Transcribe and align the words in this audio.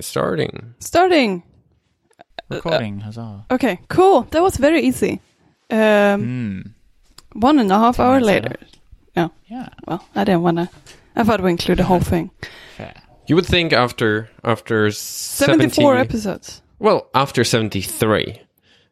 Starting. 0.00 0.74
Starting. 0.80 1.42
Recording, 2.50 3.00
huzzah. 3.00 3.44
Okay, 3.50 3.78
cool. 3.88 4.22
That 4.30 4.42
was 4.42 4.56
very 4.56 4.80
easy. 4.82 5.20
Um, 5.70 6.22
Hmm. 6.22 6.60
One 7.40 7.58
and 7.58 7.70
a 7.70 7.78
half 7.78 7.96
Ten 7.96 8.06
hour 8.06 8.20
minutes 8.20 8.26
later. 8.26 8.56
Yeah, 9.14 9.28
Yeah. 9.46 9.68
Well, 9.86 10.02
I 10.14 10.24
didn't 10.24 10.42
want 10.42 10.56
to. 10.58 10.68
I 11.14 11.24
thought 11.24 11.42
we 11.42 11.50
include 11.50 11.78
the 11.78 11.84
whole 11.84 12.00
thing. 12.00 12.30
fair. 12.76 12.94
You 13.26 13.34
would 13.36 13.44
think 13.46 13.72
after 13.74 14.30
after 14.42 14.90
74 14.90 15.68
70 15.94 16.00
episodes. 16.00 16.62
Well, 16.78 17.08
after 17.14 17.44
73 17.44 18.40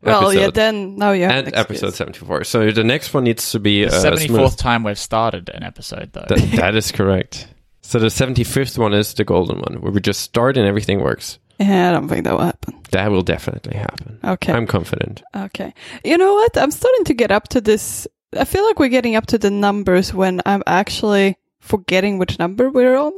Well, 0.03 0.34
yeah, 0.34 0.50
then 0.50 0.96
now 0.96 1.12
you 1.12 1.23
have 1.25 1.32
and 1.32 1.48
an 1.48 1.55
episode 1.55 1.95
74. 1.95 2.45
So 2.45 2.71
the 2.71 2.84
next 2.84 3.14
one 3.14 3.25
needs 3.25 3.50
to 3.53 3.59
be 3.59 3.84
The 3.87 3.96
uh, 3.96 4.00
seventy 4.00 4.27
smooth. 4.29 4.57
time 4.57 4.82
we've 4.84 4.98
started 4.98 5.48
an 5.48 5.62
episode 5.62 6.12
though. 6.12 6.27
That, 6.29 6.53
that 6.57 6.75
is 6.77 6.93
correct. 6.93 7.48
So 7.87 8.00
the 8.00 8.09
75th 8.09 8.79
one 8.79 8.93
is 8.95 9.14
the 9.14 9.23
golden 9.25 9.61
one, 9.61 9.80
where 9.80 9.93
we 9.93 10.00
just 10.00 10.21
start 10.21 10.57
and 10.57 10.66
everything 10.66 11.00
works. 11.00 11.39
Yeah, 11.61 11.89
I 11.89 11.93
don't 11.93 12.09
think 12.09 12.25
that 12.25 12.32
will 12.32 12.45
happen. 12.45 12.82
That 12.90 13.12
will 13.12 13.22
definitely 13.22 13.76
happen. 13.76 14.18
Okay. 14.25 14.53
I'm 14.53 14.67
confident. 14.67 15.22
Okay. 15.36 15.72
You 16.04 16.18
know 16.18 16.35
what? 16.35 16.59
I'm 16.59 16.72
starting 16.72 17.04
to 17.04 17.14
get 17.14 17.31
up 17.31 17.46
to 17.50 17.61
this. 17.61 18.09
I 18.36 18.45
feel 18.45 18.64
like 18.67 18.81
we're 18.81 18.89
getting 18.89 19.14
up 19.14 19.26
to 19.26 19.39
the 19.39 19.53
numbers 19.53 20.12
when 20.12 20.43
I'm 20.45 20.64
actually 20.67 21.36
forgetting 21.61 22.18
which 22.18 22.40
number 22.40 22.71
we're 22.71 22.96
on. 22.96 23.12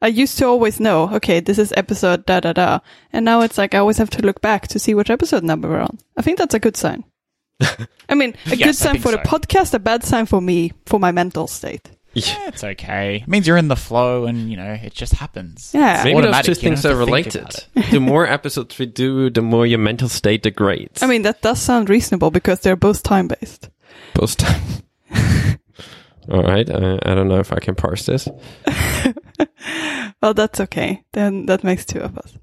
I 0.00 0.06
used 0.08 0.38
to 0.38 0.46
always 0.46 0.80
know, 0.80 1.14
okay, 1.16 1.40
this 1.40 1.58
is 1.58 1.74
episode 1.76 2.24
da 2.24 2.40
da 2.40 2.54
da. 2.54 2.78
And 3.12 3.26
now 3.26 3.42
it's 3.42 3.58
like 3.58 3.74
I 3.74 3.78
always 3.78 3.98
have 3.98 4.10
to 4.10 4.22
look 4.22 4.40
back 4.40 4.66
to 4.68 4.78
see 4.78 4.94
which 4.94 5.10
episode 5.10 5.44
number 5.44 5.68
we're 5.68 5.80
on. 5.80 5.98
I 6.16 6.22
think 6.22 6.38
that's 6.38 6.54
a 6.54 6.58
good 6.58 6.76
sign. 6.78 7.04
I 8.08 8.14
mean, 8.14 8.34
a 8.46 8.56
Yes, 8.56 8.66
good 8.66 8.76
sign 8.76 8.92
think 8.94 9.04
for 9.04 9.12
the 9.12 9.18
podcast, 9.18 9.74
a 9.74 9.78
bad 9.78 10.04
sign 10.04 10.24
for 10.24 10.40
me, 10.40 10.72
for 10.86 10.98
my 10.98 11.12
mental 11.12 11.46
state. 11.46 11.90
Yeah, 12.16 12.48
it's 12.48 12.64
okay. 12.64 13.16
It 13.16 13.28
means 13.28 13.46
you're 13.46 13.58
in 13.58 13.68
the 13.68 13.76
flow, 13.76 14.24
and 14.24 14.50
you 14.50 14.56
know 14.56 14.72
it 14.72 14.94
just 14.94 15.12
happens. 15.12 15.72
Yeah. 15.74 16.02
Maybe 16.02 16.20
those 16.22 16.42
two 16.42 16.52
you 16.52 16.54
things 16.54 16.82
have 16.82 16.92
are 16.92 16.96
related. 16.96 17.48
the 17.90 18.00
more 18.00 18.26
episodes 18.26 18.78
we 18.78 18.86
do, 18.86 19.28
the 19.28 19.42
more 19.42 19.66
your 19.66 19.78
mental 19.78 20.08
state 20.08 20.42
degrades. 20.42 21.02
I 21.02 21.06
mean, 21.06 21.22
that 21.22 21.42
does 21.42 21.60
sound 21.60 21.90
reasonable 21.90 22.30
because 22.30 22.60
they're 22.60 22.76
both 22.76 23.02
time 23.02 23.28
based. 23.28 23.68
post 24.14 24.38
time. 24.38 24.62
All 26.28 26.42
right. 26.42 26.68
I, 26.68 26.98
I 27.04 27.14
don't 27.14 27.28
know 27.28 27.38
if 27.38 27.52
I 27.52 27.60
can 27.60 27.74
parse 27.74 28.06
this. 28.06 28.28
well, 30.22 30.34
that's 30.34 30.60
okay. 30.60 31.04
Then 31.12 31.46
that 31.46 31.62
makes 31.62 31.84
two 31.84 32.00
of 32.00 32.18
us. 32.18 32.36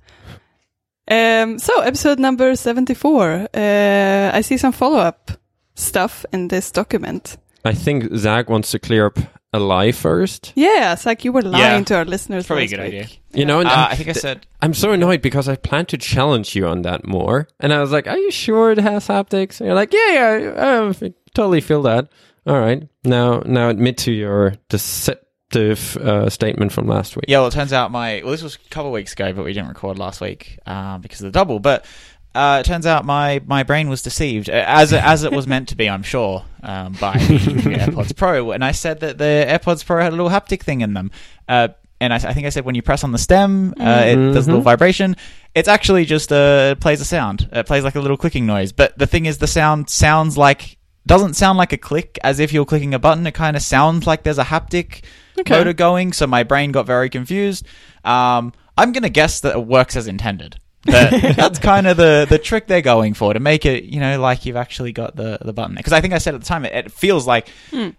Um, 1.05 1.59
so 1.59 1.81
episode 1.81 2.19
number 2.19 2.55
74. 2.55 3.49
Uh, 3.53 4.31
I 4.33 4.41
see 4.41 4.57
some 4.57 4.71
follow 4.71 4.99
up 4.99 5.31
stuff 5.75 6.25
in 6.31 6.47
this 6.47 6.71
document. 6.71 7.37
I 7.65 7.73
think 7.73 8.15
Zach 8.15 8.49
wants 8.49 8.71
to 8.71 8.79
clear 8.79 9.05
up 9.07 9.17
a 9.53 9.59
lie 9.59 9.91
first. 9.91 10.51
Yeah, 10.55 10.93
it's 10.93 11.05
like 11.05 11.23
you 11.23 11.31
were 11.31 11.41
lying 11.43 11.79
Yeah. 11.79 11.83
to 11.85 11.95
our 11.97 12.05
listeners. 12.05 12.47
Probably 12.47 12.63
a 12.63 12.67
last 12.67 12.75
good 12.75 12.79
week. 12.93 13.03
idea. 13.03 13.07
You 13.33 13.45
know, 13.45 13.59
and 13.59 13.69
Uh, 13.69 13.71
I'm- 13.71 13.87
I 13.91 13.95
think 13.95 14.09
I 14.09 14.13
said 14.13 14.47
I'm 14.61 14.73
so 14.73 14.91
annoyed 14.91 15.21
because 15.21 15.47
I 15.47 15.55
plan 15.55 15.85
to 15.87 15.97
challenge 15.97 16.55
you 16.55 16.65
on 16.67 16.81
that 16.81 17.05
more. 17.05 17.47
And 17.59 17.71
I 17.71 17.79
was 17.79 17.91
like, 17.91 18.07
Are 18.07 18.17
you 18.17 18.31
sure 18.31 18.71
it 18.71 18.79
has 18.79 19.07
haptics? 19.07 19.59
And 19.59 19.67
you're 19.67 19.75
like, 19.75 19.93
Yeah, 19.93 20.11
yeah, 20.13 20.53
I, 20.57 20.89
I 21.05 21.13
totally 21.35 21.61
feel 21.61 21.81
that. 21.83 22.09
All 22.47 22.59
right. 22.59 22.87
Now, 23.05 23.41
now 23.45 23.69
admit 23.69 23.97
to 23.99 24.11
your 24.11 24.55
deceptive 24.69 25.97
uh, 25.97 26.29
statement 26.29 26.71
from 26.71 26.87
last 26.87 27.15
week. 27.15 27.25
Yeah, 27.27 27.39
well, 27.39 27.47
it 27.47 27.51
turns 27.53 27.73
out 27.73 27.91
my 27.91 28.21
well, 28.23 28.31
this 28.31 28.41
was 28.43 28.55
a 28.55 28.69
couple 28.69 28.87
of 28.87 28.93
weeks 28.93 29.13
ago, 29.13 29.33
but 29.33 29.45
we 29.45 29.53
didn't 29.53 29.69
record 29.69 29.99
last 29.99 30.19
week 30.21 30.57
uh, 30.65 30.97
because 30.97 31.21
of 31.21 31.25
the 31.25 31.31
double. 31.31 31.59
But 31.59 31.85
uh, 32.35 32.57
it 32.61 32.65
turns 32.65 32.85
out 32.85 33.05
my, 33.05 33.41
my 33.45 33.63
brain 33.63 33.89
was 33.89 34.01
deceived 34.01 34.49
uh, 34.49 34.53
as 34.67 34.91
it, 34.91 35.03
as 35.03 35.23
it 35.23 35.31
was 35.31 35.45
meant 35.47 35.69
to 35.69 35.75
be, 35.75 35.89
I'm 35.89 36.03
sure, 36.03 36.43
um, 36.63 36.93
by 36.93 37.13
the 37.17 37.23
AirPods 37.79 38.15
Pro. 38.15 38.51
And 38.51 38.63
I 38.63 38.71
said 38.71 38.99
that 39.01 39.17
the 39.17 39.45
AirPods 39.47 39.85
Pro 39.85 40.01
had 40.01 40.13
a 40.13 40.15
little 40.15 40.31
haptic 40.31 40.61
thing 40.63 40.81
in 40.81 40.93
them. 40.93 41.11
Uh, 41.47 41.69
and 42.01 42.11
I, 42.13 42.17
I 42.17 42.33
think 42.33 42.45
I 42.45 42.49
said 42.49 42.65
when 42.65 42.75
you 42.75 42.81
press 42.81 43.03
on 43.03 43.11
the 43.11 43.17
stem, 43.17 43.73
uh, 43.79 44.03
it 44.05 44.15
does 44.33 44.47
a 44.47 44.49
little 44.51 44.61
Mhm. 44.61 44.65
vibration. 44.65 45.15
It's 45.55 45.67
actually 45.69 46.03
just 46.05 46.31
uh, 46.33 46.69
it 46.75 46.79
plays 46.81 46.99
a 46.99 47.05
sound. 47.05 47.47
It 47.51 47.65
plays 47.65 47.83
like 47.83 47.95
a 47.95 48.01
little 48.01 48.17
clicking 48.17 48.45
noise. 48.45 48.71
But 48.73 48.97
the 48.97 49.07
thing 49.07 49.25
is, 49.25 49.37
the 49.37 49.47
sound 49.47 49.89
sounds 49.89 50.37
like 50.37 50.77
doesn't 51.05 51.35
sound 51.35 51.57
like 51.57 51.71
a 51.71 51.77
click 51.77 52.17
as 52.23 52.39
if 52.39 52.51
you're 52.51 52.65
clicking 52.65 52.93
a 52.93 52.99
button. 52.99 53.25
It 53.27 53.33
kind 53.33 53.55
of 53.55 53.61
sounds 53.61 54.05
like 54.07 54.23
there's 54.23 54.37
a 54.39 54.43
haptic 54.43 55.03
Okay. 55.39 55.53
motor 55.57 55.73
going, 55.73 56.13
so 56.13 56.27
my 56.27 56.43
brain 56.43 56.71
got 56.71 56.85
very 56.85 57.09
confused. 57.09 57.65
Um, 58.03 58.53
I'm 58.77 58.91
gonna 58.91 59.09
guess 59.09 59.39
that 59.41 59.55
it 59.55 59.65
works 59.65 59.95
as 59.95 60.07
intended. 60.07 60.57
That, 60.85 61.35
that's 61.37 61.59
kind 61.59 61.87
of 61.87 61.97
the 61.97 62.25
the 62.29 62.37
trick 62.37 62.67
they're 62.67 62.81
going 62.81 63.13
for 63.13 63.33
to 63.33 63.39
make 63.39 63.65
it, 63.65 63.85
you 63.85 63.99
know, 63.99 64.19
like 64.19 64.45
you've 64.45 64.55
actually 64.57 64.91
got 64.91 65.15
the 65.15 65.37
the 65.41 65.53
button. 65.53 65.75
Because 65.75 65.93
I 65.93 66.01
think 66.01 66.13
I 66.13 66.17
said 66.17 66.35
at 66.35 66.41
the 66.41 66.47
time 66.47 66.65
it, 66.65 66.73
it 66.73 66.91
feels 66.91 67.25
like, 67.25 67.47
Hmm. 67.71 67.89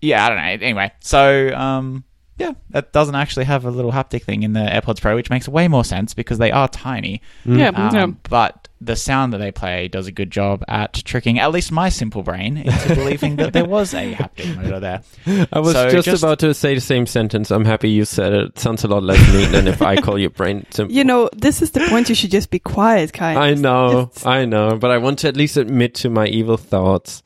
yeah, 0.00 0.24
I 0.24 0.28
don't 0.28 0.38
know. 0.38 0.66
Anyway, 0.66 0.92
so 1.00 1.54
um, 1.54 2.04
yeah, 2.38 2.52
that 2.70 2.92
doesn't 2.92 3.14
actually 3.14 3.46
have 3.46 3.64
a 3.64 3.70
little 3.70 3.92
haptic 3.92 4.22
thing 4.24 4.42
in 4.42 4.52
the 4.52 4.60
AirPods 4.60 5.00
Pro, 5.00 5.14
which 5.14 5.30
makes 5.30 5.48
way 5.48 5.68
more 5.68 5.84
sense 5.84 6.12
because 6.12 6.36
they 6.38 6.50
are 6.52 6.68
tiny. 6.68 7.22
Yeah, 7.46 7.68
Um, 7.68 7.94
yeah. 7.94 8.06
But 8.28 8.65
the 8.80 8.94
sound 8.94 9.32
that 9.32 9.38
they 9.38 9.50
play 9.50 9.88
does 9.88 10.06
a 10.06 10.12
good 10.12 10.30
job 10.30 10.62
at 10.68 10.92
tricking 10.92 11.38
at 11.38 11.50
least 11.50 11.72
my 11.72 11.88
simple 11.88 12.22
brain 12.22 12.58
into 12.58 12.94
believing 12.94 13.36
that 13.36 13.52
there 13.54 13.64
was 13.64 13.94
a 13.94 14.12
haptic 14.14 14.54
motor 14.54 14.78
there. 14.80 15.02
I 15.52 15.60
was 15.60 15.72
So 15.72 15.90
just, 15.90 16.04
just- 16.04 16.22
about 16.22 16.38
to 16.40 16.52
say 16.52 16.74
the 16.74 16.80
same 16.80 17.06
sentence. 17.06 17.50
I'm 17.50 17.64
happy 17.64 17.88
you 17.90 18.04
said 18.04 18.32
it. 18.34 18.44
It 18.50 18.58
sounds 18.58 18.84
a 18.84 18.88
lot 18.88 19.02
less 19.02 19.18
mean 19.32 19.50
than 19.52 19.66
if 19.66 19.80
I 19.80 19.96
call 20.02 20.18
your 20.18 20.30
brain 20.30 20.66
simple. 20.70 20.94
You 20.94 21.04
know, 21.04 21.30
this 21.34 21.62
is 21.62 21.70
the 21.70 21.80
point. 21.88 22.08
You 22.10 22.14
should 22.14 22.30
just 22.30 22.50
be 22.50 22.58
quiet, 22.58 23.12
kind. 23.12 23.38
I 23.38 23.54
know, 23.54 24.00
It's- 24.02 24.26
I 24.26 24.44
know, 24.44 24.76
but 24.76 24.90
I 24.90 24.98
want 24.98 25.20
to 25.20 25.28
at 25.28 25.36
least 25.36 25.56
admit 25.56 25.94
to 25.96 26.10
my 26.10 26.26
evil 26.26 26.56
thoughts. 26.58 27.22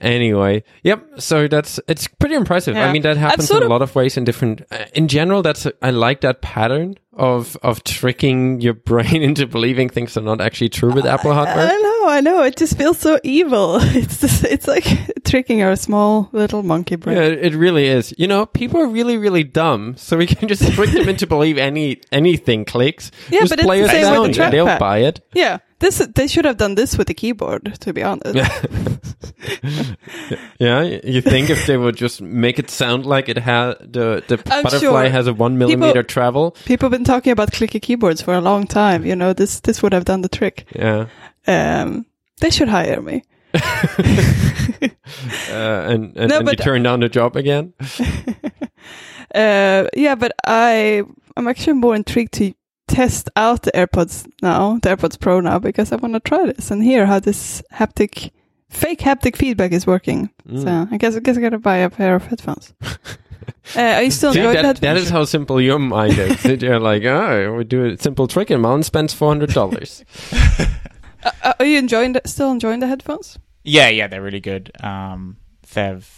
Anyway, 0.00 0.62
yep. 0.82 1.04
So 1.18 1.48
that's 1.48 1.80
it's 1.88 2.06
pretty 2.06 2.36
impressive. 2.36 2.76
Yeah. 2.76 2.86
I 2.86 2.92
mean, 2.92 3.02
that 3.02 3.16
happens 3.16 3.50
in 3.50 3.62
a 3.62 3.66
lot 3.66 3.82
of 3.82 3.94
ways 3.94 4.16
in 4.16 4.24
different. 4.24 4.62
Uh, 4.70 4.84
in 4.94 5.08
general, 5.08 5.42
that's 5.42 5.66
I 5.82 5.90
like 5.90 6.20
that 6.20 6.40
pattern 6.40 6.96
of 7.14 7.56
of 7.62 7.82
tricking 7.82 8.60
your 8.60 8.74
brain 8.74 9.22
into 9.22 9.46
believing 9.46 9.88
things 9.88 10.16
are 10.16 10.20
not 10.22 10.40
actually 10.40 10.68
true 10.68 10.92
with 10.92 11.04
Apple 11.04 11.34
hardware. 11.34 11.68
I 11.68 11.76
know, 11.76 12.08
I 12.08 12.20
know. 12.20 12.42
It 12.44 12.56
just 12.56 12.78
feels 12.78 12.98
so 12.98 13.18
evil. 13.24 13.78
It's 13.98 14.20
just, 14.20 14.44
it's 14.44 14.68
like 14.68 14.84
tricking 15.24 15.62
our 15.62 15.74
small 15.74 16.28
little 16.32 16.62
monkey 16.62 16.94
brain. 16.94 17.16
Yeah, 17.16 17.24
it 17.24 17.54
really 17.54 17.86
is. 17.86 18.14
You 18.16 18.28
know, 18.28 18.46
people 18.46 18.80
are 18.80 18.86
really, 18.86 19.18
really 19.18 19.42
dumb, 19.42 19.96
so 19.96 20.16
we 20.16 20.26
can 20.26 20.46
just 20.46 20.62
trick 20.74 20.90
them 20.90 21.08
into 21.08 21.26
believe 21.26 21.58
any 21.58 22.00
anything 22.12 22.64
clicks. 22.64 23.10
Yeah, 23.30 23.40
just 23.40 23.50
but 23.50 23.58
it's 23.60 23.68
the 23.68 23.88
same 23.88 24.22
with 24.22 24.36
the 24.36 24.44
and 24.44 24.52
they'll 24.52 24.66
trackpad. 24.66 24.78
buy 24.78 24.98
it. 24.98 25.20
Yeah, 25.34 25.58
this 25.80 25.98
they 26.14 26.26
should 26.26 26.44
have 26.44 26.56
done 26.56 26.74
this 26.74 26.96
with 26.98 27.06
the 27.06 27.14
keyboard. 27.14 27.76
To 27.80 27.92
be 27.92 28.02
honest, 28.02 28.34
Yeah, 30.58 30.82
you 31.04 31.20
think 31.20 31.50
if 31.50 31.66
they 31.66 31.76
would 31.76 31.96
just 31.96 32.20
make 32.20 32.58
it 32.58 32.70
sound 32.70 33.06
like 33.06 33.28
it 33.28 33.38
had 33.38 33.74
the 33.92 34.22
the 34.26 34.40
I'm 34.50 34.62
butterfly 34.62 34.78
sure 35.04 35.08
has 35.10 35.26
a 35.26 35.32
one 35.32 35.58
millimeter 35.58 36.02
travel. 36.02 36.52
people 36.64 36.86
have 36.88 36.98
been 36.98 37.04
talking 37.04 37.32
about 37.32 37.50
clicky 37.52 37.80
keyboards 37.80 38.22
for 38.22 38.34
a 38.34 38.40
long 38.40 38.66
time. 38.66 39.04
You 39.06 39.14
know, 39.16 39.32
this 39.32 39.60
this 39.60 39.82
would 39.82 39.92
have 39.92 40.04
done 40.04 40.22
the 40.22 40.28
trick. 40.28 40.66
Yeah, 40.74 41.06
Um, 41.46 42.06
they 42.40 42.50
should 42.50 42.68
hire 42.68 43.00
me. 43.02 43.22
uh, 43.54 43.58
and 45.50 46.16
and, 46.16 46.28
No, 46.28 46.38
and 46.38 46.48
you 46.48 46.56
but- 46.56 46.58
turn 46.58 46.82
down 46.82 47.00
the 47.00 47.08
job 47.08 47.36
again. 47.36 47.72
Uh, 49.34 49.84
yeah, 49.94 50.14
but 50.14 50.32
I 50.46 51.02
I'm 51.36 51.48
actually 51.48 51.74
more 51.74 51.94
intrigued 51.94 52.32
to 52.34 52.54
test 52.88 53.28
out 53.36 53.62
the 53.62 53.72
AirPods 53.72 54.28
now, 54.42 54.78
the 54.82 54.90
AirPods 54.90 55.18
Pro 55.20 55.40
now, 55.40 55.58
because 55.58 55.92
I 55.92 55.96
want 55.96 56.14
to 56.14 56.20
try 56.20 56.46
this 56.46 56.70
and 56.70 56.82
hear 56.82 57.06
how 57.06 57.20
this 57.20 57.62
haptic, 57.72 58.30
fake 58.68 59.00
haptic 59.00 59.36
feedback 59.36 59.72
is 59.72 59.86
working. 59.86 60.30
Mm. 60.48 60.62
So 60.62 60.88
I 60.90 60.96
guess 60.96 61.16
I 61.16 61.20
guess 61.20 61.36
I 61.36 61.40
gotta 61.40 61.58
buy 61.58 61.76
a 61.78 61.90
pair 61.90 62.16
of 62.16 62.24
headphones. 62.24 62.74
uh, 62.82 63.80
are 63.80 64.02
you 64.02 64.10
still 64.10 64.32
See, 64.32 64.40
enjoying 64.40 64.62
that, 64.62 64.76
that? 64.76 64.80
that 64.80 64.96
is 64.96 65.10
how 65.10 65.24
simple 65.24 65.60
your 65.60 65.78
mind 65.78 66.18
is. 66.18 66.44
You're 66.62 66.80
like, 66.80 67.04
oh, 67.04 67.54
we 67.54 67.64
do 67.64 67.84
a 67.84 67.98
simple 67.98 68.26
trick, 68.26 68.50
and 68.50 68.62
Mountain 68.62 68.84
spends 68.84 69.14
four 69.14 69.28
hundred 69.28 69.52
dollars. 69.52 70.04
Uh, 71.20 71.32
uh, 71.42 71.52
are 71.58 71.66
you 71.66 71.78
enjoying 71.78 72.12
the, 72.12 72.22
still 72.26 72.52
enjoying 72.52 72.78
the 72.78 72.86
headphones? 72.86 73.40
Yeah, 73.64 73.88
yeah, 73.88 74.06
they're 74.06 74.22
really 74.22 74.38
good. 74.38 74.70
Um, 74.80 75.36
they've 75.74 76.08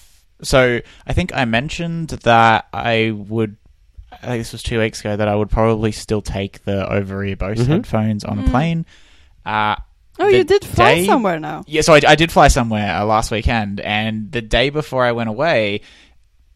so 0.43 0.81
I 1.07 1.13
think 1.13 1.35
I 1.35 1.45
mentioned 1.45 2.11
that 2.11 2.69
I 2.73 3.13
would. 3.15 3.57
I 4.23 4.27
think 4.27 4.41
this 4.41 4.53
was 4.53 4.63
two 4.63 4.79
weeks 4.79 5.01
ago 5.01 5.17
that 5.17 5.29
I 5.29 5.35
would 5.35 5.51
probably 5.51 5.93
still 5.93 6.21
take 6.23 6.65
the 6.65 6.91
over-ear 6.91 7.37
Bose 7.37 7.59
Mhm. 7.61 7.67
headphones 7.67 8.25
on 8.25 8.39
Mm. 8.39 8.47
a 8.47 8.51
plane. 8.51 8.87
Uh, 9.47 9.77
Oh, 10.19 10.27
you 10.29 10.45
did 10.45 10.65
fly 10.65 10.97
day- 10.97 11.07
somewhere 11.07 11.41
now. 11.41 11.65
yeah, 11.67 11.81
so 11.81 11.95
I, 11.95 12.01
I 12.07 12.15
did 12.15 12.31
fly 12.31 12.49
somewhere 12.49 12.95
uh, 12.97 13.05
last 13.05 13.31
weekend, 13.31 13.81
and 13.81 14.31
the 14.31 14.43
day 14.43 14.69
before 14.69 15.05
I 15.05 15.13
went 15.13 15.31
away, 15.31 15.81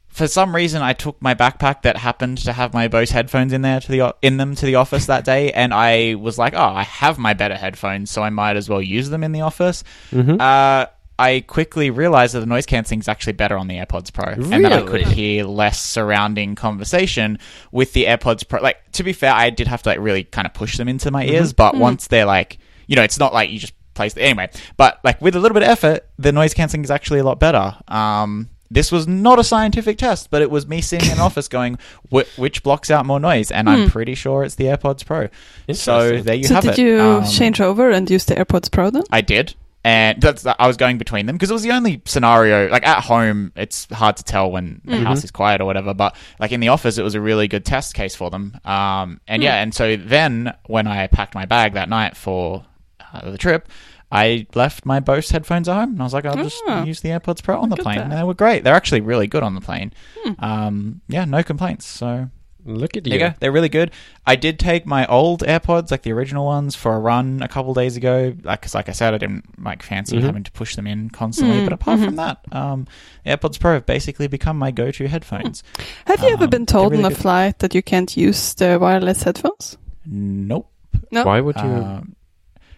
for 0.09 0.29
some 0.29 0.55
reason 0.55 0.83
I 0.83 0.93
took 0.93 1.21
my 1.23 1.35
backpack 1.35 1.83
that 1.83 1.97
happened 1.97 2.39
to 2.39 2.53
have 2.53 2.75
my 2.75 2.87
Bose 2.89 3.11
headphones 3.11 3.53
in 3.55 3.63
there 3.63 3.81
to 3.81 3.89
the 3.91 4.15
in 4.23 4.37
them 4.37 4.55
to 4.57 4.67
the 4.67 4.75
office 4.75 5.07
that 5.07 5.25
day, 5.25 5.51
and 5.53 5.73
I 5.73 6.15
was 6.17 6.37
like, 6.39 6.53
oh, 6.55 6.63
I 6.63 6.83
have 6.83 7.19
my 7.19 7.33
better 7.33 7.57
headphones, 7.57 8.11
so 8.11 8.23
I 8.23 8.29
might 8.31 8.57
as 8.57 8.69
well 8.69 8.83
use 8.83 9.09
them 9.09 9.25
in 9.25 9.33
the 9.33 9.41
office. 9.41 9.83
Mhm. 10.13 10.39
Uh, 10.41 10.87
I 11.19 11.45
quickly 11.47 11.91
realized 11.91 12.35
that 12.35 12.41
the 12.41 12.47
noise 12.47 12.67
cancelling 12.67 13.01
is 13.01 13.09
actually 13.09 13.35
better 13.35 13.57
on 13.57 13.69
the 13.69 13.77
AirPods 13.77 14.13
Pro, 14.13 14.33
and 14.33 14.65
that 14.65 14.73
I 14.73 14.83
could 14.83 15.03
hear 15.07 15.45
less 15.45 15.81
surrounding 15.81 16.55
conversation 16.57 17.39
with 17.71 17.93
the 17.93 18.07
AirPods 18.07 18.49
Pro. 18.49 18.61
Like 18.61 18.79
to 18.93 19.03
be 19.05 19.13
fair, 19.13 19.33
I 19.33 19.51
did 19.51 19.69
have 19.69 19.83
to 19.85 19.91
like 19.91 20.01
really 20.01 20.25
kind 20.25 20.47
of 20.47 20.55
push 20.55 20.77
them 20.77 20.89
into 20.89 21.11
my 21.11 21.25
ears, 21.25 21.53
but 21.53 21.77
once 21.77 22.09
they're 22.09 22.25
like, 22.27 22.59
you 22.89 22.97
know, 22.97 23.03
it's 23.03 23.19
not 23.19 23.33
like 23.33 23.51
you 23.51 23.59
just 23.61 23.75
place 23.95 24.17
it. 24.17 24.23
anyway. 24.23 24.51
But 24.77 24.99
like 25.05 25.21
with 25.23 25.37
a 25.37 25.39
little 25.41 25.55
bit 25.55 25.63
of 25.63 25.69
effort, 25.69 26.07
the 26.19 26.33
noise 26.33 26.53
cancelling 26.53 26.83
is 26.83 26.91
actually 26.91 27.21
a 27.21 27.25
lot 27.25 27.39
better. 27.39 27.77
Um, 27.87 28.49
this 28.71 28.91
was 28.91 29.07
not 29.07 29.39
a 29.39 29.45
scientific 29.45 29.99
test, 29.99 30.31
but 30.31 30.43
it 30.43 30.51
was 30.51 30.67
me 30.67 30.81
sitting 30.81 31.11
in 31.11 31.15
an 31.15 31.21
office 31.31 31.47
going, 31.47 31.79
"Wh- 32.13 32.27
which 32.37 32.65
blocks 32.65 32.91
out 32.91 33.07
more 33.07 33.21
noise? 33.21 33.53
And 33.53 33.69
I'm 33.69 33.89
pretty 33.89 34.17
sure 34.17 34.43
it's 34.43 34.57
the 34.57 34.65
AirPods 34.65 35.07
Pro. 35.07 35.29
So 35.73 36.21
there 36.23 36.35
you 36.35 36.45
so 36.45 36.55
have 36.55 36.65
did 36.65 36.73
it. 36.73 36.79
you 36.79 37.01
Um, 37.01 37.25
change 37.25 37.61
over 37.61 37.91
and 37.91 38.11
use 38.11 38.25
the 38.25 38.35
AirPods 38.35 38.71
Pro 38.73 38.91
then? 38.91 39.05
I 39.13 39.21
did. 39.21 39.55
And 39.87 40.19
that's 40.21 40.47
I 40.47 40.67
was 40.67 40.79
going 40.79 40.97
between 40.97 41.27
them 41.27 41.37
because 41.37 41.51
it 41.51 41.53
was 41.53 41.63
the 41.63 41.73
only 41.73 42.01
scenario. 42.07 42.71
Like 42.71 42.87
at 42.87 43.05
home, 43.05 43.53
it's 43.55 43.87
hard 43.93 44.17
to 44.17 44.25
tell 44.25 44.51
when 44.51 44.81
the 44.85 44.93
Mm-hmm. 44.93 45.05
house 45.05 45.23
is 45.25 45.31
quiet 45.31 45.61
or 45.61 45.67
whatever. 45.67 45.93
But 45.93 46.17
like 46.41 46.53
in 46.53 46.61
the 46.61 46.69
office, 46.69 46.97
it 46.97 47.03
was 47.03 47.15
a 47.15 47.21
really 47.21 47.49
good 47.49 47.67
test 47.67 47.93
case 47.95 48.15
for 48.15 48.31
them. 48.31 48.59
Um, 48.65 49.21
and 49.29 49.43
Hmm. 49.43 49.45
yeah, 49.45 49.63
and 49.63 49.75
so 49.75 49.97
then 49.97 50.55
when 50.67 50.87
I 50.87 51.07
packed 51.09 51.35
my 51.35 51.45
bag 51.45 51.75
that 51.75 51.91
night 51.91 52.17
for 52.17 52.65
uh, 53.13 53.31
the 53.31 53.37
trip, 53.39 53.69
I 54.11 54.47
left 54.55 54.87
my 54.87 55.01
Bose 55.01 55.29
headphones 55.29 55.69
at 55.69 55.75
home, 55.75 55.91
and 55.93 56.01
I 56.01 56.05
was 56.05 56.15
like, 56.15 56.25
I'll 56.25 56.37
just 56.37 56.63
Ah. 56.67 56.85
use 56.85 57.01
the 57.01 57.11
AirPods 57.11 57.43
Pro 57.43 57.61
on 57.61 57.69
the 57.69 57.77
plane, 57.77 57.99
and 57.99 58.13
they 58.13 58.23
were 58.23 58.33
great. 58.35 58.65
They're 58.65 58.75
actually 58.75 59.01
really 59.03 59.27
good 59.27 59.43
on 59.43 59.55
the 59.55 59.61
plane. 59.61 59.93
Hmm. 60.23 60.33
Um, 60.45 61.01
yeah, 61.09 61.25
no 61.27 61.43
complaints. 61.43 61.85
So 61.85 62.31
Look 62.67 62.97
at 62.97 63.05
there 63.05 63.13
you. 63.13 63.21
you 63.25 63.29
go. 63.31 63.35
They're 63.41 63.53
really 63.53 63.69
good. 63.69 63.91
I 64.27 64.37
did 64.37 64.59
take 64.59 64.87
my 64.87 65.07
old 65.07 65.41
AirPods, 65.43 65.91
like 65.91 66.03
the 66.03 66.13
original 66.13 66.47
ones, 66.47 66.75
for 66.75 66.95
a 66.95 66.99
run 66.99 67.43
a 67.43 67.49
couple 67.49 67.75
days 67.75 67.97
ago. 67.97 68.35
Like, 68.43 68.63
'cause 68.63 68.75
like 68.75 68.89
I 68.89 68.93
said, 68.93 69.13
I 69.15 69.19
didn't 69.19 69.63
like 69.63 69.83
fancy 69.83 70.17
Mhm. 70.17 70.23
having 70.23 70.43
to 70.45 70.53
push 70.53 70.75
them 70.77 70.87
in 70.87 71.11
constantly. 71.11 71.59
Mm, 71.59 71.65
But 71.65 71.73
apart 71.75 72.01
mhm. 72.01 72.05
from 72.07 72.17
that, 72.17 72.39
um, 72.53 72.87
AirPods 73.27 73.61
Pro 73.61 73.75
have 73.75 73.87
basically 73.87 74.29
become 74.29 74.59
my 74.59 74.71
go-to 74.71 75.07
headphones. 75.09 75.63
Have 76.07 76.21
you 76.23 76.31
ever 76.31 76.45
um, 76.45 76.51
been 76.51 76.67
told 76.67 76.93
they're 76.93 76.99
on 76.99 77.05
a 77.05 77.09
really 77.09 77.15
good. 77.15 77.23
flight 77.23 77.59
that 77.59 77.75
you 77.75 77.83
can't 77.83 78.17
use 78.17 78.55
the 78.55 78.79
wireless 78.81 79.23
headphones? 79.25 79.77
Nope. 80.07 80.71
No. 81.11 81.25
Why 81.25 81.41
would 81.41 81.57
you? 81.57 82.07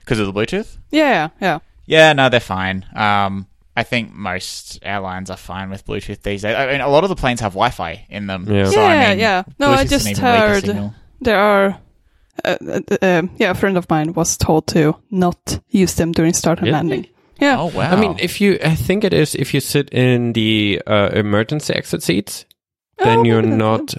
Because 0.01 0.19
of 0.19 0.27
the 0.27 0.33
Bluetooth? 0.33 0.79
Yeah, 0.91 1.29
yeah. 1.41 1.59
Yeah, 1.87 2.13
no, 2.13 2.29
they're 2.29 2.41
fine. 2.41 2.85
Um, 2.95 3.47
I 3.77 3.83
think 3.83 4.13
most 4.15 4.79
airlines 4.83 5.29
are 5.31 5.37
fine 5.37 5.69
with 5.71 5.85
Bluetooth 5.85 6.23
these 6.23 6.43
days. 6.43 6.55
I 6.57 6.67
mean, 6.73 6.81
a 6.81 6.89
lot 6.89 7.05
of 7.05 7.11
the 7.11 7.17
planes 7.17 7.41
have 7.41 7.53
Wi-Fi 7.53 8.07
in 8.09 8.27
them. 8.27 8.47
Yeah. 8.51 8.71
So, 8.71 8.81
I 8.81 8.95
Yeah, 8.95 9.09
mean, 9.11 9.19
yeah. 9.19 9.43
No, 9.59 9.71
I 9.71 9.85
just 9.85 10.07
an 10.07 10.13
even 10.13 10.25
weaker 10.25 10.71
heard- 10.71 10.93
There 11.21 11.39
are. 11.39 11.79
Uh, 12.45 12.57
uh, 12.69 12.81
uh, 13.03 13.23
yeah, 13.39 13.51
a 13.51 13.55
friend 13.55 13.77
of 13.79 13.89
mine 13.89 14.13
was 14.13 14.37
told 14.37 14.67
to 14.69 14.95
not 15.11 15.59
use 15.69 15.95
them 15.95 16.13
during 16.13 16.33
start 16.35 16.59
and 16.59 16.67
Really? 16.67 16.73
landing. 16.75 17.07
Yeah. 17.41 17.59
Oh 17.59 17.67
wow! 17.67 17.91
I 17.93 17.97
mean, 18.01 18.17
if 18.19 18.41
you, 18.41 18.59
I 18.65 18.75
think 18.75 19.05
it 19.05 19.13
is 19.13 19.35
if 19.35 19.53
you 19.55 19.61
sit 19.61 19.89
in 19.91 20.33
the 20.33 20.81
uh, 20.87 21.11
emergency 21.13 21.75
exit 21.75 22.03
seats, 22.03 22.45
then 22.99 23.19
Oh, 23.19 23.25
you're 23.25 23.43
not. 23.43 23.95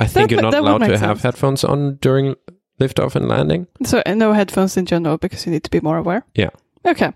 I 0.00 0.06
think 0.06 0.30
That 0.30 0.30
you're 0.30 0.42
not 0.42 0.54
allowed 0.54 0.78
to 0.78 0.88
make 0.88 1.00
have 1.00 1.20
headphones 1.22 1.62
on 1.64 1.98
during 2.00 2.34
liftoff 2.80 3.14
and 3.16 3.28
landing. 3.28 3.66
So 3.84 4.02
uh, 4.06 4.14
no 4.14 4.32
headphones 4.32 4.76
in 4.76 4.86
general 4.86 5.18
because 5.18 5.46
you 5.46 5.52
need 5.52 5.62
to 5.64 5.70
be 5.70 5.80
more 5.80 5.98
aware. 5.98 6.24
Yeah. 6.34 6.50
Okay. 6.84 7.12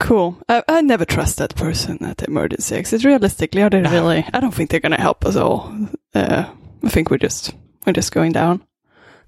Cool. 0.00 0.36
I, 0.48 0.62
I 0.68 0.80
never 0.80 1.04
trust 1.04 1.38
that 1.38 1.54
person 1.54 2.02
at 2.04 2.18
the 2.18 2.26
emergency 2.26 2.74
exit. 2.74 3.04
Realistically, 3.04 3.62
are 3.62 3.70
they 3.70 3.80
No. 3.80 3.90
really? 3.90 4.24
I 4.32 4.40
don't 4.40 4.52
think 4.52 4.70
they're 4.70 4.80
gonna 4.80 5.00
help 5.00 5.24
us 5.24 5.36
all. 5.36 5.72
Uh, 6.14 6.44
I 6.82 6.88
think 6.88 7.10
we're 7.10 7.18
just 7.18 7.54
we're 7.86 7.92
just 7.92 8.12
going 8.12 8.32
down. 8.32 8.62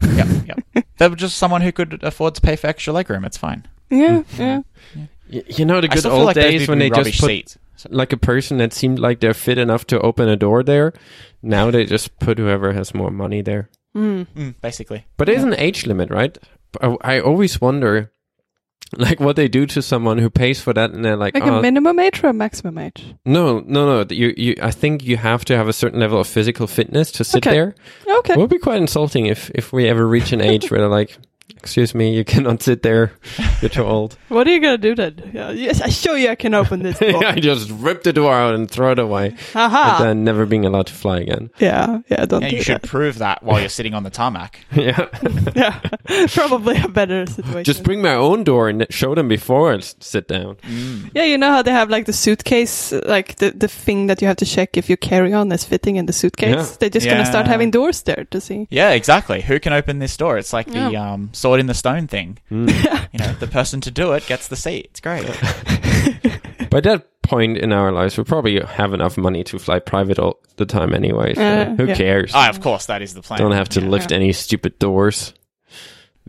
yep, 0.03 0.27
yep. 0.75 0.87
They 0.99 1.09
were 1.09 1.17
just 1.17 1.37
someone 1.39 1.63
who 1.63 1.73
could 1.73 2.03
afford 2.03 2.35
to 2.35 2.41
pay 2.41 2.57
for 2.57 2.67
extra 2.67 2.93
legroom. 2.93 3.25
It's 3.25 3.37
fine. 3.39 3.67
Yeah, 3.91 4.23
Mm-hmm. 4.23 4.43
yeah. 4.43 4.61
Y- 5.33 5.43
You 5.57 5.65
know 5.65 5.81
the 5.81 5.89
good 5.89 6.05
old 6.07 6.27
like 6.27 6.35
days 6.35 6.69
when 6.69 6.79
they 6.79 6.91
just 6.91 7.21
put 7.21 7.27
seats. 7.29 7.59
like 7.89 8.13
a 8.13 8.17
person 8.19 8.59
that 8.59 8.73
seemed 8.73 8.99
like 8.99 9.21
they're 9.21 9.35
fit 9.35 9.59
enough 9.59 9.87
to 9.87 10.01
open 10.01 10.29
a 10.29 10.37
door 10.37 10.63
there. 10.63 10.93
Now 11.43 11.71
they 11.71 11.85
just 11.85 12.19
put 12.19 12.39
whoever 12.39 12.73
has 12.73 12.95
more 12.95 13.11
money 13.11 13.41
there. 13.43 13.71
Mm. 13.97 14.27
Mm, 14.37 14.55
basically. 14.61 15.07
But 15.17 15.27
there's 15.27 15.45
an 15.45 15.55
age 15.55 15.87
limit, 15.87 16.11
right? 16.11 16.37
I, 16.83 16.97
I 17.01 17.21
always 17.21 17.61
wonder, 17.61 18.13
like, 18.97 19.21
what 19.21 19.37
they 19.37 19.49
do 19.49 19.67
to 19.67 19.83
someone 19.83 20.19
who 20.19 20.31
pays 20.31 20.61
for 20.61 20.73
that, 20.73 20.91
and 20.93 21.05
they're 21.05 21.17
like, 21.17 21.35
Like 21.35 21.45
oh, 21.45 21.59
a 21.59 21.63
minimum 21.63 21.99
age 21.99 22.23
or 22.23 22.29
a 22.29 22.33
maximum 22.33 22.79
age? 22.79 23.15
no, 23.25 23.61
no, 23.61 24.03
no. 24.03 24.07
You, 24.11 24.33
you. 24.37 24.55
I 24.63 24.71
think 24.71 25.05
you 25.05 25.17
have 25.17 25.45
to 25.47 25.57
have 25.57 25.69
a 25.69 25.73
certain 25.73 26.01
level 26.01 26.21
of 26.21 26.27
physical 26.27 26.67
fitness 26.67 27.11
to 27.13 27.25
sit 27.25 27.47
Okay. 27.47 27.55
there. 27.57 27.75
Okay. 28.09 28.33
It 28.35 28.39
would 28.39 28.51
be 28.51 28.59
quite 28.59 28.81
insulting 28.81 29.27
if 29.27 29.51
if 29.55 29.73
we 29.73 29.89
ever 29.89 30.07
reach 30.07 30.33
an 30.33 30.41
age 30.41 30.71
where 30.71 30.81
they're 30.81 30.89
like, 30.89 31.19
"Excuse 31.57 31.95
me, 31.95 32.15
you 32.15 32.25
cannot 32.25 32.63
sit 32.63 32.83
there. 32.83 33.13
You're 33.61 33.69
too 33.71 33.83
old." 33.85 34.17
What 34.29 34.47
are 34.47 34.51
you 34.51 34.61
gonna 34.61 34.77
do 34.79 34.95
then? 34.95 35.31
Yeah, 35.33 35.51
yes, 35.51 35.81
I 35.81 35.89
show 35.89 36.15
you 36.15 36.29
I 36.31 36.35
can 36.35 36.53
open 36.55 36.83
this 36.83 36.99
book. 37.13 37.25
I 37.25 37.39
just 37.41 37.71
rip 37.71 38.03
the 38.03 38.13
door 38.13 38.33
out 38.35 38.55
and 38.55 38.71
throw 38.71 38.91
it 38.93 38.99
away, 38.99 39.35
Haha. 39.53 39.97
and 39.97 40.05
then 40.05 40.25
never 40.25 40.45
being 40.47 40.65
allowed 40.67 40.87
to 40.89 40.95
fly 40.95 41.21
again. 41.21 41.51
yeah, 41.59 42.01
yeah. 42.09 42.25
Don't 42.27 42.43
And 42.43 42.51
do 42.51 42.57
you 42.57 42.63
should 42.63 42.83
that. 42.83 42.89
prove 42.89 43.19
that 43.19 43.43
while 43.43 43.61
you're 43.61 43.69
sitting 43.69 43.95
on 43.95 44.03
the 44.03 44.11
tarmac. 44.11 44.61
yeah, 44.75 45.07
yeah, 45.55 45.81
probably 46.35 46.77
a 46.83 46.89
better 46.89 47.27
situation. 47.27 47.65
just 47.65 47.83
bring 47.85 48.03
my 48.03 48.15
own 48.15 48.45
door 48.45 48.69
and 48.69 48.87
show 48.91 49.15
them 49.15 49.29
before 49.29 49.73
I 49.73 49.77
s- 49.77 49.95
sit 50.01 50.29
down. 50.29 50.57
Mm. 50.63 51.11
Yeah, 51.15 51.25
you 51.25 51.39
know 51.39 51.51
how 51.51 51.63
they 51.63 51.71
have 51.73 51.89
like 51.91 52.07
the 52.07 52.13
suitcase, 52.13 52.93
like 53.07 53.37
the, 53.37 53.51
the 53.53 53.69
thing 53.69 54.09
that 54.09 54.21
you 54.21 54.27
have 54.29 54.37
to 54.39 54.47
check 54.47 54.77
if 54.77 54.89
your 54.89 54.97
carry 54.99 55.33
on 55.33 55.51
is 55.53 55.65
fitting 55.65 55.97
in 55.97 56.07
the 56.07 56.13
suitcase. 56.13 56.55
Yeah. 56.73 56.77
They're 56.81 56.91
just 56.91 57.07
gonna 57.09 57.27
start 57.27 57.47
having 57.47 57.71
doors 57.71 58.03
there 58.03 58.27
to 58.31 58.41
see. 58.41 58.67
Yeah, 58.71 58.91
exactly. 58.91 59.41
Who 59.43 59.59
can 59.61 59.73
open 59.73 59.99
this 60.01 60.17
door? 60.17 60.37
It's 60.39 60.53
like 60.53 60.67
the 60.67 60.97
um, 60.97 61.31
sword 61.37 61.61
in 61.61 61.67
the 61.67 61.75
stone 61.75 62.07
thing. 62.07 62.39
Mm. 62.51 62.69
You 63.13 63.25
know, 63.25 63.33
the 63.35 63.47
person 63.47 63.81
to 63.83 63.91
do 63.91 64.13
it 64.13 64.27
gets 64.27 64.49
the 64.49 64.57
seat. 64.57 64.87
It's 64.91 65.01
great. 65.01 65.25
By 66.71 66.81
that 66.81 67.07
point 67.23 67.57
in 67.57 67.73
our 67.73 67.91
lives, 67.91 68.19
we 68.19 68.25
probably 68.25 68.61
have 68.61 68.93
enough 68.93 69.17
money 69.17 69.43
to 69.45 69.59
fly 69.59 69.79
private 69.79 70.19
all 70.19 70.39
the 70.57 70.67
time 70.67 70.93
anyway. 70.93 71.35
So 71.35 71.43
Uh, 71.43 71.75
who 71.77 71.87
yeah. 71.87 71.95
cares? 71.95 72.33
Ah, 72.35 72.51
of 72.51 72.61
course, 72.61 72.87
that 72.87 73.01
is 73.03 73.15
the 73.15 73.23
plan. 73.23 73.39
Don't 73.41 73.53
have 73.53 73.69
to 73.71 73.81
Yeah. 73.81 73.89
lift 73.89 74.13
any 74.13 74.33
stupid 74.33 74.79
doors. 74.79 75.33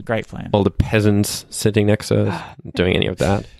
Great 0.05 0.27
plan. 0.27 0.49
All 0.53 0.63
the 0.63 0.71
peasants 0.71 1.45
sitting 1.49 1.87
next 1.87 2.09
to 2.09 2.27
us 2.29 2.41
doing 2.75 2.95
any 2.95 3.07
of 3.07 3.17
that. 3.17 3.45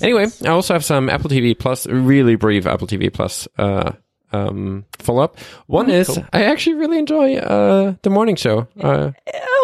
Anyway, 0.00 0.26
I 0.44 0.48
also 0.50 0.74
have 0.74 0.84
some 0.84 1.10
Apple 1.10 1.28
TV 1.28 1.58
Plus, 1.58 1.86
really 1.88 2.36
brief 2.36 2.66
Apple 2.66 2.86
TV 2.86 3.12
Plus 3.12 3.48
uh, 3.58 3.90
um, 4.32 4.84
follow 4.98 5.22
up. 5.22 5.38
One 5.66 5.86
Mm, 5.86 5.92
is 5.92 6.08
cool. 6.08 6.24
I 6.32 6.44
actually 6.44 6.74
really 6.76 6.98
enjoy 6.98 7.36
uh, 7.36 7.94
the 8.02 8.10
morning 8.10 8.36
show. 8.36 8.66
Uh, 8.80 9.12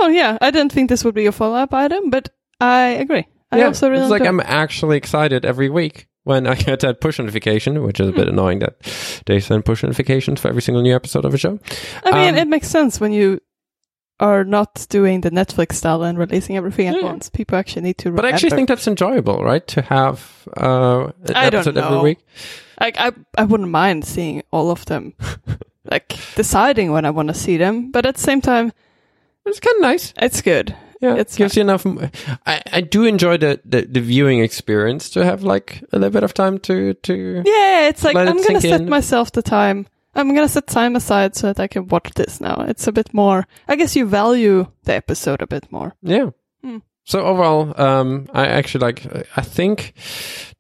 Oh 0.01 0.09
yeah, 0.13 0.39
I 0.41 0.51
didn't 0.53 0.73
think 0.73 0.89
this 0.89 1.05
would 1.05 1.15
be 1.15 1.27
a 1.27 1.33
follow 1.33 1.57
up 1.57 1.75
item, 1.75 2.11
but 2.11 2.29
I 2.61 2.89
agree. 2.91 3.27
I 3.51 3.59
yeah, 3.59 3.67
also 3.67 3.89
really 3.91 4.03
it's 4.03 4.11
like 4.11 4.23
I'm 4.23 4.41
actually 4.41 4.97
excited 4.97 5.45
every 5.45 5.69
week 5.71 6.07
when 6.25 6.47
I 6.47 6.55
get 6.69 6.81
that 6.81 7.01
push 7.01 7.19
notification, 7.19 7.83
which 7.83 7.99
is 7.99 8.09
a 8.09 8.13
bit 8.13 8.29
annoying 8.29 8.61
that 8.61 8.77
they 9.27 9.41
send 9.41 9.65
push 9.65 9.83
notifications 9.83 10.41
for 10.41 10.49
every 10.49 10.63
single 10.63 10.83
new 10.83 10.95
episode 10.95 11.25
of 11.25 11.35
a 11.35 11.39
show. 11.39 11.59
I 12.05 12.13
mean, 12.13 12.35
um, 12.35 12.37
it 12.37 12.47
makes 12.49 12.69
sense 12.69 13.01
when 13.01 13.13
you 13.13 13.41
are 14.21 14.45
not 14.45 14.87
doing 14.91 15.21
the 15.21 15.31
Netflix 15.31 15.75
style 15.75 16.03
and 16.03 16.19
releasing 16.19 16.57
everything 16.57 16.89
at 16.89 16.97
Yeah. 16.97 17.05
once. 17.05 17.31
People 17.31 17.57
actually 17.59 17.83
need 17.83 17.99
to. 17.99 18.11
But 18.11 18.25
I 18.25 18.31
actually 18.31 18.51
think 18.51 18.69
that's 18.69 18.87
enjoyable, 18.89 19.45
right? 19.45 19.67
To 19.69 19.83
have 19.83 20.49
uh, 20.57 21.11
an 21.29 21.35
I 21.37 21.51
don't 21.51 21.61
episode 21.67 21.77
every 21.79 21.99
week. 22.01 22.19
like 22.81 22.97
I 22.99 23.13
I 23.37 23.45
wouldn't 23.45 23.71
mind 23.71 24.05
seeing 24.05 24.43
all 24.51 24.71
of 24.71 24.85
them, 24.87 25.13
like 25.91 26.17
deciding 26.35 26.91
when 26.93 27.05
I 27.05 27.11
want 27.11 27.29
to 27.29 27.35
see 27.35 27.57
them. 27.59 27.91
But 27.93 28.07
at 28.07 28.15
the 28.17 28.21
same 28.23 28.41
time, 28.41 28.73
It's 29.47 29.61
kind 29.61 29.77
of 29.77 29.83
nice. 29.83 30.13
it's 30.21 30.43
good. 30.43 30.75
Yeah, 31.01 31.15
it 31.15 31.33
gives 31.37 31.55
you 31.57 31.63
enough. 31.63 31.87
m- 31.87 32.11
I, 32.45 32.61
I 32.73 32.81
do 32.81 33.05
enjoy 33.05 33.37
the, 33.39 33.61
the, 33.65 33.83
the 33.83 34.01
viewing 34.01 34.41
experience 34.41 35.09
to 35.11 35.25
have 35.25 35.45
like 35.45 35.85
a 35.93 35.97
little 35.97 36.11
bit 36.11 36.25
of 36.25 36.35
time 36.35 36.59
to 36.61 36.95
to. 36.95 37.43
Yeah, 37.47 37.89
it's 37.89 38.03
like 38.03 38.17
I'm 38.17 38.43
gonna 38.43 38.61
set 38.61 38.81
in. 38.81 38.89
myself 38.89 39.31
the 39.31 39.43
time. 39.43 39.87
I'm 40.19 40.35
gonna 40.35 40.49
set 40.49 40.67
time 40.67 40.97
aside 40.97 41.37
so 41.37 41.47
that 41.47 41.61
I 41.61 41.69
can 41.69 41.87
watch 41.89 42.11
this 42.15 42.41
now. 42.41 42.65
It's 42.69 42.87
a 42.87 42.93
bit 42.93 43.15
more. 43.15 43.47
I 43.69 43.77
guess 43.77 43.95
you 43.95 44.05
value 44.07 44.67
the 44.83 44.95
episode 44.95 45.43
a 45.43 45.47
bit 45.47 45.71
more. 45.71 45.95
Yeah. 46.03 46.31
Hmm. 46.63 46.79
So 47.05 47.21
overall, 47.25 47.81
um, 47.81 48.27
I 48.35 48.47
actually 48.47 48.81
like. 48.81 49.07
I 49.37 49.43
think 49.43 49.95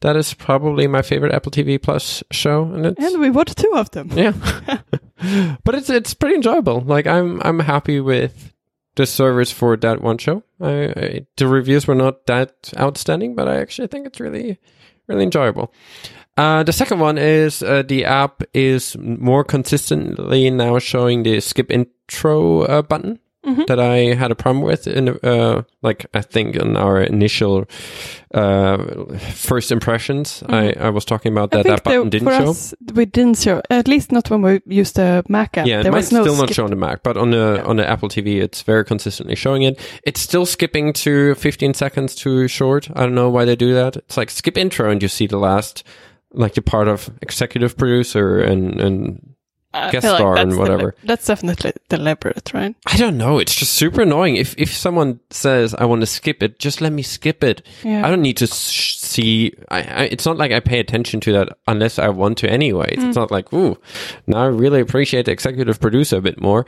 that 0.00 0.16
is 0.16 0.32
probably 0.32 0.86
my 0.86 1.02
favorite 1.02 1.34
Apple 1.34 1.50
TV 1.52 1.82
Plus 1.82 2.22
show, 2.30 2.62
and 2.72 2.86
And 2.86 3.20
we 3.20 3.30
watched 3.30 3.58
two 3.58 3.72
of 3.74 3.90
them. 3.90 4.10
yeah. 4.14 4.32
but 5.64 5.74
it's 5.74 5.90
it's 5.90 6.14
pretty 6.14 6.36
enjoyable. 6.36 6.80
Like 6.80 7.06
I'm 7.06 7.42
I'm 7.42 7.58
happy 7.58 8.00
with 8.00 8.54
the 8.94 9.06
service 9.06 9.50
for 9.52 9.76
that 9.76 10.00
one 10.02 10.18
show. 10.18 10.42
I, 10.60 10.70
I, 10.96 11.26
the 11.36 11.46
reviews 11.46 11.86
were 11.86 11.94
not 11.94 12.26
that 12.26 12.72
outstanding, 12.78 13.34
but 13.34 13.48
I 13.48 13.56
actually 13.60 13.88
think 13.88 14.06
it's 14.06 14.20
really 14.20 14.58
really 15.08 15.24
enjoyable. 15.24 15.72
Uh, 16.38 16.62
the 16.62 16.72
second 16.72 17.00
one 17.00 17.18
is 17.18 17.62
uh, 17.62 17.82
the 17.88 18.04
app 18.04 18.42
is 18.54 18.96
more 18.98 19.44
consistently 19.44 20.50
now 20.50 20.78
showing 20.78 21.24
the 21.24 21.40
skip 21.40 21.70
intro 21.70 22.62
uh, 22.62 22.82
button 22.82 23.18
Mhm. 23.46 23.66
that 23.66 23.78
I 23.78 24.14
had 24.14 24.30
a 24.30 24.34
problem 24.34 24.62
with 24.64 24.86
in 24.86 25.08
uh, 25.22 25.62
like 25.82 26.06
I 26.12 26.22
think 26.22 26.56
in 26.56 26.76
our 26.76 27.00
initial 27.00 27.64
uh, 28.34 28.76
first 29.32 29.70
impressions. 29.72 30.42
I, 30.48 30.72
I 30.72 30.90
was 30.90 31.04
talking 31.04 31.32
about 31.32 31.50
Mm-hmm. 31.50 31.62
That 31.62 31.68
that 31.68 31.84
button 31.84 32.10
they- 32.10 32.18
didn't 32.18 32.28
show. 32.44 32.50
us, 32.50 32.74
we 32.94 33.06
didn't 33.06 33.38
show. 33.38 33.62
At 33.70 33.88
least 33.88 34.12
not 34.12 34.28
when 34.30 34.42
we 34.42 34.60
used 34.66 34.96
the 34.96 35.22
Mac 35.28 35.56
app. 35.56 35.66
Yeah, 35.66 35.80
it 35.80 35.82
there 35.84 35.92
might 35.92 35.98
was 35.98 36.12
no 36.12 36.22
still 36.24 36.36
not 36.36 36.52
show 36.52 36.64
on 36.64 36.70
the 36.70 36.76
Mac, 36.76 37.02
but 37.02 37.16
on 37.16 37.30
the 37.30 37.62
on 37.64 37.76
the 37.76 37.88
Apple 37.88 38.08
TV, 38.08 38.42
it's 38.42 38.62
very 38.62 38.84
consistently 38.84 39.36
showing 39.36 39.62
it. 39.62 39.78
It's 40.02 40.20
still 40.20 40.44
skipping 40.46 40.92
to 41.04 41.34
15 41.36 41.74
seconds 41.74 42.14
too 42.14 42.48
short. 42.48 42.88
I 42.94 43.02
don't 43.02 43.14
know 43.14 43.30
why 43.30 43.44
they 43.44 43.56
do 43.56 43.72
that. 43.74 43.96
It's 43.96 44.16
like 44.16 44.30
skip 44.30 44.58
intro, 44.58 44.90
and 44.90 45.00
you 45.02 45.08
see 45.08 45.26
the 45.28 45.38
last, 45.38 45.84
like 46.32 46.54
the 46.54 46.62
part 46.62 46.88
of 46.88 47.10
executive 47.22 47.76
producer 47.76 48.40
and 48.40 48.80
and 48.80 49.34
I 49.74 49.90
guest 49.90 50.06
like 50.06 50.16
star 50.16 50.34
that's 50.34 50.42
and 50.42 50.50
deli- 50.52 50.60
whatever. 50.60 50.94
that's 51.04 51.26
definitely 51.26 51.72
deliberate, 51.88 52.52
right? 52.54 52.74
I 52.86 52.96
don't 52.96 53.18
know. 53.18 53.38
It's 53.38 53.54
just 53.54 53.74
super 53.74 54.00
annoying. 54.02 54.36
If 54.36 54.54
if 54.58 54.72
someone 54.72 55.20
says 55.30 55.74
I 55.74 55.84
want 55.84 56.00
to 56.00 56.06
skip 56.06 56.42
it, 56.42 56.58
just 56.58 56.80
let 56.80 56.92
me 56.92 57.02
skip 57.02 57.44
it. 57.44 57.66
Yeah. 57.84 58.06
I 58.06 58.10
don't 58.10 58.22
need 58.22 58.38
to 58.38 58.46
sh- 58.46 58.96
see. 58.96 59.52
I, 59.70 59.82
I, 59.82 60.02
it's 60.04 60.24
not 60.24 60.38
like 60.38 60.52
I 60.52 60.60
pay 60.60 60.80
attention 60.80 61.20
to 61.20 61.32
that 61.32 61.58
unless 61.66 61.98
I 61.98 62.08
want 62.08 62.38
to 62.38 62.50
anyway. 62.50 62.94
Mm. 62.96 63.08
It's 63.08 63.16
not 63.16 63.30
like 63.30 63.52
ooh, 63.52 63.76
now 64.26 64.44
I 64.44 64.46
really 64.46 64.80
appreciate 64.80 65.26
the 65.26 65.32
executive 65.32 65.80
producer 65.80 66.16
a 66.16 66.22
bit 66.22 66.40
more 66.40 66.64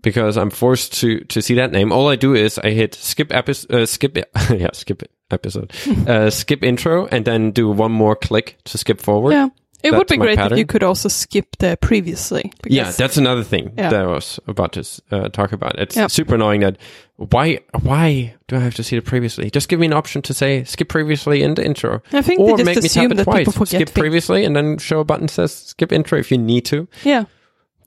because 0.00 0.36
I'm 0.36 0.50
forced 0.50 0.92
to 1.00 1.20
to 1.24 1.42
see 1.42 1.54
that 1.54 1.72
name. 1.72 1.90
All 1.90 2.08
I 2.08 2.16
do 2.16 2.34
is 2.34 2.58
I 2.58 2.70
hit 2.70 2.94
skip 2.94 3.34
episode, 3.34 3.74
uh, 3.74 3.86
skip 3.86 4.16
it, 4.16 4.30
yeah, 4.50 4.70
skip 4.72 5.02
it 5.02 5.10
episode, 5.30 5.72
uh, 6.08 6.30
skip 6.30 6.62
intro, 6.62 7.06
and 7.06 7.24
then 7.24 7.50
do 7.50 7.68
one 7.70 7.92
more 7.92 8.16
click 8.16 8.58
to 8.64 8.78
skip 8.78 9.00
forward. 9.00 9.32
Yeah. 9.32 9.48
It 9.82 9.92
would 9.92 10.08
be 10.08 10.16
great 10.16 10.38
if 10.38 10.58
you 10.58 10.66
could 10.66 10.82
also 10.82 11.08
skip 11.08 11.58
the 11.58 11.78
previously. 11.80 12.50
Yeah, 12.66 12.90
that's 12.90 13.18
another 13.18 13.44
thing 13.44 13.72
Yeah. 13.76 13.90
that 13.90 14.00
I 14.00 14.06
was 14.06 14.40
about 14.48 14.72
to 14.72 14.84
uh, 15.12 15.28
talk 15.28 15.52
about. 15.52 15.78
It's 15.78 15.94
Yep. 15.94 16.10
super 16.10 16.34
annoying 16.34 16.62
that 16.62 16.76
why 17.16 17.60
why 17.82 18.34
do 18.48 18.56
I 18.56 18.60
have 18.60 18.74
to 18.76 18.82
see 18.82 18.96
it 18.96 19.04
previously? 19.04 19.48
Just 19.48 19.68
give 19.68 19.78
me 19.78 19.86
an 19.86 19.92
option 19.92 20.22
to 20.22 20.34
say 20.34 20.64
skip 20.64 20.88
previously 20.88 21.42
in 21.42 21.54
the 21.54 21.64
intro, 21.64 22.02
I 22.12 22.22
think 22.22 22.40
or 22.40 22.56
make 22.56 22.82
me 22.82 22.88
tap 22.88 23.12
it 23.12 23.22
twice. 23.22 23.46
Skip 23.54 23.70
things. 23.70 23.90
previously, 23.92 24.44
and 24.44 24.56
then 24.56 24.78
show 24.78 24.98
a 25.00 25.04
button 25.04 25.26
that 25.26 25.32
says 25.32 25.54
skip 25.54 25.92
intro 25.92 26.18
if 26.18 26.32
you 26.32 26.38
need 26.38 26.64
to. 26.64 26.88
Yeah. 27.04 27.26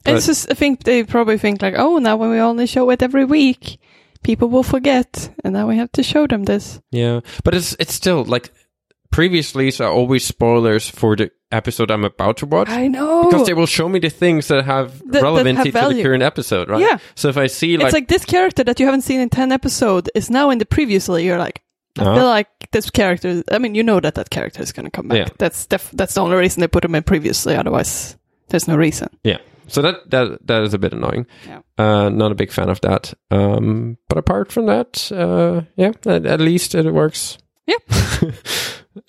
But- 0.06 0.16
it's 0.16 0.28
just, 0.28 0.50
I 0.50 0.54
think 0.54 0.84
they 0.84 1.04
probably 1.04 1.38
think 1.38 1.62
like, 1.62 1.74
oh, 1.78 1.98
now 1.98 2.16
when 2.16 2.30
we 2.30 2.40
only 2.40 2.66
show 2.68 2.90
it 2.92 3.04
every 3.04 3.26
week, 3.26 3.78
people 4.24 4.48
will 4.50 4.64
forget, 4.64 5.30
and 5.44 5.54
now 5.54 5.68
we 5.68 5.78
have 5.78 5.92
to 5.94 6.04
show 6.04 6.28
them 6.28 6.44
this. 6.44 6.82
Yeah, 6.92 7.22
but 7.44 7.54
it's 7.56 7.76
it's 7.80 7.94
still 7.94 8.24
like 8.24 8.52
previously 9.12 9.72
are 9.80 9.92
always 9.92 10.24
spoilers 10.26 10.88
for 10.90 11.16
the 11.16 11.32
episode 11.52 11.90
I'm 11.90 12.06
about 12.06 12.38
to 12.38 12.46
watch. 12.46 12.70
I 12.70 12.88
know. 12.88 13.24
because 13.26 13.48
they 13.48 13.54
will 13.56 13.66
show 13.66 13.90
me 13.90 14.00
the 14.00 14.10
things 14.10 14.48
that 14.50 14.66
have 14.66 15.02
that 15.12 15.24
relevancy 15.24 15.72
have 15.72 15.90
to 15.90 15.96
the 15.96 16.04
current 16.04 16.22
episode, 16.24 16.70
right? 16.70 16.82
Yeah. 16.82 16.98
So 17.16 17.30
if 17.30 17.38
I 17.38 17.48
see 17.48 17.74
it's 17.74 17.84
like, 17.84 17.94
like 17.94 18.08
this 18.08 18.24
character 18.26 18.64
that 18.64 18.80
you 18.80 18.86
haven't 18.86 19.02
seen 19.02 19.20
in 19.20 19.30
10 19.30 19.52
episodes 19.52 20.10
is 20.14 20.30
now 20.30 20.52
in 20.52 20.60
the 20.60 20.66
previously. 20.66 21.26
You're 21.26 21.40
like, 21.40 21.64
I 21.98 22.04
Uh-huh. 22.04 22.16
feel 22.16 22.26
like 22.28 22.48
this 22.72 22.90
character, 22.92 23.42
I 23.52 23.58
mean, 23.58 23.74
you 23.74 23.82
know 23.84 24.00
that 24.00 24.14
that 24.14 24.30
character 24.30 24.62
is 24.62 24.72
going 24.72 24.86
to 24.86 24.92
come 24.92 25.08
back. 25.08 25.18
Yeah. 25.18 25.28
That's 25.40 25.66
def- 25.66 25.92
that's 25.94 26.14
the 26.14 26.22
only 26.22 26.36
reason 26.38 26.62
they 26.62 26.68
put 26.68 26.86
him 26.86 26.94
in 26.94 27.02
previously. 27.04 27.56
Otherwise, 27.56 28.16
there's 28.50 28.68
no 28.68 28.78
reason. 28.78 29.10
Yeah. 29.24 29.40
So 29.70 29.82
that 29.82 30.10
that 30.10 30.46
that 30.48 30.64
is 30.64 30.74
a 30.74 30.78
bit 30.80 30.94
annoying. 30.94 31.26
Yeah. 31.48 31.62
Uh, 31.78 32.10
not 32.10 32.32
a 32.32 32.36
big 32.36 32.52
fan 32.52 32.70
of 32.70 32.82
that. 32.82 33.14
Um, 33.32 33.98
but 34.10 34.18
apart 34.18 34.52
from 34.52 34.66
that, 34.66 35.12
uh, 35.12 35.62
yeah, 35.76 35.92
at, 36.06 36.26
at 36.26 36.42
least 36.42 36.76
it 36.76 36.92
works. 36.94 37.38
Yeah. 37.66 37.78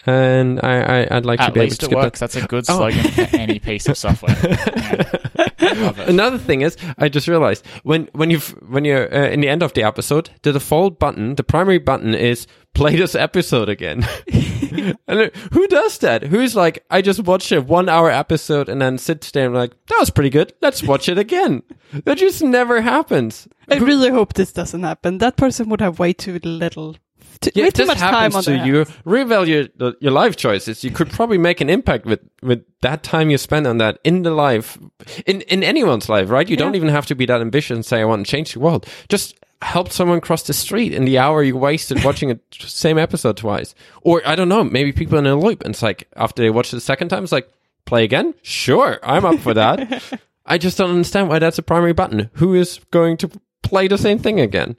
and 0.07 0.61
I, 0.63 0.81
I 1.03 1.17
I'd 1.17 1.25
like 1.27 1.41
to 1.41 1.51
be 1.51 1.61
able 1.61 1.65
least 1.69 1.81
to 1.81 1.87
it 1.87 1.89
skip 1.91 1.99
works. 1.99 2.21
That's 2.21 2.37
a 2.37 2.47
good 2.47 2.65
Oh. 2.69 2.77
slogan 2.91 3.11
for 3.11 3.37
any 3.37 3.59
piece 3.59 3.89
of 3.89 3.97
software. 3.97 4.37
Yeah. 5.61 5.93
Another 6.07 6.39
thing 6.39 6.63
is, 6.63 6.77
I 6.99 7.09
just 7.09 7.29
realized 7.29 7.65
when 7.85 8.09
when 8.13 8.31
you 8.31 8.39
when 8.67 8.85
you're 8.85 9.13
uh, 9.15 9.29
in 9.29 9.41
the 9.41 9.49
end 9.49 9.63
of 9.63 9.73
the 9.75 9.83
episode, 9.83 10.31
the 10.43 10.53
default 10.53 10.99
button, 10.99 11.35
the 11.37 11.45
primary 11.45 11.79
button 11.79 12.15
is 12.15 12.47
play 12.75 12.97
this 12.97 13.15
episode 13.15 13.69
again. 13.69 14.07
and 15.09 15.31
who 15.53 15.67
does 15.69 15.99
that? 15.99 16.25
Who's 16.25 16.55
like, 16.57 16.85
I 16.91 17.03
just 17.03 17.25
watched 17.25 17.53
a 17.53 17.61
one 17.61 17.89
hour 17.89 18.11
episode 18.11 18.69
and 18.69 18.81
then 18.81 18.99
sits 18.99 19.31
there 19.31 19.47
and 19.47 19.55
like, 19.55 19.73
that 19.87 19.97
was 19.99 20.11
pretty 20.11 20.31
good. 20.31 20.53
Let's 20.61 20.83
watch 20.83 21.09
it 21.09 21.19
again. 21.19 21.63
That 22.05 22.19
just 22.19 22.41
never 22.41 22.81
happens. 22.83 23.49
I 23.69 23.79
really 23.79 24.11
hope 24.11 24.35
this 24.35 24.53
doesn't 24.53 24.85
happen. 24.85 25.19
That 25.19 25.37
person 25.37 25.69
would 25.71 25.81
have 25.81 25.99
way 25.99 26.13
too 26.13 26.39
little, 26.45 26.95
too, 27.41 27.51
Yeah, 27.53 27.65
way 27.65 27.69
if 27.69 27.75
too 27.75 27.83
this 27.83 27.89
much 27.89 27.99
time 27.99 28.15
happens 28.15 28.35
on 28.37 28.43
to 28.45 28.51
their 28.51 28.65
you, 28.65 28.85
reevaluate 29.05 29.97
your 30.01 30.13
life 30.13 30.37
choices. 30.37 30.85
You 30.85 30.93
could 30.93 31.11
probably 31.11 31.37
make 31.39 31.61
an 31.61 31.69
impact 31.69 32.07
with, 32.07 32.21
with 32.43 32.65
that 32.83 33.03
time 33.03 33.29
you 33.29 33.39
spend 33.39 33.67
on 33.67 33.79
that 33.79 33.99
in 34.05 34.23
the 34.23 34.31
life, 34.31 34.79
in, 35.27 35.41
in 35.43 35.65
anyone's 35.65 36.09
life, 36.09 36.31
right? 36.31 36.49
You 36.49 36.57
don't 36.57 36.77
even 36.77 36.91
have 36.91 37.07
to 37.07 37.17
be 37.17 37.27
that 37.27 37.41
ambitious 37.41 37.75
and 37.75 37.85
say, 37.85 38.01
I 38.01 38.05
want 38.05 38.25
to 38.25 38.31
change 38.31 38.53
the 38.53 38.61
world. 38.61 38.87
Just 39.09 39.35
help 39.63 39.91
someone 39.93 40.21
cross 40.21 40.43
the 40.43 40.53
street 40.53 40.93
in 40.93 41.05
the 41.05 41.19
hour 41.19 41.43
you 41.43 41.57
wasted 41.57 42.03
watching 42.05 42.31
a 42.31 42.35
t- 42.35 42.67
same 42.67 42.99
episode 42.99 43.37
twice. 43.37 43.75
Or 44.03 44.23
I 44.27 44.35
don't 44.35 44.49
know, 44.49 44.65
maybe 44.65 44.93
people 44.93 45.19
in 45.19 45.27
a 45.27 45.37
loop 45.37 45.63
and 45.63 45.75
it's 45.75 45.83
like, 45.83 46.09
after 46.17 46.43
they 46.43 46.51
watch 46.51 46.73
it 46.73 46.77
the 46.77 46.81
second 46.81 47.09
time, 47.09 47.23
it's 47.23 47.33
like, 47.33 47.51
play 47.85 48.05
again? 48.05 48.35
Sure, 48.43 48.99
I'm 49.03 49.25
up 49.25 49.41
for 49.41 49.55
that. 49.55 50.03
I 50.47 50.59
just 50.59 50.79
don't 50.79 50.91
understand 50.91 51.29
why 51.29 51.39
that's 51.39 51.59
a 51.59 51.63
primary 51.63 51.93
button. 51.93 52.31
Who 52.35 52.55
is 52.55 52.81
going 52.91 53.17
to 53.19 53.31
play 53.63 53.89
the 53.89 53.99
same 53.99 54.19
thing 54.19 54.41
again? 54.41 54.77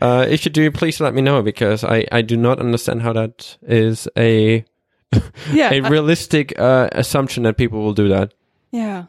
Uh, 0.00 0.26
if 0.28 0.44
you 0.44 0.50
do, 0.50 0.70
please 0.70 1.00
let 1.00 1.14
me 1.14 1.22
know 1.22 1.42
because 1.42 1.82
I, 1.84 2.04
I 2.12 2.20
do 2.22 2.36
not 2.36 2.58
understand 2.58 3.02
how 3.02 3.12
that 3.14 3.56
is 3.62 4.08
a 4.16 4.64
Yeah, 5.52 5.72
a 5.72 5.80
realistic 5.80 6.58
uh, 6.58 6.88
assumption 6.92 7.44
that 7.44 7.56
people 7.56 7.82
will 7.82 7.94
do 7.94 8.08
that. 8.08 8.34
Yeah. 8.70 9.04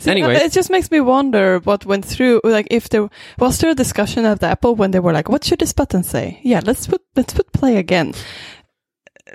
See, 0.00 0.10
Anyway. 0.10 0.34
it 0.34 0.52
just 0.52 0.70
makes 0.70 0.90
me 0.90 1.00
wonder 1.00 1.58
what 1.64 1.84
went 1.86 2.04
through. 2.04 2.40
Like, 2.42 2.66
if 2.70 2.88
there 2.88 3.08
was 3.38 3.58
there 3.58 3.70
a 3.70 3.74
discussion 3.74 4.24
at 4.24 4.42
Apple 4.42 4.74
when 4.74 4.90
they 4.92 5.00
were 5.00 5.12
like, 5.12 5.28
"What 5.28 5.44
should 5.44 5.58
this 5.60 5.74
button 5.74 6.02
say?" 6.02 6.40
Yeah, 6.42 6.60
let's 6.64 6.86
put 6.86 7.02
let's 7.16 7.34
put 7.34 7.52
play 7.52 7.76
again. 7.76 8.14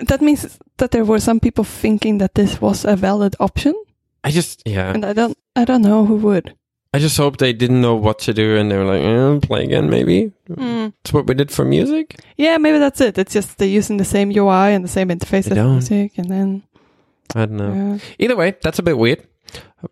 That 0.08 0.20
means 0.20 0.58
that 0.78 0.90
there 0.90 1.04
were 1.04 1.20
some 1.20 1.40
people 1.40 1.64
thinking 1.64 2.18
that 2.18 2.34
this 2.34 2.60
was 2.60 2.84
a 2.84 2.96
valid 2.96 3.34
option, 3.40 3.74
I 4.24 4.30
just 4.30 4.62
yeah, 4.66 4.92
and 4.92 5.04
I 5.06 5.12
don't 5.14 5.38
I 5.54 5.64
don't 5.64 5.82
know 5.82 6.04
who 6.04 6.16
would. 6.16 6.54
I 6.92 6.98
just 6.98 7.16
hope 7.16 7.36
they 7.38 7.52
didn't 7.52 7.80
know 7.80 7.94
what 7.94 8.18
to 8.20 8.32
do 8.34 8.56
and 8.56 8.70
they 8.70 8.76
were 8.78 8.84
like, 8.84 9.02
eh, 9.02 9.46
play 9.46 9.64
again 9.64 9.88
maybe. 9.90 10.32
Mm. 10.50 10.92
It's 11.02 11.12
what 11.12 11.26
we 11.26 11.34
did 11.34 11.50
for 11.50 11.64
music. 11.64 12.16
Yeah, 12.36 12.56
maybe 12.58 12.78
that's 12.78 13.00
it. 13.00 13.18
It's 13.18 13.32
just 13.34 13.58
they're 13.58 13.68
using 13.78 13.98
the 13.98 14.04
same 14.04 14.30
UI 14.30 14.74
and 14.74 14.82
the 14.84 14.88
same 14.88 15.08
interface 15.10 15.44
They 15.44 15.50
as 15.52 15.56
don't. 15.56 15.72
music, 15.72 16.12
and 16.18 16.28
then 16.30 16.62
I 17.34 17.46
don't 17.46 17.56
know. 17.56 17.74
yeah. 17.74 17.98
Either 18.18 18.36
way, 18.36 18.54
that's 18.62 18.78
a 18.78 18.82
bit 18.82 18.98
weird. 18.98 19.26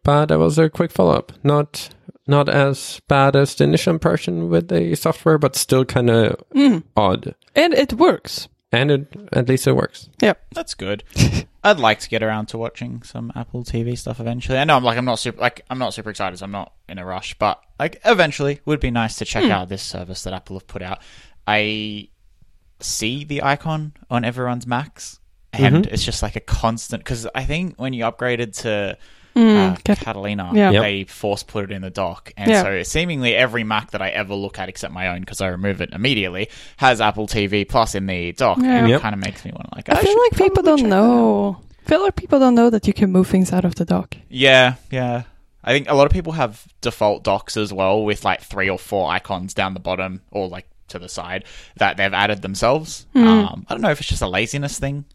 But 0.02 0.26
that 0.26 0.38
was 0.38 0.58
a 0.58 0.68
quick 0.70 0.90
follow 0.92 1.14
up. 1.14 1.32
Not 1.42 1.90
not 2.26 2.48
as 2.48 3.00
bad 3.08 3.36
as 3.36 3.54
the 3.54 3.64
initial 3.64 3.92
impression 3.92 4.48
with 4.48 4.68
the 4.68 4.94
software, 4.96 5.36
but 5.38 5.56
still 5.56 5.84
kind 5.84 6.08
of 6.10 6.42
Mm. 6.54 6.82
odd. 6.96 7.34
and 7.54 7.74
it 7.74 7.92
works. 7.94 8.48
And 8.72 8.90
it, 8.90 9.06
at 9.32 9.48
least 9.48 9.66
it 9.68 9.74
works. 9.76 10.08
Yeah, 10.20 10.32
that's 10.52 10.74
good. 10.74 11.04
I'd 11.62 11.78
like 11.78 12.00
to 12.00 12.08
get 12.08 12.22
around 12.24 12.46
to 12.46 12.58
watching 12.58 13.02
some 13.04 13.30
Apple 13.36 13.62
TV 13.62 13.96
stuff 13.96 14.18
eventually. 14.20 14.58
I 14.58 14.64
know 14.64 14.76
I'm 14.76 14.82
like 14.84 14.98
I'm 14.98 15.04
not 15.04 15.18
super 15.20 15.40
like 15.40 15.64
I'm 15.70 15.78
not 15.78 15.94
super 15.94 16.10
excited. 16.10 16.38
So 16.38 16.44
I'm 16.44 16.50
not 16.50 16.72
in 16.88 16.98
a 16.98 17.04
rush, 17.06 17.34
but 17.38 17.60
like 17.78 18.00
eventually 18.04 18.60
would 18.64 18.80
be 18.80 18.90
nice 18.90 19.16
to 19.18 19.24
check 19.24 19.44
Hmm. 19.44 19.50
out 19.52 19.68
this 19.68 19.82
service 19.82 20.24
that 20.24 20.32
Apple 20.34 20.56
have 20.56 20.66
put 20.66 20.82
out. 20.82 20.98
I 21.46 22.08
see 22.80 23.24
the 23.24 23.42
icon 23.42 23.92
on 24.10 24.24
everyone's 24.24 24.66
Macs, 24.66 25.20
and 25.52 25.84
Mhm. 25.84 25.92
it's 25.92 26.04
just 26.04 26.22
like 26.22 26.36
a 26.36 26.40
constant. 26.40 27.04
Because 27.04 27.26
I 27.34 27.44
think 27.44 27.78
when 27.78 27.92
you 27.92 28.04
upgraded 28.04 28.60
to 28.62 28.98
Mm, 29.34 29.72
uh, 29.72 29.76
Cat- 29.84 29.98
Catalina, 29.98 30.50
Yeah. 30.54 30.70
Yep. 30.70 30.82
they 30.82 31.04
force 31.04 31.42
put 31.42 31.64
it 31.64 31.72
in 31.72 31.82
the 31.82 31.90
dock, 31.90 32.32
and 32.36 32.50
Yeah. 32.50 32.62
so 32.62 32.82
seemingly 32.84 33.34
every 33.34 33.64
Mac 33.64 33.90
that 33.90 34.00
I 34.00 34.10
ever 34.10 34.34
look 34.34 34.58
at, 34.58 34.68
except 34.68 34.92
my 34.94 35.08
own, 35.08 35.20
because 35.20 35.40
I 35.40 35.48
remove 35.48 35.80
it 35.80 35.90
immediately, 35.92 36.48
has 36.76 37.00
Apple 37.00 37.26
TV 37.26 37.64
Plus 37.68 37.94
in 37.96 38.06
the 38.06 38.32
dock, 38.32 38.58
Yeah. 38.58 38.78
and 38.78 38.88
Yep. 38.88 38.98
it 39.00 39.02
kind 39.02 39.14
of 39.14 39.20
makes 39.20 39.44
me 39.44 39.50
want 39.52 39.68
to 39.70 39.74
like. 39.76 39.88
I 39.88 40.00
feel 40.00 40.18
like 40.20 40.36
people 40.36 40.62
don't 40.62 40.78
check 40.78 40.88
that 40.88 40.94
out. 40.94 41.00
know. 41.04 41.60
I 41.84 41.88
feel 41.88 42.02
like 42.02 42.16
people 42.16 42.38
don't 42.38 42.54
know 42.54 42.70
that 42.70 42.86
you 42.86 42.92
can 42.92 43.10
move 43.12 43.26
things 43.26 43.52
out 43.52 43.64
of 43.64 43.74
the 43.74 43.84
dock. 43.84 44.16
Yeah, 44.28 44.74
yeah. 44.90 45.22
I 45.64 45.72
think 45.72 45.90
a 45.90 45.94
lot 45.94 46.06
of 46.06 46.12
people 46.12 46.32
have 46.34 46.64
default 46.80 47.24
docks 47.24 47.56
as 47.56 47.72
well 47.72 48.04
with 48.04 48.24
like 48.24 48.40
three 48.42 48.68
or 48.70 48.78
four 48.78 49.10
icons 49.10 49.52
down 49.54 49.74
the 49.74 49.80
bottom 49.80 50.20
or 50.30 50.46
like 50.48 50.66
to 50.88 50.98
the 50.98 51.08
side 51.08 51.44
that 51.76 51.96
they've 51.96 52.12
added 52.14 52.42
themselves. 52.42 53.06
Hmm. 53.14 53.26
Um, 53.26 53.66
I 53.68 53.74
don't 53.74 53.80
know 53.80 53.90
if 53.90 53.98
it's 53.98 54.08
just 54.08 54.22
a 54.22 54.28
laziness 54.28 54.78
thing, 54.78 55.06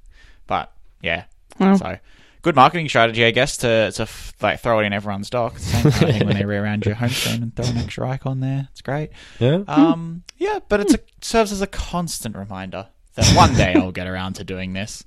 but 0.48 0.72
yeah. 1.02 1.24
Oh. 1.60 1.76
So 1.78 1.98
good 2.42 2.56
marketing 2.56 2.88
strategy, 2.90 3.26
I 3.26 3.32
guess, 3.32 3.58
to 3.58 3.92
to 3.92 4.02
f- 4.04 4.34
like 4.42 4.60
throw 4.60 4.80
it 4.80 4.86
in 4.86 4.94
everyone's 4.94 5.30
dock. 5.30 5.58
Same 5.60 5.82
kind 5.84 5.86
of 5.88 5.96
thing 6.18 6.28
when 6.28 6.38
they 6.38 6.46
rearrange 6.46 6.86
your 6.86 6.96
home 6.96 7.10
screen 7.10 7.44
and 7.44 7.56
throw 7.56 7.66
an 7.66 7.78
extra 7.78 8.10
icon 8.10 8.40
there. 8.40 8.68
It's 8.72 8.82
great. 8.82 9.12
Yeah. 9.40 9.64
Um, 9.68 10.24
yeah, 10.38 10.60
but 10.70 10.80
it's 10.80 10.94
a 10.94 11.00
serves 11.22 11.52
as 11.52 11.62
a 11.62 11.68
constant 11.68 12.36
reminder 12.36 12.88
that 13.16 13.28
one 13.36 13.54
day 13.56 13.74
I'll 13.76 13.92
get 13.92 14.08
around 14.08 14.34
to 14.34 14.44
doing 14.44 14.74
this. 14.74 15.04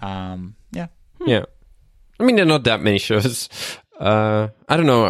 Um, 0.00 0.56
yeah. 0.72 0.88
Yeah. 1.24 1.44
I 2.18 2.22
mean, 2.22 2.36
there 2.36 2.44
are 2.44 2.48
not 2.48 2.64
that 2.64 2.80
many 2.80 2.98
shows. 2.98 3.48
Uh, 3.98 4.48
I 4.68 4.76
don't 4.76 4.86
know. 4.86 5.04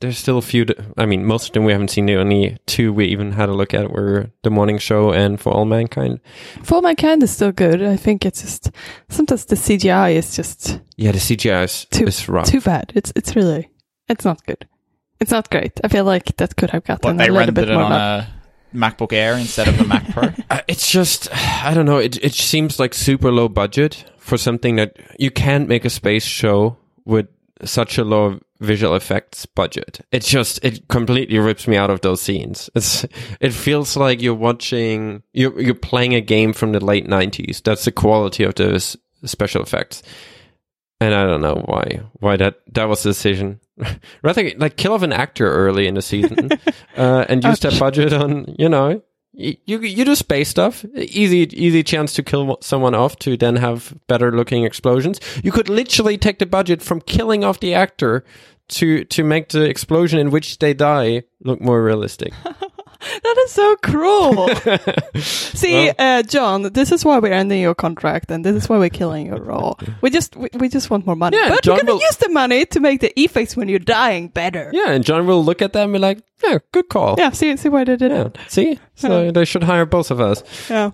There's 0.00 0.18
still 0.18 0.38
a 0.38 0.42
few. 0.42 0.66
I 0.98 1.06
mean, 1.06 1.24
most 1.24 1.46
of 1.48 1.52
them 1.52 1.64
we 1.64 1.72
haven't 1.72 1.88
seen. 1.88 2.06
The 2.06 2.16
only 2.16 2.58
two 2.66 2.92
we 2.92 3.06
even 3.06 3.32
had 3.32 3.48
a 3.48 3.54
look 3.54 3.72
at 3.72 3.90
were 3.90 4.30
The 4.42 4.50
Morning 4.50 4.78
Show 4.78 5.10
and 5.12 5.40
For 5.40 5.50
All 5.52 5.64
Mankind. 5.64 6.20
For 6.62 6.76
All 6.76 6.82
Mankind 6.82 7.22
is 7.22 7.30
still 7.30 7.52
good. 7.52 7.82
I 7.82 7.96
think 7.96 8.26
it's 8.26 8.42
just 8.42 8.70
sometimes 9.08 9.46
the 9.46 9.56
CGI 9.56 10.14
is 10.14 10.36
just 10.36 10.80
Yeah, 10.96 11.12
the 11.12 11.18
CGI 11.18 11.64
is, 11.64 11.86
Too- 11.86 12.04
is 12.06 12.28
rough. 12.28 12.46
too 12.46 12.60
bad. 12.60 12.92
It's 12.94 13.12
it's 13.16 13.34
really 13.34 13.70
it's 14.08 14.24
not 14.24 14.44
good. 14.46 14.68
It's 15.18 15.30
not 15.30 15.48
great. 15.50 15.80
I 15.82 15.88
feel 15.88 16.04
like 16.04 16.36
that 16.36 16.56
could 16.56 16.70
have 16.70 16.84
gotten 16.84 17.08
What 17.08 17.16
they 17.16 17.28
a 17.28 17.32
little 17.32 17.38
rendered 17.46 17.54
bit 17.54 17.70
it 17.70 17.74
more 17.74 17.84
on 17.84 17.90
love. 17.90 18.24
a 18.24 18.76
MacBook 18.76 19.12
Air 19.14 19.38
instead 19.38 19.66
of 19.68 19.80
a 19.80 19.84
Mac 19.84 20.10
Pro. 20.10 20.28
Uh, 20.50 20.60
it's 20.68 20.90
just, 20.92 21.28
I 21.64 21.72
don't 21.74 21.86
know. 21.86 21.96
It 21.98 22.22
it 22.22 22.34
seems 22.34 22.78
like 22.78 22.92
super 22.94 23.32
low 23.32 23.48
budget 23.48 24.04
for 24.18 24.36
something 24.36 24.76
that 24.76 24.96
you 25.18 25.30
can't 25.30 25.68
make 25.68 25.84
a 25.86 25.90
space 25.90 26.24
show 26.24 26.76
with 27.06 27.26
such 27.64 27.98
a 27.98 28.04
low 28.04 28.38
visual 28.60 28.94
effects 28.94 29.46
budget. 29.46 30.00
It 30.12 30.22
just 30.22 30.64
it 30.64 30.88
completely 30.88 31.38
rips 31.38 31.66
me 31.68 31.76
out 31.76 31.90
of 31.90 32.00
those 32.00 32.20
scenes. 32.22 32.70
It's 32.74 33.04
it 33.40 33.52
feels 33.52 33.96
like 33.96 34.22
you're 34.22 34.34
watching 34.34 35.22
you're 35.32 35.60
you're 35.60 35.74
playing 35.74 36.14
a 36.14 36.20
game 36.20 36.52
from 36.52 36.72
the 36.72 36.84
late 36.84 37.06
nineties. 37.06 37.60
That's 37.60 37.84
the 37.84 37.92
quality 37.92 38.44
of 38.44 38.54
those 38.54 38.96
special 39.24 39.62
effects. 39.62 40.02
and 41.00 41.14
I 41.14 41.26
don't 41.26 41.42
know 41.42 41.62
why 41.66 42.00
why 42.20 42.36
that 42.36 42.60
that 42.74 42.88
was 42.88 43.02
the 43.02 43.10
decision. 43.10 43.60
Rather 44.22 44.50
like 44.56 44.76
kill 44.76 44.92
off 44.94 45.02
an 45.02 45.12
actor 45.12 45.50
early 45.50 45.86
in 45.86 45.94
the 45.94 46.02
season 46.02 46.50
uh, 46.96 47.26
and 47.28 47.44
use 47.44 47.60
that 47.60 47.78
budget 47.78 48.12
on 48.12 48.54
you 48.58 48.68
know 48.68 49.02
you 49.36 49.80
you 49.80 50.04
do 50.04 50.14
space 50.14 50.48
stuff 50.48 50.84
easy 50.96 51.48
easy 51.52 51.82
chance 51.82 52.14
to 52.14 52.22
kill 52.22 52.56
someone 52.62 52.94
off 52.94 53.16
to 53.16 53.36
then 53.36 53.56
have 53.56 53.94
better 54.06 54.32
looking 54.32 54.64
explosions. 54.64 55.20
You 55.44 55.52
could 55.52 55.68
literally 55.68 56.16
take 56.16 56.38
the 56.38 56.46
budget 56.46 56.82
from 56.82 57.02
killing 57.02 57.44
off 57.44 57.60
the 57.60 57.74
actor 57.74 58.24
to 58.68 59.04
to 59.04 59.22
make 59.22 59.50
the 59.50 59.64
explosion 59.68 60.18
in 60.18 60.30
which 60.30 60.58
they 60.58 60.72
die 60.72 61.24
look 61.40 61.60
more 61.60 61.82
realistic. 61.84 62.32
That 63.22 63.36
is 63.44 63.52
so 63.52 63.76
cruel. 63.76 64.48
See, 65.20 65.90
uh, 65.98 66.22
John, 66.22 66.62
this 66.72 66.92
is 66.92 67.04
why 67.04 67.18
we're 67.18 67.32
ending 67.32 67.60
your 67.60 67.74
contract, 67.74 68.30
and 68.30 68.44
this 68.44 68.54
is 68.56 68.68
why 68.68 68.78
we're 68.78 68.88
killing 68.90 69.26
your 69.26 69.40
role. 69.40 69.78
We 70.00 70.10
just 70.10 70.36
we, 70.36 70.48
we 70.54 70.68
just 70.68 70.90
want 70.90 71.06
more 71.06 71.16
money, 71.16 71.36
Yeah, 71.36 71.48
but 71.50 71.62
John 71.62 71.74
we're 71.76 71.80
gonna 71.82 71.94
will- 71.94 72.00
use 72.00 72.16
the 72.16 72.28
money 72.30 72.66
to 72.66 72.80
make 72.80 73.00
the 73.00 73.18
effects 73.20 73.56
when 73.56 73.68
you're 73.68 73.78
dying 73.78 74.28
better. 74.28 74.70
yeah, 74.72 74.90
and 74.90 75.04
John 75.04 75.26
will 75.26 75.44
look 75.44 75.62
at 75.62 75.72
them 75.72 75.84
and 75.84 75.92
be 75.94 75.98
like, 75.98 76.18
"Yeah, 76.42 76.58
good 76.72 76.88
call." 76.88 77.16
Yeah, 77.18 77.30
see 77.30 77.56
see 77.56 77.68
why 77.68 77.84
they 77.84 77.96
did 77.96 78.10
Yeah, 78.10 78.26
it. 78.26 78.38
see, 78.48 78.78
so 78.94 79.24
Yeah. 79.24 79.30
they 79.32 79.44
should 79.44 79.62
hire 79.64 79.86
both 79.86 80.10
of 80.10 80.20
us. 80.20 80.42
Yeah. 80.70 80.90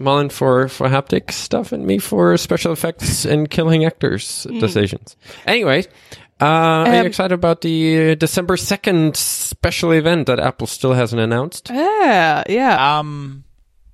Mullen 0.00 0.28
for 0.30 0.68
for 0.68 0.88
haptic 0.88 1.32
stuff 1.32 1.72
and 1.72 1.84
me 1.84 1.98
for 1.98 2.36
special 2.36 2.72
effects 2.72 3.24
and 3.24 3.50
killing 3.50 3.84
actors 3.84 4.46
decisions. 4.60 5.16
Anyway, 5.44 5.86
uh, 6.40 6.44
are 6.44 6.94
you 6.94 7.00
Um, 7.00 7.06
excited 7.06 7.34
about 7.34 7.60
the 7.62 8.12
uh, 8.12 8.14
December 8.14 8.56
second 8.56 9.16
special 9.16 9.92
event 9.92 10.26
that 10.26 10.38
Apple 10.38 10.66
still 10.66 10.92
hasn't 10.94 11.20
announced? 11.20 11.70
Yeah, 11.72 12.44
yeah. 12.48 12.98
Um, 12.98 13.44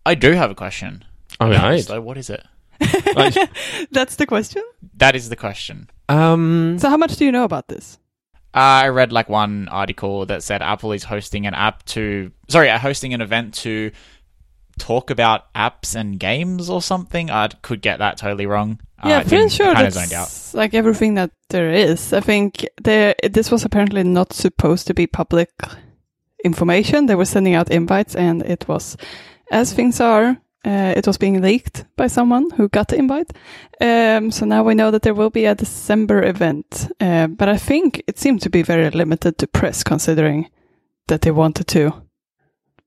I 0.07 0.15
do 0.15 0.33
have 0.33 0.51
a 0.51 0.55
question. 0.55 1.05
All 1.41 1.49
right. 1.51 1.83
So 1.85 2.01
what 2.01 2.17
is 2.19 2.31
it? 2.31 2.43
That's 3.91 4.17
the 4.17 4.27
question. 4.27 4.63
That 4.97 5.17
is 5.17 5.29
the 5.29 5.37
question. 5.37 5.89
Um, 6.09 6.77
So 6.79 6.89
how 6.91 6.97
much 6.97 7.17
do 7.17 7.25
you 7.25 7.33
know 7.33 7.45
about 7.45 7.69
this? 7.69 7.99
Uh, 8.55 8.87
I 8.87 8.89
read 8.89 9.11
like 9.11 9.29
one 9.29 9.69
article 9.69 10.27
that 10.27 10.43
said 10.43 10.63
Apple 10.63 10.93
is 10.93 11.03
hosting 11.05 11.47
an 11.47 11.55
app 11.55 11.85
to, 11.87 12.31
sorry, 12.49 12.71
uh, 12.71 12.79
hosting 12.79 13.13
an 13.15 13.21
event 13.21 13.55
to 13.65 13.91
talk 14.79 15.11
about 15.11 15.53
apps 15.55 15.95
and 15.97 16.21
games 16.21 16.69
or 16.71 16.83
something. 16.83 17.31
I 17.31 17.49
could 17.63 17.81
get 17.81 17.99
that 17.99 18.17
totally 18.19 18.47
wrong. 18.47 18.81
Yeah, 19.05 19.19
uh, 19.19 19.25
pretty 19.25 19.49
sure 19.49 19.75
that's 19.75 20.55
like 20.55 20.75
everything 20.75 21.15
that 21.15 21.31
there 21.49 21.71
is. 21.71 22.13
I 22.13 22.21
think 22.21 22.67
there 22.83 23.15
this 23.23 23.51
was 23.51 23.65
apparently 23.65 24.03
not 24.05 24.33
supposed 24.33 24.87
to 24.87 24.95
be 24.95 25.07
public 25.07 25.51
information. 26.45 27.07
They 27.07 27.15
were 27.17 27.25
sending 27.25 27.55
out 27.55 27.71
invites, 27.71 28.15
and 28.15 28.43
it 28.43 28.69
was, 28.69 28.97
as 29.51 29.73
things 29.73 30.01
are, 30.01 30.37
uh, 30.65 30.95
it 30.97 31.07
was 31.07 31.19
being 31.19 31.43
leaked 31.43 31.85
by 31.97 32.07
someone 32.07 32.51
who 32.51 32.69
got 32.69 32.89
the 32.89 32.97
invite. 32.97 33.33
Um, 33.81 34.31
so 34.31 34.47
now 34.47 34.63
we 34.63 34.75
know 34.75 34.91
that 34.91 35.03
there 35.03 35.15
will 35.15 35.31
be 35.31 35.47
a 35.47 35.55
December 35.55 36.23
event, 36.23 36.91
uh, 37.01 37.27
but 37.27 37.49
I 37.49 37.57
think 37.57 38.03
it 38.07 38.19
seemed 38.19 38.43
to 38.43 38.51
be 38.51 38.63
very 38.63 38.91
limited 38.91 39.39
to 39.39 39.47
press, 39.47 39.83
considering 39.83 40.49
that 41.09 41.23
they 41.23 41.31
wanted 41.31 41.67
to 41.69 42.04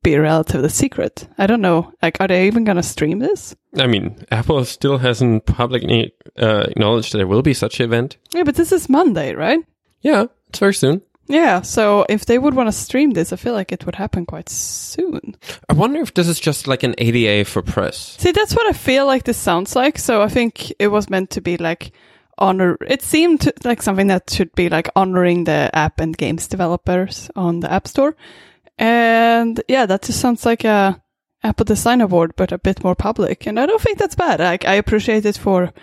be 0.04 0.18
relatively 0.18 0.70
secret. 0.70 1.27
I 1.38 1.48
don't 1.48 1.62
know. 1.62 1.92
Like, 2.01 2.18
are 2.20 2.27
they 2.27 2.48
even 2.48 2.63
going 2.63 2.77
to 2.77 2.84
stream 2.84 3.20
this? 3.20 3.56
I 3.77 3.88
mean, 3.88 4.25
Apple 4.32 4.63
still 4.66 4.98
hasn't 4.98 5.46
publicly 5.46 6.13
uh, 6.38 6.66
acknowledged 6.70 7.13
that 7.13 7.18
there 7.18 7.27
will 7.27 7.42
be 7.42 7.54
such 7.54 7.80
an 7.80 7.86
event. 7.86 8.18
Yeah, 8.34 8.44
but 8.44 8.56
this 8.56 8.72
is 8.72 8.89
Monday, 8.89 9.34
right? 9.34 9.60
Yeah, 10.01 10.25
it's 10.50 10.60
very 10.60 10.74
soon. 10.74 11.01
Yeah, 11.30 11.62
so 11.62 12.06
if 12.08 12.25
they 12.25 12.39
would 12.39 12.54
want 12.54 12.68
to 12.68 12.72
stream 12.72 13.12
this, 13.12 13.34
I 13.34 13.36
feel 13.36 13.54
like 13.54 13.74
it 13.74 13.86
would 13.86 13.96
happen 13.96 14.25
quite 14.25 14.48
soon. 14.48 15.36
I 15.70 15.74
wonder 15.74 16.00
if 16.00 16.13
this 16.13 16.27
is 16.30 16.39
just 16.39 16.68
like 16.68 16.84
an 16.84 16.96
ADA 16.98 17.44
for 17.50 17.62
press. 17.62 18.16
See, 18.18 18.32
that's 18.32 18.56
what 18.56 18.68
I 18.68 18.72
feel 18.72 19.06
like 19.06 19.25
this 19.25 19.38
sounds 19.38 19.75
like. 19.75 19.98
So 19.98 20.22
I 20.22 20.30
think 20.30 20.72
it 20.80 20.88
was 20.88 21.10
meant 21.10 21.32
to 21.32 21.42
be 21.42 21.58
like 21.58 21.92
honor. 22.38 22.77
It 22.88 23.01
seemed 23.01 23.51
like 23.66 23.82
something 23.82 24.08
that 24.08 24.30
should 24.30 24.54
be 24.56 24.70
like 24.70 24.89
honoring 24.96 25.44
the 25.44 25.70
app 25.74 26.00
and 26.00 26.18
games 26.18 26.48
developers 26.48 27.30
on 27.36 27.60
the 27.60 27.72
App 27.72 27.89
Store. 27.89 28.16
And 28.77 29.62
yeah, 29.67 29.86
that 29.86 30.03
just 30.03 30.19
sounds 30.19 30.46
like 30.46 30.63
a 30.63 31.01
Apple 31.43 31.65
Design 31.65 32.01
Award, 32.01 32.34
but 32.36 32.51
a 32.51 32.57
bit 32.57 32.84
more 32.84 32.96
public. 32.96 33.48
And 33.48 33.60
I 33.60 33.65
don't 33.65 33.81
think 33.81 33.98
that's 33.98 34.15
bad. 34.15 34.39
Like 34.39 34.65
I 34.65 34.75
appreciate 34.75 35.25
it 35.25 35.38
for 35.38 35.74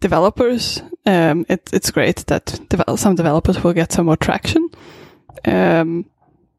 developers. 0.00 0.82
Um, 1.06 1.46
it, 1.48 1.70
it's 1.72 1.90
great 1.90 2.26
that 2.26 2.46
devel- 2.68 2.98
some 2.98 3.14
developers 3.14 3.62
will 3.62 3.72
get 3.72 3.92
some 3.92 4.06
more 4.06 4.16
traction. 4.16 4.68
Um, 5.44 6.06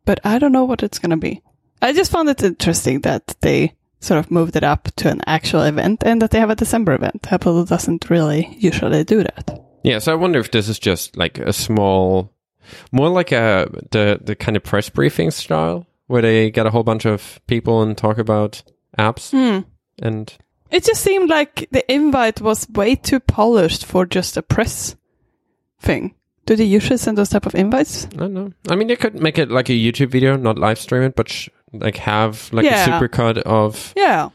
but 0.06 0.20
I 0.24 0.40
don't 0.40 0.52
know 0.52 0.66
what 0.66 0.84
it's 0.84 1.00
going 1.00 1.12
to 1.12 1.18
be. 1.18 1.42
I 1.82 1.94
just 1.94 2.12
found 2.12 2.30
it 2.30 2.44
interesting 2.44 3.02
that 3.02 3.36
they 3.42 3.76
sort 4.00 4.20
of 4.20 4.32
moved 4.32 4.56
it 4.56 4.64
up 4.64 4.90
to 4.98 5.10
an 5.10 5.22
actual 5.28 5.62
event 5.62 6.04
and 6.06 6.22
that 6.22 6.32
they 6.32 6.40
have 6.40 6.50
a 6.50 6.56
December 6.56 6.94
event. 6.94 7.32
Apple 7.32 7.64
doesn't 7.66 8.10
really 8.10 8.56
usually 8.58 9.04
do 9.04 9.24
that. 9.24 9.60
Yeah, 9.84 10.00
so 10.00 10.14
I 10.14 10.16
wonder 10.16 10.40
if 10.40 10.52
this 10.52 10.70
is 10.70 10.80
just 10.80 11.18
like 11.18 11.40
a 11.40 11.54
small, 11.54 12.33
more 12.92 13.10
like 13.10 13.32
a 13.32 13.68
the 13.92 14.20
the 14.24 14.36
kind 14.36 14.56
of 14.58 14.64
press 14.64 14.90
briefing 14.90 15.32
style 15.32 15.86
where 16.08 16.22
they 16.22 16.52
get 16.52 16.66
a 16.66 16.70
whole 16.72 16.84
bunch 16.84 17.06
of 17.06 17.40
people 17.48 17.82
and 17.82 17.98
talk 17.98 18.18
about 18.18 18.62
apps 18.98 19.32
Hmm. 19.32 19.62
and 20.02 20.34
It 20.72 20.84
just 20.84 21.02
seemed 21.04 21.30
like 21.30 21.68
the 21.72 21.84
invite 21.92 22.42
was 22.42 22.68
way 22.70 22.96
too 22.96 23.20
polished 23.20 23.86
for 23.86 24.06
just 24.06 24.38
a 24.38 24.42
press 24.42 24.96
thing. 25.80 26.16
Do 26.46 26.56
they 26.56 26.64
usually 26.66 26.98
send 26.98 27.18
those 27.18 27.30
type 27.30 27.46
of 27.46 27.56
invites? 27.56 28.06
I 28.06 28.18
don't 28.18 28.34
know. 28.34 28.52
I 28.70 28.76
mean, 28.76 28.88
they 28.88 28.96
could 28.98 29.16
make 29.22 29.38
it 29.38 29.50
like 29.50 29.70
a 29.70 29.74
YouTube 29.74 30.10
video, 30.10 30.36
not 30.36 30.58
live 30.58 30.78
stream 30.80 31.04
it, 31.04 31.16
but 31.16 31.30
sh- 31.30 31.50
like 31.72 31.98
have 31.98 32.50
like 32.52 32.66
Yeah. 32.66 32.86
a 32.86 32.90
supercut 32.90 33.38
of 33.46 33.94
Yeah. 33.96 34.30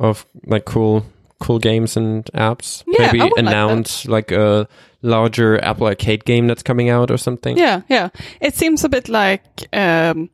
of 0.00 0.26
like 0.46 0.64
cool 0.64 1.04
cool 1.42 1.58
games 1.58 1.96
and 1.96 2.24
apps. 2.34 2.84
Yeah, 2.86 3.06
Maybe 3.06 3.20
would 3.20 3.32
like 3.32 3.38
announce 3.38 4.06
like, 4.06 4.30
a 4.32 4.68
larger 5.02 5.62
Apple 5.62 5.88
Arcade 5.88 6.24
game 6.24 6.46
that's 6.46 6.62
coming 6.62 6.88
out 6.88 7.10
or 7.10 7.18
something. 7.18 7.58
Yeah, 7.58 7.82
yeah. 7.88 8.08
It 8.40 8.54
seems 8.54 8.84
a 8.84 8.88
bit 8.88 9.08
like 9.08 9.44
um 9.72 10.30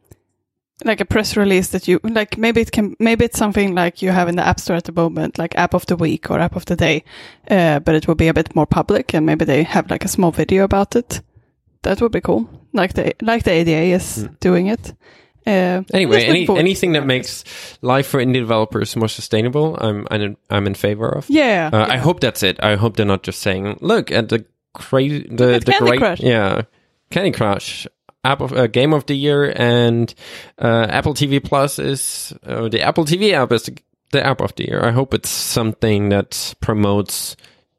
like 0.84 1.00
a 1.00 1.04
press 1.04 1.36
release 1.36 1.68
that 1.70 1.88
you 1.88 1.98
like 2.04 2.38
maybe 2.38 2.60
it 2.60 2.70
can 2.70 2.94
maybe 2.98 3.24
it's 3.24 3.38
something 3.38 3.74
like 3.74 4.00
you 4.00 4.12
have 4.12 4.28
in 4.28 4.36
the 4.36 4.46
app 4.46 4.60
store 4.60 4.76
at 4.76 4.84
the 4.84 4.92
moment 4.92 5.38
like 5.38 5.56
app 5.56 5.74
of 5.74 5.84
the 5.86 5.96
week 5.96 6.30
or 6.30 6.38
app 6.38 6.54
of 6.54 6.64
the 6.66 6.76
day 6.76 7.02
uh, 7.50 7.80
but 7.80 7.96
it 7.96 8.06
will 8.06 8.14
be 8.14 8.28
a 8.28 8.34
bit 8.34 8.54
more 8.54 8.66
public 8.66 9.12
and 9.12 9.26
maybe 9.26 9.44
they 9.44 9.64
have 9.64 9.90
like 9.90 10.04
a 10.04 10.08
small 10.08 10.30
video 10.30 10.62
about 10.62 10.94
it 10.94 11.20
that 11.82 12.00
would 12.00 12.12
be 12.12 12.20
cool 12.20 12.48
like 12.72 12.92
the 12.94 13.12
like 13.22 13.42
the 13.42 13.50
ada 13.50 13.96
is 13.96 14.28
doing 14.38 14.68
it 14.68 14.94
uh, 15.48 15.82
Anyway, 15.92 16.24
any 16.24 16.46
forward 16.46 16.60
anything 16.60 16.92
that 16.92 17.06
makes 17.06 17.44
life 17.82 18.06
for 18.06 18.20
indie 18.20 18.34
developers 18.40 18.94
more 18.96 19.08
sustainable, 19.08 19.76
I'm 19.80 20.06
I'm 20.10 20.22
in, 20.22 20.36
I'm 20.50 20.66
in 20.66 20.74
favor 20.74 21.08
of. 21.08 21.28
yeah, 21.30 21.70
Uh, 21.72 21.78
yeah. 21.78 21.94
I 21.94 21.96
hope 21.96 22.20
that's 22.20 22.42
it. 22.42 22.62
I 22.62 22.76
hope 22.76 22.96
they're 22.96 23.06
not 23.06 23.22
just 23.22 23.40
saying, 23.40 23.78
"Look 23.80 24.10
at 24.12 24.28
the 24.28 24.44
crazy, 24.74 25.26
the 25.28 25.58
the 25.64 25.72
Candy 25.72 25.86
great, 25.90 25.98
Crush." 26.00 26.20
yeah, 26.20 26.62
Candy 27.10 27.30
Crush, 27.32 27.86
app 28.24 28.40
of 28.40 28.52
uh, 28.52 28.66
game 28.68 28.92
of 28.92 29.06
the 29.06 29.14
year, 29.16 29.52
and 29.56 30.14
uh, 30.60 30.86
Apple 30.90 31.14
TV 31.14 31.42
Plus 31.42 31.78
is 31.78 32.32
uh, 32.46 32.68
the 32.68 32.82
Apple 32.82 33.04
TV 33.04 33.32
app 33.32 33.52
is 33.52 33.62
the, 33.64 33.76
the 34.12 34.24
app 34.24 34.40
of 34.40 34.54
the 34.56 34.64
year." 34.68 34.84
I 34.84 34.90
hope 34.92 35.14
it's 35.14 35.30
something 35.30 36.10
that 36.10 36.54
promotes 36.60 37.36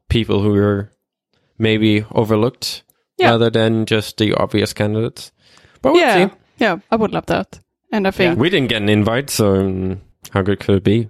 people 0.08 0.42
who 0.42 0.54
are 0.56 0.90
maybe 1.58 2.04
overlooked 2.12 2.82
Yeah. 3.18 3.30
rather 3.32 3.50
than 3.50 3.84
just 3.86 4.16
the 4.16 4.34
obvious 4.34 4.72
candidates. 4.72 5.30
But 5.82 5.92
we'll 5.92 6.00
yeah 6.02 6.28
see. 6.28 6.34
Yeah 6.60 6.78
I 6.90 6.96
would 6.96 7.10
love 7.12 7.26
that 7.26 7.58
and 7.92 8.06
I 8.06 8.10
think 8.12 8.38
We 8.38 8.50
didn't 8.50 8.68
get 8.68 8.82
an 8.82 8.88
invite, 8.88 9.30
so 9.30 9.54
um, 9.56 10.00
how 10.32 10.42
good 10.42 10.60
could 10.60 10.76
it 10.76 10.84
be? 10.84 11.08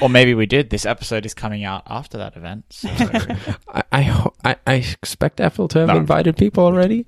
Or 0.00 0.08
maybe 0.08 0.34
we 0.34 0.46
did. 0.46 0.70
This 0.70 0.84
episode 0.84 1.24
is 1.26 1.32
coming 1.34 1.62
out 1.62 1.84
after 1.86 2.18
that 2.18 2.36
event. 2.36 2.64
So 2.70 2.88
I 3.68 3.82
I, 3.92 4.02
ho- 4.02 4.32
I 4.44 4.56
I 4.66 4.74
expect 5.00 5.40
Apple 5.40 5.68
to 5.68 5.78
have 5.80 5.88
No. 5.88 5.96
invited 5.96 6.36
people 6.36 6.64
already. 6.64 7.06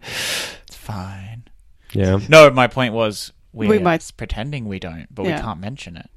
it's 0.68 0.77
fine. 0.77 1.42
Yeah. 1.92 2.20
No, 2.29 2.51
my 2.51 2.68
point 2.68 2.94
was 2.94 3.33
we're 3.53 3.68
We 3.68 3.79
might- 3.81 4.12
pretending 4.16 4.66
we 4.68 4.79
don't, 4.79 5.07
but 5.12 5.25
Yeah. 5.27 5.37
we 5.38 5.42
can't 5.42 5.59
mention 5.61 5.97
it. 5.97 6.09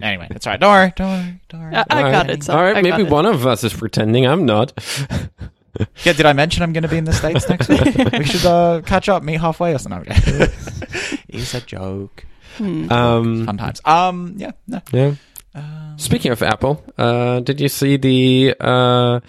anyway, 0.00 0.26
that's 0.30 0.46
all 0.46 0.52
right. 0.54 0.60
Don't 0.60 0.70
worry. 0.70 0.94
Don't 0.96 1.10
worry. 1.10 1.40
Don't 1.48 1.60
worry. 1.60 1.74
I, 1.76 1.84
I 1.90 2.10
got 2.10 2.26
right. 2.26 2.30
it 2.30 2.42
so 2.42 2.52
All 2.54 2.62
right, 2.62 2.76
I 2.76 2.82
got 2.82 2.90
maybe 2.98 3.02
it. 3.04 3.10
one 3.12 3.26
of 3.26 3.46
us 3.46 3.62
is 3.62 3.72
pretending. 3.72 4.26
I'm 4.26 4.44
not. 4.44 4.72
Yeah, 6.04 6.12
did 6.12 6.26
I 6.26 6.32
mention 6.32 6.62
I'm 6.62 6.72
going 6.72 6.82
to 6.82 6.88
be 6.88 6.96
in 6.96 7.04
the 7.04 7.12
States 7.12 7.48
next 7.48 7.68
week? 7.68 7.84
we 8.12 8.24
should 8.24 8.44
uh, 8.46 8.80
catch 8.84 9.08
up, 9.08 9.22
meet 9.22 9.40
halfway 9.40 9.74
or 9.74 9.78
something. 9.78 10.04
it's 11.28 11.54
a 11.54 11.60
joke. 11.60 12.24
Hmm. 12.56 12.90
Um, 12.90 13.46
Fun 13.46 13.56
times. 13.58 13.80
Um, 13.84 14.34
yeah, 14.36 14.52
no. 14.66 14.80
yeah. 14.92 15.14
Um, 15.54 15.94
Speaking 15.96 16.32
of 16.32 16.42
Apple, 16.42 16.82
uh, 16.96 17.40
did 17.40 17.60
you 17.60 17.68
see 17.68 17.96
the 17.96 18.54
uh, 18.58 19.20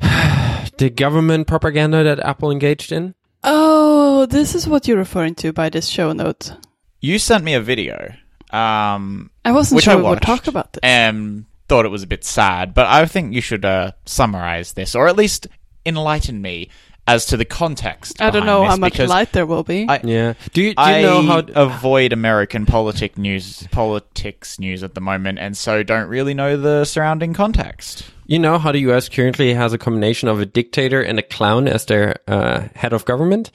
the 0.78 0.90
government 0.90 1.46
propaganda 1.46 2.02
that 2.04 2.20
Apple 2.20 2.50
engaged 2.50 2.92
in? 2.92 3.14
oh 3.48 4.26
this 4.26 4.54
is 4.56 4.66
what 4.66 4.88
you're 4.88 4.96
referring 4.96 5.34
to 5.34 5.52
by 5.52 5.68
this 5.68 5.86
show 5.86 6.12
note 6.12 6.52
you 7.00 7.18
sent 7.18 7.44
me 7.44 7.54
a 7.54 7.60
video. 7.60 8.14
Um, 8.50 9.30
I 9.44 9.52
wasn't 9.52 9.82
sure 9.82 9.94
I 9.94 9.96
we 9.96 10.02
would 10.02 10.22
talk 10.22 10.46
about 10.46 10.72
this 10.72 10.80
and 10.82 11.46
thought 11.68 11.84
it 11.84 11.90
was 11.90 12.02
a 12.02 12.06
bit 12.06 12.24
sad, 12.24 12.74
but 12.74 12.86
I 12.86 13.06
think 13.06 13.34
you 13.34 13.40
should 13.40 13.64
uh, 13.64 13.92
summarize 14.04 14.72
this, 14.74 14.94
or 14.94 15.08
at 15.08 15.16
least 15.16 15.46
enlighten 15.84 16.40
me 16.42 16.68
as 17.08 17.26
to 17.26 17.36
the 17.36 17.44
context. 17.44 18.20
I 18.20 18.30
don't 18.30 18.46
know 18.46 18.64
how 18.64 18.76
much 18.76 18.98
light 18.98 19.30
there 19.32 19.46
will 19.46 19.62
be. 19.62 19.86
I- 19.88 20.00
Yeah. 20.02 20.34
Do 20.52 20.62
you 20.62 20.70
do 20.70 20.74
I 20.82 21.02
know 21.02 21.22
how? 21.22 21.40
to, 21.42 21.60
avoid 21.62 22.12
American 22.12 22.66
politic 22.66 23.16
news, 23.16 23.66
politics 23.70 24.58
news 24.58 24.82
at 24.82 24.94
the 24.94 25.00
moment, 25.00 25.38
and 25.38 25.56
so 25.56 25.82
don't 25.82 26.08
really 26.08 26.34
know 26.34 26.56
the 26.56 26.84
surrounding 26.84 27.32
context. 27.34 28.10
You 28.26 28.38
know 28.38 28.58
how 28.58 28.72
the 28.72 28.80
U.S. 28.80 29.08
currently 29.08 29.54
has 29.54 29.72
a 29.72 29.78
combination 29.78 30.28
of 30.28 30.40
a 30.40 30.46
dictator 30.46 31.00
and 31.00 31.18
a 31.18 31.22
clown 31.22 31.68
as 31.68 31.84
their 31.86 32.16
uh, 32.28 32.68
head 32.74 32.92
of 32.92 33.04
government. 33.04 33.50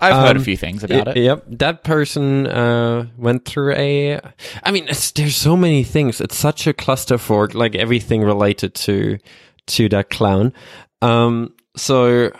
I've 0.00 0.14
heard 0.14 0.36
a 0.36 0.38
Um, 0.40 0.44
few 0.44 0.56
things 0.56 0.84
about 0.84 1.08
it. 1.08 1.16
Yep, 1.16 1.44
that 1.58 1.84
person 1.84 2.46
uh, 2.46 3.06
went 3.16 3.44
through 3.44 3.74
a. 3.74 4.20
I 4.62 4.70
mean, 4.70 4.88
it's, 4.88 5.12
there's 5.12 5.36
so 5.36 5.56
many 5.56 5.84
things. 5.84 6.20
It's 6.20 6.36
such 6.36 6.66
a 6.66 6.72
cluster 6.72 7.18
for 7.18 7.48
like 7.48 7.74
everything 7.74 8.22
related 8.22 8.74
to 8.86 9.18
to 9.66 9.88
that 9.90 10.10
clown. 10.10 10.52
Um, 11.02 11.54
so 11.76 12.32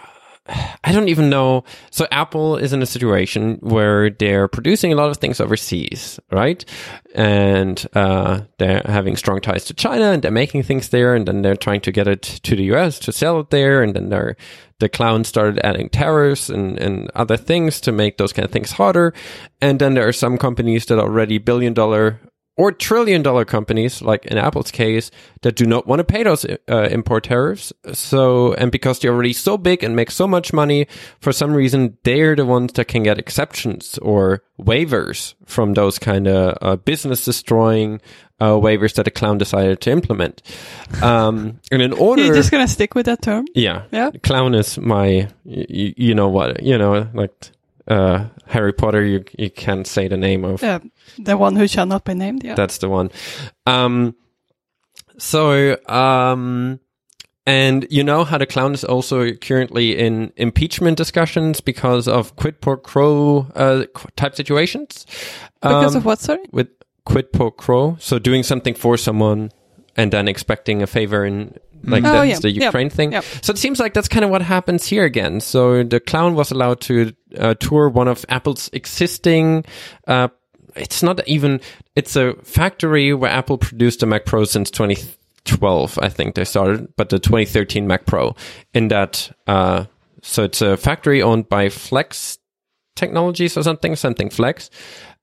I 0.49 0.93
don't 0.93 1.09
even 1.09 1.29
know. 1.29 1.65
So 1.91 2.07
Apple 2.11 2.57
is 2.57 2.73
in 2.73 2.83
a 2.83 2.87
situation 2.87 3.59
where 3.61 4.11
they're 4.11 4.49
producing 4.49 4.93
a 4.93 4.97
lot 4.97 5.11
of 5.11 5.19
things 5.19 5.41
overseas, 5.41 6.19
right? 6.31 6.65
And 7.15 7.87
uh, 7.95 8.43
they're 8.59 8.83
having 8.87 9.17
strong 9.17 9.41
ties 9.41 9.65
to 9.67 9.75
China, 9.75 10.13
and 10.13 10.23
they're 10.23 10.31
making 10.31 10.63
things 10.63 10.89
there, 10.89 11.15
and 11.15 11.27
then 11.27 11.43
they're 11.43 11.57
trying 11.57 11.81
to 11.83 11.93
get 11.93 12.09
it 12.09 12.23
to 12.23 12.57
the 12.57 12.65
US 12.75 12.99
to 13.01 13.13
sell 13.13 13.41
it 13.41 13.51
there, 13.51 13.83
and 13.83 13.95
then 13.95 14.09
they're 14.09 14.37
the 14.81 14.89
clown 14.89 15.25
started 15.25 15.59
adding 15.65 15.89
tariffs 15.89 16.49
and, 16.49 16.79
and 16.79 17.11
other 17.15 17.37
things 17.37 17.81
to 17.81 17.91
make 17.91 18.17
those 18.17 18.33
kind 18.33 18.45
of 18.45 18.53
things 18.53 18.73
harder. 18.73 19.13
And 19.61 19.81
then 19.81 19.95
there 19.95 20.07
are 20.07 20.13
some 20.13 20.39
companies 20.39 20.87
that 20.87 20.99
are 20.99 21.09
already 21.09 21.39
billion 21.39 21.75
dollar 21.75 22.21
or 22.59 22.73
trillion 22.73 23.23
dollar 23.23 23.45
companies, 23.47 24.03
like 24.03 24.27
in 24.27 24.37
Apple's 24.37 24.71
case, 24.71 25.11
that 25.43 25.55
do 25.57 25.65
not 25.65 25.87
want 25.87 26.01
to 26.01 26.05
pay 26.05 26.25
those 26.25 26.45
uh, 26.69 26.89
import 26.91 27.25
tariffs. 27.25 27.73
So, 27.93 28.53
and 28.55 28.71
because 28.71 28.99
they're 28.99 29.13
already 29.15 29.33
so 29.33 29.57
big 29.57 29.83
and 29.85 29.95
make 29.97 30.11
so 30.11 30.27
much 30.27 30.53
money, 30.53 30.87
for 31.21 31.33
some 31.33 31.55
reason, 31.55 31.97
they're 32.03 32.37
the 32.37 32.45
ones 32.45 32.73
that 32.75 32.87
can 32.87 33.05
get 33.05 33.19
exceptions 33.19 33.97
or 33.99 34.43
waivers 34.61 35.35
from 35.47 35.75
those 35.75 35.99
kind 35.99 36.27
of 36.27 36.59
uh, 36.61 36.77
business 36.77 37.25
destroying 37.25 38.01
uh, 38.41 38.51
waivers 38.53 38.95
that 38.95 39.05
the 39.05 39.11
clown 39.11 39.39
decided 39.39 39.81
to 39.81 39.91
implement. 39.91 40.43
Um, 41.03 41.61
and 41.71 41.81
in 41.81 41.93
order, 42.07 42.25
You're 42.25 42.35
just 42.35 42.51
gonna 42.51 42.69
stick 42.69 42.95
with 42.95 43.07
that 43.07 43.23
term? 43.23 43.47
yeah. 43.55 43.83
Yeah. 43.93 44.11
Clown 44.23 44.55
is 44.55 44.79
my, 44.79 45.29
you, 45.45 45.95
you 45.97 46.15
know 46.15 46.29
what, 46.29 46.63
you 46.63 46.77
know, 46.77 47.09
like, 47.15 47.33
uh, 47.89 48.27
Harry 48.47 48.73
Potter, 48.73 49.05
you, 49.05 49.25
you 49.39 49.51
can't 49.51 49.87
say 49.87 50.09
the 50.09 50.17
name 50.17 50.45
of. 50.45 50.63
Yeah, 50.63 50.79
the 51.19 51.37
one 51.37 51.57
who 51.57 51.67
shall 51.67 51.87
not 51.87 52.05
be 52.05 52.15
named. 52.15 52.45
Yeah. 52.45 52.55
That's 52.55 52.79
the 52.79 52.89
one. 52.89 53.11
Um, 53.67 54.15
so, 55.19 55.77
um, 55.89 56.81
and 57.47 57.87
you 57.91 58.05
know 58.05 58.25
how 58.25 58.39
the 58.39 58.47
clown 58.47 58.75
is 58.75 58.85
also 58.85 59.33
currently 59.33 59.99
in 59.99 60.33
impeachment 60.37 60.97
discussions 60.97 61.61
because 61.61 62.07
of 62.07 62.37
quid 62.37 62.61
pro 62.61 62.77
quo, 62.77 63.47
uh, 63.55 63.85
type 64.17 64.37
situations. 64.37 65.07
because 65.63 65.95
Um, 65.95 65.99
of 65.99 66.05
what? 66.05 66.19
Sorry. 66.19 66.45
with 66.53 66.69
quid 67.05 67.33
pro 67.33 67.51
quo, 67.51 67.97
so 68.01 68.19
doing 68.19 68.43
something 68.43 68.75
for 68.75 68.97
someone 68.99 69.51
and 69.97 70.13
then 70.13 70.29
expecting 70.29 70.83
a 70.83 70.87
favor 70.87 71.25
in 71.25 71.57
like 71.85 72.05
Oh, 72.05 72.13
that's 72.13 72.29
yeah. 72.31 72.39
the 72.41 72.51
Yep. 72.51 72.63
Ukraine 72.65 72.91
thing. 72.91 73.13
Yep. 73.13 73.25
So 73.43 73.51
it 73.53 73.59
seems 73.59 73.79
like 73.81 73.95
that's 73.95 74.09
kind 74.09 74.25
of 74.25 74.31
what 74.31 74.43
happens 74.43 74.87
here 74.87 75.05
again. 75.05 75.41
So 75.41 75.83
the 75.83 76.01
clown 76.01 76.35
was 76.35 76.51
allowed 76.51 76.81
to 76.83 77.13
uh, 77.39 77.55
tour 77.55 77.89
one 77.89 78.09
of 78.09 78.25
Apple's 78.29 78.69
existing. 78.73 79.65
Uh, 80.07 80.29
it's 80.77 81.03
not 81.03 81.27
even. 81.27 81.61
It's 81.97 82.15
a 82.17 82.35
factory 82.45 83.13
where 83.15 83.31
Apple 83.31 83.59
produced 83.59 84.01
the 84.01 84.07
Mac 84.07 84.25
Pro 84.27 84.45
since 84.45 84.71
2012. 84.71 85.99
I 86.01 86.09
think 86.09 86.35
they 86.35 86.45
started, 86.45 86.95
but 86.97 87.09
the 87.09 87.19
2013 87.19 87.87
Mac 87.87 88.07
Pro. 88.07 88.35
In 88.75 88.89
that, 88.89 89.31
uh, 89.47 89.85
so 90.23 90.45
it's 90.45 90.61
a 90.63 90.77
factory 90.77 91.23
owned 91.23 91.49
by 91.49 91.69
Flex 91.69 92.39
Technologies 92.97 93.57
or 93.57 93.63
something, 93.63 93.97
something 93.97 94.31
Flex. 94.31 94.71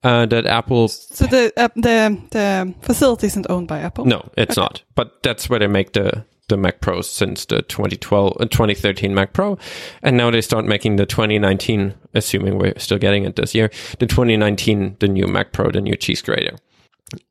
Uh, 0.04 0.26
that 0.28 0.46
Apple 0.46 0.88
So 0.88 1.26
the 1.26 1.52
uh, 1.58 1.68
the 1.76 2.22
the 2.32 2.74
facility 2.82 3.26
isn't 3.28 3.48
owned 3.50 3.68
by 3.68 3.80
Apple. 3.80 4.06
no, 4.06 4.30
it's 4.38 4.56
not. 4.56 4.84
But 4.94 5.24
that's 5.24 5.50
where 5.50 5.58
they 5.60 5.68
make 5.68 5.94
the 5.94 6.26
the 6.48 6.58
Mac 6.58 6.82
Pros 6.82 7.10
since 7.10 7.46
the 7.46 7.62
2012, 7.62 8.38
uh, 8.40 8.46
2013 8.46 9.14
Mac 9.14 9.34
Pro, 9.34 9.58
and 10.02 10.18
now 10.18 10.32
they 10.32 10.42
start 10.42 10.66
making 10.66 10.96
the 10.96 11.06
2019. 11.06 11.94
Assuming 12.14 12.58
we're 12.58 12.78
still 12.78 12.98
getting 12.98 13.26
it 13.26 13.36
this 13.36 13.54
year, 13.54 13.70
the 14.00 14.06
2019, 14.06 14.98
the 15.00 15.08
new 15.08 15.28
Mac 15.28 15.52
Pro, 15.52 15.70
the 15.72 15.82
new 15.82 15.96
cheese 15.96 16.22
grater. 16.22 16.56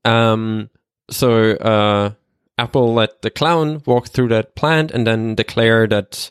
Um, 0.04 0.70
so 1.10 1.52
uh, 1.52 2.12
Apple 2.58 2.94
let 2.94 3.22
the 3.22 3.30
clown 3.30 3.82
walk 3.86 4.08
through 4.08 4.28
that 4.28 4.54
plant 4.54 4.90
and 4.90 5.06
then 5.06 5.34
declare 5.34 5.86
that. 5.86 6.30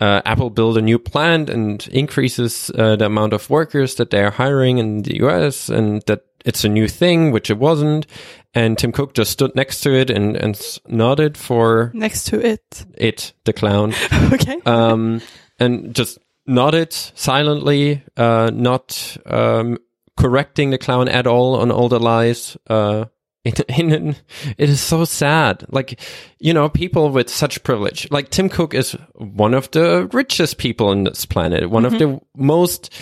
Uh, 0.00 0.20
Apple 0.26 0.50
build 0.50 0.76
a 0.76 0.82
new 0.82 0.98
plant 0.98 1.48
and 1.48 1.86
increases 1.92 2.68
uh, 2.76 2.96
the 2.96 3.06
amount 3.06 3.32
of 3.32 3.48
workers 3.48 3.94
that 3.94 4.10
they're 4.10 4.32
hiring 4.32 4.78
in 4.78 5.02
the 5.02 5.22
US 5.22 5.68
and 5.68 6.02
that 6.06 6.24
it's 6.44 6.64
a 6.64 6.68
new 6.68 6.88
thing, 6.88 7.30
which 7.30 7.48
it 7.48 7.58
wasn't. 7.58 8.06
And 8.54 8.78
Tim 8.78 8.92
Cook 8.92 9.14
just 9.14 9.32
stood 9.32 9.54
next 9.56 9.80
to 9.80 9.92
it 9.92 10.10
and, 10.10 10.36
and 10.36 10.78
nodded 10.86 11.36
for 11.36 11.90
Next 11.92 12.24
to 12.26 12.40
it. 12.44 12.86
it, 12.96 13.32
the 13.44 13.52
clown, 13.52 13.94
okay. 14.32 14.60
um, 14.64 15.20
and 15.58 15.94
just 15.94 16.18
nodded 16.46 16.92
silently, 16.92 18.02
uh, 18.16 18.50
not 18.54 19.16
um, 19.26 19.78
correcting 20.16 20.70
the 20.70 20.78
clown 20.78 21.08
at 21.08 21.26
all 21.26 21.56
on 21.56 21.70
all 21.72 21.88
the 21.88 21.98
lies. 21.98 22.56
Uh, 22.68 23.06
in, 23.44 23.52
in, 23.68 24.16
it 24.56 24.70
is 24.70 24.80
so 24.80 25.04
sad. 25.04 25.64
Like, 25.68 26.00
you 26.38 26.54
know, 26.54 26.68
people 26.68 27.10
with 27.10 27.28
such 27.28 27.62
privilege, 27.62 28.10
like 28.10 28.30
Tim 28.30 28.48
Cook 28.48 28.74
is 28.74 28.92
one 29.14 29.54
of 29.54 29.70
the 29.72 30.08
richest 30.12 30.58
people 30.58 30.88
on 30.88 31.04
this 31.04 31.26
planet, 31.26 31.70
one 31.70 31.84
of 31.84 31.98
the 31.98 32.20
most 32.36 32.92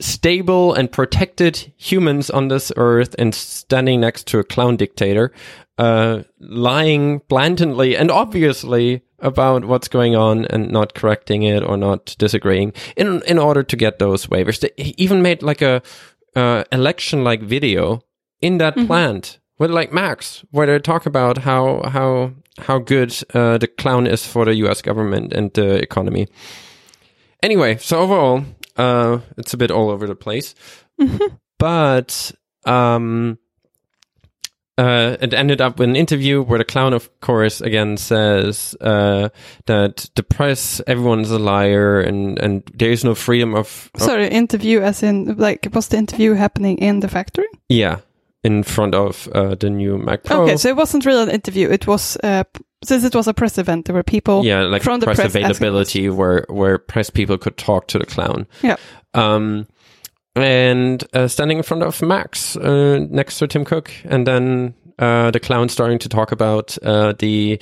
stable 0.00 0.74
and 0.74 0.90
protected 0.90 1.72
humans 1.76 2.30
on 2.30 2.48
this 2.48 2.72
earth 2.76 3.14
and 3.18 3.34
standing 3.34 4.00
next 4.00 4.26
to 4.28 4.38
a 4.38 4.44
clown 4.44 4.76
dictator, 4.76 5.32
uh, 5.78 6.22
lying 6.40 7.18
blatantly 7.28 7.96
and 7.96 8.10
obviously 8.10 9.02
about 9.18 9.64
what's 9.64 9.88
going 9.88 10.16
on 10.16 10.46
and 10.46 10.70
not 10.70 10.94
correcting 10.94 11.42
it 11.42 11.62
or 11.62 11.76
not 11.76 12.16
disagreeing 12.18 12.72
in 12.96 13.22
in 13.26 13.38
order 13.38 13.62
to 13.62 13.76
get 13.76 13.98
those 13.98 14.26
waivers. 14.26 14.60
They 14.60 14.70
he 14.82 14.94
even 14.96 15.22
made 15.22 15.42
like 15.42 15.62
a 15.62 15.82
uh, 16.34 16.64
election 16.72 17.24
like 17.24 17.42
video 17.42 18.02
in 18.40 18.58
that 18.58 18.74
plant 18.86 19.38
with 19.58 19.70
like 19.70 19.92
Macs, 19.92 20.44
where 20.50 20.66
they 20.66 20.78
talk 20.78 21.06
about 21.06 21.38
how 21.38 21.82
how 21.90 22.32
how 22.58 22.78
good 22.78 23.14
uh, 23.34 23.58
the 23.58 23.66
clown 23.66 24.06
is 24.06 24.26
for 24.26 24.44
the 24.44 24.54
U.S. 24.56 24.82
government 24.82 25.32
and 25.32 25.52
the 25.52 25.74
economy. 25.76 26.28
Anyway, 27.42 27.76
so 27.76 28.00
overall, 28.00 28.44
uh, 28.76 29.20
it's 29.36 29.54
a 29.54 29.56
bit 29.56 29.70
all 29.70 29.90
over 29.90 30.06
the 30.06 30.14
place, 30.14 30.54
but 31.58 32.32
um, 32.64 33.38
uh, 34.78 35.16
it 35.20 35.34
ended 35.34 35.60
up 35.60 35.78
with 35.78 35.88
an 35.88 35.96
interview 35.96 36.42
where 36.42 36.58
the 36.58 36.64
clown, 36.64 36.94
of 36.94 37.20
course, 37.20 37.60
again 37.60 37.96
says 37.96 38.74
uh, 38.80 39.28
that 39.66 40.08
the 40.14 40.22
press, 40.22 40.80
everyone's 40.86 41.30
a 41.30 41.38
liar, 41.38 42.00
and 42.00 42.38
and 42.38 42.62
there 42.74 42.90
is 42.90 43.04
no 43.04 43.14
freedom 43.14 43.54
of, 43.54 43.90
of 43.94 44.02
Sorry, 44.02 44.28
interview 44.28 44.80
as 44.80 45.02
in 45.02 45.36
like 45.36 45.68
was 45.74 45.88
the 45.88 45.98
interview 45.98 46.34
happening 46.34 46.78
in 46.78 47.00
the 47.00 47.08
factory? 47.08 47.48
yeah 47.68 47.98
in 48.42 48.62
front 48.62 48.94
of 48.94 49.28
uh, 49.34 49.54
the 49.54 49.68
new 49.68 49.98
Mac 49.98 50.24
Pro. 50.24 50.42
Okay, 50.44 50.56
so 50.56 50.68
it 50.68 50.76
wasn't 50.76 51.04
really 51.04 51.24
an 51.24 51.30
interview. 51.30 51.68
It 51.68 51.86
was 51.86 52.16
uh, 52.22 52.44
since 52.82 53.04
it 53.04 53.14
was 53.14 53.28
a 53.28 53.34
press 53.34 53.58
event. 53.58 53.86
There 53.86 53.94
were 53.94 54.02
people. 54.02 54.44
yeah, 54.44 54.62
like 54.62 54.82
from 54.82 55.00
the 55.00 55.06
press, 55.06 55.16
press 55.16 55.34
availability 55.34 56.08
where 56.08 56.46
where 56.48 56.78
press 56.78 57.10
people 57.10 57.38
could 57.38 57.56
talk 57.56 57.88
to 57.88 57.98
the 57.98 58.06
clown. 58.06 58.46
Yeah. 58.62 58.76
Um, 59.14 59.66
and 60.36 61.04
uh, 61.12 61.28
standing 61.28 61.58
in 61.58 61.62
front 61.62 61.82
of 61.82 62.00
Macs 62.02 62.56
uh, 62.56 63.00
next 63.10 63.38
to 63.38 63.46
Tim 63.46 63.64
Cook, 63.64 63.92
and 64.04 64.26
then 64.26 64.74
uh, 64.98 65.30
the 65.30 65.40
clown 65.40 65.68
starting 65.68 65.98
to 65.98 66.08
talk 66.08 66.32
about 66.32 66.78
uh, 66.82 67.14
the 67.18 67.60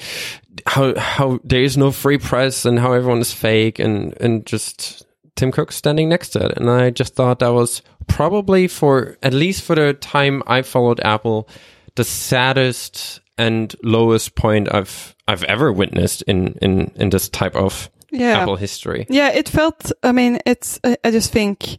how 0.66 0.96
how 0.98 1.40
there 1.44 1.62
is 1.62 1.76
no 1.76 1.90
free 1.90 2.18
press 2.18 2.64
and 2.64 2.78
how 2.78 2.92
everyone 2.92 3.20
is 3.20 3.32
fake, 3.32 3.78
and 3.78 4.14
and 4.20 4.44
just 4.44 5.06
Tim 5.34 5.50
Cook 5.50 5.72
standing 5.72 6.08
next 6.08 6.30
to 6.30 6.46
it, 6.46 6.58
and 6.58 6.70
I 6.70 6.90
just 6.90 7.14
thought 7.14 7.38
that 7.38 7.52
was 7.52 7.82
probably 8.06 8.68
for 8.68 9.16
at 9.22 9.32
least 9.32 9.62
for 9.62 9.74
the 9.74 9.94
time 9.94 10.42
I 10.46 10.62
followed 10.62 11.00
Apple, 11.00 11.48
the 11.94 12.04
saddest 12.04 13.20
and 13.38 13.74
lowest 13.82 14.34
point 14.34 14.68
I've 14.74 15.14
I've 15.26 15.44
ever 15.44 15.72
witnessed 15.72 16.22
in 16.22 16.58
in 16.60 16.90
in 16.96 17.10
this 17.10 17.28
type 17.28 17.56
of 17.56 17.90
Yeah. 18.10 18.40
Apple 18.40 18.56
history. 18.56 19.06
Yeah, 19.08 19.30
it 19.34 19.48
felt. 19.48 19.92
I 20.02 20.12
mean, 20.12 20.38
it's. 20.46 20.78
I 20.84 20.96
I 21.04 21.10
just 21.10 21.32
think 21.32 21.78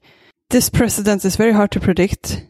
this 0.49 0.69
president 0.69 1.25
is 1.25 1.35
very 1.35 1.53
hard 1.53 1.71
to 1.71 1.79
predict 1.79 2.43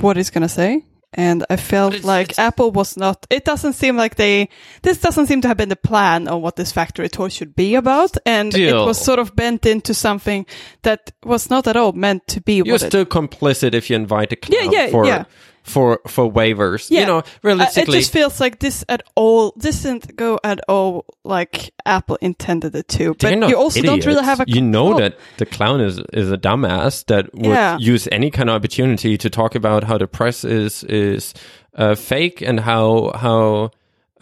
what 0.00 0.16
he's 0.16 0.30
gonna 0.30 0.48
say, 0.48 0.82
and 1.12 1.44
I 1.50 1.56
felt 1.56 1.94
it's- 1.94 2.04
like 2.04 2.30
it's- 2.32 2.38
Apple 2.38 2.70
was 2.72 2.96
not. 2.96 3.26
It 3.30 3.44
doesn't 3.44 3.74
seem 3.74 3.96
like 3.96 4.14
they. 4.16 4.48
This 4.82 4.98
doesn't 4.98 5.26
seem 5.26 5.40
to 5.42 5.48
have 5.48 5.56
been 5.56 5.68
the 5.68 5.76
plan 5.88 6.28
on 6.28 6.40
what 6.42 6.56
this 6.56 6.72
factory 6.72 7.08
tour 7.08 7.30
should 7.30 7.54
be 7.54 7.76
about, 7.76 8.16
and 8.26 8.54
it 8.54 8.74
was 8.74 8.98
sort 9.04 9.18
of 9.18 9.34
bent 9.36 9.66
into 9.66 9.94
something 9.94 10.46
that 10.82 11.12
was 11.24 11.50
not 11.50 11.66
at 11.66 11.76
all 11.76 11.92
meant 11.92 12.26
to 12.28 12.40
be. 12.40 12.54
You're 12.54 12.74
what 12.74 12.82
it, 12.82 12.86
still 12.90 13.06
complicit 13.06 13.74
if 13.74 13.88
you 13.90 13.96
invite 13.96 14.32
a 14.32 14.36
clown 14.36 14.72
Yeah, 14.72 14.80
yeah, 14.86 14.90
for 14.90 15.06
yeah. 15.06 15.24
For 15.64 16.00
for 16.06 16.30
waivers. 16.30 16.90
Yeah. 16.90 17.00
You 17.00 17.06
know, 17.06 17.18
Uh, 17.42 17.66
it 17.76 17.86
just 17.90 18.12
feels 18.12 18.38
like 18.38 18.58
this 18.60 18.84
at 18.88 19.02
all. 19.16 19.52
This 19.56 19.82
didn't 19.82 20.14
go 20.16 20.38
at 20.44 20.60
all 20.68 21.04
like 21.24 21.72
Apple 21.86 22.16
intended 22.20 22.74
it 22.76 22.86
to. 22.88 23.14
But 23.14 23.18
they're 23.20 23.48
you 23.48 23.56
also 23.56 23.80
don't 23.82 24.04
really 24.06 24.24
have 24.24 24.40
a. 24.40 24.44
You 24.46 24.60
know 24.60 24.98
that 24.98 25.18
the 25.38 25.46
clown 25.46 25.80
is 25.80 25.98
is 26.12 26.30
a 26.30 26.36
dumbass 26.38 27.04
that 27.06 27.32
would 27.34 27.46
Yeah. 27.46 27.78
use 27.78 28.06
any 28.12 28.30
kind 28.30 28.48
of 28.50 28.56
opportunity 28.56 29.16
to 29.18 29.30
talk 29.30 29.54
about 29.54 29.84
how 29.84 29.98
the 29.98 30.06
press 30.06 30.44
is 30.44 30.84
is 30.84 31.34
uh, 31.76 31.94
fake 31.94 32.40
and 32.42 32.60
how 32.60 33.10
how 33.14 33.70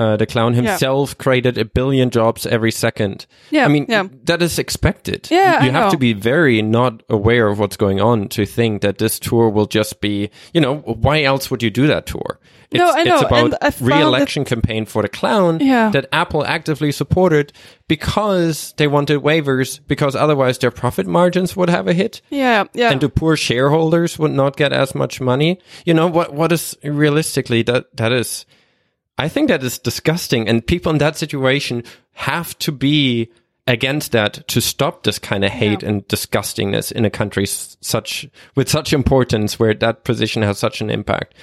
Uh, 0.03 0.17
the 0.17 0.27
clown 0.27 0.53
Yeah. 0.55 0.62
himself 0.62 1.17
created 1.17 1.57
a 1.59 1.65
billion 1.65 2.11
jobs 2.11 2.45
every 2.47 2.73
second. 2.73 3.27
Yeah, 3.51 3.67
I 3.67 3.69
mean, 3.69 3.87
yeah. 3.88 4.05
that 4.25 4.43
is 4.43 4.59
expected. 4.59 5.29
Yeah, 5.31 5.62
you 5.65 5.71
I 5.71 5.73
have 5.73 5.91
to 5.93 5.97
be 5.99 6.12
very 6.12 6.61
not 6.62 7.03
aware 7.09 7.47
of 7.49 7.59
what's 7.61 7.77
going 7.77 8.01
on 8.01 8.29
to 8.31 8.45
think 8.45 8.83
that 8.83 8.99
this 8.99 9.19
tour 9.21 9.49
will 9.49 9.67
just 9.67 10.01
be, 10.01 10.31
you 10.55 10.61
know, 10.61 10.79
why 11.05 11.23
else 11.23 11.51
would 11.51 11.62
you 11.62 11.71
do 11.71 11.87
that 11.87 12.07
tour? 12.07 12.41
It's, 12.73 12.79
No, 12.81 12.91
I 12.91 13.05
know, 13.05 13.15
it's 13.15 13.23
about 13.23 13.45
and 13.45 13.55
I 13.61 13.71
found 13.71 13.93
re-election 13.93 14.45
campaign 14.45 14.87
for 14.87 15.03
the 15.03 15.09
clown 15.09 15.61
Yeah. 15.61 15.91
that 15.91 16.07
Apple 16.11 16.45
actively 16.47 16.91
supported 16.91 17.53
because 17.87 18.75
they 18.79 18.88
wanted 18.88 19.21
waivers, 19.23 19.81
because 19.87 20.17
otherwise 20.17 20.59
their 20.59 20.71
profit 20.71 21.07
margins 21.07 21.55
would 21.57 21.71
have 21.71 21.87
a 21.87 21.93
hit 21.93 22.23
Yeah, 22.31 22.65
yeah. 22.75 22.91
and 22.91 23.01
the 23.01 23.09
poor 23.09 23.37
shareholders 23.37 24.19
would 24.19 24.33
not 24.33 24.57
get 24.57 24.73
as 24.73 24.95
much 24.95 25.21
money. 25.21 25.59
You 25.85 25.95
know 25.95 26.09
what? 26.09 26.33
What 26.33 26.51
is 26.53 26.77
realistically 26.83 27.62
that 27.65 27.85
that 27.97 28.12
is? 28.12 28.47
I 29.18 29.29
think 29.29 29.48
that 29.48 29.62
is 29.62 29.79
disgusting, 29.79 30.48
and 30.48 30.66
people 30.66 30.90
in 30.92 30.98
that 30.98 31.16
situation 31.16 31.85
have 32.12 32.59
to 32.59 32.72
be 32.72 33.31
against 33.66 34.12
that 34.12 34.46
to 34.48 34.61
stop 34.61 35.05
this 35.05 35.18
kind 35.18 35.44
of 35.44 35.51
hate 35.51 35.83
and 35.83 36.07
disgustingness 36.09 36.90
in 36.90 37.05
a 37.05 37.11
country 37.11 37.46
such 37.46 38.29
with 38.57 38.68
such 38.68 38.92
importance 38.92 39.59
where 39.59 39.75
that 39.75 40.05
position 40.05 40.42
has 40.42 40.59
such 40.59 40.81
an 40.81 40.90
impact. 40.90 41.35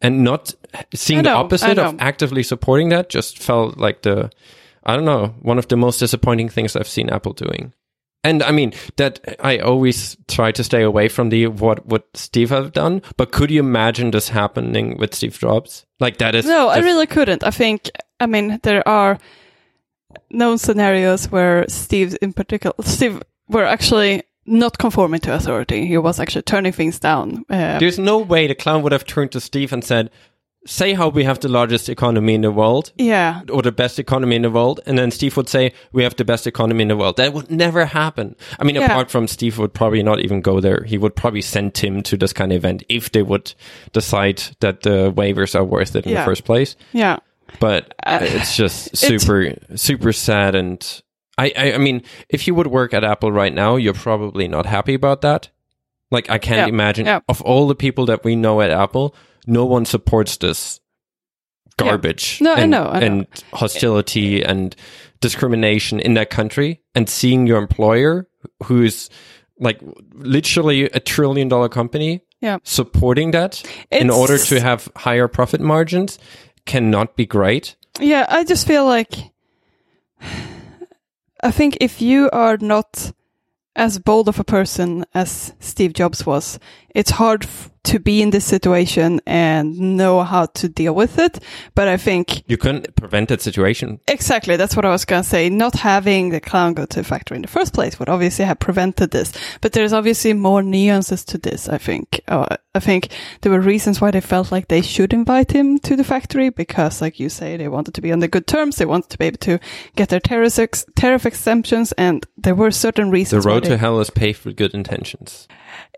And 0.00 0.24
not 0.24 0.52
seeing 0.94 1.20
I 1.20 1.22
the 1.22 1.30
opposite 1.30 1.78
of 1.78 1.96
actively 2.00 2.42
supporting 2.42 2.88
that 2.88 3.08
just 3.08 3.38
felt 3.38 3.78
like 3.78 4.02
the, 4.02 4.30
I 4.82 4.96
don't 4.96 5.04
know, 5.04 5.34
one 5.40 5.58
of 5.58 5.68
the 5.68 5.76
most 5.76 5.98
disappointing 5.98 6.48
things 6.48 6.74
I've 6.74 6.88
seen 6.88 7.08
Apple 7.08 7.34
doing. 7.34 7.72
And 8.24 8.42
I 8.42 8.52
mean 8.52 8.72
that 8.96 9.18
I 9.40 9.58
always 9.58 10.16
try 10.28 10.52
to 10.52 10.62
stay 10.62 10.82
away 10.82 11.08
from 11.08 11.30
the 11.30 11.48
what 11.48 11.86
would 11.86 12.04
Steve 12.14 12.50
have 12.50 12.72
done, 12.72 13.02
but 13.16 13.32
could 13.32 13.50
you 13.50 13.60
imagine 13.60 14.12
this 14.12 14.28
happening 14.28 14.96
with 14.96 15.14
Steve 15.14 15.38
Jobs? 15.38 15.86
Like 15.98 16.18
that 16.18 16.34
is 16.34 16.46
No, 16.46 16.68
I 16.68 16.78
really 16.78 17.06
couldn't. 17.06 17.42
I 17.42 17.50
think, 17.50 17.90
I 18.20 18.26
mean, 18.26 18.60
there 18.62 18.86
are 18.86 19.18
known 20.30 20.58
scenarios 20.58 21.30
where 21.30 21.68
Steve, 21.68 22.16
in 22.22 22.32
particular, 22.32 22.74
Steve 22.82 23.22
were 23.48 23.64
actually 23.64 24.22
not 24.46 24.78
conforming 24.78 25.20
to 25.20 25.34
authority. 25.34 25.86
He 25.86 25.98
was 25.98 26.20
actually 26.20 26.42
turning 26.42 26.72
things 26.72 26.98
down. 26.98 27.44
Uh, 27.48 27.78
There's 27.78 27.98
no 27.98 28.18
way 28.18 28.46
the 28.46 28.54
clown 28.54 28.82
would 28.82 28.92
have 28.92 29.04
turned 29.04 29.32
to 29.32 29.40
Steve 29.40 29.72
and 29.72 29.84
said, 29.84 30.10
"Say 30.66 30.94
how 30.94 31.08
we 31.08 31.24
have 31.24 31.40
the 31.40 31.48
largest 31.48 31.88
economy 31.88 32.34
in 32.34 32.40
the 32.42 32.50
world." 32.50 32.92
yeah, 32.96 33.40
Or 33.50 33.62
the 33.62 33.72
best 33.72 33.98
economy 33.98 34.36
in 34.36 34.42
the 34.42 34.50
world, 34.50 34.80
and 34.86 34.96
then 34.98 35.10
Steve 35.10 35.36
would 35.36 35.48
say, 35.48 35.72
"We 35.92 36.02
have 36.04 36.14
the 36.16 36.24
best 36.24 36.46
economy 36.46 36.82
in 36.82 36.88
the 36.88 36.96
world." 36.96 37.16
That 37.16 37.32
would 37.32 37.50
never 37.50 37.84
happen. 37.86 38.36
I 38.60 38.64
mean, 38.64 38.76
Yeah. 38.76 38.86
apart 38.86 39.10
from 39.10 39.26
Steve 39.28 39.58
would 39.58 39.72
probably 39.74 40.02
not 40.02 40.20
even 40.20 40.40
go 40.40 40.60
there. 40.60 40.84
He 40.86 40.98
would 40.98 41.14
probably 41.16 41.42
send 41.42 41.74
Tim 41.74 42.02
to 42.02 42.16
this 42.16 42.32
kind 42.32 42.52
of 42.52 42.56
event 42.56 42.82
if 42.88 43.10
they 43.12 43.22
would 43.22 43.54
decide 43.92 44.42
that 44.60 44.82
the 44.82 45.12
waivers 45.16 45.54
are 45.54 45.64
worth 45.64 45.96
it 45.96 46.06
in 46.06 46.12
Yeah. 46.12 46.20
the 46.20 46.24
first 46.30 46.44
place. 46.44 46.76
yeah. 46.92 47.16
but 47.60 47.92
Uh, 48.06 48.18
it's 48.22 48.56
just 48.56 48.96
super 49.08 49.54
super 49.76 50.12
sad 50.12 50.54
and 50.54 51.02
I, 51.36 51.52
I 51.56 51.72
i 51.74 51.78
mean 51.78 52.00
if 52.30 52.46
you 52.46 52.54
would 52.54 52.66
work 52.68 52.94
at 52.94 53.04
apple 53.04 53.30
right 53.30 53.52
now 53.54 53.76
you're 53.76 53.92
probably 54.08 54.48
not 54.48 54.64
happy 54.64 54.94
about 54.94 55.20
that 55.20 55.50
like 56.10 56.30
i 56.30 56.38
can't 56.38 56.58
Yeah, 56.66 56.66
imagine 56.68 57.06
of 57.28 57.42
all 57.42 57.68
the 57.68 57.74
people 57.74 58.06
that 58.06 58.24
we 58.24 58.36
know 58.36 58.62
at 58.62 58.70
apple 58.70 59.14
no 59.46 59.64
one 59.64 59.84
supports 59.84 60.36
this 60.38 60.80
garbage 61.76 62.38
No, 62.40 62.52
I 62.54 62.60
and, 62.60 62.70
know, 62.70 62.84
I 62.86 63.00
know. 63.00 63.06
and 63.06 63.26
hostility 63.52 64.42
and 64.42 64.76
discrimination 65.20 66.00
in 66.00 66.14
that 66.14 66.30
country 66.30 66.80
and 66.94 67.08
seeing 67.08 67.46
your 67.46 67.58
employer 67.58 68.28
who's 68.64 69.08
like 69.58 69.80
literally 70.12 70.84
a 70.84 71.00
trillion 71.00 71.48
dollar 71.48 71.68
company 71.68 72.22
Yeah. 72.40 72.58
supporting 72.64 73.30
that 73.32 73.62
in 73.90 74.10
order 74.10 74.36
to 74.38 74.60
have 74.60 74.88
higher 74.96 75.28
profit 75.28 75.60
margins 75.60 76.18
cannot 76.66 77.16
be 77.16 77.24
great 77.26 77.76
Yeah, 78.00 78.26
I 78.28 78.44
just 78.44 78.66
feel 78.66 78.84
like 78.84 79.10
I 81.42 81.50
think 81.50 81.78
if 81.80 82.00
you 82.00 82.30
are 82.32 82.56
not 82.60 83.12
as 83.74 83.98
bold 83.98 84.28
of 84.28 84.38
a 84.38 84.44
person 84.44 85.04
as 85.14 85.54
Steve 85.58 85.92
Jobs 85.94 86.26
was, 86.26 86.58
it's 86.94 87.10
hard 87.10 87.44
f- 87.44 87.70
to 87.84 87.98
be 87.98 88.22
in 88.22 88.30
this 88.30 88.44
situation 88.44 89.20
and 89.26 89.76
know 89.96 90.22
how 90.22 90.46
to 90.46 90.68
deal 90.68 90.94
with 90.94 91.18
it. 91.18 91.40
But 91.74 91.88
I 91.88 91.96
think 91.96 92.44
You 92.46 92.56
couldn't 92.56 92.94
prevent 92.94 93.28
that 93.30 93.40
situation. 93.40 93.98
Exactly, 94.06 94.56
that's 94.56 94.76
what 94.76 94.84
I 94.84 94.90
was 94.90 95.04
going 95.04 95.22
to 95.24 95.28
say. 95.28 95.50
Not 95.50 95.74
having 95.74 96.30
the 96.30 96.40
clown 96.40 96.74
go 96.74 96.86
to 96.86 96.98
the 97.00 97.04
factory 97.04 97.36
in 97.36 97.42
the 97.42 97.48
first 97.48 97.72
place 97.74 97.98
would 97.98 98.08
obviously 98.08 98.44
have 98.44 98.60
prevented 98.60 99.10
this. 99.10 99.32
But 99.60 99.72
there's 99.72 99.92
obviously 99.92 100.32
more 100.32 100.62
nuances 100.62 101.24
to 101.24 101.38
this, 101.38 101.68
I 101.68 101.78
think. 101.78 102.20
Uh, 102.28 102.54
I 102.74 102.78
think 102.80 103.08
there 103.40 103.50
were 103.52 103.60
reasons 103.60 104.00
why 104.00 104.12
they 104.12 104.20
felt 104.20 104.52
like 104.52 104.68
they 104.68 104.80
should 104.82 105.12
invite 105.12 105.50
him 105.50 105.78
to 105.80 105.96
the 105.96 106.04
factory 106.04 106.50
because, 106.50 107.00
like 107.02 107.18
you 107.18 107.28
say, 107.28 107.56
they 107.56 107.68
wanted 107.68 107.94
to 107.94 108.00
be 108.00 108.12
on 108.12 108.20
the 108.20 108.28
good 108.28 108.46
terms. 108.46 108.76
They 108.76 108.86
wanted 108.86 109.10
to 109.10 109.18
be 109.18 109.26
able 109.26 109.38
to 109.38 109.58
get 109.96 110.08
their 110.08 110.20
tariff, 110.20 110.56
ex- 110.58 110.86
tariff 110.94 111.26
exemptions, 111.26 111.90
and 111.92 112.24
there 112.36 112.54
were 112.54 112.70
certain 112.70 113.06
The 113.06 113.12
reasons. 113.12 113.44
why 113.44 113.52
road 113.54 113.64
they- 113.64 113.70
to 113.70 113.76
hell 113.78 113.98
is 114.00 114.10
paved 114.10 114.44
with 114.44 114.56
good 114.56 114.72
intentions. 114.72 115.48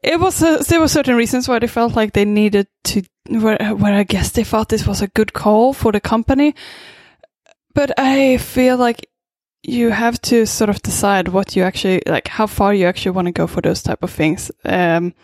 it 0.03 0.21
was 0.21 0.43
uh, 0.43 0.63
there 0.69 0.81
were 0.85 0.89
certain 0.89 1.17
reasons 1.17 1.49
why 1.49 1.59
they 1.59 1.67
felt 1.67 1.97
like 1.97 2.13
they 2.13 2.27
needed 2.27 2.67
to 2.85 3.03
where 3.31 3.57
where 3.75 3.95
I 3.95 4.03
guess 4.03 4.31
they 4.33 4.45
thought 4.45 4.69
this 4.69 4.87
was 4.87 5.01
a 5.01 5.09
good 5.09 5.33
call 5.33 5.73
for 5.73 5.93
the 5.93 6.01
company. 6.01 6.55
But 7.73 7.99
I 7.99 8.37
feel 8.37 8.77
like 8.77 9.09
you 9.63 9.91
have 9.91 10.21
to 10.21 10.45
sort 10.45 10.69
of 10.69 10.83
decide 10.83 11.29
what 11.29 11.57
you 11.57 11.63
actually 11.63 12.03
like 12.07 12.29
how 12.29 12.47
far 12.47 12.75
you 12.75 12.87
actually 12.87 13.13
want 13.13 13.27
to 13.29 13.33
go 13.33 13.47
for 13.47 13.63
those 13.63 13.83
type 13.83 14.03
of 14.03 14.11
things. 14.11 14.51
Um 14.65 15.15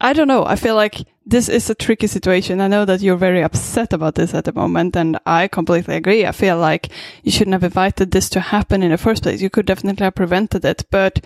I 0.00 0.12
don't 0.12 0.28
know. 0.28 0.44
I 0.44 0.56
feel 0.56 0.74
like 0.74 0.96
this 1.24 1.48
is 1.48 1.70
a 1.70 1.74
tricky 1.74 2.06
situation. 2.06 2.60
I 2.60 2.68
know 2.68 2.84
that 2.84 3.00
you're 3.00 3.16
very 3.16 3.42
upset 3.42 3.94
about 3.94 4.14
this 4.16 4.34
at 4.34 4.44
the 4.44 4.52
moment, 4.52 4.96
and 4.96 5.18
I 5.24 5.48
completely 5.48 5.96
agree. 5.96 6.26
I 6.26 6.32
feel 6.32 6.58
like 6.58 6.90
you 7.22 7.32
shouldn't 7.32 7.54
have 7.54 7.64
invited 7.64 8.10
this 8.10 8.28
to 8.30 8.40
happen 8.40 8.82
in 8.82 8.90
the 8.90 8.98
first 8.98 9.22
place. 9.22 9.40
You 9.40 9.50
could 9.50 9.66
definitely 9.66 10.04
have 10.04 10.14
prevented 10.14 10.64
it, 10.64 10.84
but 10.90 11.24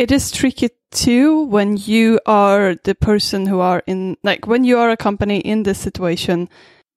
it 0.00 0.10
is 0.10 0.30
tricky 0.30 0.70
too 0.90 1.44
when 1.54 1.76
you 1.76 2.18
are 2.26 2.74
the 2.84 2.94
person 2.94 3.46
who 3.46 3.60
are 3.60 3.82
in, 3.86 4.16
like, 4.24 4.46
when 4.46 4.64
you 4.64 4.78
are 4.78 4.90
a 4.90 4.96
company 4.96 5.38
in 5.52 5.62
this 5.62 5.78
situation 5.78 6.48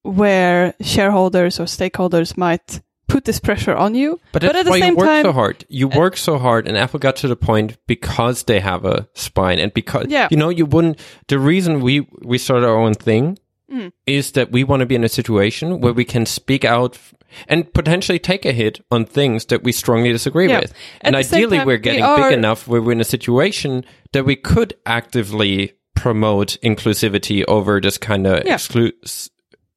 where 0.03 0.73
shareholders 0.81 1.59
or 1.59 1.65
stakeholders 1.65 2.37
might 2.37 2.81
put 3.07 3.25
this 3.25 3.39
pressure 3.39 3.75
on 3.75 3.93
you. 3.93 4.19
But 4.31 4.41
But 4.41 4.55
at 4.55 4.65
the 4.65 4.71
same 4.73 4.91
you 4.93 4.95
work 4.95 5.07
time- 5.07 5.25
so 5.25 5.31
hard. 5.33 5.65
You 5.69 5.89
eh, 5.91 5.97
work 5.97 6.17
so 6.17 6.37
hard, 6.39 6.67
and 6.67 6.77
Apple 6.77 6.99
got 6.99 7.15
to 7.17 7.27
the 7.27 7.35
point 7.35 7.77
because 7.87 8.43
they 8.43 8.59
have 8.59 8.85
a 8.85 9.07
spine, 9.13 9.59
and 9.59 9.71
because 9.73 10.07
Yeah. 10.09 10.27
you 10.31 10.37
know 10.37 10.49
you 10.49 10.65
wouldn't. 10.65 10.97
The 11.27 11.37
reason 11.39 11.81
we 11.81 12.07
we 12.23 12.37
started 12.37 12.65
our 12.67 12.77
own 12.77 12.93
thing 12.95 13.37
Mm. 13.71 13.91
is 14.05 14.33
that 14.33 14.51
we 14.51 14.63
want 14.63 14.81
to 14.81 14.85
be 14.85 14.93
in 14.95 15.03
a 15.05 15.09
situation 15.09 15.79
where 15.79 15.93
we 15.93 16.03
can 16.05 16.25
speak 16.25 16.65
out 16.65 16.99
and 17.47 17.73
potentially 17.73 18.19
take 18.19 18.45
a 18.45 18.51
hit 18.51 18.81
on 18.91 19.05
things 19.05 19.45
that 19.45 19.63
we 19.63 19.71
strongly 19.71 20.11
disagree 20.11 20.49
Yeah. 20.49 20.59
with. 20.59 20.71
At 21.01 21.07
And 21.07 21.15
ideally, 21.15 21.57
time, 21.57 21.67
we're 21.67 21.75
we 21.77 21.81
getting 21.81 22.03
are- 22.03 22.29
big 22.29 22.37
enough 22.37 22.67
where 22.67 22.81
we're 22.81 22.91
in 22.91 23.01
a 23.01 23.05
situation 23.05 23.85
that 24.11 24.25
we 24.25 24.35
could 24.35 24.75
actively 24.85 25.71
promote 25.95 26.57
inclusivity 26.61 27.43
over 27.47 27.79
this 27.79 27.97
kind 27.97 28.27
of 28.27 28.43
Yeah. 28.45 28.55
exclu- 28.55 28.91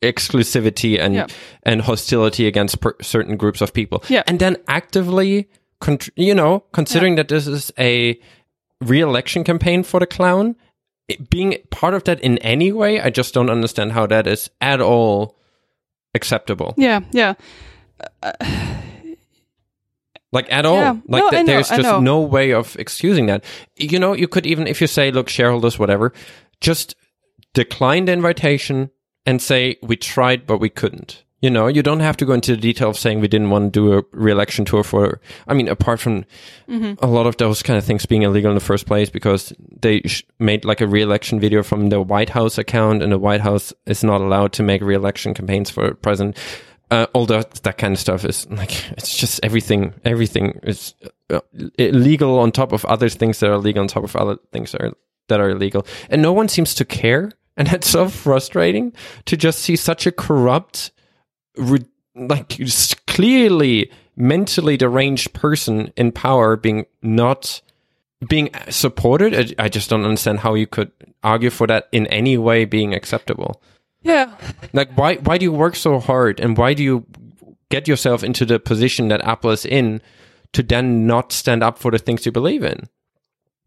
exclusivity 0.02 0.98
and 1.00 1.14
Yeah. 1.14 1.26
and 1.62 1.82
hostility 1.82 2.46
against 2.46 2.80
per- 2.80 2.96
certain 3.00 3.36
groups 3.36 3.60
of 3.60 3.72
people. 3.72 4.02
Yeah. 4.08 4.22
And 4.26 4.38
then 4.38 4.56
actively, 4.68 5.48
con- 5.80 5.98
you 6.16 6.34
know, 6.34 6.64
considering 6.72 7.16
that 7.16 7.28
this 7.28 7.46
is 7.46 7.72
a 7.78 8.18
re-election 8.80 9.44
campaign 9.44 9.82
for 9.82 10.00
the 10.00 10.06
clown, 10.06 10.56
it- 11.08 11.30
being 11.30 11.56
part 11.70 11.94
of 11.94 12.04
that 12.04 12.20
in 12.20 12.38
any 12.38 12.72
way, 12.72 13.00
I 13.00 13.10
just 13.10 13.34
don't 13.34 13.50
understand 13.50 13.92
how 13.92 14.06
that 14.06 14.26
is 14.26 14.50
at 14.60 14.80
all 14.80 15.36
acceptable. 16.14 16.74
Yeah, 16.76 17.00
yeah. 17.12 17.34
Like 20.32 20.52
at 20.52 20.66
all. 20.66 20.76
Yeah. 20.78 20.96
Like 21.06 21.22
No, 21.22 21.30
th- 21.30 21.46
know, 21.46 21.52
there's 21.52 21.68
just 21.68 22.00
no 22.02 22.20
way 22.20 22.52
of 22.52 22.76
excusing 22.78 23.26
that. 23.26 23.44
You 23.76 23.98
know, 23.98 24.12
you 24.12 24.28
could 24.28 24.44
even 24.46 24.66
if 24.66 24.80
you 24.80 24.86
say, 24.86 25.10
look, 25.10 25.28
shareholders, 25.28 25.78
whatever, 25.78 26.12
just 26.60 26.94
decline 27.54 28.04
the 28.06 28.12
invitation 28.12 28.90
and 29.24 29.40
say 29.40 29.76
we 29.82 29.96
tried 29.96 30.46
but 30.46 30.58
we 30.58 30.68
couldn't. 30.68 31.22
You 31.42 31.50
know, 31.50 31.66
you 31.66 31.82
don't 31.82 32.00
have 32.00 32.16
to 32.16 32.24
go 32.24 32.32
into 32.32 32.52
the 32.52 32.60
detail 32.60 32.88
of 32.88 32.96
saying 32.98 33.20
we 33.20 33.28
didn't 33.28 33.50
want 33.50 33.72
to 33.74 33.78
do 33.80 33.98
a 33.98 34.02
re-election 34.12 34.64
tour 34.64 34.82
for. 34.82 35.20
I 35.46 35.52
mean, 35.54 35.68
apart 35.68 36.00
from 36.00 36.24
Mm-hmm. 36.68 37.04
a 37.04 37.06
lot 37.06 37.26
of 37.26 37.36
those 37.36 37.62
kind 37.62 37.78
of 37.78 37.84
things 37.84 38.06
being 38.06 38.22
illegal 38.22 38.50
in 38.50 38.54
the 38.56 38.60
first 38.64 38.86
place 38.86 39.08
because 39.10 39.52
they 39.80 40.00
sh- 40.00 40.24
made 40.40 40.64
like 40.64 40.80
a 40.80 40.86
re-election 40.86 41.38
video 41.38 41.62
from 41.62 41.90
the 41.90 42.00
White 42.00 42.30
House 42.30 42.58
account, 42.58 43.02
and 43.02 43.12
the 43.12 43.18
White 43.18 43.40
House 43.42 43.72
is 43.84 44.02
not 44.02 44.20
allowed 44.20 44.52
to 44.54 44.62
make 44.62 44.82
re-election 44.82 45.34
campaigns 45.34 45.70
for 45.70 45.94
president. 45.94 46.36
Uh, 46.90 47.06
all 47.12 47.26
that 47.26 47.50
that 47.64 47.78
kind 47.78 47.92
of 47.92 47.98
stuff 48.00 48.24
is 48.24 48.48
like 48.50 48.90
it's 48.92 49.16
just 49.16 49.38
everything. 49.44 49.92
Everything 50.04 50.58
is 50.62 50.94
uh, 51.30 51.40
illegal 51.78 52.38
on 52.38 52.50
top 52.50 52.72
of 52.72 52.84
other 52.86 53.08
things 53.08 53.38
that 53.40 53.50
are 53.50 53.58
legal 53.58 53.82
on 53.82 53.88
top 53.88 54.04
of 54.04 54.16
other 54.16 54.38
things 54.52 54.72
that 54.72 54.80
are 54.82 54.92
that 55.28 55.40
are 55.40 55.50
illegal, 55.50 55.86
and 56.10 56.22
no 56.22 56.32
one 56.32 56.48
seems 56.48 56.74
to 56.76 56.84
care. 56.84 57.30
And 57.58 57.72
it's 57.72 57.88
so 57.88 58.08
frustrating 58.08 58.92
to 59.24 59.36
just 59.36 59.60
see 59.60 59.76
such 59.76 60.06
a 60.06 60.12
corrupt 60.12 60.90
re- 61.56 61.84
like 62.14 62.58
clearly 63.06 63.90
mentally 64.16 64.76
deranged 64.76 65.32
person 65.32 65.92
in 65.96 66.12
power 66.12 66.56
being 66.56 66.86
not 67.02 67.60
being 68.28 68.48
supported 68.70 69.54
I, 69.58 69.68
just 69.68 69.90
don't 69.90 70.04
understand 70.04 70.40
how 70.40 70.54
you 70.54 70.66
could 70.66 70.90
argue 71.22 71.50
for 71.50 71.66
that 71.66 71.88
in 71.92 72.06
any 72.06 72.38
way 72.38 72.64
being 72.64 72.94
acceptable 72.94 73.60
Yeah. 74.02 74.30
Like, 74.72 74.96
why 74.96 75.16
why 75.16 75.36
do 75.38 75.44
you 75.44 75.52
work 75.52 75.74
so 75.76 75.98
hard, 75.98 76.38
and 76.40 76.56
why 76.56 76.74
do 76.74 76.82
you 76.82 77.04
get 77.70 77.88
yourself 77.88 78.22
into 78.22 78.46
the 78.46 78.58
position 78.60 79.08
that 79.08 79.20
Apple 79.24 79.50
is 79.50 79.66
in 79.66 80.00
to 80.52 80.62
then 80.62 81.06
not 81.06 81.32
stand 81.32 81.62
up 81.64 81.76
for 81.78 81.90
the 81.90 81.98
things 81.98 82.24
you 82.24 82.30
believe 82.32 82.62
in? 82.62 82.86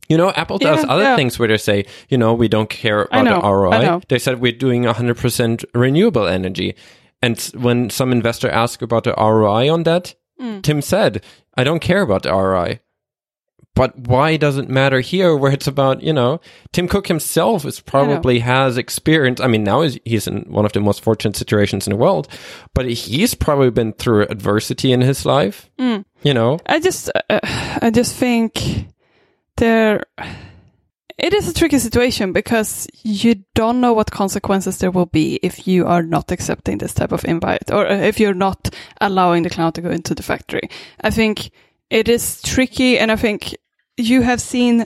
You 0.07 0.17
know, 0.17 0.31
Apple 0.31 0.57
does 0.57 0.83
Yeah, 0.83 0.91
other 0.93 1.03
yeah. 1.03 1.15
things 1.17 1.37
where 1.37 1.49
they 1.49 1.57
say, 1.57 1.85
you 2.07 2.17
know, 2.17 2.33
we 2.33 2.47
don't 2.47 2.69
care 2.69 3.03
about 3.11 3.25
know, 3.25 3.41
the 3.41 3.47
ROI. 3.47 4.01
They 4.07 4.17
said 4.19 4.39
we're 4.39 4.53
doing 4.57 4.83
100% 4.85 5.65
renewable 5.75 6.25
energy. 6.25 6.73
And 7.21 7.39
when 7.55 7.89
some 7.89 8.11
investor 8.11 8.49
asked 8.49 8.81
about 8.81 9.03
the 9.03 9.13
ROI 9.17 9.71
on 9.71 9.83
that, 9.83 10.15
Mm. 10.39 10.63
Tim 10.63 10.81
said, 10.81 11.21
I 11.57 11.65
don't 11.65 11.81
care 11.81 12.01
about 12.01 12.23
the 12.23 12.31
ROI. 12.31 12.79
But 13.75 13.97
why 14.07 14.37
does 14.37 14.57
it 14.57 14.69
matter 14.69 15.01
here 15.01 15.35
where 15.35 15.51
it's 15.51 15.67
about, 15.67 16.01
you 16.01 16.13
know, 16.13 16.39
Tim 16.71 16.87
Cook 16.87 17.09
himself 17.09 17.65
is 17.65 17.81
probably 17.81 18.39
has 18.39 18.77
experience. 18.77 19.41
I 19.41 19.47
mean, 19.47 19.65
now 19.65 19.81
he's, 19.81 19.99
he's 20.05 20.27
in 20.27 20.45
one 20.47 20.65
of 20.65 20.71
the 20.71 20.79
most 20.79 21.01
fortunate 21.03 21.35
situations 21.35 21.87
in 21.87 21.91
the 21.91 21.97
world, 21.97 22.29
but 22.73 22.85
he's 22.89 23.33
probably 23.35 23.69
been 23.69 23.91
through 23.91 24.27
adversity 24.29 24.93
in 24.93 25.01
his 25.01 25.25
life, 25.25 25.69
Mm. 25.77 26.05
you 26.23 26.33
know? 26.33 26.57
I 26.65 26.79
just, 26.79 27.09
uh, 27.29 27.39
I 27.81 27.91
just 27.93 28.15
think 28.15 28.87
there, 29.57 30.05
it 31.19 31.33
is 31.33 31.49
a 31.49 31.53
tricky 31.53 31.79
situation 31.79 32.31
because 32.31 32.87
you 33.03 33.43
don't 33.53 33.81
know 33.81 33.93
what 33.93 34.09
consequences 34.09 34.77
there 34.77 34.91
will 34.91 35.05
be 35.05 35.39
if 35.43 35.67
you 35.67 35.85
are 35.85 36.01
not 36.01 36.31
accepting 36.31 36.77
this 36.77 36.93
type 36.93 37.11
of 37.11 37.25
invite 37.25 37.71
or 37.71 37.87
uh, 37.87 37.95
if 37.95 38.19
you're 38.19 38.33
not 38.33 38.73
allowing 39.01 39.43
the 39.43 39.49
clown 39.49 39.73
to 39.73 39.81
go 39.81 39.89
into 39.89 40.15
the 40.15 40.23
factory. 40.23 40.69
I 41.01 41.09
think 41.09 41.51
it 41.89 42.07
is 42.07 42.41
tricky, 42.41 42.97
and 42.97 43.11
I 43.11 43.15
think 43.15 43.55
you 43.97 44.21
have 44.21 44.41
seen. 44.41 44.85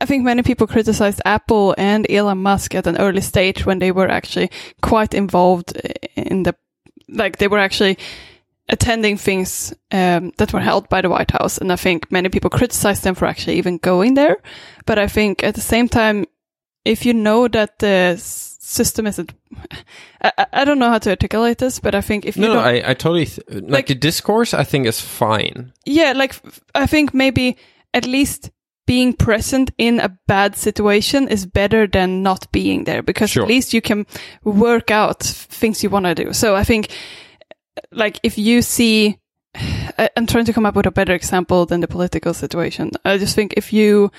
I 0.00 0.06
think 0.06 0.24
many 0.24 0.42
people 0.42 0.66
criticized 0.66 1.20
Apple 1.24 1.74
and 1.76 2.08
Elon 2.10 2.38
Musk 2.38 2.74
at 2.74 2.86
an 2.86 2.98
early 2.98 3.20
stage 3.20 3.66
when 3.66 3.80
they 3.80 3.90
were 3.90 4.08
actually 4.08 4.50
quite 4.80 5.12
involved 5.12 5.76
uh, 5.76 5.90
in 6.14 6.44
the, 6.44 6.54
like 7.08 7.38
they 7.38 7.48
were 7.48 7.58
actually 7.58 7.98
attending 8.68 9.16
things 9.16 9.72
um, 9.92 10.32
that 10.38 10.52
were 10.52 10.60
held 10.60 10.88
by 10.88 11.00
the 11.02 11.08
White 11.10 11.30
House, 11.30 11.58
and 11.58 11.72
I 11.72 11.76
think 11.76 12.10
many 12.12 12.28
people 12.28 12.50
criticized 12.50 13.02
them 13.04 13.14
for 13.14 13.26
actually 13.26 13.56
even 13.58 13.78
going 13.78 14.14
there. 14.14 14.36
But 14.86 14.98
I 14.98 15.06
think 15.08 15.42
at 15.42 15.54
the 15.54 15.60
same 15.60 15.88
time, 15.88 16.26
if 16.84 17.04
you 17.06 17.14
know 17.14 17.48
that 17.48 17.78
the 17.78 18.16
system 18.18 19.06
isn't, 19.06 19.32
I, 20.22 20.46
I- 20.52 20.64
don't 20.64 20.78
know 20.78 20.90
how 20.90 20.98
to 20.98 21.10
articulate 21.10 21.58
this, 21.58 21.80
but 21.80 21.94
I 21.94 22.00
think 22.02 22.24
if 22.26 22.36
you 22.36 22.42
No, 22.42 22.58
I, 22.58 22.90
I 22.90 22.94
totally, 22.94 23.26
th- 23.26 23.40
like, 23.48 23.70
Like- 23.70 23.86
the 23.86 23.94
discourse, 23.94 24.52
I 24.54 24.64
think 24.64 24.86
is 24.86 25.00
fine. 25.00 25.72
yeah, 25.86 26.12
like 26.12 26.34
I 26.74 26.86
think 26.86 27.14
maybe 27.14 27.56
at 27.94 28.06
least 28.06 28.50
being 28.86 29.12
present 29.12 29.70
in 29.78 30.00
a 30.00 30.08
bad 30.26 30.56
situation 30.56 31.28
is 31.28 31.44
better 31.46 31.86
than 31.86 32.22
not 32.22 32.50
being 32.52 32.84
there 32.84 33.02
because 33.02 33.30
Sure. 33.30 33.42
at 33.42 33.48
least 33.48 33.72
you 33.74 33.80
can 33.82 34.06
work 34.44 34.90
out 34.90 35.22
things 35.22 35.82
you 35.82 35.90
want 35.90 36.06
to 36.06 36.14
do. 36.14 36.32
So 36.32 36.56
I 36.56 36.64
think 36.64 36.88
like 37.90 38.20
if 38.22 38.38
you 38.38 38.62
see 38.62 39.18
I'm 40.16 40.26
trying 40.26 40.44
to 40.46 40.52
come 40.52 40.66
up 40.66 40.76
with 40.76 40.86
a 40.86 40.90
better 40.90 41.14
example 41.14 41.66
than 41.66 41.80
the 41.80 41.88
political 41.88 42.34
situation. 42.34 42.92
I 43.04 43.18
just 43.18 43.34
think 43.34 43.54
if 43.56 43.72
you 43.72 44.10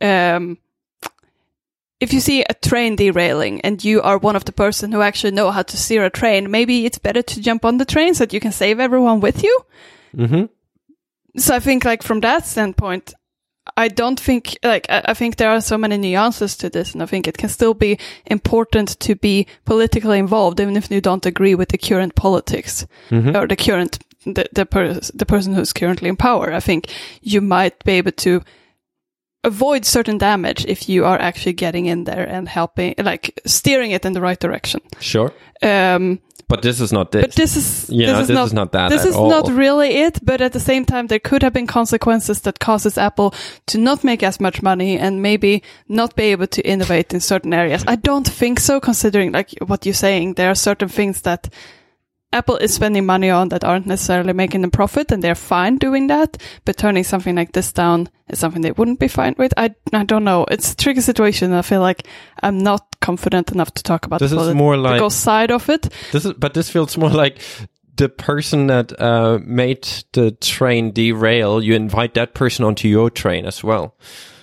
um 0.00 0.58
if 2.00 2.12
you 2.12 2.20
see 2.20 2.42
a 2.42 2.54
train 2.54 2.96
derailing 2.96 3.60
and 3.62 3.82
you 3.82 4.02
are 4.02 4.18
one 4.18 4.36
of 4.36 4.44
the 4.44 4.52
person 4.52 4.92
who 4.92 5.00
actually 5.00 5.32
know 5.32 5.50
how 5.50 5.62
to 5.62 5.76
steer 5.76 6.04
a 6.04 6.10
train, 6.10 6.50
maybe 6.50 6.84
it's 6.84 6.98
better 6.98 7.22
to 7.22 7.40
jump 7.40 7.64
on 7.64 7.78
the 7.78 7.84
train 7.84 8.14
so 8.14 8.24
that 8.24 8.32
you 8.32 8.40
can 8.40 8.52
save 8.52 8.80
everyone 8.80 9.20
with 9.20 9.42
you 9.42 9.60
hmm 10.14 10.44
so 11.36 11.54
I 11.54 11.60
think 11.60 11.84
like 11.84 12.02
from 12.02 12.20
that 12.20 12.46
standpoint, 12.46 13.14
I 13.76 13.88
don't 13.88 14.20
think 14.20 14.58
like 14.62 14.86
I, 14.88 15.02
I 15.06 15.14
think 15.14 15.36
there 15.36 15.50
are 15.50 15.60
so 15.60 15.78
many 15.78 15.96
nuances 15.96 16.56
to 16.58 16.70
this, 16.70 16.92
and 16.94 17.02
I 17.02 17.06
think 17.06 17.26
it 17.26 17.38
can 17.38 17.48
still 17.48 17.74
be 17.74 17.98
important 18.26 18.98
to 19.00 19.14
be 19.14 19.46
politically 19.64 20.18
involved, 20.18 20.60
even 20.60 20.76
if 20.76 20.90
you 20.90 21.00
don't 21.00 21.26
agree 21.26 21.54
with 21.54 21.68
the 21.68 21.78
current 21.78 22.14
politics 22.14 22.86
hmm 23.08 23.36
or 23.36 23.46
the 23.46 23.56
current 23.56 23.98
the 24.24 24.46
the, 24.52 24.66
pers- 24.66 25.10
the 25.14 25.26
person 25.26 25.54
who's 25.54 25.72
currently 25.72 26.08
in 26.08 26.16
power. 26.16 26.52
I 26.52 26.60
think 26.60 26.86
you 27.22 27.40
might 27.40 27.82
be 27.84 27.92
able 27.92 28.12
to 28.12 28.42
avoid 29.46 29.84
certain 29.84 30.18
damage 30.18 30.64
if 30.68 30.88
you 30.88 31.04
are 31.06 31.18
actually 31.20 31.54
getting 31.54 31.86
in 31.86 32.04
there 32.04 32.28
and 32.28 32.48
helping, 32.48 32.94
like 32.98 33.40
steering 33.46 33.92
it 33.92 34.04
in 34.04 34.12
the 34.12 34.20
right 34.20 34.40
direction. 34.40 34.80
Sure. 35.00 35.32
Um, 35.62 36.18
But 36.48 36.62
this 36.62 36.80
is 36.80 36.92
not 36.92 37.10
this. 37.10 37.22
but 37.22 37.34
this 37.34 37.56
is 37.56 37.88
know, 37.90 38.06
this 38.06 38.20
is 38.22 38.28
this 38.28 38.34
not 38.34 38.46
is 38.46 38.52
not 38.52 38.70
that 38.72 38.90
this 38.90 39.04
is 39.04 39.16
all. 39.16 39.28
not 39.30 39.48
really 39.48 39.88
it 40.06 40.20
but 40.22 40.40
at 40.40 40.52
the 40.52 40.60
same 40.60 40.84
time 40.84 41.06
there 41.08 41.18
could 41.28 41.42
have 41.42 41.52
been 41.52 41.66
consequences 41.66 42.40
that 42.42 42.58
causes 42.60 42.96
apple 42.98 43.30
to 43.66 43.78
not 43.78 44.04
make 44.04 44.22
as 44.26 44.38
much 44.38 44.62
money 44.62 44.96
and 44.98 45.20
maybe 45.22 45.60
not 45.88 46.14
be 46.14 46.32
able 46.32 46.46
to 46.46 46.60
innovate 46.62 47.12
in 47.14 47.20
certain 47.20 47.52
areas 47.52 47.82
i 47.88 47.96
don't 47.96 48.28
think 48.38 48.60
so 48.60 48.80
considering 48.80 49.32
like 49.32 49.50
what 49.66 49.84
you're 49.84 49.94
saying 50.08 50.34
there 50.36 50.48
are 50.48 50.54
certain 50.54 50.88
things 50.88 51.20
that 51.22 51.48
apple 52.36 52.56
is 52.56 52.74
spending 52.74 53.06
money 53.06 53.30
on 53.30 53.48
that 53.48 53.64
aren't 53.64 53.86
necessarily 53.86 54.32
making 54.32 54.64
a 54.64 54.70
profit 54.70 55.10
and 55.12 55.22
they're 55.22 55.34
fine 55.34 55.76
doing 55.78 56.06
that 56.08 56.36
but 56.64 56.76
turning 56.76 57.04
something 57.04 57.36
like 57.36 57.52
this 57.52 57.72
down 57.72 58.08
is 58.28 58.38
something 58.38 58.62
they 58.62 58.72
wouldn't 58.72 59.00
be 59.00 59.08
fine 59.08 59.34
with 59.38 59.52
i, 59.56 59.74
I 59.92 60.04
don't 60.04 60.24
know 60.24 60.46
it's 60.50 60.72
a 60.72 60.76
tricky 60.76 61.00
situation 61.00 61.52
i 61.52 61.62
feel 61.62 61.80
like 61.80 62.06
i'm 62.42 62.58
not 62.58 62.82
confident 63.00 63.52
enough 63.52 63.72
to 63.74 63.82
talk 63.82 64.06
about 64.06 64.20
this 64.20 64.32
the 64.32 64.40
is 64.40 64.54
more 64.54 64.76
like 64.76 65.10
side 65.10 65.50
of 65.50 65.68
it 65.68 65.88
This 66.12 66.24
is, 66.24 66.32
but 66.34 66.54
this 66.54 66.68
feels 66.70 66.96
more 66.96 67.10
like 67.10 67.40
the 67.96 68.08
person 68.08 68.66
that 68.66 68.98
uh, 69.00 69.38
made 69.42 69.88
the 70.12 70.30
train 70.32 70.92
derail. 70.92 71.62
You 71.62 71.74
invite 71.74 72.14
that 72.14 72.34
person 72.34 72.64
onto 72.64 72.88
your 72.88 73.10
train 73.10 73.46
as 73.46 73.64
well. 73.64 73.94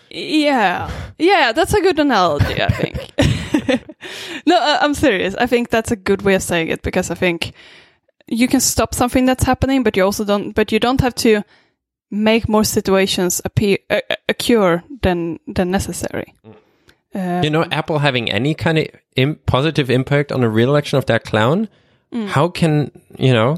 Yeah, 0.09 0.91
yeah, 1.17 1.51
that's 1.53 1.73
a 1.73 1.81
good 1.81 1.99
analogy. 1.99 2.61
I 2.61 2.69
think. 2.69 3.83
no, 4.45 4.57
I'm 4.59 4.93
serious. 4.93 5.35
I 5.35 5.47
think 5.47 5.69
that's 5.69 5.91
a 5.91 5.95
good 5.95 6.21
way 6.21 6.35
of 6.35 6.43
saying 6.43 6.67
it 6.67 6.83
because 6.83 7.09
I 7.09 7.15
think 7.15 7.53
you 8.27 8.47
can 8.47 8.59
stop 8.59 8.93
something 8.93 9.25
that's 9.25 9.43
happening, 9.43 9.83
but 9.83 9.95
you 9.97 10.03
also 10.05 10.25
don't. 10.25 10.53
But 10.53 10.71
you 10.71 10.79
don't 10.79 11.01
have 11.01 11.15
to 11.15 11.43
make 12.11 12.47
more 12.47 12.63
situations 12.63 13.41
appear 13.45 13.77
uh, 13.89 14.01
uh, 14.09 14.15
occur 14.29 14.83
than 15.01 15.39
than 15.55 15.71
necessary. 15.71 16.33
Um, 17.15 17.43
You 17.43 17.49
know, 17.49 17.65
Apple 17.71 17.99
having 17.99 18.31
any 18.31 18.53
kind 18.55 18.77
of 18.77 18.85
Im- 19.15 19.39
positive 19.45 19.89
impact 19.93 20.31
on 20.31 20.41
the 20.41 20.49
re-election 20.49 20.97
of 20.97 21.05
that 21.05 21.23
clown. 21.23 21.67
How 22.27 22.47
can 22.49 22.91
you 23.17 23.33
know? 23.33 23.57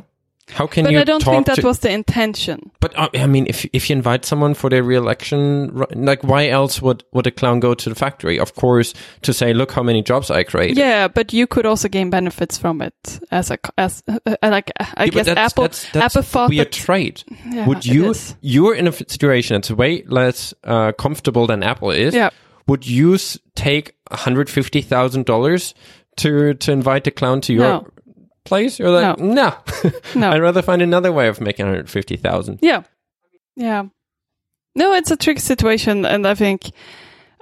How 0.51 0.67
can 0.67 0.83
but 0.83 0.93
you 0.93 0.99
I 0.99 1.03
don't 1.03 1.23
think 1.23 1.47
that 1.47 1.63
was 1.63 1.79
the 1.79 1.89
intention. 1.89 2.71
but 2.79 2.95
uh, 2.95 3.09
I 3.15 3.25
mean, 3.25 3.47
if 3.49 3.65
if 3.73 3.89
you 3.89 3.95
invite 3.95 4.25
someone 4.25 4.53
for 4.53 4.69
their 4.69 4.83
re-election, 4.83 5.83
like 5.95 6.23
why 6.23 6.47
else 6.49 6.81
would 6.83 7.03
would 7.13 7.25
a 7.25 7.31
clown 7.31 7.59
go 7.59 7.73
to 7.73 7.89
the 7.89 7.95
factory? 7.95 8.39
Of 8.39 8.53
course, 8.53 8.93
to 9.23 9.33
say, 9.33 9.53
look 9.53 9.71
how 9.71 9.81
many 9.81 10.03
jobs 10.03 10.29
I 10.29 10.43
created. 10.43 10.77
Yeah, 10.77 11.07
but 11.07 11.33
you 11.33 11.47
could 11.47 11.65
also 11.65 11.87
gain 11.89 12.11
benefits 12.11 12.59
from 12.59 12.81
it 12.83 12.93
as 13.31 13.49
a 13.49 13.57
as 13.77 14.03
uh, 14.07 14.19
uh, 14.27 14.35
like 14.43 14.71
I 14.77 15.05
Yeah, 15.05 15.05
but 15.05 15.13
guess 15.13 15.25
that's, 15.25 15.39
Apple 15.53 15.63
that's, 15.63 15.91
that's 15.91 16.15
Apple 16.15 16.21
thought 16.23 16.51
that 16.55 16.71
trade. 16.71 17.23
yeah, 17.51 17.67
would 17.67 17.83
you 17.85 18.13
you're 18.41 18.75
in 18.75 18.87
a 18.87 18.91
situation 18.91 19.55
that's 19.55 19.71
way 19.71 20.03
less 20.07 20.53
uh, 20.63 20.91
comfortable 20.91 21.47
than 21.47 21.63
apple 21.63 21.89
is 21.89 22.13
Yeah. 22.13 22.29
would 22.67 22.85
you 22.85 23.17
take 23.55 23.95
$150000 24.11 25.73
to 26.17 26.53
to 26.53 26.71
invite 26.71 27.07
a 27.07 27.11
clown 27.11 27.41
to 27.41 27.53
your 27.53 27.63
No. 27.63 27.87
Place 28.45 28.79
you're 28.79 28.89
like 28.91 29.19
no, 29.19 29.57
No. 30.15 30.29
i'd 30.31 30.41
rather 30.41 30.61
find 30.61 30.81
another 30.81 31.11
way 31.11 31.27
of 31.27 31.41
making 31.41 31.65
150000 31.67 32.59
Yeah. 32.61 32.83
Yeah. 33.55 33.85
No, 34.75 34.93
it's 34.93 35.09
a 35.11 35.15
tricky 35.15 35.39
situation, 35.39 36.05
and 36.05 36.27
I 36.27 36.35
think 36.35 36.71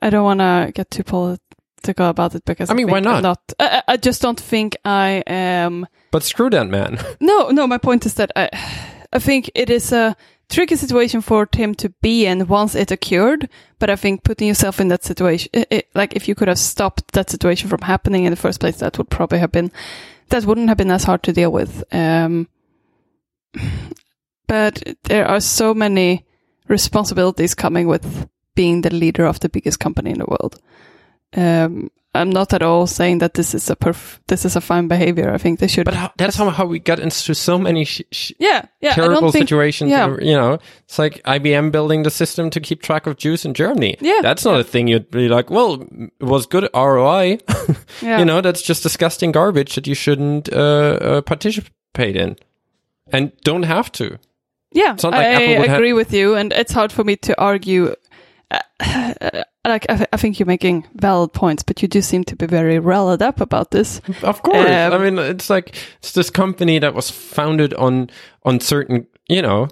I 0.02 0.10
don't 0.12 0.24
want 0.24 0.40
to 0.40 0.72
get 0.74 0.92
too 0.92 1.04
political 1.04 2.08
about 2.08 2.36
it 2.36 2.46
because 2.46 2.70
I 2.70 2.74
mean, 2.76 2.88
why 2.88 2.98
I'm 3.00 3.24
not? 3.24 3.42
I, 3.60 3.82
I- 3.88 3.94
I 3.94 3.98
just 3.98 4.22
don't 4.22 4.40
think 4.40 4.78
I 4.86 5.24
am. 5.28 5.88
but 6.12 6.24
screw 6.24 6.50
that 6.52 6.68
man 6.68 7.00
No, 7.20 7.50
no. 7.50 7.66
My 7.68 7.80
point 7.80 8.06
is 8.06 8.14
that 8.16 8.32
I, 8.36 8.50
I 9.12 9.20
think 9.20 9.50
it 9.56 9.70
is 9.72 9.92
a 9.92 10.16
tricky 10.50 10.76
situation 10.76 11.22
for 11.22 11.48
Tim 11.48 11.74
to 11.76 11.90
be 12.04 12.28
in 12.28 12.48
once 12.48 12.76
it 12.76 12.92
occurred. 12.92 13.50
But 13.80 13.90
I 13.90 13.96
think 13.96 14.24
putting 14.24 14.48
yourself 14.48 14.80
in 14.80 14.90
that 14.90 15.04
situation, 15.04 15.50
it, 15.54 15.68
it- 15.72 15.90
like 15.96 16.16
if 16.16 16.28
you 16.28 16.36
could 16.36 16.48
have 16.50 16.60
stopped 16.60 17.14
that 17.14 17.30
situation 17.32 17.68
from 17.70 17.82
happening 17.82 18.26
in 18.26 18.32
the 18.32 18.38
first 18.38 18.60
place, 18.60 18.78
that 18.78 18.98
would 19.00 19.10
probably 19.10 19.40
have 19.40 19.52
been 19.52 19.72
that 20.30 20.46
wouldn't 20.46 20.70
have 20.70 20.78
been 20.78 20.92
as 20.92 21.04
hard 21.04 21.24
to 21.24 21.34
deal 21.34 21.52
with. 21.52 21.84
Um, 21.92 22.48
but 24.48 24.84
there 25.04 25.28
are 25.28 25.40
so 25.40 25.74
many 25.74 26.26
responsibilities 26.68 27.56
coming 27.56 27.88
with 27.88 28.28
being 28.56 28.82
the 28.82 28.90
leader 28.90 29.26
of 29.26 29.40
the 29.40 29.50
biggest 29.50 29.80
company 29.80 30.12
in 30.12 30.20
the 30.20 30.26
world. 30.26 30.60
Um, 31.36 31.90
I'm 32.16 32.30
not 32.30 32.54
at 32.54 32.62
all 32.62 32.86
saying 32.86 33.18
that 33.20 33.34
this 33.34 33.56
is 33.56 33.72
a 33.72 33.76
perf- 33.76 34.20
this 34.28 34.46
is 34.46 34.56
a 34.56 34.62
fine 34.62 34.88
behavior. 34.88 35.34
I 35.34 35.40
think 35.40 35.60
they 35.60 35.68
should. 35.68 35.86
but 35.86 35.96
how, 35.96 36.12
that's 36.16 36.36
how, 36.36 36.48
how 36.52 36.66
we 36.68 36.78
got 36.78 37.00
into 37.00 37.34
so 37.34 37.58
many 37.58 37.86
sh- 37.86 38.04
sh- 38.12 38.34
yeah, 38.38 38.66
yeah. 38.82 38.94
Terrible 38.94 39.32
think, 39.32 39.44
situations 39.48 39.90
yeah. 39.90 40.16
you 40.22 40.36
know 40.36 40.60
it's 40.84 41.00
like 41.00 41.24
ibm 41.24 41.72
building 41.72 42.04
the 42.04 42.12
system 42.12 42.52
to 42.52 42.60
keep 42.60 42.84
track 42.84 43.08
of 43.08 43.18
jews 43.18 43.46
in 43.46 43.56
germany 43.56 43.98
Yeah, 44.00 44.20
that's 44.22 44.46
not 44.46 44.60
a 44.60 44.64
thing 44.64 44.88
you'd 44.88 45.10
be 45.10 45.28
like 45.28 45.50
well 45.50 45.82
it 46.22 46.24
was 46.24 46.46
good 46.46 46.70
roi 46.76 47.40
Yeah. 48.02 48.20
You 48.20 48.26
know, 48.26 48.42
that's 48.42 48.62
just 48.62 48.84
disgusting 48.84 49.32
garbage 49.32 49.76
that 49.76 49.88
you 49.88 49.96
shouldn't 49.96 50.52
uh, 50.52 50.98
uh, 51.02 51.22
participate 51.22 52.16
in, 52.16 52.36
and 53.12 53.32
don't 53.44 53.64
have 53.64 53.92
to. 53.94 54.20
Yeah, 54.72 54.96
like 55.04 55.14
I 55.14 55.24
have- 55.24 55.76
agree 55.78 55.94
with 55.94 56.12
you, 56.14 56.36
and 56.36 56.52
it's 56.52 56.74
hard 56.74 56.92
for 56.92 57.04
me 57.04 57.16
to 57.18 57.40
argue 57.40 57.96
like 59.66 59.86
I, 59.90 59.96
th- 59.98 60.10
I 60.14 60.18
think 60.18 60.40
you're 60.40 60.48
making 60.48 60.86
valid 60.96 61.34
points, 61.34 61.64
but 61.64 61.82
you 61.82 61.88
do 61.88 62.02
seem 62.02 62.24
to 62.26 62.36
be 62.36 62.46
very 62.46 62.80
riled 62.80 63.22
up 63.22 63.42
about 63.42 63.72
this. 63.72 64.02
Of 64.22 64.42
course. 64.44 64.70
Um, 64.70 64.94
I 64.94 64.98
mean, 64.98 65.18
it's 65.20 65.50
like 65.50 65.76
it's 66.00 66.12
this 66.12 66.30
company 66.30 66.80
that 66.80 66.94
was 66.94 67.10
founded 67.10 67.74
on 67.76 68.10
on 68.44 68.60
certain, 68.60 69.08
you 69.28 69.42
know, 69.42 69.68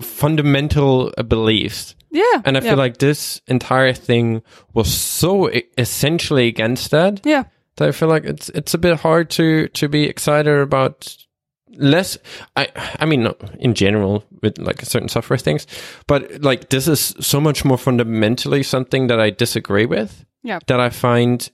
fundamental 0.00 1.12
beliefs. 1.28 1.94
Yeah, 2.10 2.42
And 2.44 2.56
I 2.56 2.60
yeah. 2.60 2.70
feel 2.70 2.78
like 2.78 2.98
this 2.98 3.40
entire 3.48 3.92
thing 3.92 4.42
was 4.72 4.92
so 4.92 5.50
essentially 5.76 6.46
against 6.46 6.92
that 6.92 7.20
yeah, 7.24 7.44
that 7.76 7.88
I 7.88 7.90
feel 7.92 8.08
like 8.08 8.24
it's 8.24 8.50
it's 8.50 8.72
a 8.72 8.78
bit 8.78 9.00
hard 9.00 9.30
to 9.30 9.66
to 9.68 9.88
be 9.88 10.04
excited 10.04 10.56
about 10.56 11.16
less 11.78 12.18
I 12.56 12.68
I 13.00 13.06
mean 13.06 13.22
not 13.24 13.36
in 13.58 13.74
general 13.74 14.24
with 14.42 14.58
like 14.58 14.80
certain 14.82 15.08
software 15.08 15.38
things, 15.38 15.66
but 16.06 16.42
like 16.42 16.68
this 16.70 16.88
is 16.88 17.14
so 17.20 17.40
much 17.40 17.64
more 17.64 17.78
fundamentally 17.78 18.62
something 18.62 19.06
that 19.08 19.20
I 19.20 19.30
disagree 19.30 19.86
with. 19.86 20.24
Yeah. 20.42 20.58
That 20.66 20.78
I 20.80 20.90
find 20.90 21.50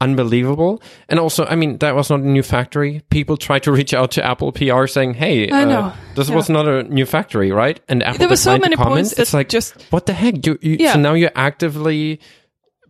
unbelievable. 0.00 0.82
And 1.08 1.20
also, 1.20 1.44
I 1.46 1.54
mean, 1.54 1.78
that 1.78 1.94
was 1.94 2.10
not 2.10 2.20
a 2.20 2.26
new 2.26 2.42
factory. 2.42 3.02
People 3.10 3.36
tried 3.36 3.62
to 3.62 3.70
reach 3.72 3.94
out 3.94 4.10
to 4.12 4.24
Apple 4.24 4.50
PR 4.50 4.86
saying, 4.88 5.14
"Hey, 5.14 5.48
I 5.50 5.62
uh, 5.64 5.94
this 6.16 6.28
Yeah. 6.28 6.34
was 6.34 6.48
not 6.48 6.66
a 6.66 6.82
new 6.82 7.06
factory, 7.06 7.52
right?" 7.52 7.78
And 7.88 8.02
Apple 8.02 8.18
there 8.18 8.28
were 8.28 8.36
so 8.36 8.58
many 8.58 8.74
comment. 8.74 8.94
points 8.94 9.12
It's 9.12 9.32
like, 9.32 9.48
just 9.48 9.80
what 9.90 10.06
the 10.06 10.12
heck? 10.12 10.44
You, 10.44 10.58
you 10.60 10.76
Yeah. 10.80 10.94
so 10.94 10.98
now 11.00 11.14
you're 11.14 11.30
actively 11.36 12.18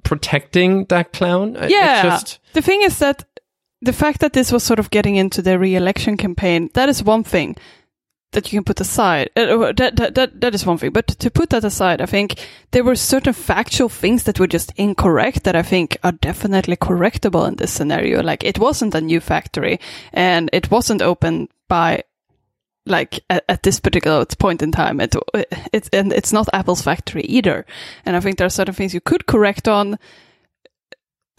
protecting 0.03 0.86
that 0.86 1.12
clown? 1.12 1.57
Yeah. 1.68 2.03
Just 2.03 2.38
The 2.55 2.62
thing 2.62 2.82
is 2.82 2.99
that 2.99 3.24
the 3.83 3.93
fact 3.93 4.20
that 4.20 4.33
this 4.33 4.53
was 4.53 4.62
sort 4.62 4.78
of 4.78 4.91
getting 4.91 5.16
into 5.16 5.43
the 5.43 5.59
re-election 5.59 6.16
campaign, 6.16 6.70
that 6.74 6.89
is 6.89 7.03
one 7.03 7.24
thing 7.24 7.57
that 8.30 8.51
you 8.51 8.59
can 8.59 8.64
put 8.64 8.80
aside. 8.80 9.28
Uh, 9.37 9.72
that, 9.72 9.97
that, 9.97 10.14
that, 10.14 10.41
that 10.41 10.55
is 10.55 10.64
one 10.64 10.78
thing. 10.78 10.91
But 10.91 11.09
to 11.09 11.30
put 11.30 11.51
that 11.51 11.64
aside, 11.64 12.01
I 12.01 12.07
think 12.07 12.37
there 12.70 12.85
were 12.85 12.95
certain 12.95 13.35
factual 13.35 13.89
things 13.89 14.22
that 14.22 14.41
were 14.41 14.47
just 14.47 14.72
incorrect 14.76 15.45
that 15.45 15.57
I 15.57 15.62
think 15.62 15.99
are 16.03 16.12
definitely 16.12 16.76
correctable 16.76 17.47
in 17.47 17.57
this 17.57 17.72
scenario. 17.72 18.22
Like 18.22 18.45
it 18.45 18.59
wasn't 18.59 18.95
a 18.95 19.01
new 19.01 19.20
factory 19.20 19.80
and 20.12 20.49
it 20.53 20.70
wasn't 20.70 21.03
open 21.03 21.49
by 21.68 22.05
like 22.87 23.20
at, 23.28 23.45
at 23.49 23.62
this 23.64 23.80
particular 23.80 24.24
point 24.39 24.62
in 24.62 24.72
time. 24.72 25.01
It, 25.01 25.14
and 25.93 26.12
it's 26.12 26.33
not 26.33 26.49
Apple's 26.53 26.83
factory 26.83 27.22
either. 27.22 27.66
And 28.07 28.16
I 28.16 28.20
think 28.20 28.39
there 28.39 28.47
are 28.47 28.51
certain 28.51 28.74
things 28.74 28.95
you 28.95 29.01
could 29.01 29.26
correct 29.26 29.68
on 29.68 29.99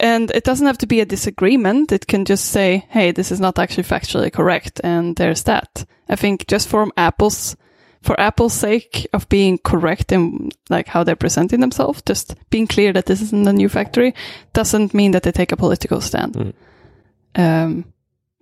and 0.00 0.30
it 0.32 0.44
doesn't 0.44 0.66
have 0.66 0.78
to 0.78 0.86
be 0.86 1.00
a 1.00 1.06
disagreement. 1.06 1.92
It 1.92 2.06
can 2.06 2.24
just 2.24 2.46
say, 2.46 2.84
"Hey, 2.90 3.12
this 3.12 3.30
is 3.32 3.40
not 3.40 3.58
actually 3.58 3.84
factually 3.84 4.32
correct," 4.32 4.80
and 4.84 5.16
there's 5.16 5.42
that. 5.44 5.84
I 6.08 6.16
think 6.16 6.46
just 6.46 6.68
from 6.68 6.92
Apple's, 6.96 7.56
for 8.02 8.18
Apple's 8.20 8.52
sake 8.54 9.06
of 9.12 9.28
being 9.28 9.58
correct 9.58 10.12
in 10.12 10.50
like 10.68 10.88
how 10.88 11.04
they're 11.04 11.16
presenting 11.16 11.60
themselves, 11.60 12.02
just 12.06 12.34
being 12.50 12.66
clear 12.66 12.92
that 12.92 13.06
this 13.06 13.22
isn't 13.22 13.48
a 13.48 13.52
new 13.52 13.68
factory 13.68 14.14
doesn't 14.52 14.92
mean 14.94 15.12
that 15.12 15.22
they 15.22 15.32
take 15.32 15.52
a 15.52 15.56
political 15.56 16.00
stand. 16.00 16.34
Mm. 16.34 16.52
Um, 17.36 17.84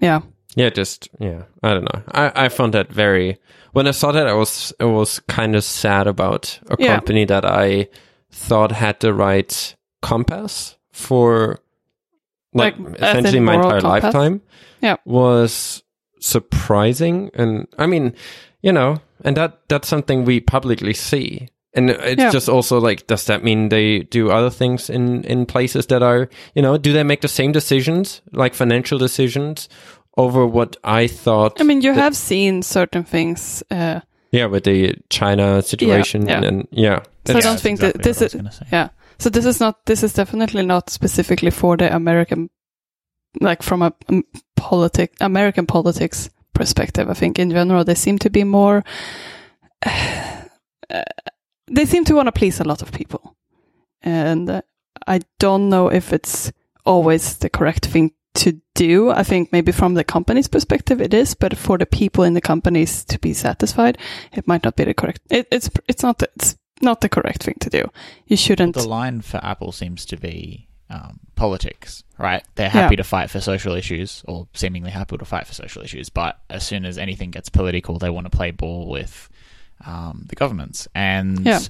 yeah, 0.00 0.20
Yeah, 0.56 0.70
just 0.70 1.08
yeah. 1.20 1.42
I 1.62 1.72
don't 1.74 1.84
know. 1.84 2.02
I, 2.12 2.44
I 2.46 2.48
found 2.48 2.74
that 2.74 2.92
very 2.92 3.38
when 3.72 3.86
I 3.86 3.92
saw 3.92 4.12
that 4.12 4.26
I 4.26 4.34
was 4.34 4.72
I 4.80 4.84
was 4.84 5.20
kind 5.20 5.54
of 5.56 5.64
sad 5.64 6.06
about 6.06 6.58
a 6.68 6.76
Yeah. 6.78 6.94
company 6.96 7.24
that 7.26 7.44
I 7.44 7.88
thought 8.30 8.72
had 8.72 9.00
the 9.00 9.14
right 9.14 9.74
compass 10.02 10.76
for 10.92 11.58
like, 12.54 12.78
Like, 12.78 12.96
essentially 12.96 13.40
my 13.40 13.54
entire 13.54 13.80
compass? 13.80 14.04
lifetime. 14.04 14.40
Yeah. 14.82 14.96
Was 15.04 15.82
surprising 16.20 17.30
and 17.34 17.66
I 17.78 17.86
mean, 17.86 18.14
you 18.62 18.72
know, 18.72 18.98
and 19.24 19.36
that 19.36 19.58
that's 19.68 19.88
something 19.88 20.24
we 20.24 20.40
publicly 20.40 20.94
see. 20.94 21.48
And 21.74 21.88
it's 21.90 22.20
Yeah. 22.20 22.30
just 22.30 22.48
also 22.48 22.78
like, 22.78 23.06
does 23.06 23.24
that 23.26 23.42
mean 23.42 23.68
they 23.70 24.00
do 24.10 24.30
other 24.30 24.50
things 24.50 24.90
in, 24.90 25.24
in 25.24 25.46
places 25.46 25.86
that 25.86 26.02
are, 26.02 26.28
you 26.54 26.60
know, 26.62 26.76
do 26.76 26.92
they 26.92 27.02
make 27.04 27.20
the 27.22 27.28
same 27.28 27.52
decisions, 27.52 28.20
like 28.32 28.54
financial 28.54 28.98
decisions, 28.98 29.68
over 30.18 30.46
what 30.46 30.76
I 30.84 31.06
thought? 31.06 31.58
I 31.60 31.64
mean, 31.64 31.80
you 31.80 31.94
that- 31.94 32.00
have 32.02 32.16
seen 32.16 32.62
certain 32.62 33.04
things. 33.04 33.62
Uh, 33.70 34.00
yeah, 34.32 34.46
with 34.50 34.64
the 34.64 34.96
China 35.08 35.62
situation, 35.62 36.26
yeah. 36.28 36.42
and 36.44 36.68
yeah, 36.70 37.00
So 37.26 37.36
I 37.36 37.40
don't 37.40 37.60
think 37.60 37.78
exactly 37.80 37.98
that 37.98 38.02
this 38.04 38.20
what 38.20 38.34
I 38.34 38.42
was 38.44 38.54
is- 38.54 38.60
Yeah. 38.72 38.88
So 39.18 39.30
this 39.30 39.44
is 39.44 39.60
not. 39.60 39.86
This 39.86 40.02
is 40.02 40.12
definitely 40.12 40.64
not 40.64 40.90
specifically 40.90 41.50
for 41.50 41.76
the 41.76 41.94
American, 41.94 42.50
like 43.40 43.62
from 43.62 43.82
a 43.82 43.92
um, 44.08 44.24
politic 44.56 45.14
American 45.20 45.66
politics 45.66 46.30
perspective. 46.54 47.08
I 47.08 47.14
think 47.14 47.38
in 47.38 47.50
general 47.50 47.84
they 47.84 47.94
seem 47.94 48.18
to 48.18 48.30
be 48.30 48.44
more. 48.44 48.84
Uh, 50.90 51.04
they 51.68 51.86
seem 51.86 52.04
to 52.04 52.14
want 52.14 52.26
to 52.26 52.32
please 52.32 52.60
a 52.60 52.64
lot 52.64 52.82
of 52.82 52.92
people, 52.92 53.34
and 54.02 54.62
I 55.06 55.20
don't 55.38 55.70
know 55.70 55.88
if 55.88 56.12
it's 56.12 56.52
always 56.84 57.38
the 57.38 57.48
correct 57.48 57.86
thing 57.86 58.12
to 58.34 58.60
do. 58.74 59.10
I 59.10 59.22
think 59.22 59.52
maybe 59.52 59.72
from 59.72 59.94
the 59.94 60.04
company's 60.04 60.48
perspective 60.48 61.00
it 61.00 61.14
is, 61.14 61.34
but 61.34 61.56
for 61.56 61.78
the 61.78 61.86
people 61.86 62.24
in 62.24 62.34
the 62.34 62.40
companies 62.40 63.04
to 63.06 63.18
be 63.18 63.32
satisfied, 63.32 63.98
it 64.32 64.46
might 64.46 64.64
not 64.64 64.76
be 64.76 64.84
the 64.84 64.94
correct. 64.94 65.20
It, 65.30 65.46
it's 65.50 65.70
it's 65.88 66.02
not 66.02 66.22
it's 66.22 66.56
not 66.82 67.00
the 67.00 67.08
correct 67.08 67.44
thing 67.44 67.56
to 67.60 67.70
do. 67.70 67.90
You 68.26 68.36
shouldn't. 68.36 68.74
The 68.74 68.86
line 68.88 69.20
for 69.20 69.38
Apple 69.42 69.72
seems 69.72 70.04
to 70.06 70.16
be 70.16 70.66
um, 70.90 71.20
politics, 71.36 72.04
right? 72.18 72.44
They're 72.56 72.68
happy 72.68 72.96
to 72.96 73.04
fight 73.04 73.30
for 73.30 73.40
social 73.40 73.74
issues, 73.74 74.22
or 74.26 74.46
seemingly 74.54 74.90
happy 74.90 75.16
to 75.16 75.24
fight 75.24 75.46
for 75.46 75.54
social 75.54 75.82
issues, 75.82 76.10
but 76.10 76.38
as 76.50 76.66
soon 76.66 76.84
as 76.84 76.98
anything 76.98 77.30
gets 77.30 77.48
political, 77.48 77.98
they 77.98 78.10
want 78.10 78.26
to 78.30 78.36
play 78.36 78.50
ball 78.50 78.88
with 78.88 79.28
um, 79.86 80.26
the 80.28 80.36
governments. 80.36 80.86
And 80.94 81.44
Yeah. 81.46 81.60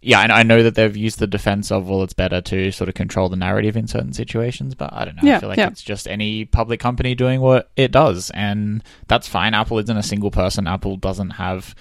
yeah, 0.00 0.20
and 0.20 0.30
I 0.30 0.42
know 0.42 0.62
that 0.62 0.74
they've 0.74 0.96
used 0.96 1.18
the 1.18 1.26
defense 1.26 1.72
of, 1.72 1.88
well, 1.88 2.02
it's 2.02 2.12
better 2.12 2.40
to 2.42 2.70
sort 2.70 2.88
of 2.88 2.94
control 2.94 3.28
the 3.28 3.36
narrative 3.36 3.76
in 3.76 3.88
certain 3.88 4.12
situations, 4.12 4.74
but 4.74 4.92
I 4.92 5.04
don't 5.04 5.16
know. 5.16 5.28
I 5.36 5.40
feel 5.40 5.48
like 5.48 5.58
yeah. 5.58 5.68
it's 5.68 5.82
just 5.82 6.06
any 6.06 6.44
public 6.44 6.78
company 6.78 7.14
doing 7.14 7.40
what 7.40 7.70
it 7.74 7.90
does, 7.90 8.30
and 8.30 8.84
that's 9.08 9.26
fine. 9.26 9.54
Apple 9.54 9.78
isn't 9.78 9.96
a 9.96 10.02
single 10.02 10.30
person. 10.30 10.66
Apple 10.66 10.96
doesn't 10.96 11.30
have. 11.30 11.74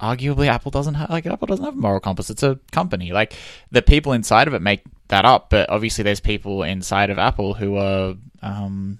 I 0.00 0.10
mean, 0.16 0.18
arguably, 0.18 0.46
Apple 0.48 0.70
doesn't 0.70 0.94
have 0.94 1.10
like 1.10 1.26
Apple 1.26 1.46
doesn't 1.46 1.64
have 1.64 1.74
a 1.74 1.78
moral 1.80 2.00
compass. 2.00 2.30
It's 2.30 2.42
a 2.42 2.58
company. 2.72 3.12
Like 3.12 3.34
the 3.70 3.82
people 3.82 4.12
inside 4.12 4.48
of 4.48 4.54
it 4.54 4.60
make 4.62 4.82
that 5.08 5.24
up, 5.24 5.50
but 5.50 5.68
obviously, 5.70 6.04
there's 6.04 6.20
people 6.20 6.62
inside 6.62 7.10
of 7.10 7.18
Apple 7.18 7.54
who 7.54 7.76
are, 7.76 8.14
um, 8.42 8.98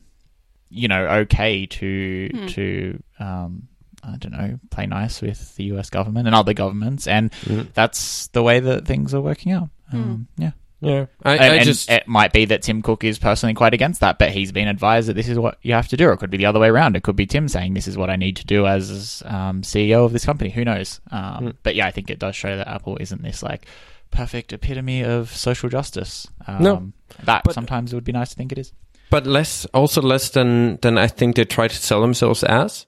you 0.71 0.89
know, 0.89 1.07
okay 1.07 1.67
to 1.67 2.31
Hmm. 2.33 2.47
to 2.49 3.03
um, 3.19 3.69
I 4.03 4.17
don't 4.19 4.33
know, 4.33 4.59
play 4.71 4.85
nice 4.87 5.23
with 5.23 5.57
the 5.57 5.65
U.S. 5.65 5.89
government 5.89 6.27
and 6.27 6.35
other 6.37 6.53
governments, 6.53 7.07
and 7.07 7.31
Mm. 7.47 7.73
that's 7.73 8.27
the 8.29 8.43
way 8.43 8.61
that 8.61 8.85
things 8.87 9.15
are 9.15 9.21
working 9.23 9.51
out. 9.53 9.71
Hmm. 9.91 9.97
Um, 9.97 10.29
yeah, 10.37 10.51
yeah. 10.81 11.07
I, 11.23 11.33
and, 11.35 11.41
I 11.43 11.55
and 11.57 11.65
just 11.65 11.91
it 11.91 12.07
might 12.07 12.33
be 12.33 12.45
that 12.47 12.63
Tim 12.63 12.83
Cook 12.83 13.05
is 13.05 13.19
personally 13.19 13.55
quite 13.55 13.75
against 13.75 14.01
that, 14.01 14.19
but 14.19 14.31
he's 14.31 14.53
been 14.53 14.69
advised 14.69 15.09
that 15.09 15.15
this 15.15 15.29
is 15.29 15.39
what 15.39 15.59
you 15.63 15.73
have 15.75 15.89
to 15.89 15.97
do. 15.97 16.11
It 16.11 16.19
could 16.19 16.31
be 16.31 16.37
the 16.37 16.47
other 16.47 16.61
way 16.61 16.69
around. 16.69 16.97
It 16.97 17.03
could 17.03 17.17
be 17.17 17.27
Tim 17.27 17.49
saying 17.49 17.75
this 17.75 17.89
is 17.89 17.97
what 17.97 18.11
I 18.11 18.17
need 18.17 18.37
to 18.37 18.45
do 18.47 18.67
as 18.67 19.23
um, 19.27 19.63
CEO 19.63 20.05
of 20.05 20.13
this 20.13 20.25
company. 20.27 20.51
Who 20.51 20.65
knows? 20.65 21.01
Um, 21.11 21.35
Hmm. 21.45 21.51
But 21.63 21.75
yeah, 21.75 21.87
I 21.87 21.91
think 21.91 22.11
it 22.11 22.19
does 22.19 22.37
show 22.37 22.57
that 22.57 22.69
Apple 22.69 22.97
isn't 23.01 23.23
this 23.23 23.43
like 23.43 23.67
perfect 24.11 24.53
epitome 24.53 25.03
of 25.03 25.35
social 25.35 25.69
justice. 25.69 26.27
Um, 26.47 26.63
No. 26.63 26.93
that 27.25 27.43
But- 27.45 27.55
sometimes 27.55 27.93
it 27.93 27.97
would 27.97 28.05
be 28.05 28.13
nice 28.13 28.31
to 28.31 28.37
think 28.37 28.53
it 28.53 28.59
is. 28.59 28.73
but 29.11 29.27
less, 29.27 29.65
also 29.75 30.03
less 30.03 30.31
than 30.31 30.79
than 30.83 30.99
I 30.99 31.07
think 31.09 31.37
they 31.37 31.45
try 31.45 31.69
to 31.69 31.77
sell 31.77 32.01
themselves 32.01 32.43
as, 32.45 32.87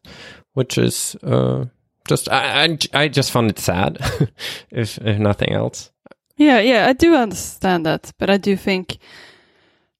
which 0.54 0.76
is 0.78 1.16
uh, 1.22 1.66
just 2.08 2.28
I, 2.30 2.64
I 2.64 2.78
I 2.94 3.08
just 3.08 3.30
found 3.30 3.50
it 3.50 3.58
sad, 3.58 3.98
if 4.70 4.98
if 4.98 5.18
nothing 5.18 5.52
else. 5.52 5.90
Yeah, 6.36 6.60
yeah, 6.60 6.86
I 6.86 6.92
do 6.92 7.14
understand 7.14 7.86
that, 7.86 8.12
but 8.18 8.28
I 8.28 8.36
do 8.36 8.56
think 8.56 8.98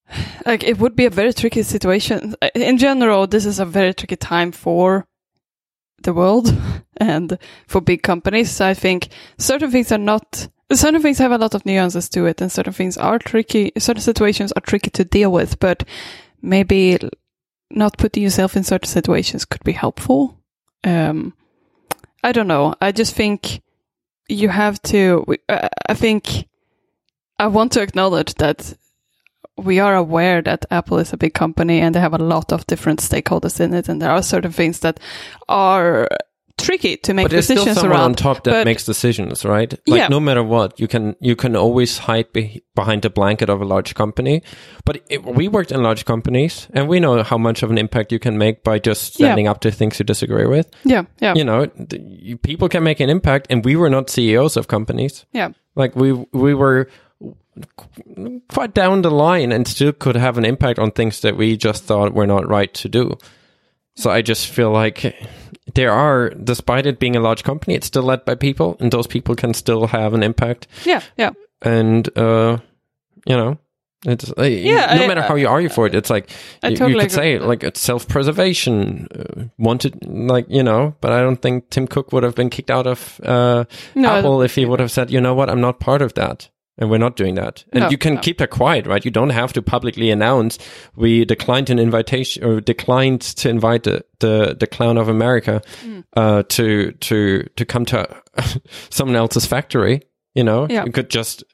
like 0.47 0.65
it 0.65 0.79
would 0.79 0.95
be 0.95 1.07
a 1.07 1.11
very 1.11 1.33
tricky 1.33 1.63
situation. 1.63 2.35
In 2.55 2.79
general, 2.79 3.27
this 3.27 3.47
is 3.47 3.59
a 3.59 3.65
very 3.65 3.95
tricky 3.95 4.17
time 4.17 4.53
for 4.53 5.07
the 6.03 6.13
world 6.13 6.55
and 6.99 7.39
for 7.67 7.81
big 7.81 8.03
companies. 8.03 8.51
So 8.51 8.67
I 8.67 8.75
think 8.75 9.09
certain 9.39 9.71
things 9.71 9.93
are 9.93 9.99
not 9.99 10.49
certain 10.73 11.01
things 11.01 11.19
have 11.19 11.33
a 11.33 11.39
lot 11.39 11.55
of 11.55 11.65
nuances 11.65 12.09
to 12.09 12.27
it 12.27 12.41
and 12.41 12.51
certain 12.51 12.73
things 12.73 12.97
are 12.97 13.21
tricky 13.21 13.71
certain 13.79 14.03
situations 14.03 14.51
are 14.53 14.61
tricky 14.61 14.91
to 14.91 15.05
deal 15.05 15.31
with, 15.31 15.59
but 15.61 15.85
maybe 16.43 16.99
not 17.71 17.97
putting 17.99 18.23
yourself 18.25 18.57
in 18.57 18.65
certain 18.65 18.89
situations 18.89 19.45
could 19.45 19.63
be 19.65 19.73
helpful. 19.73 20.39
Um 20.85 21.35
I 22.23 22.33
don't 22.33 22.49
know. 22.49 22.75
I 22.81 22.91
just 22.91 23.15
think 23.15 23.63
you 24.29 24.49
have 24.49 24.81
to 24.83 25.25
uh, 25.49 25.69
i 25.89 25.95
think 25.95 26.49
i 27.39 27.47
want 27.47 27.73
to 27.73 27.83
acknowledge 27.83 28.35
that 28.35 28.75
we 29.57 29.79
are 29.81 29.95
aware 29.95 30.43
that 30.43 30.67
apple 30.71 30.99
is 30.99 31.13
a 31.13 31.17
big 31.17 31.35
company 31.35 31.81
and 31.81 31.95
they 31.95 32.01
have 32.01 32.15
a 32.15 32.19
lot 32.19 32.53
of 32.53 32.67
different 32.67 33.01
stakeholders 33.01 33.61
in 33.61 33.73
it 33.73 33.89
and 33.89 34.03
there 34.03 34.11
are 34.11 34.23
certain 34.23 34.53
things 34.53 34.81
that 34.81 35.01
are 35.49 36.09
tricky 36.59 36.97
to 36.97 37.13
make 37.15 37.25
but 37.25 37.31
there's 37.31 37.45
still 37.45 37.57
decisions 37.65 37.81
someone 37.81 38.01
on 38.01 38.15
top 38.15 38.45
that 38.45 38.51
but- 38.51 38.65
makes 38.65 38.85
decisions, 38.85 39.45
right? 39.45 39.73
Like 39.87 39.99
Yeah. 39.99 40.09
no 40.09 40.21
matter 40.21 40.43
what, 40.43 40.81
you 40.81 40.89
can 40.89 41.15
you 41.21 41.37
can 41.37 41.55
always 41.57 41.99
hide 41.99 42.33
be- 42.33 42.63
behind 42.75 43.03
the 43.03 43.11
blanket 43.11 43.49
of 43.51 43.61
a 43.61 43.65
large 43.65 43.95
company. 43.95 44.43
But 44.85 45.03
it, 45.11 45.25
we 45.25 45.49
worked 45.49 45.71
in 45.73 45.83
large 45.83 46.05
companies, 46.05 46.69
and 46.75 46.89
we 46.89 46.99
know 47.01 47.23
how 47.23 47.39
much 47.39 47.63
of 47.63 47.71
an 47.71 47.79
impact 47.79 48.13
you 48.13 48.19
can 48.19 48.39
make 48.39 48.63
by 48.65 48.79
just 48.79 49.21
Yeah. 49.21 49.27
standing 49.27 49.49
up 49.49 49.61
to 49.61 49.71
things 49.71 49.99
you 49.99 50.05
disagree 50.05 50.47
with. 50.47 50.67
yeah 50.85 51.05
yeah 51.21 51.35
You 51.37 51.45
know, 51.45 51.67
th- 51.67 52.03
you- 52.23 52.39
people 52.39 52.69
can 52.69 52.83
make 52.83 53.01
an 53.01 53.11
impact, 53.11 53.47
and 53.51 53.65
we 53.65 53.77
were 53.77 53.91
not 53.91 54.11
CEOs 54.11 54.57
of 54.57 54.67
companies. 54.67 55.27
yeah 55.33 55.51
Like 55.75 55.95
we 55.95 56.13
we 56.33 56.55
were 56.55 56.89
qu- 57.77 58.41
quite 58.49 58.75
down 58.75 59.03
the 59.03 59.11
line 59.11 59.53
and 59.55 59.67
still 59.69 59.93
could 59.93 60.17
have 60.17 60.39
an 60.39 60.45
impact 60.45 60.79
on 60.79 60.91
things 60.91 61.21
that 61.21 61.37
we 61.37 61.57
just 61.57 61.85
thought 61.85 62.15
were 62.15 62.27
not 62.27 62.49
right 62.49 62.73
to 62.83 62.89
do. 62.89 63.19
So 63.97 64.11
I 64.11 64.23
just 64.23 64.49
feel 64.49 64.71
like 64.71 65.17
there 65.75 65.91
are, 65.93 66.31
despite 66.31 66.87
it 66.87 66.99
being 66.99 67.17
a 67.17 67.21
large 67.21 67.43
company, 67.45 67.75
it's 67.75 67.87
still 67.87 68.03
led 68.03 68.25
by 68.25 68.35
people, 68.35 68.77
and 68.79 68.93
those 68.93 69.07
people 69.07 69.35
can 69.35 69.55
still 69.55 69.87
have 69.87 70.13
an 70.15 70.23
impact. 70.23 70.67
Yeah, 70.85 71.01
yeah. 71.17 71.31
And 71.63 72.07
uh, 72.19 72.59
you 73.27 73.37
know, 73.37 73.59
it's 74.05 74.31
uh, 74.39 74.43
Yeah, 74.43 74.95
no 74.95 75.05
I- 75.05 75.07
matter 75.09 75.23
how 75.23 75.35
you 75.37 75.49
argue 75.49 75.71
for 75.71 75.87
it, 75.87 75.95
it's 75.95 76.11
like 76.11 76.31
I 76.63 76.69
you, 76.69 76.87
you 76.89 77.01
could 77.01 77.11
say 77.11 77.39
like 77.39 77.65
it's 77.65 77.81
self-preservation, 77.81 79.09
uh, 79.19 79.45
wanted, 79.59 80.07
like 80.07 80.47
you 80.49 80.63
know. 80.63 80.95
But 81.01 81.13
I 81.13 81.21
don't 81.23 81.41
think 81.41 81.71
Tim 81.71 81.87
Cook 81.87 82.13
would 82.13 82.23
have 82.23 82.35
been 82.35 82.51
kicked 82.51 82.71
out 82.71 82.87
of 82.87 83.19
uh, 83.25 83.65
No, 83.95 84.09
Apple 84.11 84.43
if 84.43 84.55
he 84.55 84.67
would 84.67 84.81
have 84.81 84.91
said, 84.91 85.11
you 85.11 85.21
know 85.21 85.35
what, 85.35 85.49
I'm 85.49 85.61
not 85.61 85.81
part 85.81 86.03
of 86.03 86.15
that. 86.15 86.51
And 86.79 86.91
we're 86.91 86.99
not 86.99 87.17
doing 87.17 87.37
that. 87.37 87.65
And 87.73 87.85
No, 87.85 87.91
you 87.91 87.97
can 87.97 88.15
no. 88.17 88.21
keep 88.21 88.37
that 88.39 88.51
quiet, 88.51 88.87
right? 88.87 89.03
You 89.05 89.11
don't 89.11 89.31
have 89.31 89.53
to 89.55 89.63
publicly 89.63 90.11
announce 90.11 90.59
we 90.95 91.25
declined 91.25 91.71
an 91.71 91.79
invitation 91.79 92.45
or 92.45 92.61
declined 92.61 93.23
to 93.23 93.49
invite 93.49 93.85
the, 93.85 94.05
the, 94.21 94.55
the 94.61 94.67
clown 94.67 94.99
of 94.99 95.09
America, 95.09 95.63
Mm. 95.85 96.05
uh, 96.17 96.43
to, 96.49 96.93
to, 96.93 97.43
to 97.57 97.65
come 97.65 97.85
to 97.87 98.07
someone 98.91 99.17
else's 99.17 99.47
factory. 99.47 100.03
You 100.35 100.45
know, 100.45 100.67
Yeah. 100.69 100.85
you 100.85 100.93
could 100.93 101.09
just 101.09 101.45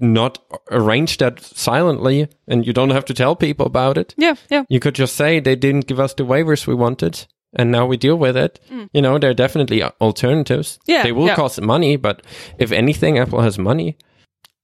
not 0.00 0.38
arrange 0.70 1.18
that 1.18 1.40
silently 1.40 2.26
and 2.48 2.66
you 2.66 2.72
don't 2.72 2.90
have 2.90 3.04
to 3.04 3.14
tell 3.14 3.36
people 3.36 3.66
about 3.66 3.96
it. 3.98 4.14
Yeah, 4.16 4.34
yeah. 4.50 4.64
You 4.68 4.80
could 4.80 4.94
just 4.96 5.14
say 5.16 5.38
they 5.40 5.54
didn't 5.56 5.86
give 5.86 6.00
us 6.00 6.14
the 6.14 6.24
waivers 6.24 6.66
we 6.66 6.74
wanted, 6.74 7.26
and 7.54 7.70
now 7.70 7.86
we 7.86 7.96
deal 7.96 8.16
with 8.16 8.36
it. 8.36 8.58
You 8.92 9.00
know, 9.02 9.18
there 9.18 9.30
are 9.30 9.34
definitely 9.34 9.82
alternatives. 10.00 10.78
Mm. 10.78 10.82
Yeah, 10.86 11.02
they 11.04 11.12
will 11.12 11.26
yeah. 11.26 11.36
cost 11.36 11.60
money, 11.60 11.96
but 11.96 12.22
if 12.58 12.72
anything, 12.72 13.18
Apple 13.18 13.42
has 13.42 13.58
money. 13.58 13.96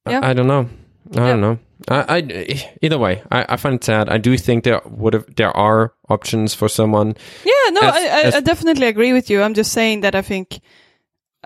I- 0.06 0.10
Yeah. 0.12 0.20
I, 0.22 0.32
don't 0.34 0.46
know. 0.46 0.68
I 1.14 1.20
Yeah. 1.20 1.26
don't 1.32 1.40
know. 1.40 1.58
I, 1.88 2.04
I 2.16 2.70
either 2.82 2.98
way, 2.98 3.22
I, 3.30 3.44
I 3.50 3.56
find 3.56 3.74
it 3.76 3.84
sad. 3.84 4.08
I 4.08 4.16
do 4.18 4.36
think 4.38 4.64
there 4.64 4.80
would 4.86 5.12
have 5.14 5.26
there 5.36 5.54
are 5.56 5.92
options 6.08 6.54
for 6.54 6.68
someone. 6.68 7.14
Yeah, 7.44 7.70
no, 7.72 7.80
As- 7.82 7.94
I, 7.94 7.98
I, 7.98 8.22
as- 8.22 8.34
I 8.36 8.40
definitely 8.40 8.86
agree 8.86 9.12
with 9.12 9.28
you. 9.30 9.42
I'm 9.42 9.54
just 9.54 9.72
saying 9.72 10.00
that 10.00 10.14
I 10.14 10.22
think 10.22 10.58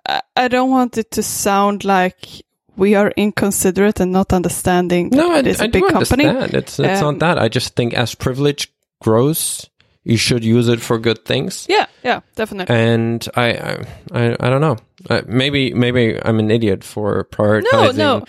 I, 0.09 0.23
I 0.37 0.49
don't 0.49 0.71
want 0.71 0.97
it 0.99 1.11
to 1.13 1.23
sound 1.23 1.85
like 1.85 2.45
we 2.77 2.95
are 2.95 3.13
inconsiderate 3.17 4.01
and 4.01 4.13
not 4.13 4.33
understanding 4.33 5.11
No, 5.11 5.33
I, 5.35 5.39
it 5.41 5.47
is 5.49 5.61
a 5.61 5.65
I 5.65 5.67
big 5.67 5.85
company. 5.89 6.25
It's 6.25 6.79
it's 6.79 7.03
Um, 7.03 7.19
not 7.19 7.19
that. 7.19 7.39
I 7.39 7.49
just 7.49 7.75
think 7.75 7.93
as 7.95 8.15
privilege 8.15 8.73
grows, 9.03 9.69
you 10.05 10.17
should 10.17 10.45
use 10.45 10.69
it 10.69 10.81
for 10.81 10.99
good 10.99 11.25
things. 11.25 11.67
Yeah, 11.69 11.87
yeah, 12.03 12.21
definitely. 12.37 12.75
and 12.75 13.29
I, 13.37 13.53
I, 13.53 13.87
I, 14.13 14.37
I 14.41 14.51
don't 14.51 14.61
know. 14.61 14.77
Uh, 15.09 15.23
maybe, 15.27 15.73
maybe 15.75 16.19
I'm 16.23 16.39
an 16.39 16.51
idiot 16.51 16.85
for 16.85 17.25
prioritizing 17.25 17.97
no. 17.97 18.25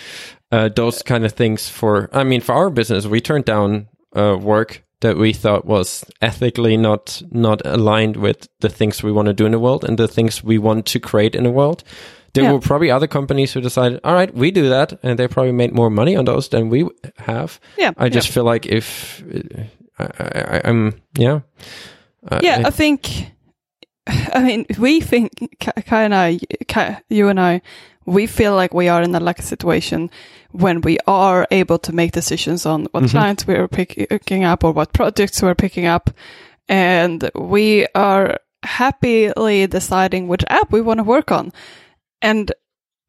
Uh, 0.51 0.69
those 0.69 1.01
kind 1.01 1.25
of 1.25 1.31
things. 1.33 1.69
For 1.69 2.09
I 2.11 2.23
mean, 2.23 2.41
for 2.41 2.53
our 2.53 2.69
business, 2.69 3.05
we 3.05 3.21
turned 3.21 3.45
down 3.45 3.87
uh, 4.15 4.37
work 4.39 4.83
that 4.99 5.17
we 5.17 5.33
thought 5.33 5.65
was 5.65 6.03
ethically 6.21 6.77
not 6.77 7.21
not 7.31 7.61
aligned 7.65 8.17
with 8.17 8.47
the 8.59 8.69
things 8.69 9.01
we 9.01 9.11
want 9.13 9.27
to 9.27 9.33
do 9.33 9.45
in 9.45 9.51
the 9.53 9.59
world 9.59 9.83
and 9.85 9.97
the 9.97 10.07
things 10.07 10.43
we 10.43 10.57
want 10.57 10.85
to 10.87 10.99
create 10.99 11.35
in 11.35 11.43
the 11.45 11.51
world. 11.51 11.83
There 12.33 12.43
Yeah. 12.43 12.51
were 12.53 12.59
probably 12.59 12.91
other 12.91 13.07
companies 13.07 13.53
who 13.53 13.61
decided, 13.61 13.99
all 14.03 14.13
right, 14.13 14.33
we 14.33 14.51
do 14.51 14.69
that, 14.69 14.93
and 15.03 15.17
they 15.19 15.27
probably 15.27 15.51
made 15.53 15.73
more 15.73 15.89
money 15.89 16.15
on 16.15 16.25
those 16.25 16.47
than 16.49 16.69
we 16.69 16.87
have. 17.17 17.59
yeah, 17.77 17.91
I 17.97 18.09
just 18.09 18.27
yeah. 18.29 18.33
feel 18.33 18.43
like 18.45 18.65
if 18.65 19.21
I, 20.19 20.57
I, 20.57 20.61
I'm, 20.65 20.93
yeah, 21.17 21.39
Uh, 22.29 22.39
yeah, 22.43 22.61
I- 22.63 22.67
I 22.67 22.71
think. 22.71 23.31
I 24.33 24.39
mean, 24.43 24.65
we 24.79 24.99
think 25.01 25.31
Kai 25.59 26.03
and 26.03 26.15
I, 26.15 26.39
Kai, 26.67 27.01
you 27.09 27.29
and 27.29 27.39
I, 27.39 27.61
we 28.05 28.25
feel 28.27 28.55
like 28.55 28.73
we 28.73 28.89
are 28.89 29.03
in 29.03 29.13
a 29.15 29.19
lucky 29.19 29.43
situation 29.43 30.09
when 30.51 30.81
we 30.81 30.97
are 31.07 31.47
able 31.51 31.77
to 31.79 31.93
make 31.93 32.11
decisions 32.11 32.65
on 32.65 32.87
what 32.91 33.03
Mhm. 33.03 33.11
clients 33.11 33.47
we 33.47 33.53
are 33.55 33.67
pick- 33.67 34.07
picking 34.09 34.43
up 34.43 34.63
or 34.63 34.71
what 34.73 34.91
projects 34.93 35.41
we're 35.41 35.55
picking 35.55 35.85
up, 35.85 36.09
and 36.67 37.29
we 37.35 37.85
are 37.93 38.39
happily 38.63 39.67
deciding 39.67 40.27
which 40.27 40.43
app 40.49 40.71
we 40.71 40.81
want 40.81 40.97
to 40.97 41.03
work 41.03 41.31
on, 41.31 41.51
and 42.21 42.51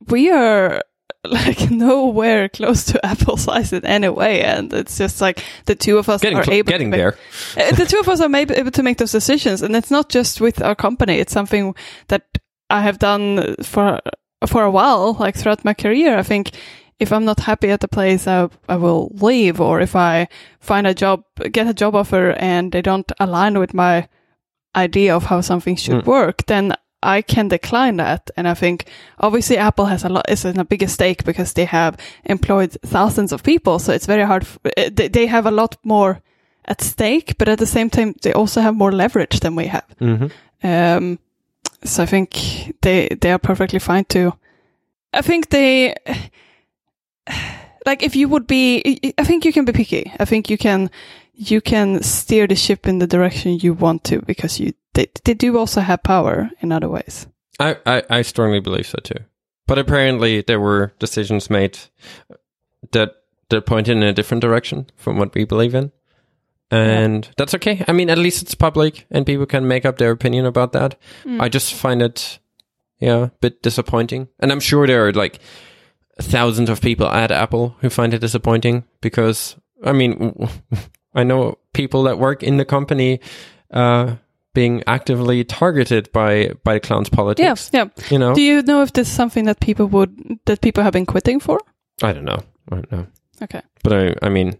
we 0.08 0.30
are 0.30 0.82
like 1.28 1.70
nowhere 1.70 2.48
close 2.48 2.84
to 2.86 3.04
Apple 3.12 3.36
size 3.36 3.72
in 3.72 3.84
any 3.86 4.08
way, 4.08 4.42
and 4.42 4.72
it's 4.72 4.98
just 4.98 5.20
like 5.20 5.42
the 5.66 5.74
two 5.74 5.98
of 5.98 6.08
us 6.08 6.20
getting 6.20 6.38
are 6.38 6.44
cl- 6.44 6.56
able 6.58 6.70
getting 6.70 6.90
to 6.90 6.96
make, 6.96 6.98
there. 6.98 7.16
uh, 7.68 7.76
the 7.76 7.86
two 7.86 8.00
of 8.00 8.08
us 8.08 8.20
are 8.20 8.28
maybe 8.28 8.54
able 8.54 8.70
to 8.72 8.82
make 8.82 8.98
those 8.98 9.12
decisions, 9.12 9.62
and 9.62 9.76
it's 9.76 9.90
not 9.90 10.08
just 10.08 10.40
with 10.40 10.60
our 10.62 10.74
company. 10.74 11.18
It's 11.18 11.32
something 11.32 11.74
that 12.08 12.24
I 12.70 12.82
have 12.82 12.98
done 12.98 13.54
for 13.62 14.00
for 14.46 14.64
a 14.64 14.70
while, 14.70 15.14
like 15.14 15.36
throughout 15.36 15.64
my 15.64 15.74
career. 15.74 16.18
I 16.18 16.22
think 16.24 16.50
if 16.98 17.12
I'm 17.12 17.24
not 17.24 17.40
happy 17.40 17.70
at 17.70 17.80
the 17.80 17.88
place, 17.88 18.26
I, 18.26 18.48
I 18.68 18.76
will 18.76 19.10
leave, 19.14 19.60
or 19.60 19.80
if 19.80 19.94
I 19.94 20.26
find 20.60 20.86
a 20.86 20.94
job, 20.94 21.22
get 21.52 21.68
a 21.68 21.74
job 21.74 21.94
offer, 21.94 22.30
and 22.38 22.72
they 22.72 22.82
don't 22.82 23.10
align 23.20 23.58
with 23.58 23.74
my 23.74 24.08
idea 24.74 25.14
of 25.14 25.24
how 25.24 25.40
something 25.40 25.76
should 25.76 26.04
Mm. 26.04 26.06
work, 26.06 26.46
then 26.46 26.74
I 27.02 27.22
can 27.22 27.48
decline 27.48 27.96
that. 27.96 28.30
And 28.36 28.46
I 28.48 28.54
think 28.54 28.84
obviously 29.18 29.56
Apple 29.58 29.86
has 29.86 30.04
a 30.04 30.08
lot 30.08 30.30
is 30.30 30.44
in 30.44 30.58
a 30.60 30.64
bigger 30.64 30.88
stake 30.88 31.24
because 31.24 31.52
they 31.54 31.64
have 31.66 31.96
employed 32.24 32.76
thousands 32.86 33.32
of 33.32 33.42
people, 33.42 33.78
so 33.78 33.92
it's 33.92 34.06
very 34.06 34.24
hard. 34.26 34.42
f- 34.42 34.58
uh, 34.76 34.90
They 34.94 35.08
they 35.08 35.26
have 35.26 35.46
a 35.48 35.54
lot 35.54 35.76
more 35.84 36.20
at 36.64 36.80
stake, 36.82 37.34
but 37.38 37.48
at 37.48 37.58
the 37.58 37.66
same 37.66 37.90
time, 37.90 38.14
they 38.22 38.32
also 38.32 38.60
have 38.60 38.74
more 38.76 38.92
leverage 38.92 39.40
than 39.40 39.56
we 39.56 39.66
have. 39.68 39.84
hmm 39.98 40.26
Um, 40.64 41.18
so 41.84 42.02
I 42.02 42.06
think 42.06 42.30
they 42.80 43.08
they 43.20 43.32
are 43.32 43.38
perfectly 43.40 43.80
fine 43.80 44.04
to. 44.04 44.32
I 45.18 45.22
think 45.22 45.48
they 45.48 45.94
like 47.86 48.02
if 48.02 48.14
you 48.16 48.28
would 48.28 48.46
be. 48.46 48.82
I 49.18 49.24
think 49.24 49.44
you 49.44 49.52
can 49.52 49.64
be 49.64 49.72
picky. 49.72 50.12
I 50.20 50.24
think 50.24 50.48
you 50.50 50.58
can 50.58 50.90
you 51.34 51.60
can 51.60 52.02
steer 52.02 52.46
the 52.46 52.54
ship 52.56 52.86
in 52.86 52.98
the 52.98 53.06
direction 53.06 53.58
you 53.62 53.74
want 53.74 54.04
to 54.04 54.20
because 54.26 54.60
you 54.62 54.72
they 54.94 55.06
they 55.24 55.34
do 55.34 55.58
also 55.58 55.80
have 55.80 56.02
power 56.02 56.50
in 56.60 56.72
other 56.72 56.88
ways. 56.88 57.26
I, 57.58 57.76
I, 57.86 58.02
I 58.10 58.22
strongly 58.22 58.60
believe 58.60 58.86
so 58.86 58.98
too. 59.02 59.24
But 59.66 59.78
apparently, 59.78 60.42
there 60.42 60.60
were 60.60 60.92
decisions 60.98 61.48
made 61.48 61.78
that 62.92 63.14
that 63.48 63.66
pointed 63.66 63.96
in 63.96 64.02
a 64.02 64.12
different 64.12 64.40
direction 64.40 64.86
from 64.96 65.18
what 65.18 65.34
we 65.34 65.44
believe 65.44 65.74
in, 65.74 65.92
and 66.70 67.28
that's 67.36 67.54
okay. 67.54 67.84
I 67.86 67.92
mean, 67.92 68.10
at 68.10 68.18
least 68.18 68.42
it's 68.42 68.54
public, 68.54 69.06
and 69.10 69.26
people 69.26 69.46
can 69.46 69.68
make 69.68 69.84
up 69.84 69.98
their 69.98 70.10
opinion 70.10 70.46
about 70.46 70.72
that. 70.72 70.98
I 71.38 71.48
just 71.48 71.74
find 71.74 72.02
it, 72.02 72.38
yeah, 72.98 73.24
a 73.24 73.30
bit 73.40 73.62
disappointing. 73.62 74.28
And 74.40 74.50
I'm 74.50 74.60
sure 74.60 74.86
there 74.86 75.06
are 75.06 75.12
like 75.12 75.38
thousands 76.20 76.70
of 76.70 76.80
people 76.80 77.06
at 77.06 77.30
Apple 77.30 77.76
who 77.80 77.90
find 77.90 78.14
it 78.14 78.20
disappointing 78.20 78.84
because, 79.00 79.56
I 79.84 79.92
mean, 79.92 80.48
I 81.14 81.24
know 81.24 81.58
people 81.74 82.04
that 82.04 82.18
work 82.18 82.42
in 82.42 82.56
the 82.56 82.64
company. 82.64 83.20
Uh, 83.70 84.16
being 84.54 84.82
actively 84.86 85.44
targeted 85.44 86.10
by 86.12 86.52
by 86.64 86.78
clowns 86.78 87.08
Yeah, 87.10 87.16
politics. 87.16 87.70
yeah. 87.72 87.86
You 88.10 88.18
know, 88.18 88.34
Do 88.34 88.40
you 88.42 88.62
know 88.62 88.82
if 88.82 88.92
this 88.92 89.08
is 89.08 89.14
something 89.14 89.46
that 89.46 89.60
people 89.60 89.86
would 89.86 90.38
that 90.44 90.60
people 90.60 90.82
have 90.82 90.92
been 90.92 91.06
quitting 91.06 91.40
for? 91.40 91.58
I 92.02 92.12
don't 92.12 92.24
know. 92.24 92.40
I 92.70 92.74
don't 92.76 92.92
know. 92.92 93.06
Okay. 93.42 93.62
But 93.82 93.92
I, 93.92 94.14
I 94.26 94.28
mean, 94.28 94.58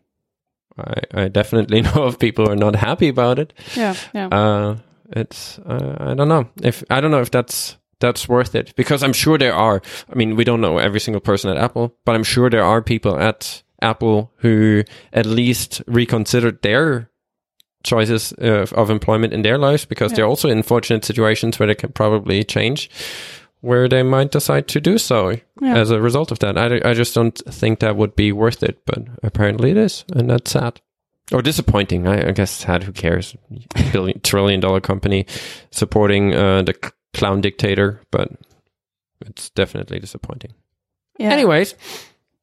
I, 0.78 1.24
I 1.24 1.28
definitely 1.28 1.82
know 1.86 2.04
of 2.04 2.18
people 2.18 2.46
who 2.46 2.52
are 2.52 2.56
not 2.56 2.74
happy 2.76 3.08
about 3.08 3.38
it. 3.38 3.52
Yeah, 3.76 3.94
yeah. 4.14 4.28
Uh, 4.28 4.76
it's, 5.10 5.58
uh, 5.58 5.96
I 6.00 6.14
don't 6.14 6.28
know 6.28 6.48
if, 6.62 6.82
I 6.90 7.00
don't 7.00 7.10
know 7.10 7.20
if 7.20 7.30
that's, 7.30 7.76
that's 8.00 8.28
worth 8.28 8.54
it 8.54 8.74
because 8.76 9.02
I'm 9.04 9.12
sure 9.12 9.38
there 9.38 9.54
are, 9.54 9.82
I 10.10 10.14
mean, 10.16 10.34
we 10.36 10.44
don't 10.44 10.60
know 10.60 10.78
every 10.78 11.00
single 11.00 11.20
person 11.20 11.50
at 11.50 11.56
Apple, 11.62 11.94
but 12.04 12.14
I'm 12.14 12.24
sure 12.24 12.48
there 12.50 12.64
are 12.64 12.82
people 12.82 13.16
at 13.18 13.62
Apple 13.80 14.32
who 14.38 14.82
at 15.12 15.26
least 15.26 15.82
reconsidered 15.86 16.62
their 16.62 17.10
choices 17.84 18.32
uh, 18.40 18.66
of 18.72 18.90
employment 18.90 19.32
in 19.32 19.42
their 19.42 19.58
lives 19.58 19.84
because 19.84 20.12
Yeah. 20.12 20.16
they're 20.16 20.26
also 20.30 20.48
in 20.48 20.62
fortunate 20.62 21.04
situations 21.04 21.58
where 21.58 21.66
they 21.66 21.74
can 21.74 21.92
probably 21.92 22.44
change 22.44 22.88
where 23.60 23.88
they 23.88 24.02
might 24.02 24.32
decide 24.32 24.66
to 24.68 24.80
do 24.80 24.98
so 24.98 25.30
Yeah. 25.60 25.76
as 25.76 25.90
a 25.90 26.00
result 26.00 26.32
of 26.32 26.38
that. 26.40 26.58
I, 26.58 26.90
I 26.90 26.94
just 26.94 27.14
don't 27.14 27.38
think 27.48 27.78
that 27.78 27.94
would 27.96 28.16
be 28.16 28.32
worth 28.32 28.62
it, 28.62 28.78
but 28.86 28.98
apparently 29.22 29.70
it 29.70 29.76
is, 29.76 30.04
and 30.16 30.28
that's 30.28 30.50
sad. 30.50 30.80
Or 31.32 31.42
disappointing. 31.42 32.08
I, 32.08 32.28
I 32.28 32.32
guess 32.32 32.50
sad. 32.50 32.82
Who 32.82 32.92
cares? 32.92 33.36
Billion, 33.92 34.20
trillion 34.24 34.60
dollar 34.60 34.80
company 34.80 35.26
supporting 35.70 36.34
uh, 36.34 36.62
the 36.62 36.74
clown 37.14 37.40
dictator, 37.40 38.00
but 38.10 38.28
it's 39.20 39.50
definitely 39.50 40.00
disappointing. 40.00 40.52
yeah. 41.18 41.30
Anyways, 41.30 41.76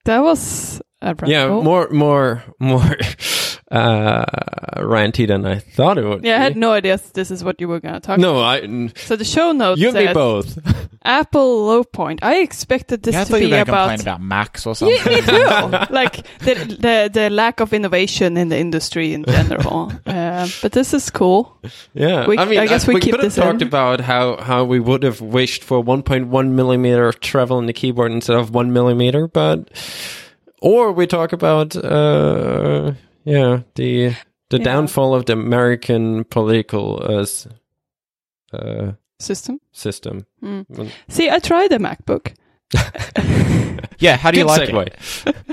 that 0.06 0.20
was 0.24 0.82
a 1.02 1.14
yeah, 1.28 1.50
more, 1.50 1.90
more, 1.90 2.44
more 2.60 2.96
uh, 3.72 4.26
ranty 4.78 5.28
than 5.28 5.46
I 5.46 5.60
thought 5.60 5.98
it 5.98 6.06
would. 6.06 6.24
Yeah, 6.24 6.38
I 6.40 6.44
had 6.44 6.58
no 6.58 6.72
idea 6.72 7.00
this 7.14 7.32
is 7.32 7.44
what 7.44 7.60
you 7.62 7.68
were 7.68 7.80
going 7.80 7.94
to 7.94 8.00
talk 8.00 8.18
about. 8.18 8.22
No, 8.22 8.40
I. 8.40 8.60
n- 8.60 8.92
So 8.96 9.16
the 9.16 9.26
show 9.26 9.52
notes 9.52 9.80
You 9.80 9.90
and 9.90 9.98
me 10.08 10.14
both. 10.14 10.58
Apple 11.06 11.66
low 11.66 11.84
point. 11.84 12.20
I 12.24 12.38
expected 12.42 13.04
this 13.04 13.14
Yeah, 13.14 13.22
I 13.22 13.24
to 13.26 13.30
thought 13.32 13.42
you 13.42 13.48
be 13.48 13.54
were 13.54 13.62
about, 13.62 13.88
complain 13.90 14.02
about 14.02 14.22
Macs 14.22 14.66
or 14.66 14.76
something. 14.76 14.98
Yeah, 14.98 15.16
me 15.16 15.22
too. 15.22 15.86
like 15.94 16.16
the, 16.40 16.56
the 16.80 17.10
the 17.14 17.30
lack 17.30 17.60
of 17.62 17.72
innovation 17.74 18.36
in 18.38 18.50
the 18.50 18.58
industry 18.58 19.14
in 19.14 19.24
general. 19.26 19.92
uh, 20.06 20.48
but 20.62 20.72
this 20.74 20.94
is 20.94 21.10
cool. 21.10 21.56
Yeah, 21.94 22.28
We- 22.28 22.38
I 22.38 22.46
mean, 22.46 22.60
I 22.60 22.68
guess 22.68 22.86
we 22.88 22.96
keep 23.00 23.14
could 23.14 23.24
have 23.24 23.34
this 23.34 23.36
talked 23.36 23.62
in. 23.62 23.68
about 23.68 24.02
how 24.02 24.38
how 24.42 24.64
we 24.66 24.80
would 24.80 25.04
have 25.04 25.22
wished 25.22 25.64
for 25.64 25.82
1.1 25.84 26.50
millimeter 26.52 27.08
of 27.08 27.20
travel 27.22 27.60
in 27.60 27.66
the 27.68 27.74
keyboard 27.74 28.12
instead 28.12 28.36
of 28.36 28.54
one 28.54 28.74
millimeter, 28.74 29.28
but 29.28 29.70
or 30.62 30.92
we 30.92 31.08
talk 31.08 31.32
about 31.34 31.76
uh 31.76 32.92
yeah 33.26 33.62
the 33.76 34.16
the 34.50 34.58
Yeah. 34.58 34.64
downfall 34.64 35.14
of 35.14 35.26
the 35.26 35.34
American 35.34 36.24
political 36.26 37.02
uh, 37.04 37.26
uh 38.56 38.92
System. 39.22 39.60
system. 39.74 40.26
Mm. 40.42 40.66
Well, 40.70 40.88
See, 41.10 41.30
I 41.30 41.40
tried 41.40 41.72
the 41.72 41.78
MacBook. 41.78 42.34
Yeah, 44.00 44.16
how 44.16 44.32
do 44.32 44.38
you 44.40 44.46
Good 44.46 44.50
like 44.50 44.70
segue. 44.70 45.28
it? 45.28 45.36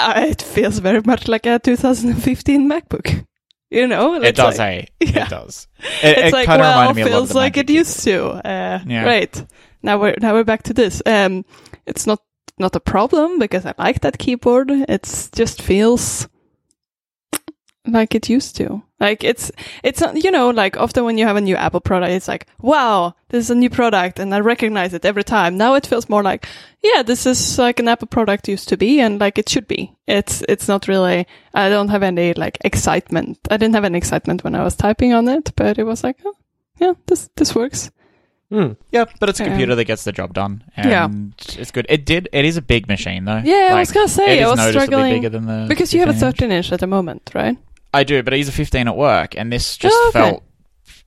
Uh, 0.00 0.26
it 0.28 0.42
feels 0.42 0.80
very 0.80 1.00
much 1.02 1.28
like 1.28 1.46
a 1.46 1.58
2015 1.60 2.68
MacBook. 2.68 3.24
You 3.70 3.88
know, 3.88 4.22
It 4.22 4.36
does, 4.36 4.58
like- 4.58 4.90
hey. 5.00 5.12
Yeah. 5.14 5.24
It 5.26 5.30
does. 5.30 5.66
It, 5.78 6.18
it's 6.18 6.28
it 6.28 6.32
like 6.32 6.46
kind 6.46 6.60
of 6.60 6.66
well, 6.66 6.78
reminded 6.80 6.96
me 6.96 7.02
a 7.02 7.04
lot 7.06 7.12
of 7.12 7.18
feels 7.20 7.28
the 7.30 7.34
like 7.36 7.56
it 7.56 7.70
used 7.70 8.00
to. 8.04 8.24
Uh, 8.46 8.78
Yeah. 8.86 9.04
Right 9.04 9.46
now 9.82 9.98
we're 9.98 10.14
now 10.20 10.32
we're 10.34 10.44
back 10.44 10.62
to 10.64 10.74
this. 10.74 11.02
Um, 11.06 11.44
it's 11.86 12.06
not 12.06 12.20
not 12.58 12.76
a 12.76 12.80
problem 12.80 13.38
because 13.40 13.66
I 13.66 13.74
like 13.78 14.00
that 14.02 14.18
keyboard. 14.18 14.70
It's 14.70 15.28
just 15.30 15.60
feels 15.62 16.28
like 17.86 18.14
it 18.14 18.28
used 18.28 18.56
to. 18.56 18.82
Like 19.00 19.22
it's 19.24 19.50
it's 19.82 20.00
not- 20.00 20.22
you 20.24 20.30
know 20.30 20.48
like 20.50 20.76
often 20.78 21.04
when 21.04 21.18
you 21.18 21.26
have 21.26 21.36
a 21.36 21.40
new 21.40 21.56
Apple 21.56 21.80
product, 21.80 22.12
it's 22.12 22.28
like 22.28 22.46
wow, 22.62 23.14
this 23.28 23.44
is 23.44 23.50
a 23.50 23.54
new 23.54 23.68
product, 23.70 24.18
and 24.18 24.34
I 24.34 24.40
recognize 24.40 24.94
it 24.94 25.04
every 25.04 25.24
time. 25.24 25.56
Now 25.58 25.74
it 25.74 25.86
feels 25.86 26.08
more 26.08 26.22
like 26.22 26.46
yeah, 26.82 27.02
this 27.02 27.26
is 27.26 27.58
like 27.58 27.80
an 27.80 27.88
Apple 27.88 28.08
product 28.08 28.48
used 28.48 28.68
to 28.70 28.76
be, 28.76 29.00
and 29.00 29.20
like 29.20 29.36
it 29.38 29.48
should 29.48 29.66
be. 29.68 29.92
It's 30.06 30.42
it's 30.48 30.68
not 30.68 30.88
really. 30.88 31.26
I 31.52 31.68
don't 31.68 31.88
have 31.90 32.02
any 32.02 32.32
like 32.34 32.58
excitement. 32.64 33.38
I 33.50 33.56
didn't 33.58 33.74
have 33.74 33.84
any 33.84 33.98
excitement 33.98 34.44
when 34.44 34.54
I 34.54 34.62
was 34.64 34.76
typing 34.76 35.12
on 35.12 35.28
it, 35.28 35.52
but 35.56 35.78
it 35.78 35.84
was 35.84 36.02
like 36.02 36.16
oh, 36.24 36.34
yeah, 36.80 36.94
this 37.06 37.28
this 37.36 37.54
works. 37.54 37.90
Hmm. 38.50 38.72
Yeah, 38.92 39.06
but 39.20 39.28
it's 39.28 39.40
a 39.40 39.44
Um, 39.44 39.48
computer 39.50 39.74
that 39.74 39.84
gets 39.84 40.04
the 40.04 40.12
job 40.12 40.32
done, 40.32 40.62
and 40.76 40.90
Yeah. 40.90 41.08
it's 41.60 41.70
good. 41.72 41.86
It 41.88 42.06
did. 42.06 42.28
It 42.32 42.44
is 42.44 42.56
a 42.56 42.62
big 42.62 42.88
machine, 42.88 43.24
though. 43.24 43.42
Yeah, 43.44 43.70
I 43.72 43.80
was 43.80 43.90
gonna 43.90 44.06
say, 44.08 44.38
it 44.38 44.42
I 44.42 44.44
is 44.44 44.50
was 44.50 44.58
noticeably 44.58 44.86
struggling- 44.86 45.14
bigger 45.14 45.28
than 45.30 45.46
the 45.46 45.66
Because 45.68 45.92
you 45.92 46.00
have 46.00 46.08
a 46.10 46.12
15 46.12 46.48
13 46.48 46.52
inch 46.52 46.72
at 46.72 46.80
the 46.80 46.86
moment, 46.86 47.30
right? 47.34 47.56
I 47.94 48.04
do, 48.04 48.22
but 48.22 48.34
I 48.34 48.36
use 48.36 48.48
a 48.48 48.52
15 48.52 48.88
at 48.88 48.96
work, 48.96 49.36
and 49.36 49.52
this 49.52 49.76
just 49.76 49.94
Oh, 49.96 50.08
okay. 50.14 50.18
felt 50.30 50.42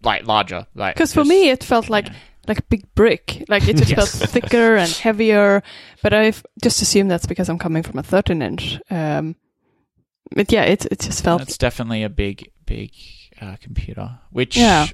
like 0.03 0.25
larger. 0.25 0.65
Like 0.75 0.95
Because 0.95 1.13
for 1.13 1.23
me, 1.25 1.49
it 1.49 1.63
felt 1.63 1.89
like 1.89 2.07
yeah. 2.07 2.13
like 2.47 2.59
a 2.59 2.63
big 2.63 2.83
brick. 2.95 3.43
Like 3.49 3.67
it 3.67 3.77
just 3.77 3.89
Yes. 3.91 4.17
felt 4.19 4.29
thicker 4.31 4.75
and 4.75 4.89
heavier. 4.91 5.61
But 6.01 6.13
I've 6.13 6.43
just 6.63 6.81
assumed 6.81 7.11
that's 7.11 7.25
because 7.27 7.49
I'm 7.49 7.57
coming 7.59 7.83
from 7.83 7.99
a 7.99 8.03
13 8.03 8.41
inch. 8.41 8.79
Um, 8.89 9.35
but 10.35 10.51
yeah, 10.51 10.63
it 10.63 10.85
it 10.85 10.99
just 10.99 11.23
felt 11.23 11.41
It's 11.41 11.57
definitely 11.57 12.03
a 12.03 12.09
big, 12.09 12.51
big 12.65 12.91
uh, 13.41 13.55
computer. 13.61 14.19
Which, 14.31 14.55
Yeah. 14.57 14.88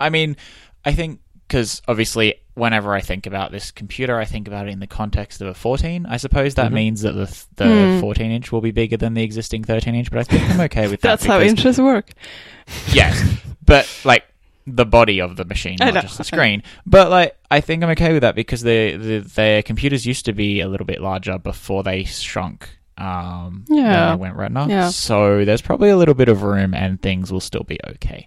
I 0.00 0.10
mean, 0.10 0.36
I 0.84 0.92
think 0.92 1.20
because 1.52 1.82
obviously, 1.86 2.36
whenever 2.54 2.94
I 2.94 3.02
think 3.02 3.26
about 3.26 3.52
this 3.52 3.70
computer, 3.70 4.18
I 4.18 4.24
think 4.24 4.48
about 4.48 4.68
it 4.68 4.70
in 4.70 4.80
the 4.80 4.86
context 4.86 5.42
of 5.42 5.48
a 5.48 5.52
14. 5.54 6.06
I 6.06 6.16
suppose 6.16 6.54
that 6.54 6.70
Mhm. 6.70 6.74
means 6.74 7.02
that 7.02 7.12
the 7.12 7.26
the 7.56 7.94
Hmm. 7.96 8.00
14 8.00 8.30
inch 8.30 8.50
will 8.50 8.62
be 8.62 8.70
bigger 8.70 8.96
than 8.96 9.12
the 9.12 9.22
existing 9.22 9.62
13 9.62 9.94
inch. 9.94 10.10
But 10.10 10.20
I 10.20 10.22
think 10.24 10.48
I'm 10.50 10.60
okay 10.62 10.88
with 10.88 11.00
that. 11.02 11.08
that's 11.20 11.26
how 11.26 11.40
inches 11.40 11.78
work. 11.78 12.12
Yes, 12.94 13.22
but 13.66 13.86
like 14.04 14.24
the 14.66 14.86
body 14.86 15.20
of 15.20 15.36
the 15.36 15.44
machine, 15.44 15.76
not 15.78 15.92
just 16.00 16.16
the 16.16 16.24
screen. 16.24 16.62
But 16.86 17.10
like, 17.10 17.36
I 17.50 17.60
think 17.60 17.82
I'm 17.84 17.90
okay 17.90 18.12
with 18.14 18.22
that 18.22 18.34
because 18.34 18.62
the, 18.62 18.96
the 18.96 19.18
their 19.18 19.62
computers 19.62 20.06
used 20.06 20.24
to 20.24 20.32
be 20.32 20.60
a 20.60 20.68
little 20.68 20.86
bit 20.86 21.02
larger 21.02 21.36
before 21.38 21.82
they 21.82 22.04
shrunk. 22.04 22.66
Um, 22.96 23.64
Yeah. 23.68 24.10
they 24.10 24.16
went 24.16 24.36
Retina. 24.36 24.68
Yeah. 24.68 24.88
So 24.88 25.44
there's 25.44 25.60
probably 25.60 25.90
a 25.90 25.96
little 25.98 26.14
bit 26.14 26.28
of 26.30 26.42
room, 26.44 26.72
and 26.72 27.02
things 27.02 27.30
will 27.30 27.40
still 27.40 27.64
be 27.64 27.78
okay. 27.96 28.26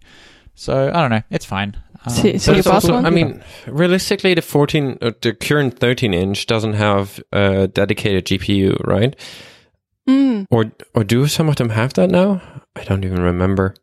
So 0.53 0.89
I 0.93 1.01
don't 1.01 1.09
know. 1.09 1.23
It's 1.31 1.45
fine. 1.45 1.75
Um, 2.07 2.13
See- 2.13 2.37
so 2.37 2.53
but 2.53 2.65
you 2.65 2.71
also- 2.71 2.95
I 2.95 3.09
mean, 3.09 3.41
realistically, 3.67 4.33
the 4.35 4.41
14, 4.41 4.97
uh, 5.01 5.11
the 5.21 5.33
current 5.33 5.79
13 5.79 6.13
inch 6.13 6.45
doesn't 6.45 6.73
have 6.73 7.19
a 7.31 7.67
dedicated 7.67 8.25
GPU, 8.25 8.77
right? 8.85 9.15
Mm. 10.07 10.45
Or 10.51 10.65
or 10.93 11.03
do 11.03 11.27
some 11.27 11.49
of 11.49 11.55
them 11.55 11.69
have 11.69 11.93
that 11.93 12.09
now? 12.11 12.41
I 12.75 12.83
don't 12.83 13.03
even 13.03 13.21
remember. 13.21 13.73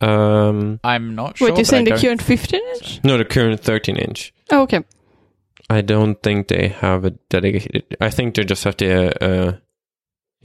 Um, 0.00 0.78
I'm 0.84 1.14
not 1.14 1.38
sure. 1.38 1.48
Wait, 1.48 1.56
you're 1.56 1.64
saying 1.64 1.86
the 1.86 1.96
current 1.96 2.20
15 2.20 2.60
inch? 2.74 3.00
no, 3.02 3.16
the 3.16 3.24
current 3.24 3.60
13 3.60 3.96
inch. 3.96 4.34
Oh, 4.50 4.62
okay. 4.62 4.80
I 5.70 5.80
don't 5.80 6.22
think 6.22 6.48
they 6.48 6.68
have 6.68 7.04
a 7.06 7.10
dedicated. 7.30 7.84
I 8.00 8.10
think 8.10 8.34
they 8.34 8.44
just 8.44 8.64
have 8.64 8.76
the, 8.76 9.24
uh, 9.24 9.52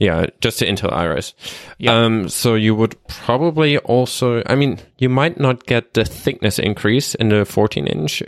yeah, 0.02 0.26
just 0.40 0.58
the 0.58 0.66
Intel 0.66 0.92
Iris. 0.92 1.34
Yeah. 1.78 1.94
Um, 2.04 2.28
so 2.28 2.54
you 2.56 2.74
would 2.74 2.96
probably 3.06 3.78
also, 3.78 4.42
I 4.46 4.56
mean, 4.56 4.78
you 4.98 5.08
might 5.08 5.38
not 5.38 5.66
get 5.66 5.94
the 5.94 6.04
thickness 6.04 6.58
increase 6.58 7.14
in 7.14 7.28
the 7.28 7.44
14 7.44 7.86
inch, 7.86 8.22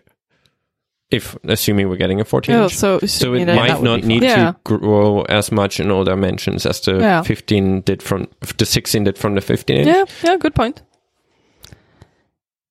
if 1.11 1.37
assuming 1.45 1.89
we're 1.89 1.97
getting 1.99 2.21
a 2.21 2.25
14 2.25 2.55
Oh, 2.55 2.63
inch. 2.65 2.75
so 2.77 2.99
So 3.01 3.35
it 3.35 3.47
might 3.47 3.83
not 3.83 4.05
need. 4.05 4.23
Yeah. 4.23 4.53
to 4.53 4.57
grow 4.65 5.23
as 5.29 5.51
much 5.51 5.81
in 5.81 5.91
all 5.91 6.05
dimensions 6.05 6.65
as 6.67 6.81
the 6.81 6.99
Yeah. 6.99 7.23
15 7.23 7.81
did 7.83 8.03
from 8.03 8.29
the 8.59 8.65
16 8.67 9.05
did 9.05 9.19
from 9.19 9.35
the 9.35 9.41
15 9.41 9.77
inch. 9.79 9.87
Yeah, 9.89 10.05
yeah, 10.23 10.37
good 10.39 10.55
point. 10.55 10.83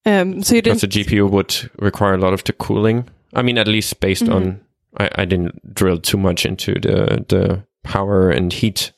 Um, 0.05 0.43
so 0.43 0.55
you 0.55 0.61
Because 0.61 0.81
didn't. 0.81 0.93
the 0.93 1.15
GPU 1.17 1.29
would 1.29 1.69
require 1.79 2.13
a 2.13 2.17
lot 2.17 2.33
of 2.33 2.43
the 2.43 2.53
cooling. 2.53 3.05
I 3.33 3.41
mean, 3.41 3.57
at 3.57 3.67
least 3.67 3.99
based 3.99 4.25
Mhm. 4.25 4.33
on 4.35 4.59
I, 4.99 5.09
I 5.15 5.25
didn't 5.25 5.73
drill 5.73 5.97
too 5.97 6.17
much 6.19 6.45
into 6.45 6.73
the 6.75 7.25
the 7.27 7.63
power 7.83 8.29
and 8.29 8.51
heat 8.51 8.91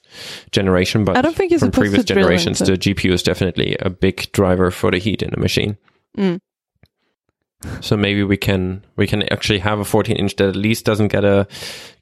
generation, 0.52 1.06
but 1.06 1.18
I 1.18 1.22
don't 1.22 1.36
think 1.36 1.58
from 1.60 1.72
previous 1.72 2.06
generations, 2.06 2.60
the 2.60 2.74
GPU 2.74 3.12
is 3.12 3.24
definitely 3.24 3.76
a 3.80 3.90
big 3.90 4.32
driver 4.32 4.72
for 4.72 4.92
the 4.92 4.98
heat 4.98 5.22
in 5.22 5.32
the 5.32 5.38
machine. 5.40 5.78
Mm. 6.18 6.40
So 7.82 7.98
maybe 7.98 8.24
we 8.24 8.38
can 8.38 8.86
we 8.96 9.08
can 9.08 9.24
actually 9.32 9.60
have 9.60 9.80
a 9.80 9.86
14 9.86 10.16
inch 10.16 10.36
that 10.36 10.50
at 10.50 10.56
least 10.56 10.86
doesn't 10.86 11.08
get 11.10 11.26
a 11.26 11.48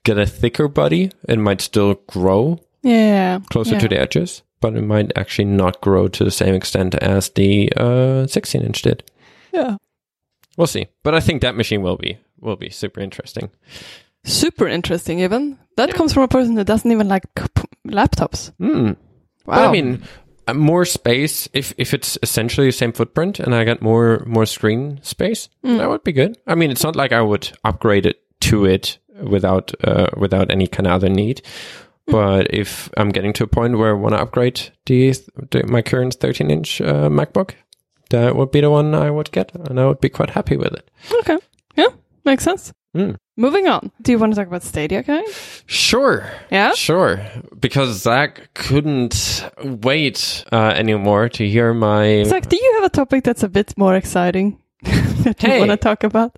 get 0.03 0.17
a 0.17 0.25
thicker 0.25 0.67
body. 0.67 1.11
It 1.27 1.39
might 1.39 1.61
still 1.61 1.95
grow 2.07 2.59
Yeah. 2.81 3.39
closer 3.49 3.73
yeah. 3.73 3.79
to 3.79 3.87
the 3.87 3.99
edges, 3.99 4.43
but 4.61 4.75
it 4.75 4.81
might 4.81 5.11
actually 5.15 5.45
not 5.45 5.81
grow 5.81 6.07
to 6.09 6.23
the 6.23 6.31
same 6.31 6.53
extent 6.53 6.95
as 6.95 7.29
the 7.29 7.71
uh, 7.77 8.27
16 8.27 8.61
inch 8.61 8.81
did. 8.81 9.03
Yeah. 9.53 9.77
We'll 10.57 10.67
see. 10.67 10.87
But 11.03 11.15
I 11.15 11.19
think 11.19 11.41
that 11.41 11.55
machine 11.55 11.81
will 11.81 11.97
be 11.97 12.17
will 12.39 12.57
be 12.57 12.69
super 12.69 12.99
interesting. 12.99 13.49
Super 14.23 14.67
interesting, 14.67 15.19
even. 15.19 15.57
That 15.77 15.93
comes 15.93 16.13
from 16.13 16.23
a 16.23 16.27
person 16.27 16.55
who 16.55 16.63
doesn't 16.63 16.91
even 16.91 17.07
like 17.07 17.23
p- 17.35 17.43
laptops. 17.87 18.51
Mm. 18.61 18.95
Wow. 19.45 19.55
But 19.55 19.67
I 19.67 19.71
mean, 19.71 20.03
uh, 20.47 20.53
more 20.53 20.85
space 20.85 21.49
if 21.53 21.73
if 21.77 21.93
it's 21.93 22.17
essentially 22.23 22.67
the 22.67 22.71
same 22.71 22.93
footprint 22.93 23.39
and 23.39 23.53
I 23.55 23.63
get 23.63 23.81
more 23.81 24.23
more 24.25 24.45
screen 24.45 24.99
space, 25.03 25.49
Mm. 25.65 25.77
that 25.77 25.89
would 25.89 26.03
be 26.03 26.11
good. 26.13 26.37
I 26.47 26.55
mean, 26.55 26.71
it's 26.71 26.83
not 26.83 26.95
like 26.95 27.11
I 27.11 27.21
would 27.21 27.51
upgrade 27.63 28.05
it 28.05 28.17
to 28.41 28.65
it 28.65 28.97
without 29.21 29.73
uh, 29.83 30.07
without 30.15 30.51
any 30.51 30.67
kind 30.67 30.87
of 30.87 30.93
other 30.93 31.09
need. 31.09 31.41
Mm. 32.07 32.11
But 32.11 32.53
if 32.53 32.89
I'm 32.97 33.09
getting 33.09 33.33
to 33.33 33.43
a 33.43 33.47
point 33.47 33.77
where 33.77 33.89
I 33.91 33.99
want 33.99 34.15
to 34.15 34.21
upgrade 34.21 34.69
the, 34.85 35.13
the 35.51 35.63
my 35.67 35.81
current 35.81 36.13
13 36.15 36.51
inch 36.51 36.81
uh, 36.81 37.09
MacBook, 37.09 37.55
that 38.09 38.35
would 38.35 38.51
be 38.51 38.61
the 38.61 38.69
one 38.69 38.93
I 38.95 39.09
would 39.09 39.31
get, 39.31 39.53
and 39.55 39.79
I 39.79 39.85
would 39.85 39.99
be 40.01 40.09
quite 40.09 40.29
happy 40.31 40.55
with 40.57 40.73
it. 40.73 40.89
okay. 41.19 41.39
Yeah, 41.75 41.89
makes 42.25 42.43
sense. 42.43 42.73
Mm. 42.95 43.15
Moving 43.35 43.67
on. 43.67 43.91
Do 44.01 44.11
you 44.11 44.19
want 44.19 44.33
to 44.33 44.39
talk 44.39 44.47
about 44.47 44.61
Stadia, 44.61 45.01
Kai? 45.01 45.23
Sure. 45.65 46.29
Yeah. 46.51 46.73
Sure, 46.73 47.19
because 47.59 47.99
Zach 48.01 48.49
couldn't 48.53 49.43
wait 49.63 50.43
uh, 50.51 50.73
anymore 50.75 51.29
to 51.29 51.49
hear 51.49 51.73
my. 51.73 52.23
Zach, 52.25 52.47
do 52.47 52.55
you 52.55 52.73
have 52.75 52.83
a 52.83 52.89
topic 52.89 53.23
that's 53.23 53.41
a 53.41 53.49
bit 53.49 53.75
more 53.77 53.95
exciting 53.95 54.59
that 54.83 55.41
you 55.41 55.57
want 55.59 55.71
to 55.71 55.77
talk 55.77 56.03
about? 56.03 56.37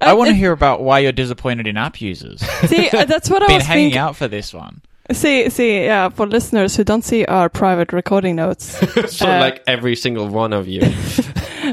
I 0.00 0.12
Uh, 0.12 0.16
want 0.16 0.28
to 0.28 0.34
hear 0.36 0.52
about 0.52 0.80
why 0.82 1.00
you're 1.00 1.10
disappointed 1.10 1.66
in 1.66 1.76
app 1.76 2.00
users. 2.00 2.40
See, 2.68 2.88
uh, 2.90 3.04
that's 3.04 3.28
what 3.28 3.42
I 3.42 3.46
was 3.46 3.48
Been 3.48 3.56
was 3.58 3.66
hanging 3.66 3.84
thinking. 3.86 3.98
out 3.98 4.14
for 4.14 4.28
this 4.28 4.54
one. 4.54 4.80
See, 5.10 5.48
see, 5.50 5.84
yeah, 5.84 6.08
for 6.10 6.26
listeners 6.26 6.76
who 6.76 6.84
don't 6.84 7.02
see 7.02 7.24
our 7.24 7.48
private 7.48 7.92
recording 7.94 8.36
notes, 8.36 8.78
so 9.10 9.26
uh, 9.26 9.40
like 9.40 9.64
every 9.66 9.96
single 9.96 10.28
one 10.28 10.52
of 10.52 10.68
you. 10.68 10.82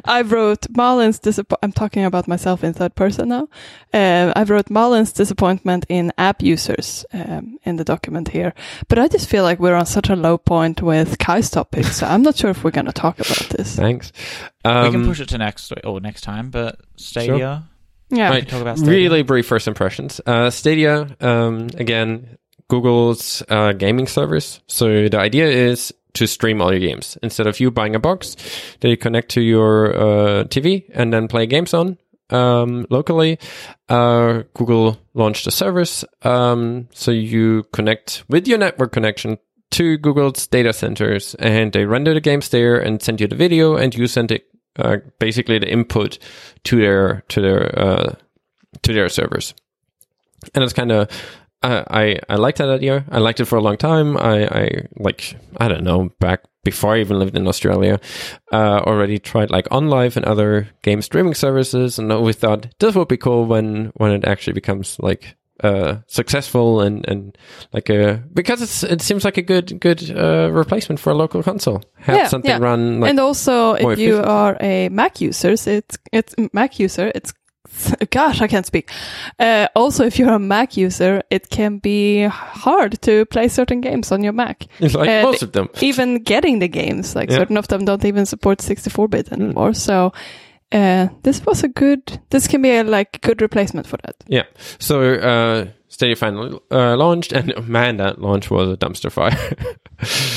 I 0.04 0.22
wrote 0.24 0.66
Marlin's 0.76 1.20
disappointment. 1.20 1.60
I'm 1.64 1.72
talking 1.72 2.04
about 2.06 2.28
myself 2.28 2.64
in 2.64 2.74
third 2.74 2.96
person 2.96 3.30
now. 3.30 3.48
Uh, 3.94 4.34
I 4.36 4.44
wrote 4.44 4.70
Marlin's 4.70 5.14
disappointment 5.14 5.86
in 5.90 6.12
app 6.18 6.42
users 6.42 7.06
um, 7.14 7.58
in 7.64 7.78
the 7.78 7.84
document 7.84 8.30
here, 8.30 8.54
but 8.88 9.00
I 9.00 9.08
just 9.08 9.30
feel 9.30 9.44
like 9.44 9.60
we're 9.60 9.76
on 9.76 9.86
such 9.86 10.10
a 10.10 10.16
low 10.16 10.38
point 10.38 10.82
with 10.82 11.18
Kai's 11.20 11.50
topic, 11.50 11.86
so 11.86 12.06
I'm 12.06 12.22
not 12.24 12.36
sure 12.36 12.50
if 12.50 12.64
we're 12.64 12.72
going 12.72 12.88
to 12.88 12.92
talk 12.94 13.20
about 13.20 13.50
this. 13.50 13.76
Thanks. 13.76 14.12
we 14.66 14.72
can 14.72 14.96
Um, 14.96 15.06
push 15.06 15.20
it 15.20 15.30
to 15.30 15.38
next 15.38 15.72
or 15.84 16.02
next 16.02 16.22
time, 16.22 16.50
but 16.50 16.80
Stadia. 16.98 17.64
Yeah, 18.10 18.30
Right. 18.30 18.46
We 18.46 18.50
talk 18.52 18.62
about 18.62 18.78
Stadia. 18.78 18.94
Really 18.94 19.24
brief 19.24 19.48
first 19.48 19.68
impressions. 19.68 20.22
Uh, 20.26 20.50
Stadia, 20.52 21.08
um, 21.22 21.68
again, 21.78 22.38
Google's 22.68 23.42
uh, 23.50 23.74
gaming 23.74 24.08
service. 24.08 24.60
So 24.68 25.08
the 25.08 25.18
idea 25.20 25.48
is 25.48 25.92
to 26.16 26.28
stream 26.28 26.62
all 26.62 26.72
your 26.72 26.80
games 26.80 27.18
instead 27.22 27.48
of 27.48 27.60
you 27.60 27.72
buying 27.72 27.96
a 27.96 28.00
box 28.00 28.36
that 28.80 28.90
you 28.90 28.98
connect 28.98 29.30
to 29.32 29.42
your 29.42 29.96
uh, 29.96 30.44
TV 30.46 30.86
and 30.94 31.14
then 31.14 31.28
play 31.28 31.46
games 31.46 31.74
on 31.74 31.98
um, 32.30 32.86
locally. 32.90 33.40
Uh, 33.88 34.44
Google 34.54 34.98
launched 35.14 35.48
a 35.48 35.52
service, 35.52 36.04
um, 36.24 36.88
so 36.92 37.12
you 37.12 37.64
connect 37.72 38.24
with 38.28 38.48
your 38.48 38.58
network 38.58 38.92
connection 38.92 39.38
to 39.72 39.98
Google's 39.98 40.48
data 40.48 40.74
centers 40.74 41.36
and 41.36 41.74
they 41.74 41.86
render 41.86 42.14
the 42.14 42.22
games 42.22 42.50
there 42.50 42.80
and 42.80 43.02
send 43.02 43.20
you 43.20 43.28
the 43.28 43.36
video 43.36 43.76
and 43.76 43.94
you 43.94 44.08
send 44.08 44.32
it 44.32 44.46
uh, 44.78 44.98
basically 45.20 45.60
the 45.60 45.72
input 45.72 46.18
to 46.64 46.78
their 46.78 47.24
to 47.30 47.42
their 47.42 47.80
uh, 47.80 48.16
to 48.82 48.94
their 48.94 49.10
servers. 49.10 49.54
And 50.54 50.64
it's 50.64 50.74
kind 50.74 50.92
of 50.92 51.10
I, 51.66 51.84
I 52.04 52.20
I 52.30 52.36
liked 52.36 52.58
that 52.60 52.70
idea. 52.70 53.04
I 53.12 53.20
liked 53.20 53.40
it 53.40 53.46
for 53.46 53.58
a 53.58 53.62
long 53.62 53.78
time. 53.78 54.18
I 54.18 54.46
I 54.62 54.70
like 54.98 55.36
I 55.58 55.68
don't 55.68 55.84
know 55.84 56.10
back 56.20 56.42
before 56.64 56.96
I 56.96 57.00
even 57.02 57.20
lived 57.20 57.36
in 57.38 57.48
Australia, 57.48 58.00
uh, 58.52 58.80
already 58.90 59.20
tried 59.20 59.52
like 59.52 59.70
OnLive 59.70 60.16
and 60.18 60.26
other 60.26 60.68
game 60.82 61.02
streaming 61.02 61.36
services, 61.36 62.00
and 62.00 62.12
always 62.12 62.36
thought 62.38 62.68
this 62.80 62.96
would 62.96 63.08
be 63.08 63.18
cool 63.18 63.46
when 63.46 63.92
when 63.96 64.12
it 64.12 64.26
actually 64.26 64.54
becomes 64.54 64.98
like 65.00 65.36
uh, 65.64 65.98
successful 66.08 66.82
and 66.82 67.08
and 67.08 67.38
like 67.72 67.90
a 67.90 68.22
because 68.34 68.62
it's 68.62 68.84
it 68.84 69.02
seems 69.02 69.24
like 69.24 69.38
a 69.38 69.42
good 69.54 69.80
good 69.80 70.02
uh, 70.12 70.50
replacement 70.52 71.00
for 71.00 71.12
a 71.12 71.16
local 71.16 71.44
console. 71.44 71.82
Have 71.98 72.18
Yeah, 72.18 72.28
something 72.28 72.52
yeah. 72.52 72.58
run 72.70 73.00
like 73.00 73.10
and 73.12 73.20
also, 73.20 73.74
if 73.74 74.00
you 74.00 74.16
efficient. 74.18 74.26
are 74.28 74.58
a 74.60 74.90
Mac 74.90 75.22
user, 75.22 75.52
it's 75.54 75.98
it's 76.12 76.36
Mac 76.54 76.80
user. 76.80 77.12
It's 77.16 77.34
gosh, 78.10 78.42
I 78.42 78.48
can't 78.48 78.66
speak. 78.66 78.92
Uh, 79.40 79.68
also, 79.76 80.06
if 80.06 80.18
you're 80.20 80.34
a 80.34 80.40
Mac 80.40 80.78
user, 80.78 81.22
it 81.30 81.50
can 81.50 81.80
be 81.80 82.24
hard 82.24 83.02
to 83.02 83.26
play 83.26 83.48
certain 83.48 83.82
games 83.82 84.12
on 84.12 84.24
your 84.24 84.34
Mac. 84.34 84.66
it's 84.80 84.96
like 84.96 85.10
uh, 85.10 85.24
most 85.24 85.44
of 85.44 85.52
them. 85.52 85.70
Even 85.82 86.24
getting 86.24 86.60
the 86.60 86.68
games, 86.68 87.16
like 87.16 87.30
Yeah. 87.32 87.38
certain 87.38 87.58
of 87.58 87.68
them 87.68 87.86
don't 87.86 88.06
even 88.06 88.26
support 88.26 88.60
64-bit 88.60 89.32
anymore. 89.32 89.74
So. 89.74 90.12
Uh, 90.72 91.08
this 91.22 91.46
was 91.46 91.64
a 91.64 91.68
good. 91.68 92.02
This 92.32 92.48
can 92.48 92.62
be 92.62 92.72
a 92.72 92.84
like 92.84 93.22
good 93.22 93.40
replacement 93.42 93.88
for 93.88 93.98
that. 94.04 94.16
Yeah. 94.28 94.44
So 94.80 95.14
uh, 95.14 95.66
Stadia 95.90 96.16
finally 96.16 96.60
uh, 96.72 96.98
launched, 96.98 97.32
and 97.32 97.54
man, 97.68 97.98
that 97.98 98.20
launch 98.20 98.50
was 98.50 98.70
a 98.70 98.76
dumpster 98.76 99.12
fire. 99.12 99.38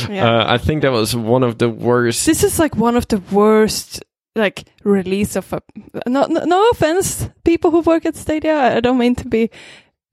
Yeah. 0.08 0.38
uh, 0.40 0.54
I 0.54 0.58
think 0.58 0.82
that 0.82 0.92
was 0.92 1.16
one 1.16 1.42
of 1.42 1.58
the 1.58 1.68
worst. 1.68 2.26
This 2.26 2.44
is 2.44 2.58
like 2.60 2.76
one 2.76 2.96
of 2.96 3.08
the 3.08 3.18
worst 3.32 4.04
like 4.38 4.64
release 4.84 5.36
of 5.36 5.52
a 5.52 5.60
no 6.06 6.26
no, 6.26 6.44
no 6.44 6.70
offense 6.70 7.28
people 7.44 7.70
who 7.70 7.80
work 7.80 8.06
at 8.06 8.16
Stadia 8.16 8.76
I 8.76 8.80
don't 8.80 8.98
mean 8.98 9.14
to 9.16 9.28
be 9.28 9.50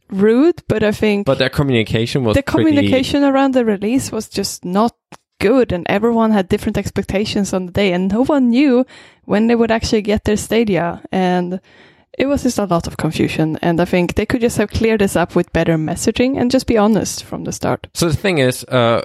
rude 0.09 0.61
but 0.67 0.84
I 0.84 0.91
think 0.91 1.26
but 1.26 1.38
their 1.39 1.49
communication 1.49 2.23
was 2.23 2.36
the 2.36 2.43
pretty- 2.43 2.69
communication 2.69 3.23
around 3.23 3.53
the 3.53 3.65
release 3.65 4.11
was 4.11 4.30
just 4.30 4.65
not 4.65 4.95
good 5.39 5.71
and 5.71 5.86
everyone 5.89 6.32
had 6.32 6.47
different 6.47 6.78
expectations 6.78 7.53
on 7.53 7.65
the 7.65 7.71
day 7.71 7.93
and 7.93 8.11
no 8.11 8.23
one 8.23 8.49
knew 8.49 8.86
when 9.26 9.47
they 9.47 9.55
would 9.55 9.71
actually 9.71 10.01
get 10.01 10.23
their 10.23 10.38
Stadia 10.38 11.01
and 11.11 11.59
it 12.17 12.28
was 12.28 12.43
just 12.43 12.57
a 12.57 12.63
lot 12.65 12.88
of 12.88 12.95
confusion 12.95 13.57
and 13.61 13.82
I 13.82 13.86
think 13.86 14.15
they 14.15 14.26
could 14.26 14.39
just 14.41 14.57
have 14.57 14.69
cleared 14.69 15.01
this 15.01 15.17
up 15.17 15.36
with 15.36 15.51
better 15.51 15.78
messaging 15.78 16.39
and 16.39 16.49
just 16.49 16.65
be 16.67 16.78
honest 16.78 17.23
from 17.26 17.43
the 17.43 17.51
start. 17.51 17.88
So 17.93 18.07
the 18.07 18.15
thing 18.15 18.38
is, 18.38 18.63
uh, 18.65 19.01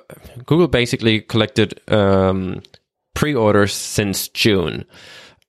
Google 0.47 0.69
basically 0.69 1.21
collected 1.21 1.81
um, 1.89 2.63
pre-orders 3.21 3.75
since 3.75 4.29
June, 4.29 4.87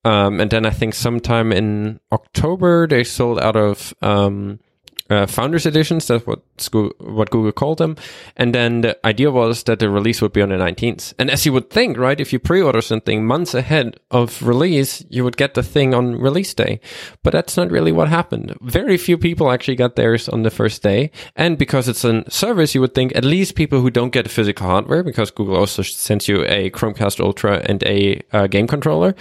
um, 0.03 0.41
and 0.41 0.51
then 0.51 0.65
I 0.65 0.71
think 0.71 0.93
sometime 0.93 1.53
in 1.53 2.01
October 2.11 2.85
they 2.85 3.05
sold 3.05 3.39
out 3.39 3.55
of 3.55 3.93
um, 4.01 4.59
uh, 5.11 5.25
founders 5.27 5.65
editions. 5.65 6.07
That's 6.07 6.25
what 6.25 6.41
Google, 6.71 7.13
what 7.13 7.29
Google 7.29 7.51
called 7.51 7.79
them. 7.79 7.97
And 8.37 8.55
then 8.55 8.81
the 8.81 9.05
idea 9.05 9.29
was 9.29 9.63
that 9.63 9.79
the 9.79 9.89
release 9.89 10.21
would 10.21 10.33
be 10.33 10.41
on 10.41 10.49
the 10.49 10.55
19th. 10.55 11.13
And 11.19 11.29
as 11.29 11.45
you 11.45 11.53
would 11.53 11.69
think, 11.69 11.97
right, 11.97 12.19
if 12.19 12.31
you 12.31 12.39
pre-order 12.39 12.81
something 12.81 13.25
months 13.25 13.53
ahead 13.53 13.99
of 14.09 14.41
release, 14.41 15.03
you 15.09 15.23
would 15.23 15.37
get 15.37 15.53
the 15.53 15.63
thing 15.63 15.93
on 15.93 16.19
release 16.19 16.53
day. 16.53 16.79
But 17.23 17.33
that's 17.33 17.57
not 17.57 17.71
really 17.71 17.91
what 17.91 18.07
happened. 18.07 18.55
Very 18.61 18.97
few 18.97 19.17
people 19.17 19.51
actually 19.51 19.75
got 19.75 19.95
theirs 19.95 20.29
on 20.29 20.43
the 20.43 20.49
first 20.49 20.81
day. 20.81 21.11
And 21.35 21.57
because 21.57 21.89
it's 21.89 22.05
a 22.05 22.29
service, 22.31 22.73
you 22.73 22.81
would 22.81 22.93
think 22.93 23.15
at 23.15 23.25
least 23.25 23.55
people 23.55 23.81
who 23.81 23.89
don't 23.89 24.13
get 24.13 24.31
physical 24.31 24.67
hardware, 24.67 25.03
because 25.03 25.31
Google 25.31 25.57
also 25.57 25.81
sends 25.81 26.27
you 26.27 26.45
a 26.45 26.69
Chromecast 26.71 27.19
Ultra 27.19 27.61
and 27.65 27.83
a 27.83 28.21
uh, 28.31 28.47
game 28.47 28.67
controller, 28.67 29.15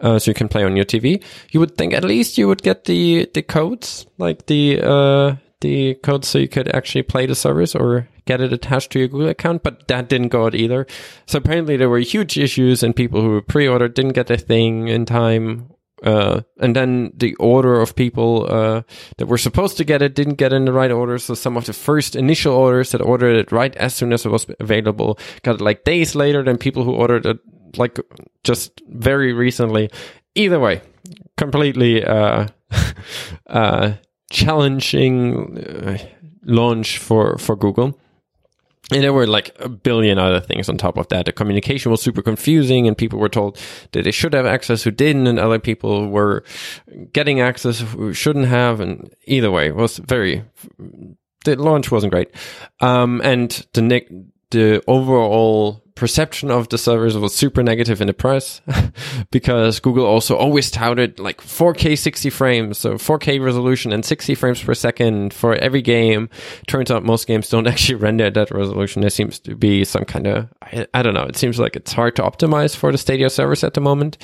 uh, 0.00 0.18
so 0.18 0.30
you 0.30 0.34
can 0.34 0.48
play 0.48 0.64
on 0.64 0.76
your 0.76 0.84
TV. 0.84 1.22
You 1.50 1.60
would 1.60 1.76
think 1.76 1.92
at 1.92 2.04
least 2.04 2.38
you 2.38 2.48
would 2.48 2.62
get 2.62 2.84
the 2.84 3.28
the 3.34 3.42
codes, 3.42 4.06
like 4.18 4.46
the 4.46 4.80
uh, 4.82 5.36
the 5.60 5.94
codes, 5.94 6.28
so 6.28 6.38
you 6.38 6.48
could 6.48 6.74
actually 6.74 7.02
play 7.02 7.26
the 7.26 7.34
service 7.34 7.74
or 7.74 8.08
get 8.24 8.40
it 8.40 8.52
attached 8.52 8.92
to 8.92 8.98
your 8.98 9.08
Google 9.08 9.28
account. 9.28 9.62
But 9.62 9.88
that 9.88 10.08
didn't 10.08 10.28
go 10.28 10.46
out 10.46 10.54
either. 10.54 10.86
So 11.26 11.38
apparently 11.38 11.76
there 11.76 11.90
were 11.90 11.98
huge 11.98 12.38
issues, 12.38 12.82
and 12.82 12.96
people 12.96 13.20
who 13.20 13.40
pre-ordered 13.42 13.94
didn't 13.94 14.12
get 14.14 14.26
their 14.26 14.36
thing 14.36 14.88
in 14.88 15.04
time. 15.04 15.70
Uh, 16.02 16.40
and 16.58 16.74
then 16.74 17.12
the 17.14 17.34
order 17.34 17.78
of 17.78 17.94
people 17.94 18.46
uh, 18.48 18.80
that 19.18 19.26
were 19.26 19.36
supposed 19.36 19.76
to 19.76 19.84
get 19.84 20.00
it 20.00 20.14
didn't 20.14 20.36
get 20.36 20.50
in 20.50 20.64
the 20.64 20.72
right 20.72 20.90
order. 20.90 21.18
So 21.18 21.34
some 21.34 21.58
of 21.58 21.66
the 21.66 21.74
first 21.74 22.16
initial 22.16 22.54
orders 22.54 22.92
that 22.92 23.02
ordered 23.02 23.36
it 23.36 23.52
right 23.52 23.76
as 23.76 23.94
soon 23.94 24.14
as 24.14 24.24
it 24.24 24.30
was 24.30 24.46
available 24.60 25.18
got 25.42 25.56
it 25.56 25.60
like 25.60 25.84
days 25.84 26.14
later 26.14 26.42
than 26.42 26.56
people 26.56 26.84
who 26.84 26.94
ordered 26.94 27.26
it 27.26 27.38
like 27.76 27.98
just 28.44 28.80
very 28.88 29.32
recently. 29.32 29.90
Either 30.34 30.60
way, 30.60 30.80
completely 31.36 32.04
uh, 32.04 32.46
uh, 33.46 33.92
challenging 34.30 35.58
uh, 35.58 35.98
launch 36.44 36.98
for 36.98 37.38
for 37.38 37.56
Google. 37.56 37.98
And 38.92 39.04
there 39.04 39.12
were 39.12 39.26
like 39.26 39.54
a 39.60 39.68
billion 39.68 40.18
other 40.18 40.40
things 40.40 40.68
on 40.68 40.76
top 40.76 40.98
of 40.98 41.06
that. 41.08 41.26
The 41.26 41.32
communication 41.32 41.92
was 41.92 42.02
super 42.02 42.22
confusing, 42.22 42.88
and 42.88 42.98
people 42.98 43.20
were 43.20 43.28
told 43.28 43.56
that 43.92 44.02
they 44.02 44.10
should 44.10 44.32
have 44.34 44.46
access 44.46 44.82
who 44.82 44.90
didn't, 44.90 45.28
and 45.28 45.38
other 45.38 45.60
people 45.60 46.08
were 46.08 46.42
getting 47.12 47.40
access 47.40 47.80
who 47.80 48.12
shouldn't 48.12 48.46
have. 48.46 48.80
And 48.80 49.14
either 49.26 49.50
way, 49.50 49.68
it 49.68 49.76
was 49.76 49.98
very. 49.98 50.44
The 51.44 51.56
launch 51.56 51.90
wasn't 51.90 52.12
great, 52.12 52.30
um, 52.80 53.20
and 53.22 53.50
the 53.74 54.26
the 54.50 54.82
overall 54.88 55.84
perception 56.00 56.50
of 56.50 56.70
the 56.70 56.78
servers 56.78 57.16
was 57.18 57.34
super 57.34 57.62
negative 57.62 58.00
in 58.00 58.06
the 58.06 58.14
press 58.14 58.62
because 59.30 59.78
Google 59.80 60.06
also 60.06 60.34
always 60.34 60.70
touted 60.70 61.20
like 61.20 61.42
4K 61.42 61.96
60 61.96 62.30
frames, 62.30 62.78
so 62.78 62.94
4K 62.94 63.38
resolution 63.44 63.92
and 63.92 64.02
60 64.02 64.34
frames 64.34 64.62
per 64.62 64.72
second 64.72 65.34
for 65.34 65.56
every 65.56 65.82
game. 65.82 66.30
Turns 66.66 66.90
out 66.90 67.04
most 67.04 67.26
games 67.26 67.50
don't 67.50 67.66
actually 67.72 67.96
render 67.96 68.24
at 68.24 68.34
that 68.34 68.50
resolution. 68.50 69.02
There 69.02 69.10
seems 69.10 69.38
to 69.40 69.54
be 69.54 69.84
some 69.84 70.06
kind 70.06 70.26
of, 70.26 70.48
I, 70.62 70.86
I 70.94 71.02
don't 71.02 71.12
know, 71.12 71.24
it 71.24 71.36
seems 71.36 71.58
like 71.58 71.76
it's 71.76 71.92
hard 71.92 72.16
to 72.16 72.22
optimize 72.22 72.74
for 72.74 72.90
the 72.90 72.98
Stadia 72.98 73.28
servers 73.28 73.62
at 73.62 73.74
the 73.74 73.82
moment. 73.82 74.16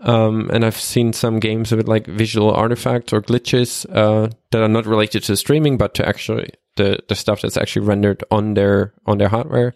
Um, 0.00 0.50
and 0.52 0.64
I've 0.64 0.80
seen 0.80 1.12
some 1.12 1.38
games 1.38 1.70
with 1.70 1.86
like 1.86 2.08
visual 2.08 2.50
artifacts 2.50 3.12
or 3.12 3.22
glitches 3.22 3.86
uh, 3.94 4.28
that 4.50 4.60
are 4.60 4.66
not 4.66 4.86
related 4.86 5.22
to 5.22 5.36
streaming, 5.36 5.78
but 5.78 5.94
to 5.94 6.08
actually 6.08 6.50
the, 6.76 6.98
the 7.08 7.14
stuff 7.14 7.42
that's 7.42 7.56
actually 7.56 7.86
rendered 7.86 8.24
on 8.30 8.54
their 8.54 8.92
on 9.06 9.18
their 9.18 9.28
hardware. 9.28 9.74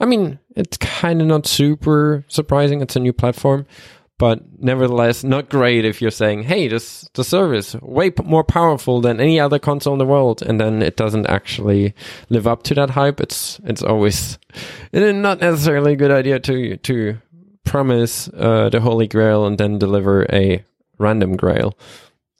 I 0.00 0.06
mean, 0.06 0.38
it's 0.56 0.76
kind 0.76 1.20
of 1.20 1.26
not 1.26 1.46
super 1.46 2.24
surprising. 2.28 2.80
It's 2.80 2.96
a 2.96 3.00
new 3.00 3.12
platform, 3.12 3.66
but 4.18 4.40
nevertheless, 4.58 5.24
not 5.24 5.48
great 5.48 5.84
if 5.84 6.02
you're 6.02 6.10
saying, 6.10 6.44
"Hey, 6.44 6.68
this 6.68 7.08
the 7.14 7.24
service 7.24 7.74
way 7.80 8.10
p- 8.10 8.24
more 8.24 8.44
powerful 8.44 9.00
than 9.00 9.20
any 9.20 9.38
other 9.38 9.58
console 9.58 9.94
in 9.94 9.98
the 9.98 10.06
world," 10.06 10.42
and 10.42 10.60
then 10.60 10.82
it 10.82 10.96
doesn't 10.96 11.26
actually 11.26 11.94
live 12.28 12.46
up 12.46 12.62
to 12.64 12.74
that 12.74 12.90
hype. 12.90 13.20
It's 13.20 13.60
it's 13.64 13.82
always 13.82 14.38
it's 14.92 15.16
not 15.16 15.40
necessarily 15.40 15.92
a 15.92 15.96
good 15.96 16.10
idea 16.10 16.38
to 16.40 16.76
to 16.76 17.18
promise 17.64 18.28
uh, 18.28 18.68
the 18.70 18.80
holy 18.80 19.06
grail 19.06 19.46
and 19.46 19.58
then 19.58 19.78
deliver 19.78 20.26
a 20.32 20.64
random 20.98 21.36
grail. 21.36 21.76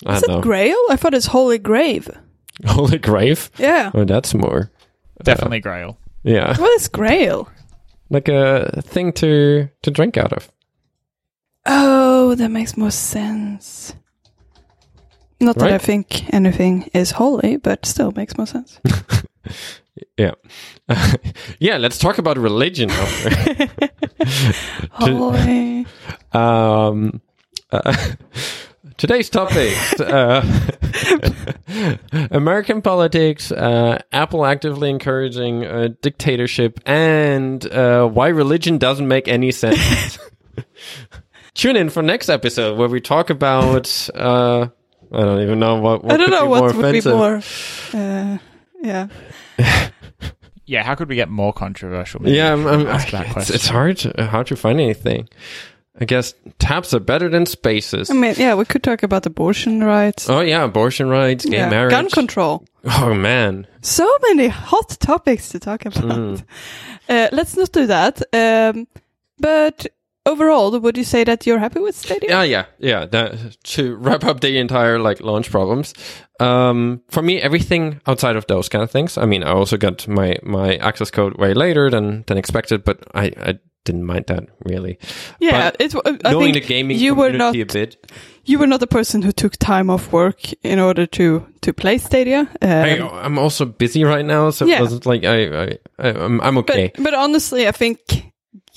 I 0.06 0.16
Is 0.16 0.22
it 0.22 0.28
know. 0.28 0.40
Grail? 0.40 0.76
I 0.90 0.96
thought 0.96 1.14
it's 1.14 1.26
Holy 1.26 1.58
Grave. 1.58 2.10
Holy 2.66 2.98
grave? 2.98 3.50
Yeah. 3.58 3.90
Oh, 3.94 4.04
that's 4.04 4.34
more. 4.34 4.70
Definitely 5.22 5.60
Grail. 5.60 5.98
Yeah, 6.24 6.56
What 6.58 6.80
is 6.80 6.88
Grail? 6.88 7.48
like 8.10 8.28
a 8.28 8.82
thing 8.82 9.12
to 9.12 9.68
to 9.82 9.90
drink 9.90 10.16
out 10.16 10.32
of. 10.32 10.50
Oh, 11.66 12.34
that 12.34 12.50
makes 12.50 12.76
more 12.76 12.90
sense. 12.90 13.94
Not 15.40 15.56
that 15.58 15.72
I 15.72 15.78
think 15.78 16.32
anything 16.32 16.88
is 16.94 17.10
holy, 17.12 17.56
but 17.58 17.84
still 17.86 18.12
makes 18.12 18.36
more 18.38 18.46
sense. 18.46 18.80
Yeah. 20.16 20.32
yeah, 21.58 21.76
let's 21.78 21.98
talk 21.98 22.18
about 22.18 22.38
religion. 22.38 22.88
holy. 24.90 25.86
um, 26.32 27.20
uh, 27.70 27.94
today's 28.96 29.30
topic 29.30 29.76
uh, 30.00 30.42
American 32.30 32.82
politics, 32.82 33.50
uh, 33.52 34.00
Apple 34.12 34.44
actively 34.44 34.90
encouraging 34.90 35.64
uh, 35.64 35.88
dictatorship, 36.00 36.80
and 36.86 37.64
uh, 37.72 38.06
why 38.06 38.28
religion 38.28 38.78
doesn't 38.78 39.08
make 39.08 39.28
any 39.28 39.52
sense. 39.52 40.18
Tune 41.54 41.76
in 41.76 41.90
for 41.90 42.02
next 42.02 42.28
episode 42.28 42.78
where 42.78 42.88
we 42.88 43.00
talk 43.00 43.30
about. 43.30 44.08
Uh, 44.14 44.68
I 45.12 45.20
don't 45.20 45.42
even 45.42 45.60
know 45.60 45.76
what. 45.76 46.02
what 46.02 46.14
I 46.14 46.16
don't 46.16 46.26
could 46.26 46.32
know 46.32 46.42
be 46.42 46.48
what 46.48 46.74
more 46.74 46.82
would 46.82 46.92
be 46.92 47.10
more. 47.10 47.42
Uh, 47.92 48.38
yeah. 48.82 49.08
Yeah, 50.66 50.82
how 50.82 50.94
could 50.94 51.08
we 51.08 51.14
get 51.14 51.28
more 51.28 51.52
controversial? 51.52 52.22
Maybe 52.22 52.36
Yeah, 52.36 52.54
I'm, 52.54 52.66
if 52.66 52.72
I'm, 52.72 52.86
ask 52.86 53.10
that 53.10 53.24
it's, 53.24 53.32
question. 53.32 53.54
it's 53.54 53.66
hard 53.68 53.96
to, 53.98 54.26
hard 54.26 54.46
to 54.46 54.56
find 54.56 54.80
anything. 54.80 55.28
I 56.00 56.04
guess 56.06 56.34
tabs 56.58 56.92
are 56.92 57.00
better 57.00 57.28
than 57.28 57.46
spaces. 57.46 58.10
I 58.10 58.14
mean, 58.14 58.34
yeah, 58.36 58.54
we 58.54 58.64
could 58.64 58.82
talk 58.82 59.02
about 59.04 59.26
abortion 59.26 59.84
rights. 59.84 60.28
oh 60.28 60.40
yeah, 60.40 60.64
abortion 60.64 61.08
rights, 61.08 61.44
gay 61.44 61.58
yeah, 61.58 61.70
marriage, 61.70 61.92
gun 61.92 62.10
control. 62.10 62.64
Oh 62.84 63.14
man, 63.14 63.66
So 63.80 64.06
many 64.28 64.48
hot 64.48 64.96
topics 65.00 65.48
to 65.50 65.58
talk 65.58 65.86
about. 65.86 66.04
Mm. 66.04 66.44
Uh, 67.08 67.28
let's 67.32 67.56
not 67.56 67.70
do 67.72 67.86
that. 67.86 68.22
Um, 68.32 68.86
but 69.38 69.86
overall, 70.26 70.78
would 70.78 70.96
you 70.96 71.04
say 71.04 71.22
that 71.24 71.46
you're 71.46 71.58
happy 71.58 71.80
with 71.80 71.94
Stadia? 71.94 72.28
yeah, 72.30 72.42
yeah, 72.42 72.64
yeah. 72.78 73.06
That, 73.06 73.56
to 73.64 73.94
wrap 73.96 74.24
up 74.24 74.40
the 74.40 74.58
entire 74.58 74.98
like 74.98 75.20
launch 75.20 75.50
problems, 75.50 75.94
um, 76.40 77.02
for 77.08 77.22
me, 77.22 77.40
everything 77.40 78.00
outside 78.06 78.36
of 78.36 78.46
those 78.46 78.68
kind 78.68 78.82
of 78.82 78.90
things. 78.90 79.16
I 79.16 79.26
mean, 79.26 79.44
I 79.44 79.52
also 79.52 79.76
got 79.76 80.08
my 80.08 80.36
my 80.42 80.76
access 80.76 81.10
code 81.10 81.36
way 81.38 81.54
later 81.54 81.88
than 81.90 82.24
than 82.26 82.36
expected, 82.38 82.84
but 82.84 82.98
I. 83.14 83.32
I 83.38 83.58
didn't 83.84 84.04
mind 84.04 84.24
that 84.28 84.44
really. 84.64 84.98
Yeah, 85.40 85.70
But 85.70 85.76
it's. 85.80 85.94
uh, 85.94 86.00
I 86.24 86.32
Knowing 86.32 86.52
think 86.54 86.64
the 86.66 86.74
gaming 86.74 86.98
you 86.98 87.14
were 87.14 87.30
community 87.30 87.58
not 87.64 87.70
a 87.70 87.72
bit, 87.86 88.12
you 88.44 88.58
were 88.58 88.66
not 88.66 88.80
the 88.80 88.86
person 88.86 89.22
who 89.22 89.32
took 89.32 89.56
time 89.56 89.90
off 89.90 90.12
work 90.12 90.40
in 90.62 90.78
order 90.78 91.06
to 91.06 91.46
to 91.60 91.72
play 91.72 91.98
Stadia. 91.98 92.40
Um, 92.62 92.68
I, 92.70 92.98
I'm 93.24 93.38
also 93.38 93.64
busy 93.64 94.04
right 94.04 94.24
now, 94.24 94.50
so 94.50 94.64
Yeah. 94.66 94.78
it 94.78 94.82
wasn't 94.82 95.06
like 95.06 95.24
I, 95.24 95.64
I, 95.64 95.78
I 95.98 96.08
I'm, 96.24 96.40
I'm 96.40 96.58
okay. 96.58 96.90
But 96.94 97.04
but 97.04 97.14
honestly, 97.14 97.68
I 97.68 97.72
think 97.72 97.98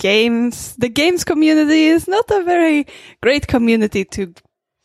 games 0.00 0.74
the 0.76 0.88
games 0.88 1.24
community 1.24 1.86
is 1.86 2.06
not 2.08 2.30
a 2.30 2.42
very 2.44 2.86
great 3.22 3.46
community 3.46 4.04
to 4.04 4.32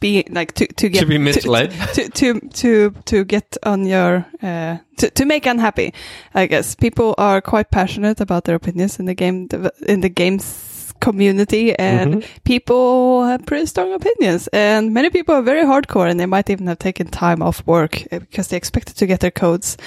be 0.04 0.24
like 0.40 0.52
to 0.60 0.66
to 0.80 0.90
get 0.90 1.00
to 1.00 1.06
be 1.06 1.18
misled. 1.18 1.72
to 1.96 2.10
to 2.20 2.28
to 2.62 2.92
to 3.06 3.24
get 3.26 3.58
on 3.64 3.86
your 3.88 4.26
uh 4.44 4.78
to 5.00 5.10
to 5.10 5.26
make 5.26 5.46
unhappy. 5.54 5.94
I 6.36 6.48
guess 6.48 6.76
people 6.76 7.10
are 7.18 7.42
quite 7.42 7.70
passionate 7.72 8.22
about 8.22 8.44
their 8.44 8.56
opinions 8.56 9.00
in 9.00 9.06
the 9.06 9.16
game 9.16 9.38
in 9.88 10.02
the 10.02 10.10
games 10.24 10.46
community 11.00 11.76
and 11.80 12.14
Mhm. 12.16 12.24
people 12.44 13.26
have 13.28 13.42
pretty 13.46 13.66
strong 13.66 13.94
opinions 13.94 14.48
and 14.54 14.94
many 14.94 15.10
people 15.10 15.36
are 15.36 15.44
very 15.44 15.66
hardcore 15.66 16.10
and 16.10 16.18
they 16.20 16.26
might 16.28 16.50
even 16.50 16.68
have 16.68 16.78
taken 16.80 17.08
time 17.08 17.42
off 17.48 17.62
work 17.68 17.94
uh, 18.12 18.20
because 18.20 18.48
they 18.50 18.58
expected 18.58 18.96
to 18.98 19.06
get 19.06 19.20
their 19.20 19.32
codes 19.32 19.78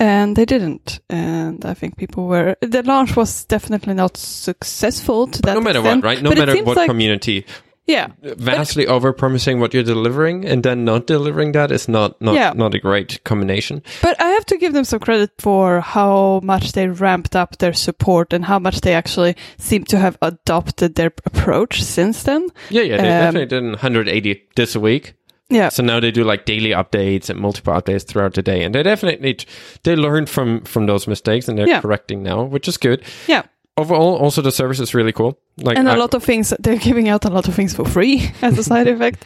and 0.00 0.36
they 0.36 0.46
didn't 0.46 1.00
and 1.10 1.64
i 1.66 1.74
think 1.74 1.96
people 1.96 2.22
were 2.26 2.56
the 2.72 2.82
launch 2.82 3.14
was 3.16 3.44
definitely 3.46 3.94
not 3.94 4.16
successful 4.16 5.26
to 5.26 5.42
that 5.42 5.54
no 5.54 5.60
matter 5.60 5.80
extent, 5.80 6.02
what, 6.02 6.08
right? 6.10 6.22
No 6.22 6.30
but 6.30 6.38
matter 6.38 6.64
what 6.64 6.76
like, 6.76 6.88
community, 6.88 7.44
yeah 7.86 8.08
vastly 8.22 8.86
over 8.86 9.12
promising 9.12 9.60
what 9.60 9.74
you're 9.74 9.82
delivering 9.82 10.44
and 10.46 10.62
then 10.62 10.84
not 10.84 11.06
delivering 11.06 11.52
that 11.52 11.70
is 11.70 11.88
not 11.88 12.20
not 12.20 12.34
Yeah. 12.34 12.52
not 12.56 12.74
a 12.74 12.78
great 12.78 13.22
combination. 13.24 13.82
But 14.02 14.20
I 14.20 14.28
have 14.30 14.46
to 14.46 14.56
give 14.56 14.72
them 14.72 14.84
some 14.84 15.00
credit 15.00 15.30
for 15.38 15.80
how 15.80 16.40
much 16.42 16.72
they 16.72 16.88
ramped 16.88 17.36
up 17.36 17.58
their 17.58 17.74
support 17.74 18.32
and 18.32 18.44
how 18.44 18.58
much 18.58 18.80
they 18.80 18.94
actually 18.94 19.34
seem 19.58 19.84
to 19.84 19.98
have 19.98 20.16
adopted 20.22 20.94
their 20.94 21.12
approach 21.26 21.82
since 21.82 22.22
then. 22.22 22.48
Yeah, 22.70 22.82
yeah, 22.82 22.96
they 22.96 23.08
Um, 23.08 23.34
definitely 23.34 23.46
did 23.46 23.64
180 23.64 24.42
this 24.56 24.76
week. 24.76 25.14
Yeah. 25.50 25.68
So 25.68 25.82
now 25.82 26.00
they 26.00 26.10
do 26.10 26.24
like 26.24 26.46
daily 26.46 26.70
updates 26.70 27.28
and 27.28 27.38
multiple 27.38 27.74
updates 27.74 28.06
throughout 28.06 28.32
the 28.34 28.42
day, 28.42 28.64
and 28.64 28.74
they 28.74 28.82
definitely 28.82 29.36
they 29.82 29.94
learned 29.94 30.28
from 30.30 30.62
from 30.64 30.86
those 30.86 31.06
mistakes 31.06 31.48
and 31.48 31.58
they're 31.58 31.68
Yeah. 31.68 31.80
correcting 31.82 32.22
now, 32.22 32.44
which 32.44 32.66
is 32.66 32.78
good. 32.78 33.02
Yeah. 33.28 33.42
Overall, 33.76 34.16
also 34.16 34.40
the 34.42 34.52
service 34.52 34.78
is 34.80 34.94
really 34.94 35.12
cool. 35.12 35.36
Like 35.56 35.76
And 35.78 35.88
a 35.88 35.92
I- 35.92 35.96
lot 35.96 36.14
of 36.14 36.22
things, 36.22 36.54
they're 36.60 36.76
giving 36.78 37.08
out 37.08 37.24
a 37.24 37.28
lot 37.30 37.48
of 37.48 37.54
things 37.54 37.74
for 37.74 37.84
free 37.84 38.30
as 38.42 38.56
a 38.58 38.62
side 38.70 38.86
effect, 38.86 39.24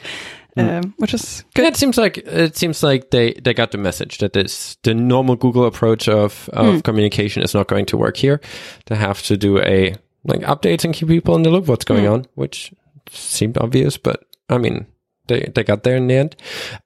um, 0.57 0.94
which 0.96 1.12
is 1.14 1.44
good. 1.55 1.62
Yeah, 1.62 1.68
it 1.68 1.76
seems 1.76 1.99
like 1.99 2.16
it 2.18 2.57
seems 2.57 2.82
like 2.82 3.11
they 3.11 3.34
they 3.44 3.53
got 3.55 3.70
the 3.72 3.78
message 3.78 4.18
that 4.18 4.32
this 4.32 4.76
the 4.84 4.94
normal 4.94 5.36
Google 5.36 5.66
approach 5.66 6.09
of 6.09 6.49
of 6.55 6.74
Hmm. 6.76 6.80
communication 6.80 7.42
is 7.42 7.55
not 7.55 7.68
going 7.68 7.86
to 7.86 7.96
work 7.99 8.16
here. 8.16 8.40
They 8.86 8.96
have 8.96 9.22
to 9.24 9.36
do 9.36 9.59
a 9.59 9.94
like 10.24 10.40
updates 10.40 10.84
and 10.84 10.94
keep 10.94 11.09
people 11.09 11.36
in 11.36 11.42
the 11.42 11.51
loop 11.51 11.66
what's 11.68 11.84
going 11.84 12.05
Hmm. 12.07 12.12
on, 12.12 12.26
which 12.34 12.72
seemed 13.11 13.59
obvious, 13.59 13.99
but 13.99 14.24
I 14.49 14.57
mean 14.59 14.86
they 15.26 15.51
they 15.55 15.62
got 15.62 15.82
there 15.82 15.96
in 15.96 16.07
the 16.09 16.14
end. 16.14 16.36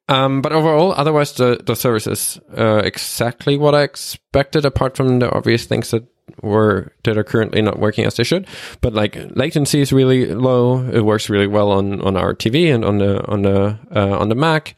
Um, 0.09 0.43
but 0.43 0.53
overall, 0.53 0.93
otherwise 0.97 1.33
the 1.35 1.61
the 1.65 1.77
service 1.77 2.07
is 2.11 2.41
uh, 2.59 2.83
exactly 2.85 3.57
what 3.57 3.75
I 3.75 3.83
expected, 3.85 4.65
apart 4.65 4.97
from 4.97 5.21
the 5.21 5.31
obvious 5.31 5.65
things 5.67 5.91
that 5.91 6.03
were 6.43 6.93
that 7.05 7.19
are 7.19 7.25
currently 7.25 7.61
not 7.63 7.79
working 7.79 8.05
as 8.05 8.17
they 8.17 8.25
should. 8.25 8.47
But 8.81 8.95
like 8.95 9.17
latency 9.37 9.81
is 9.81 9.93
really 9.93 10.27
low. 10.27 10.89
It 10.89 11.05
works 11.05 11.29
really 11.29 11.47
well 11.47 11.71
on 11.71 12.01
on 12.03 12.17
our 12.17 12.35
TV 12.35 12.73
and 12.75 12.85
on 12.85 12.99
the 12.99 13.25
on 13.27 13.43
the 13.43 13.79
uh, 13.95 14.19
on 14.19 14.29
the 14.29 14.35
Mac. 14.35 14.75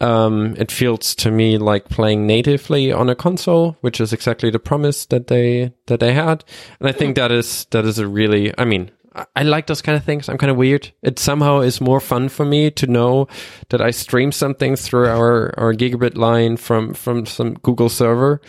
Um, 0.00 0.54
it 0.58 0.70
feels 0.70 1.14
to 1.16 1.30
me 1.30 1.58
like 1.58 1.88
playing 1.88 2.26
natively 2.26 2.92
on 2.92 3.08
a 3.08 3.14
console, 3.14 3.76
which 3.80 4.00
is 4.00 4.12
exactly 4.12 4.50
the 4.50 4.58
promise 4.58 5.06
that 5.06 5.28
they 5.28 5.72
that 5.86 6.00
they 6.00 6.12
had. 6.12 6.44
And 6.78 6.88
I 6.88 6.92
think 6.92 7.16
that 7.16 7.32
is 7.32 7.66
that 7.70 7.84
is 7.84 7.98
a 7.98 8.06
really. 8.06 8.52
I 8.58 8.64
mean. 8.64 8.90
I- 9.36 9.42
like 9.42 9.66
those 9.66 9.82
kind 9.82 9.96
of 9.96 10.04
things. 10.04 10.28
I'm 10.28 10.38
kind 10.38 10.50
of 10.50 10.56
weird. 10.56 10.92
It 11.02 11.18
somehow 11.18 11.60
is 11.60 11.80
more 11.80 12.00
fun 12.00 12.28
for 12.28 12.44
me 12.44 12.70
to 12.70 12.86
know 12.86 13.26
that 13.70 13.80
I 13.80 13.90
stream 13.90 14.32
something 14.32 14.76
through 14.76 15.06
our, 15.08 15.52
our 15.58 15.74
gigabit 15.74 16.16
line 16.16 16.56
from, 16.56 16.94
from 16.94 17.26
some 17.26 17.54
Google 17.54 17.88
server 17.88 18.40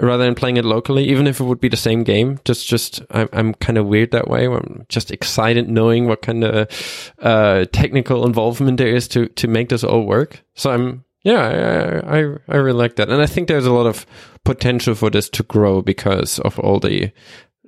rather 0.00 0.24
than 0.24 0.34
playing 0.34 0.56
it 0.56 0.64
locally, 0.64 1.04
even 1.04 1.26
if 1.26 1.40
it 1.40 1.44
would 1.44 1.60
be 1.60 1.68
the 1.68 1.76
same 1.76 2.02
game. 2.02 2.40
Just, 2.44 2.66
just, 2.66 3.02
I'm, 3.10 3.28
I'm 3.32 3.54
kind 3.54 3.76
of 3.76 3.86
weird 3.86 4.12
that 4.12 4.28
way. 4.28 4.46
I'm 4.46 4.86
just 4.88 5.10
excited 5.10 5.68
knowing 5.68 6.06
what 6.06 6.22
kind 6.22 6.44
of, 6.44 7.12
uh, 7.20 7.66
technical 7.72 8.24
involvement 8.24 8.78
there 8.78 8.94
is 8.94 9.06
to, 9.08 9.28
to 9.28 9.48
make 9.48 9.68
this 9.68 9.84
all 9.84 10.06
work. 10.06 10.42
So 10.54 10.70
I'm, 10.70 11.04
yeah, 11.24 12.02
I, 12.04 12.18
I, 12.18 12.18
I 12.48 12.56
really 12.56 12.78
like 12.78 12.96
that. 12.96 13.08
And 13.08 13.22
I 13.22 13.26
think 13.26 13.46
there's 13.46 13.66
a 13.66 13.72
lot 13.72 13.86
of 13.86 14.06
potential 14.44 14.94
for 14.94 15.10
this 15.10 15.28
to 15.30 15.42
grow 15.44 15.82
because 15.82 16.38
of 16.40 16.58
all 16.58 16.80
the, 16.80 17.12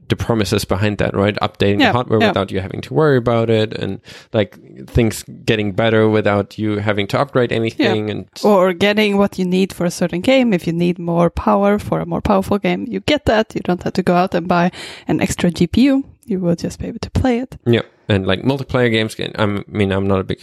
the 0.09 0.17
promises 0.17 0.65
behind 0.65 0.99
that, 0.99 1.15
right? 1.15 1.37
Updating 1.41 1.81
Yeah, 1.81 1.89
the 1.89 1.93
hardware 1.93 2.21
yeah. 2.21 2.29
without 2.29 2.51
you 2.51 2.61
having 2.61 2.81
to 2.83 2.95
worry 2.95 3.17
about 3.17 3.49
it 3.51 3.73
and 3.73 4.01
like 4.33 4.59
things 4.89 5.25
getting 5.45 5.73
better 5.73 6.09
without 6.09 6.59
you 6.59 6.79
having 6.79 7.07
to 7.09 7.19
upgrade 7.21 7.53
anything 7.53 8.11
and 8.11 8.27
Or 8.45 8.73
getting 8.75 9.17
what 9.17 9.39
you 9.39 9.45
need 9.47 9.73
for 9.73 9.87
a 9.87 9.91
certain 9.91 10.21
game. 10.21 10.53
If 10.53 10.67
you 10.67 10.73
need 10.73 10.99
more 10.99 11.31
power 11.31 11.79
for 11.79 12.01
a 12.01 12.07
more 12.07 12.21
powerful 12.21 12.59
game, 12.59 12.87
you 12.89 13.01
get 13.01 13.25
that. 13.27 13.55
You 13.55 13.61
don't 13.63 13.83
have 13.83 13.95
to 13.95 14.03
go 14.03 14.15
out 14.15 14.35
and 14.35 14.47
buy 14.49 14.71
an 15.09 15.21
extra 15.21 15.51
GPU. 15.51 16.03
You 16.27 16.41
will 16.41 16.57
just 16.57 16.79
be 16.79 16.87
able 16.89 17.01
to 17.01 17.11
play 17.11 17.39
it. 17.39 17.57
Yeah, 17.67 17.83
and 18.09 18.27
like 18.27 18.43
multiplayer 18.43 18.91
games. 18.91 19.17
I'm- 19.39 19.65
mean, 19.69 19.93
I'm 19.93 20.07
not 20.09 20.21
a 20.21 20.25
big 20.25 20.41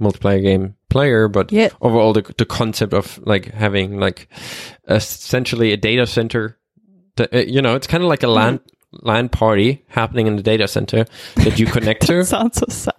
multiplayer 0.00 0.42
game 0.42 0.74
player, 0.88 1.28
but 1.28 1.52
Yeah. 1.52 1.68
overall, 1.80 2.12
the 2.12 2.22
the 2.36 2.44
concept 2.44 2.92
of 2.94 3.18
like 3.24 3.52
having 3.54 3.98
like 4.00 4.28
essentially 4.88 5.72
a 5.72 5.76
data 5.76 6.06
center. 6.06 6.58
That, 7.16 7.34
uh, 7.34 7.38
you 7.40 7.60
know, 7.60 7.74
it's 7.76 7.86
kind 7.86 8.02
of 8.02 8.08
like 8.08 8.22
a 8.22 8.28
LAN 8.28 8.60
LAN 9.00 9.28
party 9.28 9.84
happening 9.88 10.26
in 10.26 10.36
the 10.36 10.42
data 10.42 10.68
center 10.68 11.06
that 11.36 11.58
you 11.58 11.66
connect 11.66 12.02
to. 12.06 12.24
Sounds 12.24 12.58
so 12.58 12.66
sad. 12.68 12.94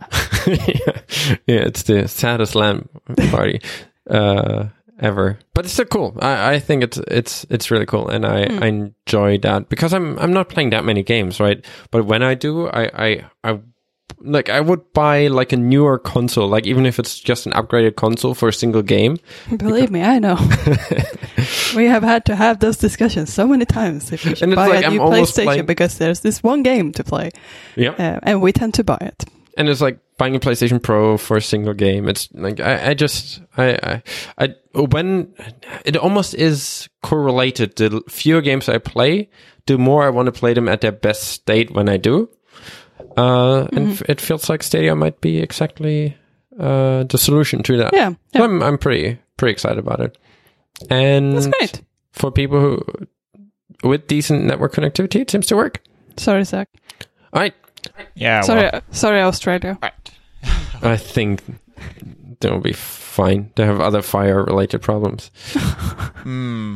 yeah. 0.48 1.02
yeah, 1.48 1.62
it's 1.68 1.84
the 1.84 2.08
saddest 2.08 2.56
LAN 2.56 2.88
party 3.30 3.62
uh, 4.10 4.68
ever. 5.00 5.40
But 5.54 5.66
it's 5.66 5.74
still 5.74 5.86
cool. 5.86 6.18
I, 6.22 6.56
I 6.56 6.60
think 6.60 6.84
it's 6.84 6.98
it's 7.08 7.46
it's 7.50 7.72
really 7.72 7.86
cool, 7.86 8.10
and 8.10 8.26
I, 8.26 8.44
I 8.44 8.68
enjoy 8.68 9.38
that 9.40 9.70
because 9.70 9.94
I'm 9.94 10.18
I'm 10.20 10.34
not 10.34 10.50
playing 10.50 10.72
that 10.72 10.86
many 10.86 11.04
games, 11.04 11.40
right? 11.40 11.64
But 11.92 12.06
when 12.06 12.24
I 12.24 12.34
do, 12.34 12.68
I 12.68 12.90
I, 12.94 13.26
I 13.44 13.60
like 14.22 14.50
I 14.50 14.60
would 14.62 14.94
buy 14.94 15.28
like 15.28 15.52
a 15.54 15.58
newer 15.58 15.98
console, 16.00 16.48
like 16.48 16.66
even 16.66 16.86
if 16.86 17.00
it's 17.00 17.20
just 17.20 17.46
an 17.46 17.52
upgraded 17.54 17.96
console 17.96 18.34
for 18.34 18.50
a 18.50 18.54
single 18.54 18.82
game. 18.82 19.18
Believe 19.58 19.92
me, 19.92 20.02
I 20.02 20.20
know. 20.20 20.36
we 21.76 21.86
have 21.86 22.04
had 22.04 22.26
to 22.26 22.36
have 22.36 22.60
those 22.60 22.78
discussions 22.78 23.34
so 23.34 23.48
many 23.48 23.66
times. 23.66 24.12
If 24.12 24.26
you 24.26 24.36
should 24.36 24.56
buy 24.56 24.68
like 24.68 24.84
a 24.84 24.88
I'm 24.88 24.94
new 24.94 25.00
PlayStation 25.00 25.66
because 25.66 25.98
there's 25.98 26.22
this 26.22 26.44
one 26.44 26.64
game 26.64 26.92
to 26.94 27.04
play, 27.04 27.32
Yeah, 27.76 27.92
uh, 27.92 28.20
and 28.24 28.42
we 28.42 28.52
tend 28.52 28.74
to 28.76 28.84
buy 28.84 28.98
it. 29.02 29.24
and 29.58 29.70
it's 29.70 29.82
like 29.82 30.00
buying 30.18 30.36
a 30.36 30.40
PlayStation 30.40 30.82
Pro 30.82 31.18
for 31.18 31.38
a 31.38 31.42
single 31.42 31.74
game. 31.74 32.08
It's 32.08 32.30
like 32.34 32.60
I, 32.60 32.90
I 32.90 32.94
just 32.94 33.42
I, 33.58 33.78
I 33.84 34.04
I 34.38 34.56
when 34.80 35.34
it 35.86 35.98
almost 35.98 36.34
is 36.36 36.90
correlated. 37.02 37.76
The 37.76 38.02
fewer 38.10 38.42
games 38.42 38.70
I 38.70 38.78
play, 38.78 39.30
the 39.66 39.78
more 39.78 40.04
I 40.04 40.10
want 40.10 40.28
to 40.28 40.32
play 40.32 40.54
them 40.54 40.68
at 40.70 40.82
their 40.82 40.92
best 40.92 41.24
state 41.24 41.72
when 41.72 41.90
I 41.90 41.98
do. 41.98 42.30
Uh, 43.18 43.68
and 43.74 44.02
it 44.10 44.20
feels 44.22 44.50
like 44.50 44.64
Stadia 44.64 44.96
might 44.96 45.22
be 45.22 45.40
exactly 45.40 46.18
uh, 46.60 47.04
the 47.04 47.18
solution 47.18 47.64
to 47.64 47.78
that. 47.78 47.94
Yeah, 47.94 48.14
So. 48.36 48.44
I'm 48.44 48.62
I'm 48.64 48.78
pretty 48.78 49.20
pretty 49.38 49.52
excited 49.54 49.78
about 49.80 50.00
it. 50.00 50.18
And 50.90 51.34
That's 51.36 51.48
great. 51.48 51.82
for 52.12 52.32
people 52.32 52.60
who 52.60 52.82
with 53.84 54.08
decent 54.08 54.46
network 54.46 54.74
connectivity, 54.74 55.22
it 55.22 55.30
seems 55.32 55.46
to 55.48 55.56
work. 55.56 55.82
Sorry, 56.18 56.44
Zach. 56.44 56.70
All 57.34 57.42
right, 57.42 57.54
Yeah. 58.16 58.42
sorry, 58.42 58.70
Well, 58.72 58.82
sorry, 58.92 59.22
Australia. 59.22 59.78
right. 59.82 60.12
I 60.82 60.98
think 60.98 61.42
they'll 62.40 62.60
be 62.60 62.74
fine. 62.74 63.52
They 63.56 63.66
have 63.66 63.80
other 63.82 64.02
fire 64.02 64.44
related 64.44 64.82
problems. 64.82 65.32
Hmm. 66.24 66.76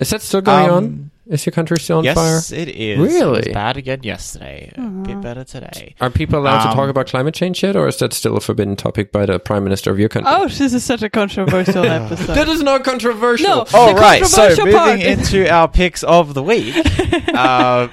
Is 0.00 0.10
that 0.10 0.22
still 0.22 0.40
going 0.40 0.68
Um, 0.70 0.74
on? 0.74 1.10
Is 1.30 1.46
your 1.46 1.52
country 1.52 1.78
still 1.78 1.98
on 1.98 2.04
yes, 2.04 2.16
fire? 2.16 2.34
Yes, 2.34 2.50
it 2.50 2.68
is. 2.68 2.98
Really? 2.98 3.38
It 3.38 3.46
was 3.46 3.54
bad 3.54 3.76
again 3.76 4.00
yesterday. 4.02 4.72
A 4.76 4.80
Uh-huh. 4.80 4.90
bit 5.04 5.20
better 5.20 5.44
today. 5.44 5.94
Are 6.00 6.10
people 6.10 6.40
allowed 6.40 6.64
to 6.64 6.68
Um, 6.70 6.74
talk 6.74 6.88
about 6.90 7.06
climate 7.06 7.34
change 7.34 7.62
yet, 7.62 7.76
or 7.76 7.86
is 7.86 7.98
that 7.98 8.12
still 8.12 8.36
a 8.36 8.40
forbidden 8.40 8.74
topic 8.74 9.12
by 9.12 9.26
the 9.26 9.38
prime 9.38 9.62
minister 9.62 9.92
of 9.92 9.98
your 10.00 10.08
country? 10.08 10.30
Oh, 10.34 10.48
this 10.48 10.60
is 10.72 10.82
such 10.84 11.02
a 11.02 11.08
controversial 11.08 11.84
episode. 11.98 12.34
that 12.34 12.48
is 12.48 12.62
not 12.64 12.82
controversial. 12.82 13.48
No. 13.48 13.66
All 13.72 13.94
The 13.94 14.00
right, 14.00 14.26
so 14.26 14.48
controversial 14.48 14.86
moving 14.86 15.00
into 15.02 15.48
our 15.48 15.68
picks 15.68 16.02
of 16.02 16.34
the 16.34 16.42
week. 16.42 16.74
uh, 17.34 17.86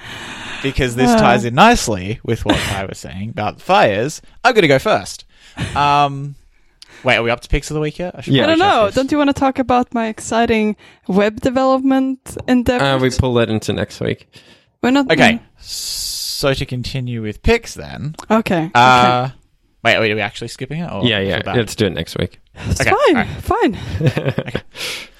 because 0.63 0.95
this 0.95 1.11
Ah. 1.11 1.17
ties 1.19 1.45
in 1.45 1.53
nicely 1.53 2.19
with 2.23 2.43
what 2.43 2.57
I 2.73 2.85
was 2.85 2.97
saying 2.97 3.29
about 3.29 3.57
the 3.59 3.63
fires, 3.63 4.19
I'm 4.43 4.53
going 4.55 4.63
to 4.63 4.67
go 4.67 4.79
first. 4.79 5.25
Um, 5.75 6.33
wait, 7.03 7.17
are 7.17 7.23
we 7.23 7.29
up 7.29 7.41
to 7.41 7.49
picks 7.49 7.69
of 7.69 7.75
the 7.75 7.81
week 7.81 7.99
yet? 7.99 8.23
should 8.23 8.33
Yeah. 8.33 8.43
I 8.43 8.47
don't 8.47 8.59
know. 8.59 8.85
this. 8.85 8.95
Don't 8.95 9.11
you 9.11 9.17
want 9.17 9.29
to 9.29 9.33
talk 9.33 9.59
about 9.59 9.93
my 9.93 10.07
exciting 10.07 10.75
web 11.07 11.41
development 11.41 12.37
endeavor? 12.47 12.83
Uh, 12.83 12.99
we 12.99 13.09
pull 13.09 13.33
that 13.35 13.49
into 13.49 13.73
next 13.73 13.99
week. 13.99 14.27
We're 14.81 14.91
not 14.91 15.11
Okay, 15.11 15.41
so 15.59 16.53
to 16.53 16.65
continue 16.65 17.21
with 17.21 17.41
picks 17.41 17.73
then. 17.73 18.15
Okay. 18.29 18.69
Uh, 18.75 19.29
Wait, 19.83 19.99
wait, 19.99 20.11
are 20.11 20.15
we 20.15 20.21
actually 20.21 20.49
skipping 20.49 20.81
it? 20.81 20.91
Or 20.91 21.03
yeah, 21.05 21.19
yeah. 21.19 21.37
it? 21.37 21.45
Let's 21.45 21.75
do 21.75 21.85
it 21.85 21.91
next 21.93 22.17
week. 22.17 22.39
okay. 22.57 22.71
It's 22.71 22.81
okay, 22.81 22.89
fine. 22.91 23.15
alright. 23.15 24.53
Fine. 24.53 24.61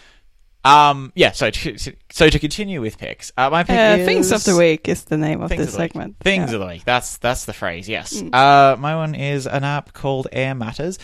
Um, 0.66 1.14
yeah. 1.16 1.32
So, 1.32 1.50
to, 1.50 1.78
so 2.12 2.30
to 2.30 2.40
continue 2.40 2.82
with 2.82 2.98
picks, 2.98 3.32
uh, 3.38 3.50
my 3.50 3.64
pick 3.64 3.78
Uh, 3.78 3.98
is 4.00 4.06
Things 4.06 4.32
of 4.34 4.44
the 4.44 4.58
week 4.58 4.90
is 4.90 5.06
the 5.06 5.16
name 5.16 5.42
of 5.42 5.50
Things 5.50 5.62
this 5.62 5.70
of 5.70 5.76
the 5.78 5.84
week. 5.84 5.92
segment. 5.94 6.18
Things 6.20 6.50
yeah. 6.50 6.56
of 6.56 6.60
the 6.60 6.68
week. 6.68 6.84
That's 6.84 7.18
that's 7.18 7.46
the 7.46 7.54
phrase. 7.54 7.88
Yes. 7.88 8.22
Mm. 8.22 8.36
Uh, 8.36 8.76
my 8.76 8.96
one 8.98 9.16
is 9.16 9.48
an 9.48 9.64
app 9.64 9.94
called 9.94 10.28
Air 10.30 10.56
Matters, 10.56 11.00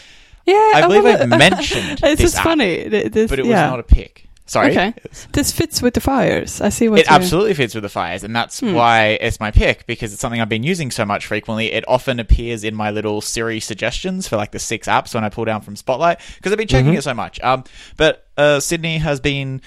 Yeah, 0.46 0.72
I 0.76 0.82
believe 0.88 1.06
I've 1.06 1.30
mentioned 1.39 1.91
It's 1.91 2.02
this 2.02 2.20
just 2.20 2.38
app, 2.38 2.44
funny. 2.44 2.89
th- 2.89 3.12
This, 3.12 3.30
but 3.30 3.39
it 3.39 3.44
was 3.46 3.52
not 3.54 3.80
a 3.80 3.84
pick. 3.84 4.28
Sorry. 4.46 4.72
Okay. 4.72 4.94
This 5.32 5.54
fits 5.54 5.82
with 5.82 5.94
the 5.94 6.02
fires. 6.02 6.60
I 6.60 6.68
see 6.68 6.89
what 6.89 7.00
It 7.00 7.10
absolutely 7.10 7.54
fits 7.54 7.74
with 7.74 7.84
the 7.84 7.89
fires, 7.89 8.26
and 8.26 8.36
that's 8.36 8.60
Hmm. 8.60 8.74
why 8.74 9.18
it's 9.22 9.39
my 9.39 9.52
pick 9.52 9.88
because 9.88 10.12
it's 10.12 10.22
something 10.22 10.41
I've 10.41 10.50
been 10.50 10.64
using 10.64 10.91
so 10.91 11.06
much 11.06 11.26
frequently. 11.28 11.72
It 11.72 11.86
often 11.88 12.20
appears 12.20 12.66
in 12.66 12.76
my 12.76 12.91
little 12.91 13.22
Siri 13.22 13.62
suggestions 13.62 14.28
for 14.28 14.36
like 14.36 14.52
the 14.52 14.60
six 14.60 14.88
apps 14.88 15.16
when 15.16 15.24
I 15.24 15.30
pull 15.30 15.46
down 15.46 15.62
from 15.62 15.78
Spotlight 15.78 16.20
because 16.36 16.52
I've 16.52 16.58
been 16.58 16.68
checking 16.68 16.91
Mhm. 16.94 16.98
it 16.98 17.04
so 17.04 17.14
much. 17.14 17.39
Um, 17.41 17.64
but 17.96 18.28
uh, 18.38 18.60
Sydney 18.60 18.98
has 18.98 19.22
been 19.22 19.62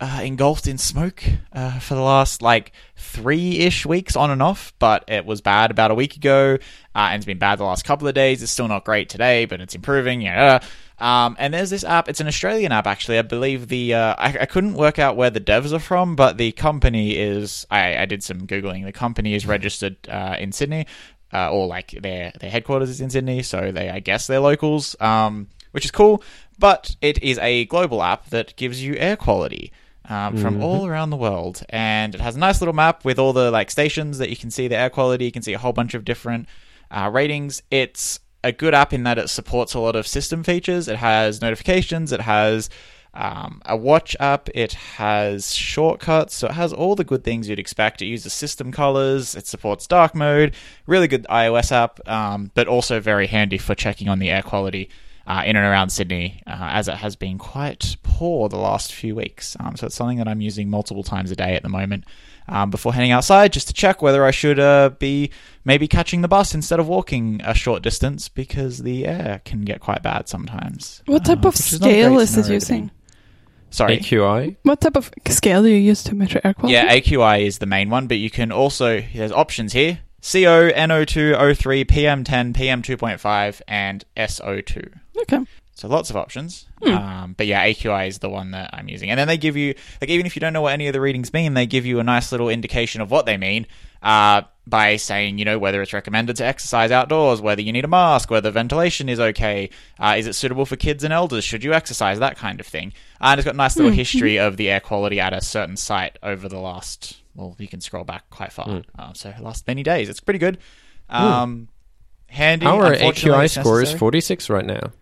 uh, 0.00 0.20
engulfed 0.22 0.66
in 0.66 0.76
smoke 0.76 1.22
uh, 1.52 1.78
for 1.78 1.94
the 1.94 2.00
last 2.00 2.42
like 2.42 2.72
three 2.96 3.58
ish 3.60 3.86
weeks 3.86 4.14
on 4.14 4.30
and 4.30 4.42
off, 4.42 4.74
but 4.78 5.04
it 5.08 5.24
was 5.24 5.40
bad 5.40 5.70
about 5.70 5.90
a 5.90 5.94
week 5.94 6.16
ago, 6.16 6.58
uh, 6.94 7.08
and 7.10 7.16
it's 7.16 7.26
been 7.26 7.38
bad 7.38 7.58
the 7.58 7.64
last 7.64 7.84
couple 7.84 8.06
of 8.06 8.14
days. 8.14 8.42
It's 8.42 8.52
still 8.52 8.68
not 8.68 8.84
great 8.84 9.08
today, 9.08 9.46
but 9.46 9.60
it's 9.60 9.74
improving. 9.74 10.20
Yeah. 10.20 10.60
Um, 10.98 11.36
and 11.38 11.52
there's 11.52 11.70
this 11.70 11.84
app. 11.84 12.08
It's 12.08 12.20
an 12.20 12.26
Australian 12.26 12.72
app, 12.72 12.86
actually. 12.86 13.18
I 13.18 13.22
believe 13.22 13.68
the 13.68 13.94
uh, 13.94 14.14
I, 14.18 14.38
I 14.40 14.46
couldn't 14.46 14.74
work 14.74 14.98
out 14.98 15.16
where 15.16 15.30
the 15.30 15.40
devs 15.40 15.72
are 15.72 15.78
from, 15.78 16.14
but 16.14 16.36
the 16.36 16.52
company 16.52 17.16
is. 17.16 17.66
I, 17.70 17.96
I 17.96 18.06
did 18.06 18.22
some 18.22 18.46
googling. 18.46 18.84
The 18.84 18.92
company 18.92 19.34
is 19.34 19.46
registered 19.46 19.96
uh, 20.08 20.36
in 20.38 20.52
Sydney, 20.52 20.86
uh, 21.32 21.50
or 21.50 21.66
like 21.66 21.90
their 22.02 22.32
their 22.40 22.50
headquarters 22.50 22.90
is 22.90 23.00
in 23.00 23.10
Sydney, 23.10 23.42
so 23.42 23.72
they 23.72 23.88
I 23.88 24.00
guess 24.00 24.26
they're 24.26 24.40
locals, 24.40 24.94
um, 25.00 25.48
which 25.72 25.86
is 25.86 25.90
cool. 25.90 26.22
But 26.58 26.96
it 27.00 27.22
is 27.22 27.38
a 27.38 27.66
global 27.66 28.02
app 28.02 28.30
that 28.30 28.56
gives 28.56 28.82
you 28.82 28.94
air 28.96 29.16
quality 29.16 29.72
um, 30.08 30.36
from 30.36 30.62
all 30.62 30.86
around 30.86 31.10
the 31.10 31.16
world, 31.16 31.64
and 31.68 32.14
it 32.14 32.20
has 32.20 32.36
a 32.36 32.38
nice 32.38 32.60
little 32.60 32.74
map 32.74 33.04
with 33.04 33.18
all 33.18 33.32
the 33.32 33.50
like 33.50 33.70
stations 33.70 34.18
that 34.18 34.30
you 34.30 34.36
can 34.36 34.50
see 34.50 34.68
the 34.68 34.76
air 34.76 34.90
quality. 34.90 35.24
You 35.24 35.32
can 35.32 35.42
see 35.42 35.52
a 35.52 35.58
whole 35.58 35.72
bunch 35.72 35.94
of 35.94 36.04
different 36.04 36.48
uh, 36.90 37.10
ratings. 37.12 37.62
It's 37.70 38.20
a 38.44 38.52
good 38.52 38.74
app 38.74 38.92
in 38.92 39.02
that 39.02 39.18
it 39.18 39.28
supports 39.28 39.74
a 39.74 39.80
lot 39.80 39.96
of 39.96 40.06
system 40.06 40.44
features. 40.44 40.86
It 40.88 40.96
has 40.96 41.40
notifications. 41.40 42.12
It 42.12 42.20
has 42.20 42.70
um, 43.12 43.60
a 43.64 43.76
watch 43.76 44.14
app. 44.20 44.48
It 44.54 44.74
has 44.74 45.54
shortcuts. 45.54 46.36
So 46.36 46.48
it 46.48 46.52
has 46.52 46.72
all 46.72 46.94
the 46.94 47.04
good 47.04 47.24
things 47.24 47.48
you'd 47.48 47.58
expect. 47.58 48.02
It 48.02 48.06
uses 48.06 48.32
system 48.32 48.70
colors. 48.70 49.34
It 49.34 49.46
supports 49.46 49.86
dark 49.86 50.14
mode. 50.14 50.54
Really 50.86 51.08
good 51.08 51.26
iOS 51.28 51.72
app, 51.72 52.06
um, 52.08 52.52
but 52.54 52.68
also 52.68 53.00
very 53.00 53.26
handy 53.26 53.58
for 53.58 53.74
checking 53.74 54.08
on 54.08 54.18
the 54.20 54.30
air 54.30 54.42
quality 54.42 54.88
uh, 55.26 55.42
in 55.44 55.56
and 55.56 55.64
around 55.66 55.90
Sydney, 55.90 56.42
uh, 56.46 56.56
as 56.58 56.88
it 56.88 56.94
has 56.96 57.16
been 57.16 57.38
quite 57.38 57.96
poor 58.02 58.48
the 58.48 58.56
last 58.58 58.94
few 58.94 59.14
weeks. 59.14 59.56
Um, 59.60 59.76
so 59.76 59.86
it's 59.86 59.94
something 59.96 60.18
that 60.18 60.28
I'm 60.28 60.40
using 60.40 60.70
multiple 60.70 61.02
times 61.02 61.30
a 61.30 61.36
day 61.36 61.54
at 61.56 61.62
the 61.62 61.68
moment. 61.68 62.04
Um, 62.48 62.70
before 62.70 62.94
heading 62.94 63.10
outside, 63.10 63.52
just 63.52 63.66
to 63.66 63.74
check 63.74 64.00
whether 64.00 64.24
I 64.24 64.30
should 64.30 64.60
uh, 64.60 64.90
be 65.00 65.30
maybe 65.64 65.88
catching 65.88 66.20
the 66.20 66.28
bus 66.28 66.54
instead 66.54 66.78
of 66.78 66.86
walking 66.86 67.40
a 67.44 67.54
short 67.54 67.82
distance 67.82 68.28
because 68.28 68.78
the 68.84 69.04
air 69.04 69.40
can 69.44 69.62
get 69.62 69.80
quite 69.80 70.00
bad 70.04 70.28
sometimes. 70.28 71.02
What 71.06 71.24
type 71.24 71.38
Uh, 71.44 71.48
of 71.48 71.54
which 71.54 71.72
is 71.72 71.76
scale 71.80 72.18
is 72.20 72.30
it 72.30 72.44
scenario 72.44 72.44
to 72.44 72.48
be 72.48 72.54
using? 72.54 72.90
Sorry. 73.70 73.98
AQI. 73.98 74.56
What 74.62 74.80
type 74.80 74.96
of 74.96 75.10
scale 75.28 75.62
do 75.64 75.68
you 75.68 75.74
use 75.76 76.04
to 76.04 76.14
measure 76.14 76.40
air 76.44 76.54
quality? 76.54 76.74
Yeah, 76.74 76.94
AQI 76.94 77.44
is 77.44 77.58
the 77.58 77.66
main 77.66 77.90
one, 77.90 78.06
but 78.06 78.18
you 78.18 78.30
can 78.30 78.52
also 78.52 79.02
there's 79.12 79.32
options 79.32 79.72
here: 79.72 79.98
CO, 80.22 80.70
NO2, 80.70 81.36
O3, 81.36 81.84
PM10, 81.84 82.52
PM2.5, 82.54 83.60
and 83.66 84.04
SO2. 84.16 85.00
Okay. 85.22 85.44
So 85.74 85.88
lots 85.88 86.08
of 86.08 86.16
options. 86.16 86.66
Hmm. 86.82 86.88
Um, 86.88 87.34
but 87.36 87.46
yeah, 87.46 87.66
AQI 87.66 88.08
is 88.08 88.18
the 88.18 88.30
one 88.30 88.52
that 88.52 88.70
I'm 88.72 88.88
using. 88.88 89.10
And 89.10 89.18
then 89.20 89.28
they 89.28 89.36
give 89.36 89.58
you, 89.58 89.74
like, 90.00 90.08
even 90.08 90.24
if 90.24 90.34
you 90.34 90.40
don't 90.40 90.54
know 90.54 90.62
what 90.62 90.72
any 90.72 90.86
of 90.86 90.94
the 90.94 91.02
readings 91.02 91.34
mean, 91.34 91.52
they 91.52 91.66
give 91.66 91.84
you 91.84 92.00
a 92.00 92.02
nice 92.02 92.32
little 92.32 92.48
indication 92.48 93.02
of 93.02 93.10
what 93.10 93.26
they 93.26 93.36
mean 93.36 93.66
uh, 94.02 94.40
by 94.66 94.96
saying, 94.96 95.38
you 95.38 95.44
know, 95.44 95.58
whether 95.58 95.82
it's 95.82 95.92
recommended 95.92 96.36
to 96.36 96.46
exercise 96.46 96.90
outdoors, 96.90 97.42
whether 97.42 97.60
you 97.60 97.74
need 97.74 97.84
a 97.84 97.88
mask, 97.88 98.30
whether 98.30 98.50
ventilation 98.50 99.10
is 99.10 99.20
okay, 99.20 99.68
uh, 99.98 100.14
is 100.16 100.26
it 100.26 100.34
suitable 100.34 100.64
for 100.64 100.76
kids 100.76 101.04
and 101.04 101.12
elders, 101.12 101.44
should 101.44 101.62
you 101.62 101.74
exercise, 101.74 102.18
that 102.20 102.38
kind 102.38 102.58
of 102.58 102.66
thing. 102.66 102.94
Uh, 103.20 103.26
and 103.26 103.40
it's 103.40 103.44
got 103.44 103.54
a 103.54 103.58
nice 103.58 103.76
little 103.76 103.92
history 103.92 104.38
of 104.38 104.56
the 104.56 104.70
air 104.70 104.80
quality 104.80 105.20
at 105.20 105.34
a 105.34 105.42
certain 105.42 105.76
site 105.76 106.18
over 106.22 106.48
the 106.48 106.58
last, 106.58 107.18
well, 107.34 107.54
you 107.58 107.68
can 107.68 107.82
scroll 107.82 108.04
back 108.04 108.30
quite 108.30 108.50
far. 108.52 108.82
Uh, 108.98 109.12
so 109.12 109.34
last 109.40 109.66
many 109.66 109.82
days. 109.82 110.08
It's 110.08 110.20
pretty 110.20 110.38
good. 110.38 110.56
Um, 111.10 111.68
Handy. 112.28 112.64
Our 112.64 112.94
AQI 112.94 113.50
score 113.50 113.82
is 113.82 113.92
46 113.92 114.48
right 114.48 114.64
now. 114.64 114.92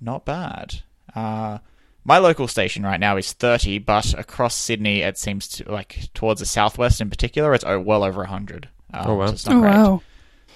Not 0.00 0.24
bad. 0.24 0.80
Uh, 1.14 1.58
my 2.04 2.18
local 2.18 2.48
station 2.48 2.82
right 2.82 2.98
now 3.00 3.16
is 3.16 3.32
30, 3.32 3.78
but 3.80 4.14
across 4.18 4.54
Sydney, 4.54 5.00
it 5.02 5.18
seems 5.18 5.46
to 5.48 5.70
like 5.70 6.08
towards 6.14 6.40
the 6.40 6.46
southwest 6.46 7.00
in 7.00 7.10
particular, 7.10 7.52
it's 7.54 7.64
o- 7.64 7.80
well 7.80 8.02
over 8.02 8.20
100. 8.20 8.68
Um, 8.92 9.06
Oh, 9.06 9.14
wow. 9.16 9.26
so 9.26 9.32
it's 9.32 9.46
not 9.46 9.56
Oh 9.56 9.60
great. 9.60 9.70
wow. 9.74 10.02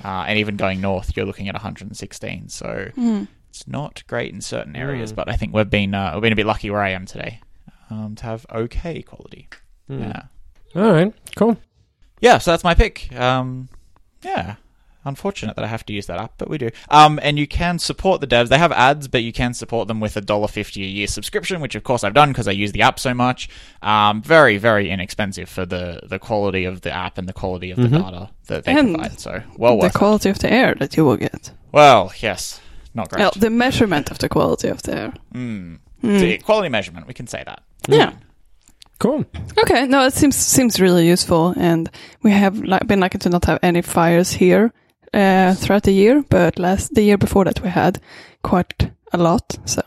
Uh, 0.02 0.24
and 0.26 0.38
even 0.38 0.56
going 0.56 0.80
north, 0.80 1.16
you're 1.16 1.26
looking 1.26 1.48
at 1.48 1.54
116. 1.54 2.48
So 2.48 2.90
Hmm. 2.94 3.24
it's 3.50 3.68
not 3.68 4.02
great 4.06 4.32
in 4.32 4.40
certain 4.40 4.74
areas, 4.74 5.12
Mm. 5.12 5.16
but 5.16 5.28
I 5.28 5.36
think 5.36 5.54
we've 5.54 5.68
been 5.70 5.94
uh, 5.94 6.12
we've 6.14 6.22
been 6.22 6.32
a 6.32 6.36
bit 6.36 6.46
lucky 6.46 6.70
where 6.70 6.82
I 6.82 6.90
am 6.90 7.04
today 7.06 7.40
um, 7.90 8.14
to 8.16 8.24
have 8.24 8.46
okay 8.50 9.02
quality. 9.02 9.48
Hmm. 9.86 10.00
Yeah, 10.00 10.22
All 10.74 10.92
right, 10.92 11.14
cool. 11.36 11.58
yeah. 12.20 12.38
So 12.38 12.50
that's 12.50 12.64
my 12.64 12.74
pick. 12.74 13.14
Um, 13.14 13.68
yeah. 14.22 14.56
Unfortunate 15.06 15.56
that 15.56 15.64
I 15.64 15.68
have 15.68 15.84
to 15.86 15.92
use 15.92 16.06
that 16.06 16.18
app, 16.18 16.32
but 16.38 16.48
we 16.48 16.56
do. 16.58 16.70
Um, 16.88 17.20
and 17.22 17.38
you 17.38 17.46
can 17.46 17.78
support 17.78 18.20
the 18.20 18.26
devs. 18.26 18.48
They 18.48 18.58
have 18.58 18.72
ads, 18.72 19.06
but 19.08 19.22
you 19.22 19.32
can 19.32 19.52
support 19.54 19.86
them 19.88 20.00
with 20.00 20.16
a 20.16 20.20
dollar 20.20 20.48
fifty 20.48 20.82
a 20.82 20.86
year 20.86 21.06
subscription, 21.06 21.60
which 21.60 21.74
of 21.74 21.84
course 21.84 22.04
I've 22.04 22.14
done 22.14 22.30
because 22.30 22.48
I 22.48 22.52
use 22.52 22.72
the 22.72 22.82
app 22.82 22.98
so 22.98 23.12
much. 23.14 23.48
Um, 23.82 24.22
very, 24.22 24.56
very 24.56 24.88
inexpensive 24.90 25.48
for 25.48 25.66
the 25.66 26.00
the 26.04 26.18
quality 26.18 26.64
of 26.64 26.80
the 26.80 26.90
app 26.90 27.18
and 27.18 27.28
the 27.28 27.32
quality 27.34 27.70
of 27.70 27.76
the 27.76 27.88
Mhm. 27.88 28.02
data 28.02 28.30
that 28.46 28.64
they 28.64 28.72
And 28.72 28.94
provide. 28.94 29.20
So 29.20 29.42
well 29.56 29.72
the 29.76 29.84
worth. 29.84 29.94
it. 29.94 29.98
quality 29.98 30.30
of 30.30 30.38
the 30.38 30.52
air 30.52 30.74
that 30.78 30.96
you 30.96 31.04
will 31.04 31.16
get. 31.18 31.50
Well, 31.72 32.12
yes, 32.20 32.60
not 32.94 33.10
great. 33.10 33.20
Well, 33.20 33.32
the 33.36 33.50
measurement 33.50 34.10
of 34.10 34.18
the 34.18 34.28
quality 34.28 34.68
of 34.68 34.82
the 34.82 34.96
air. 34.96 35.12
Mm. 35.34 35.78
Hmm. 36.00 36.18
So, 36.18 36.36
quality 36.44 36.68
measurement, 36.68 37.06
we 37.06 37.14
can 37.14 37.26
say 37.26 37.42
that. 37.44 37.62
Yeah. 37.88 38.12
Cool. 39.00 39.24
Okay. 39.58 39.86
No, 39.86 40.06
it 40.06 40.14
seems 40.14 40.36
seems 40.36 40.80
really 40.80 41.06
useful, 41.06 41.52
and 41.58 41.90
we 42.22 42.30
have 42.30 42.58
like, 42.62 42.86
been 42.86 43.00
lucky 43.00 43.18
to 43.18 43.28
not 43.28 43.44
have 43.46 43.58
any 43.62 43.82
fires 43.82 44.32
here 44.32 44.72
uh, 45.14 45.54
throughout 45.54 45.82
the 45.84 45.92
year. 45.92 46.22
But 46.28 46.58
last 46.58 46.94
the 46.94 47.02
year 47.02 47.16
before 47.18 47.44
that, 47.44 47.60
we 47.62 47.68
had 47.70 48.00
quite 48.42 48.90
a 49.12 49.18
lot. 49.18 49.56
So 49.64 49.80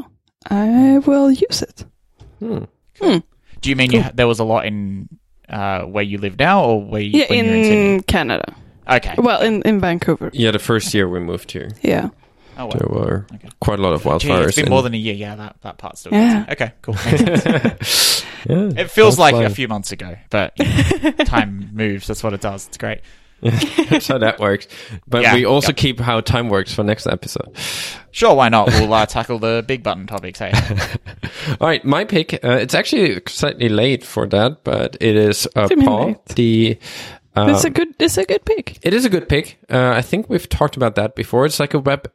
I 0.49 0.99
will 1.05 1.31
use 1.31 1.61
it. 1.61 1.85
Hmm. 2.39 2.63
Do 3.61 3.69
you 3.69 3.75
mean 3.75 3.91
you 3.91 4.03
there 4.13 4.27
was 4.27 4.39
a 4.39 4.43
lot 4.45 4.65
in 4.65 5.07
uh, 5.49 5.81
where 5.81 6.03
you 6.03 6.17
live 6.19 6.37
now, 6.39 6.63
or 6.63 6.81
where 6.83 7.01
you, 7.01 7.19
Yeah, 7.19 7.33
in, 7.33 7.45
you're 7.45 7.93
in 7.95 8.03
Canada. 8.03 8.55
Okay. 8.87 9.15
Well, 9.17 9.41
in 9.41 9.61
in 9.63 9.79
Vancouver. 9.79 10.29
Yeah, 10.33 10.51
the 10.51 10.59
first 10.59 10.93
year 10.93 11.07
we 11.09 11.19
moved 11.19 11.51
here, 11.51 11.69
Yeah. 11.83 12.09
Oh, 12.59 12.65
well. 12.65 12.69
there 12.79 12.89
were 12.89 13.25
Okay. 13.35 13.49
quite 13.59 13.77
a 13.79 13.81
lot 13.83 13.93
of 13.93 14.01
Gee, 14.01 14.09
wildfires. 14.09 14.47
it's 14.47 14.55
been 14.55 14.65
in- 14.65 14.71
more 14.71 14.81
than 14.81 14.93
a 14.95 14.97
year. 14.97 15.13
Yeah, 15.13 15.35
that, 15.35 15.57
that 15.61 15.77
part's 15.77 15.99
still 15.99 16.11
Yeah. 16.13 16.45
good. 16.45 16.53
Okay, 16.61 16.71
cool. 16.81 16.95
Yeah, 18.47 18.69
it 18.77 18.89
feels 18.91 19.19
like 19.19 19.35
fine. 19.35 19.43
a 19.45 19.49
few 19.49 19.67
months 19.67 19.91
ago, 19.91 20.15
but 20.29 20.53
you 20.57 20.65
know, 20.65 21.11
time 21.25 21.69
moves. 21.73 22.07
That's 22.07 22.23
what 22.23 22.33
it 22.33 22.39
does. 22.41 22.67
It's 22.67 22.77
great. 22.77 23.01
That's 23.89 24.07
how 24.07 24.17
that 24.17 24.39
works. 24.39 24.67
But 25.07 25.21
Yeah, 25.23 25.35
we 25.35 25.45
also 25.45 25.69
yeah. 25.69 25.73
keep 25.75 25.99
how 25.99 26.21
time 26.21 26.49
works 26.49 26.73
for 26.73 26.83
next 26.83 27.05
episode. 27.07 27.55
Sure, 28.11 28.33
why 28.35 28.49
not? 28.49 28.67
We'll 28.67 28.93
uh, 28.93 29.05
tackle 29.05 29.37
the 29.39 29.63
big 29.67 29.83
button 29.83 30.07
topics. 30.07 30.39
Hey, 30.47 30.51
All 31.61 31.67
right, 31.67 31.83
my 31.85 32.03
pick. 32.05 32.33
Uh, 32.43 32.57
it's 32.61 32.73
actually 32.73 33.21
slightly 33.27 33.69
late 33.69 34.03
for 34.03 34.27
that, 34.27 34.63
but 34.63 34.97
it 34.99 35.15
is 35.15 35.47
uh, 35.55 35.67
do 35.67 35.75
you 35.75 35.79
mean 35.81 35.87
Paw. 35.87 36.05
late? 36.05 36.25
The 36.35 36.79
uh, 37.35 37.47
it's 37.49 37.63
a 37.63 37.69
good. 37.69 37.89
It's 37.99 38.17
a 38.17 38.25
good 38.25 38.43
pick. 38.45 38.79
it 38.81 38.93
is 38.93 39.05
a 39.05 39.09
good 39.09 39.29
pick. 39.29 39.59
Uh, 39.69 39.91
I 39.95 40.01
think 40.01 40.29
we've 40.29 40.49
talked 40.49 40.75
about 40.75 40.95
that 40.95 41.15
before. 41.15 41.45
It's 41.45 41.59
like 41.59 41.75
a 41.75 41.79
web 41.79 42.11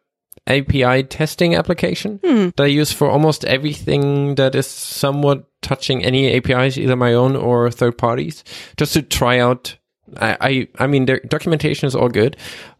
API 0.48 1.04
testing 1.04 1.54
application 1.54 2.18
Hmm. 2.24 2.48
that 2.56 2.64
I 2.64 2.66
use 2.66 2.90
for 2.92 3.08
almost 3.08 3.44
everything 3.44 4.34
that 4.34 4.56
is 4.56 4.66
somewhat 4.66 5.44
touching 5.62 6.02
any 6.04 6.32
APIs, 6.36 6.76
either 6.76 6.96
my 6.96 7.14
own 7.14 7.36
or 7.36 7.70
third 7.70 7.96
parties, 7.96 8.42
just 8.76 8.94
to 8.94 9.02
try 9.02 9.38
out. 9.38 9.76
I, 10.18 10.36
I, 10.40 10.68
I 10.78 10.86
mean, 10.86 11.06
their 11.06 11.20
documentation 11.20 11.86
is 11.86 11.94
all 11.94 12.08
good, 12.08 12.36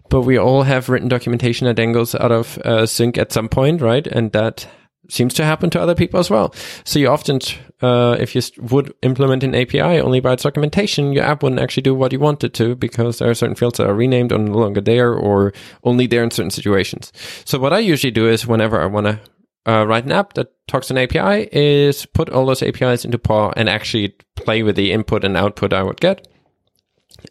but 0.08 0.22
we 0.22 0.38
all 0.38 0.62
have 0.62 0.88
written 0.88 1.08
documentation 1.08 1.66
that 1.66 1.76
then 1.76 1.92
goes 1.92 2.14
out 2.14 2.32
of 2.32 2.58
uh, 2.58 2.86
sync 2.86 3.16
at 3.16 3.32
some 3.32 3.48
point, 3.48 3.80
right? 3.80 4.06
And 4.06 4.32
that 4.32 4.66
seems 5.08 5.34
to 5.34 5.44
happen 5.44 5.70
to 5.70 5.80
other 5.80 5.94
people 5.94 6.20
as 6.20 6.30
well. 6.30 6.54
So 6.84 6.98
you 6.98 7.08
often, 7.08 7.40
uh, 7.80 8.16
if 8.20 8.34
you 8.34 8.42
would 8.60 8.94
implement 9.02 9.42
an 9.42 9.54
API 9.54 10.00
only 10.00 10.20
by 10.20 10.34
its 10.34 10.42
documentation, 10.42 11.12
your 11.12 11.24
app 11.24 11.42
wouldn't 11.42 11.60
actually 11.60 11.82
do 11.82 11.94
what 11.94 12.12
you 12.12 12.20
want 12.20 12.44
it 12.44 12.54
to 12.54 12.74
because 12.74 13.18
there 13.18 13.30
are 13.30 13.34
certain 13.34 13.56
fields 13.56 13.78
that 13.78 13.88
are 13.88 13.94
renamed 13.94 14.32
or 14.32 14.38
no 14.38 14.58
longer 14.58 14.80
there 14.80 15.12
or 15.12 15.52
only 15.84 16.06
there 16.06 16.22
in 16.22 16.30
certain 16.30 16.50
situations. 16.50 17.12
So 17.44 17.58
what 17.58 17.72
I 17.72 17.78
usually 17.78 18.10
do 18.10 18.28
is 18.28 18.46
whenever 18.46 18.80
I 18.80 18.86
want 18.86 19.06
to 19.06 19.20
uh, 19.66 19.86
write 19.86 20.04
an 20.04 20.12
app 20.12 20.34
that 20.34 20.52
talks 20.66 20.88
to 20.88 20.94
an 20.94 20.98
API 20.98 21.48
is 21.52 22.06
put 22.06 22.30
all 22.30 22.46
those 22.46 22.62
APIs 22.62 23.04
into 23.04 23.18
PAW 23.18 23.52
and 23.56 23.68
actually 23.68 24.16
play 24.36 24.62
with 24.62 24.76
the 24.76 24.92
input 24.92 25.24
and 25.24 25.36
output 25.36 25.72
I 25.72 25.82
would 25.82 26.00
get 26.00 26.26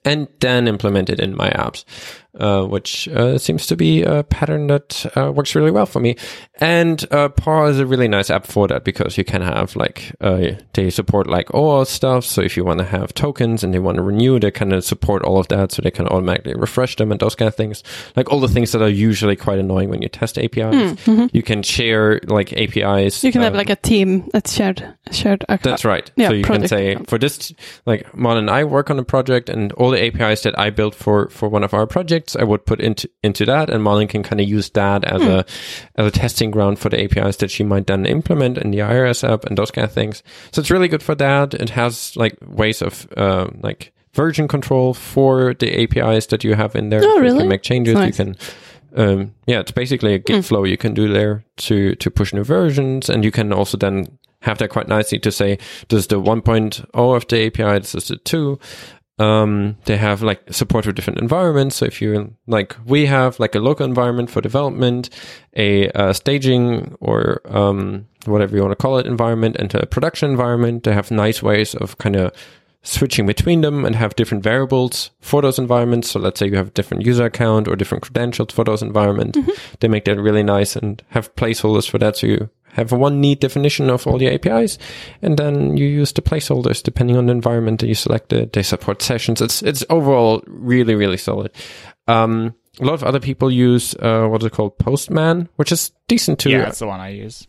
and 0.06 0.28
then 0.39 0.68
implement 0.68 1.10
it 1.10 1.20
in 1.20 1.36
my 1.36 1.50
apps, 1.52 1.86
uh, 2.40 2.64
which 2.66 3.08
uh, 3.10 3.38
seems 3.38 3.68
to 3.68 3.76
be 3.76 4.04
a 4.04 4.24
pattern 4.24 4.68
that 4.68 5.06
uh, 5.18 5.32
works 5.32 5.54
really 5.56 5.72
well 5.72 5.86
for 5.86 6.00
me. 6.00 6.16
And 6.60 7.04
uh, 7.12 7.30
PAW 7.30 7.66
is 7.66 7.80
a 7.80 7.86
really 7.86 8.08
nice 8.08 8.30
app 8.30 8.46
for 8.46 8.68
that 8.68 8.84
because 8.84 9.18
you 9.18 9.24
can 9.24 9.42
have 9.42 9.76
like 9.76 10.16
uh, 10.22 10.52
they 10.74 10.90
support 10.90 11.28
like 11.28 11.48
OAuth 11.48 11.88
stuff. 11.88 12.24
So 12.24 12.42
if 12.42 12.56
you 12.56 12.64
want 12.64 12.80
to 12.80 12.86
have 12.86 13.14
tokens 13.14 13.64
and 13.64 13.74
they 13.74 13.80
want 13.80 13.96
to 13.98 14.04
renew, 14.04 14.40
they 14.40 14.52
kind 14.52 14.72
of 14.74 14.84
support 14.84 15.24
all 15.24 15.40
of 15.40 15.48
that, 15.50 15.72
so 15.72 15.82
they 15.82 15.92
can 15.92 16.08
automatically 16.08 16.54
refresh 16.56 16.96
them 16.98 17.12
and 17.12 17.20
those 17.20 17.36
kind 17.36 17.48
of 17.48 17.56
things. 17.56 17.84
Like 18.16 18.32
all 18.32 18.40
the 18.40 18.48
things 18.48 18.72
that 18.74 18.82
are 18.82 18.90
usually 18.90 19.36
quite 19.36 19.60
annoying 19.60 19.90
when 19.90 20.02
you 20.02 20.10
test 20.10 20.38
APIs. 20.38 21.08
You 21.34 21.42
can 21.44 21.64
share 21.64 22.20
like 22.28 22.54
APIs. 22.54 23.22
Hmm, 23.22 23.26
You 23.28 23.32
can 23.34 23.42
have 23.42 23.54
uh, 23.56 23.58
like 23.58 23.70
a 23.70 23.76
team 23.76 24.30
that's 24.32 24.54
shared 24.54 24.86
shared 25.12 25.44
account. 25.44 25.64
that's 25.64 25.84
right. 25.86 26.10
Yeah, 26.16 26.30
so 26.30 26.34
you 26.34 26.44
can 26.44 26.68
say 26.68 26.92
account. 26.92 27.10
for 27.10 27.18
this, 27.18 27.52
like 27.86 28.16
Mon 28.16 28.38
and 28.38 28.50
I 28.50 28.64
work 28.64 28.90
on 28.90 29.00
a 29.00 29.04
project, 29.04 29.50
and 29.50 29.72
all 29.74 29.90
the 29.90 30.02
APIs 30.06 30.44
that 30.44 30.58
I 30.60 30.70
built 30.70 30.94
for 30.96 31.28
for 31.30 31.50
one 31.50 31.64
of 31.64 31.74
our 31.74 31.88
projects, 31.88 32.21
I 32.36 32.44
would 32.44 32.66
put 32.66 32.80
into 32.80 33.10
into 33.24 33.46
that, 33.46 33.70
and 33.70 33.84
Molly 33.84 34.08
can 34.08 34.24
kind 34.24 34.42
of 34.42 34.48
use 34.48 34.70
that 34.72 35.04
as 35.04 35.22
a 35.22 35.46
as 35.96 36.08
a 36.08 36.12
testing 36.12 36.52
ground 36.52 36.80
for 36.80 36.90
the 36.90 37.04
APIs 37.04 37.38
that 37.38 37.52
she 37.52 37.64
might 37.64 37.88
then 37.88 38.06
implement 38.06 38.58
in 38.58 38.72
the 38.72 38.80
iOS 38.80 39.28
app 39.28 39.46
and 39.46 39.58
those 39.58 39.72
kind 39.72 39.86
of 39.86 39.94
things. 39.94 40.24
So 40.52 40.60
it's 40.60 40.72
really 40.72 40.88
good 40.88 41.04
for 41.04 41.16
that. 41.16 41.54
It 41.54 41.70
has 41.72 42.16
like 42.16 42.38
ways 42.42 42.82
of 42.82 43.08
uh, 43.18 43.48
like 43.62 43.94
version 44.14 44.48
control 44.48 44.94
for 44.94 45.54
the 45.54 45.84
APIs 45.84 46.28
that 46.28 46.44
you 46.44 46.56
have 46.56 46.76
in 46.76 46.90
there. 46.90 47.02
Oh, 47.04 47.18
So 47.18 47.24
You 47.24 47.38
can 47.40 47.48
make 47.48 47.64
changes. 47.64 47.94
Nice. 47.94 48.18
You 48.20 48.26
can 48.26 48.36
um, 48.96 49.36
yeah, 49.48 49.60
it's 49.60 49.72
basically 49.72 50.14
a 50.14 50.20
Git 50.20 50.46
flow 50.46 50.64
you 50.66 50.78
can 50.78 50.94
do 50.94 51.12
there 51.12 51.46
to 51.58 51.96
to 51.96 52.12
push 52.12 52.34
new 52.34 52.44
versions, 52.44 53.10
and 53.10 53.24
you 53.24 53.32
can 53.32 53.54
also 53.54 53.78
then 53.78 54.18
have 54.42 54.58
that 54.58 54.70
quite 54.70 54.88
nicely 54.88 55.20
to 55.20 55.32
say 55.32 55.58
this 55.90 56.00
is 56.00 56.08
the 56.08 56.20
1.0 56.20 57.16
of 57.16 57.28
the 57.28 57.46
API, 57.46 57.80
this 57.80 57.96
is 57.96 58.08
the 58.08 58.18
two. 58.18 58.60
Um, 59.20 59.78
they 59.86 59.97
have 59.97 60.24
like 60.24 60.41
support 60.51 60.86
for 60.86 60.91
different 60.91 61.20
environments. 61.20 61.76
So 61.76 61.86
if 61.86 62.01
you 62.01 62.36
like, 62.47 62.76
we 62.86 63.05
have 63.05 63.39
like 63.39 63.53
a 63.53 63.59
local 63.59 63.86
environment 63.86 64.32
for 64.32 64.41
development, 64.41 65.09
a 65.55 65.89
uh, 65.91 66.14
staging 66.14 66.95
or 66.99 67.41
um, 67.45 68.07
whatever 68.26 68.55
you 68.55 68.62
want 68.64 68.72
to 68.72 68.82
call 68.82 68.97
it 68.97 69.05
environment, 69.05 69.57
and 69.57 69.74
a 69.76 69.86
production 69.86 70.32
environment. 70.32 70.84
They 70.84 70.93
have 70.93 71.12
nice 71.12 71.43
ways 71.43 71.76
of 71.76 71.97
kind 71.97 72.16
of 72.16 72.32
switching 72.84 73.28
between 73.28 73.62
them 73.62 73.86
and 73.86 73.96
have 73.96 74.16
different 74.16 74.44
variables 74.44 75.12
for 75.20 75.42
those 75.42 75.60
environments. 75.60 76.12
So 76.12 76.20
let's 76.20 76.40
say 76.40 76.48
you 76.48 76.56
have 76.56 76.70
a 76.70 76.72
different 76.72 77.06
user 77.06 77.26
account 77.26 77.68
or 77.68 77.76
different 77.76 78.04
credentials 78.04 78.54
for 78.54 78.64
those 78.64 78.82
environments. 78.82 79.38
They 79.80 79.88
make 79.88 80.06
that 80.06 80.20
really 80.20 80.44
nice 80.44 80.76
and 80.76 81.02
have 81.10 81.34
placeholders 81.36 81.90
for 81.90 82.00
that. 82.00 82.18
So 82.18 82.28
you 82.28 82.50
have 82.74 82.92
one 82.92 83.22
neat 83.22 83.42
definition 83.42 83.90
of 83.90 84.08
all 84.08 84.22
your 84.22 84.32
APIs 84.32 84.78
and 85.22 85.38
then 85.38 85.78
you 85.78 85.86
use 85.86 86.14
the 86.14 86.22
placeholders 86.22 86.82
depending 86.82 87.18
on 87.18 87.28
the 87.28 87.34
environment 87.34 87.82
that 87.82 87.88
you 87.88 87.96
selected. 87.96 88.54
They 88.54 88.64
support 88.64 89.02
sessions. 89.02 89.42
It's, 89.42 89.62
it's 89.62 89.86
overall 89.90 90.44
really, 90.48 90.96
really 90.96 91.18
solid. 91.18 91.52
Um, 92.08 92.56
a 92.80 92.86
lot 92.86 92.94
of 92.94 93.04
other 93.04 93.20
people 93.20 93.52
use, 93.52 93.94
uh, 93.96 94.26
what 94.28 94.42
is 94.42 94.48
it 94.48 94.54
called? 94.54 94.78
Postman, 94.80 95.50
which 95.58 95.72
is 95.72 95.92
decent 96.08 96.40
too. 96.40 96.50
Yeah, 96.50 96.64
that's 96.64 96.80
the 96.80 96.88
one 96.88 97.00
I 97.00 97.10
use. 97.10 97.48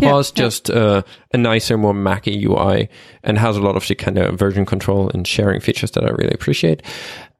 Yeah, 0.00 0.16
yeah. 0.16 0.22
just 0.34 0.70
uh, 0.70 1.02
a 1.32 1.36
nicer, 1.38 1.76
more 1.76 1.94
Mackie 1.94 2.44
UI 2.46 2.88
and 3.22 3.38
has 3.38 3.56
a 3.56 3.60
lot 3.62 3.76
of 3.76 3.86
the 3.86 3.94
kind 3.94 4.18
of 4.18 4.38
version 4.38 4.64
control 4.64 5.10
and 5.10 5.26
sharing 5.26 5.60
features 5.60 5.90
that 5.92 6.04
I 6.04 6.08
really 6.10 6.32
appreciate. 6.34 6.82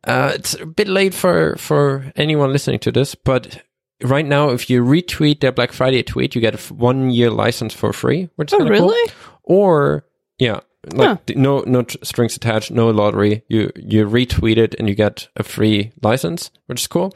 Uh, 0.06 0.32
it's 0.34 0.54
a 0.54 0.66
bit 0.66 0.88
late 0.88 1.14
for, 1.14 1.56
for 1.56 2.12
anyone 2.16 2.52
listening 2.52 2.78
to 2.80 2.92
this, 2.92 3.14
but 3.14 3.62
right 4.02 4.26
now, 4.26 4.50
if 4.50 4.68
you 4.70 4.82
retweet 4.84 5.40
their 5.40 5.52
Black 5.52 5.72
Friday 5.72 6.02
tweet, 6.02 6.34
you 6.34 6.40
get 6.40 6.54
a 6.70 6.74
one 6.74 7.10
year 7.10 7.30
license 7.30 7.74
for 7.74 7.92
free, 7.92 8.28
which 8.36 8.50
is 8.52 8.54
Oh, 8.54 8.58
kinda 8.64 8.78
cool. 8.78 8.88
really? 8.88 9.12
Or 9.44 10.04
yeah, 10.38 10.60
like 10.94 11.08
Huh. 11.08 11.16
no 11.36 11.60
no 11.66 11.82
tr- 11.82 11.98
strings 12.02 12.36
attached, 12.36 12.70
no 12.70 12.88
lottery. 12.90 13.42
You 13.48 13.70
you 13.76 14.06
retweet 14.06 14.56
it 14.56 14.74
and 14.78 14.88
you 14.88 14.94
get 14.94 15.28
a 15.36 15.42
free 15.42 15.92
license, 16.02 16.50
which 16.66 16.80
is 16.80 16.86
cool. 16.86 17.12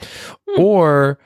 Hmm. 0.49 0.61
Or 0.63 1.19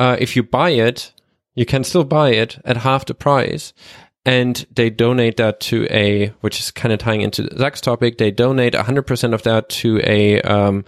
uh, 0.00 0.16
if 0.18 0.34
you 0.34 0.42
buy 0.42 0.70
it, 0.70 1.12
you 1.54 1.66
can 1.66 1.84
still 1.84 2.04
buy 2.04 2.30
it 2.30 2.58
at 2.64 2.78
half 2.78 3.06
the 3.06 3.14
price. 3.14 3.72
And 4.26 4.66
they 4.74 4.88
donate 4.88 5.36
that 5.36 5.60
to 5.60 5.86
a, 5.90 6.28
which 6.40 6.58
is 6.58 6.70
kind 6.70 6.92
of 6.92 6.98
tying 6.98 7.20
into 7.20 7.48
Zach's 7.58 7.80
topic. 7.80 8.16
They 8.16 8.30
donate 8.30 8.72
100% 8.72 9.34
of 9.34 9.42
that 9.42 9.68
to 9.68 10.00
a 10.02 10.40
um, 10.42 10.84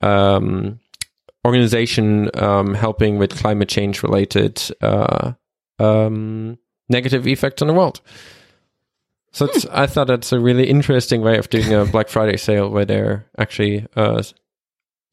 um, 0.00 0.80
organization 1.44 2.30
um, 2.34 2.74
helping 2.74 3.18
with 3.18 3.36
climate 3.38 3.68
change 3.68 4.02
related 4.02 4.60
uh, 4.80 5.32
um, 5.78 6.58
negative 6.88 7.26
effects 7.26 7.62
on 7.62 7.68
the 7.68 7.74
world. 7.74 8.00
So 9.32 9.46
it's, 9.46 9.64
I 9.66 9.86
thought 9.86 10.08
that's 10.08 10.32
a 10.32 10.40
really 10.40 10.68
interesting 10.68 11.22
way 11.22 11.38
of 11.38 11.48
doing 11.48 11.72
a 11.72 11.86
Black 11.86 12.08
Friday 12.08 12.36
sale 12.36 12.68
where 12.68 12.84
they're 12.84 13.26
actually 13.38 13.86
uh, 13.96 14.22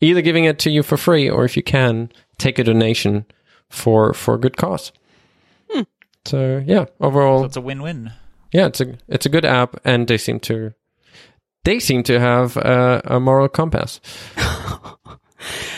either 0.02 0.22
giving 0.22 0.44
it 0.44 0.60
to 0.60 0.70
you 0.70 0.84
for 0.84 0.98
free 0.98 1.30
or 1.30 1.46
if 1.46 1.56
you 1.56 1.64
can 1.64 2.12
take 2.38 2.60
a 2.60 2.64
donation 2.64 3.26
for 3.70 4.14
for 4.14 4.38
good 4.38 4.58
cause. 4.58 4.92
So 6.26 6.62
yeah, 6.66 6.86
overall, 7.00 7.40
So 7.40 7.46
it's 7.46 7.58
a 7.58 7.62
win-win. 7.62 8.12
yeah, 8.52 8.68
it's 8.68 8.82
a 8.82 8.98
it's 9.08 9.26
a 9.26 9.30
good 9.30 9.46
app, 9.46 9.78
and 9.86 10.08
they 10.08 10.18
seem 10.18 10.40
to 10.42 10.74
they 11.64 11.80
seem 11.80 12.04
to 12.04 12.20
have 12.20 12.58
a, 12.58 13.02
a 13.06 13.20
moral 13.20 13.48
compass. 13.50 14.00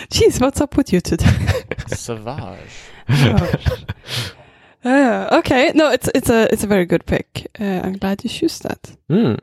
Jeez, 0.10 0.42
what's 0.42 0.60
up 0.60 0.76
with 0.78 0.92
you 0.92 1.00
today? 1.02 1.64
Savage. 1.88 2.72
Uh, 4.84 5.28
okay, 5.40 5.72
no, 5.76 5.92
it's 5.92 6.10
it's 6.16 6.28
a 6.32 6.52
it's 6.52 6.64
a 6.64 6.68
very 6.68 6.86
good 6.88 7.06
pick. 7.06 7.46
Uh, 7.60 7.82
I'm 7.84 7.94
glad 7.98 8.24
you 8.24 8.30
choose 8.32 8.58
that. 8.60 8.92
Hmm. 9.08 9.36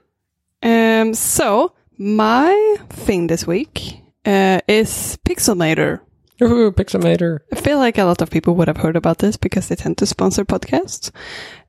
Um, 0.64 1.14
so 1.14 1.74
my 1.96 2.76
thing 2.88 3.28
this 3.28 3.46
week 3.46 4.01
uh, 4.26 4.61
is 4.66 5.16
Pixelmator. 5.24 6.01
Woohoo, 6.41 6.70
Pixelmator. 6.72 7.41
I 7.53 7.57
feel 7.61 7.78
like 7.78 7.99
a 7.99 8.05
lot 8.05 8.22
of 8.22 8.30
people 8.30 8.55
would 8.55 8.68
have 8.68 8.76
heard 8.78 8.97
about 8.97 9.18
this 9.18 9.36
because 9.36 9.68
they 9.68 9.74
tend 9.76 9.99
to 9.99 10.07
sponsor 10.07 10.45
podcasts. 10.45 11.11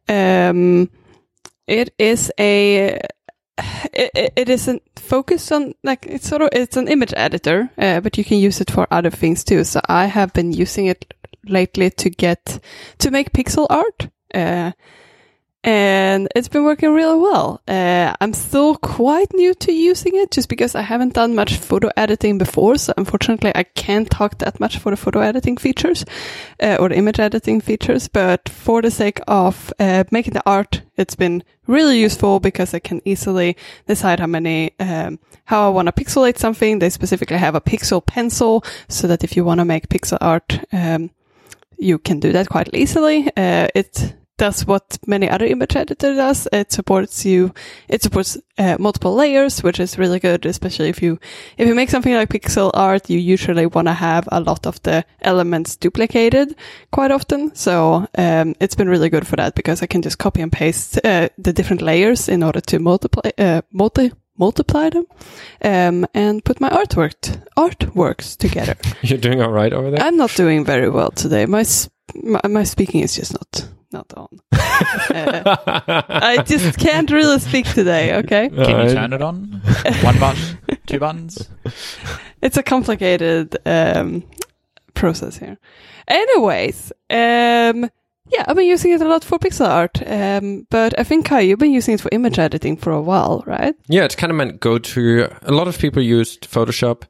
Um, 0.07 0.89
it 1.67 1.93
is 1.97 2.31
a 2.39 2.99
it, 3.93 4.31
it- 4.35 4.49
isn't 4.49 4.81
focused 4.95 5.51
on 5.51 5.73
like 5.83 6.05
it's 6.05 6.27
sort 6.29 6.41
of 6.41 6.49
it's 6.51 6.77
an 6.77 6.87
image 6.87 7.13
editor, 7.17 7.69
uh, 7.77 7.99
but 7.99 8.17
you 8.17 8.23
can 8.23 8.37
use 8.37 8.61
it 8.61 8.71
for 8.71 8.87
other 8.91 9.09
things 9.11 9.43
too. 9.43 9.63
So 9.63 9.81
I 9.89 10.05
have 10.05 10.33
been 10.33 10.53
using 10.53 10.85
it 10.85 11.13
lately 11.45 11.89
to 11.89 12.09
get 12.09 12.59
to 12.99 13.11
make 13.11 13.33
pixel 13.33 13.65
art. 13.69 14.09
Uh, 14.33 14.71
and 15.63 16.29
it's 16.35 16.47
been 16.47 16.63
working 16.63 16.93
really 16.93 17.17
well. 17.19 17.61
Uh, 17.67 18.15
I'm 18.21 18.33
still 18.33 18.75
quite 18.75 19.33
new 19.33 19.53
to 19.55 19.73
using 19.73 20.15
it 20.15 20.31
just 20.31 20.47
because 20.47 20.73
I 20.73 20.81
haven't 20.81 21.13
done 21.13 21.35
much 21.35 21.57
photo 21.57 21.89
editing 21.97 22.37
before. 22.37 22.77
So 22.77 22.93
unfortunately, 22.95 23.51
I 23.53 23.63
can't 23.63 24.09
talk 24.09 24.37
that 24.37 24.59
much 24.59 24.77
for 24.77 24.91
the 24.91 24.97
photo 24.97 25.19
editing 25.19 25.57
features 25.57 26.05
uh, 26.63 26.77
or 26.79 26.93
image 26.93 27.19
editing 27.19 27.59
features. 27.59 28.07
But 28.07 28.47
for 28.47 28.81
the 28.81 28.89
sake 28.89 29.19
of 29.27 29.73
uh, 29.79 30.05
making 30.11 30.33
the 30.33 30.43
art, 30.45 30.81
it's 30.95 31.15
been 31.15 31.43
really 31.67 31.99
useful 31.99 32.39
because 32.39 32.73
I 32.73 32.79
can 32.79 33.01
easily 33.03 33.57
decide 33.85 34.21
how 34.21 34.27
many, 34.27 34.71
um, 34.79 35.19
how 35.43 35.67
I 35.67 35.69
want 35.69 35.87
to 35.87 35.91
pixelate 35.91 36.37
something. 36.37 36.79
They 36.79 36.89
specifically 36.89 37.37
have 37.37 37.55
a 37.55 37.61
pixel 37.61 38.05
pencil 38.05 38.63
so 38.87 39.07
that 39.07 39.25
if 39.25 39.35
you 39.35 39.43
want 39.43 39.59
to 39.59 39.65
make 39.65 39.89
pixel 39.89 40.19
art, 40.21 40.57
um, 40.71 41.11
you 41.77 41.97
can 41.97 42.21
do 42.21 42.31
that 42.31 42.47
quite 42.47 42.69
easily. 42.73 43.27
Uh, 43.35 43.67
it 43.75 44.13
does 44.39 44.65
what 44.65 44.97
many 45.05 45.29
other 45.29 45.45
image 45.45 45.75
editor 45.75 46.15
does. 46.15 46.47
It 46.51 46.71
supports 46.71 47.25
you. 47.25 47.53
It 47.87 48.01
supports 48.01 48.37
uh, 48.57 48.77
multiple 48.79 49.13
layers, 49.13 49.61
which 49.61 49.79
is 49.79 49.99
really 49.99 50.19
good, 50.19 50.45
especially 50.45 50.89
if 50.89 51.01
you 51.03 51.19
if 51.57 51.67
you 51.67 51.75
make 51.75 51.89
something 51.89 52.15
like 52.15 52.29
pixel 52.29 52.71
art. 52.73 53.09
You 53.09 53.19
usually 53.19 53.67
want 53.67 53.87
to 53.87 53.93
have 53.93 54.27
a 54.31 54.39
lot 54.39 54.65
of 54.65 54.81
the 54.83 55.05
elements 55.21 55.75
duplicated 55.75 56.55
quite 56.91 57.11
often. 57.11 57.53
So 57.53 58.07
um, 58.17 58.55
it's 58.59 58.75
been 58.75 58.89
really 58.89 59.09
good 59.09 59.27
for 59.27 59.35
that 59.35 59.55
because 59.55 59.83
I 59.83 59.87
can 59.87 60.01
just 60.01 60.17
copy 60.17 60.41
and 60.41 60.51
paste 60.51 60.99
uh, 61.03 61.29
the 61.37 61.53
different 61.53 61.81
layers 61.81 62.29
in 62.29 62.41
order 62.41 62.61
to 62.61 62.79
multiply 62.79 63.29
uh, 63.37 63.61
multi 63.71 64.11
multiply 64.37 64.89
them 64.89 65.05
um, 65.61 66.07
and 66.13 66.43
put 66.45 66.61
my 66.61 66.69
artwork 66.69 67.13
artworks 67.57 68.37
together. 68.37 68.75
You're 69.01 69.19
doing 69.19 69.41
all 69.41 69.51
right 69.51 69.73
over 69.73 69.91
there. 69.91 70.01
I'm 70.01 70.15
not 70.15 70.33
doing 70.35 70.65
very 70.65 70.89
well 70.89 71.11
today. 71.11 71.45
My 71.45 71.63
sp- 71.67 71.91
my, 72.23 72.41
my 72.47 72.63
speaking 72.63 73.01
is 73.01 73.15
just 73.15 73.33
not 73.33 73.69
not 73.91 74.13
on. 74.15 74.27
Uh, 74.51 75.57
I 76.09 76.43
just 76.45 76.77
can't 76.79 77.09
really 77.11 77.39
speak 77.39 77.65
today. 77.67 78.15
Okay, 78.17 78.49
Can 78.49 78.87
you 78.87 78.93
turn 78.93 79.13
it 79.13 79.21
on? 79.21 79.61
One 80.01 80.19
button? 80.19 80.57
Two 80.85 80.99
buttons? 80.99 81.49
it's 82.41 82.57
a 82.57 82.63
complicated 82.63 83.57
um, 83.65 84.23
process 84.93 85.37
here. 85.37 85.57
Anyways, 86.07 86.91
um, 87.09 87.89
Yeah, 88.31 88.45
I've 88.47 88.55
been 88.55 88.67
using 88.67 88.91
it 88.93 89.01
a 89.01 89.07
lot 89.07 89.23
for 89.23 89.39
pixel 89.39 89.67
art. 89.67 90.01
Um, 90.05 90.67
but 90.69 90.97
I 90.99 91.03
think 91.03 91.25
Kai, 91.25 91.41
you've 91.41 91.59
been 91.59 91.73
using 91.73 91.95
it 91.95 92.01
for 92.01 92.09
image 92.11 92.37
editing 92.37 92.77
for 92.77 92.91
a 92.91 93.01
while, 93.01 93.43
right? 93.47 93.75
Yeah, 93.87 94.03
it's 94.05 94.15
kind 94.15 94.29
of 94.31 94.37
meant 94.37 94.59
go-to. 94.59 95.27
A 95.43 95.51
lot 95.51 95.67
of 95.67 95.77
people 95.79 96.01
used 96.01 96.49
Photoshop. 96.49 97.03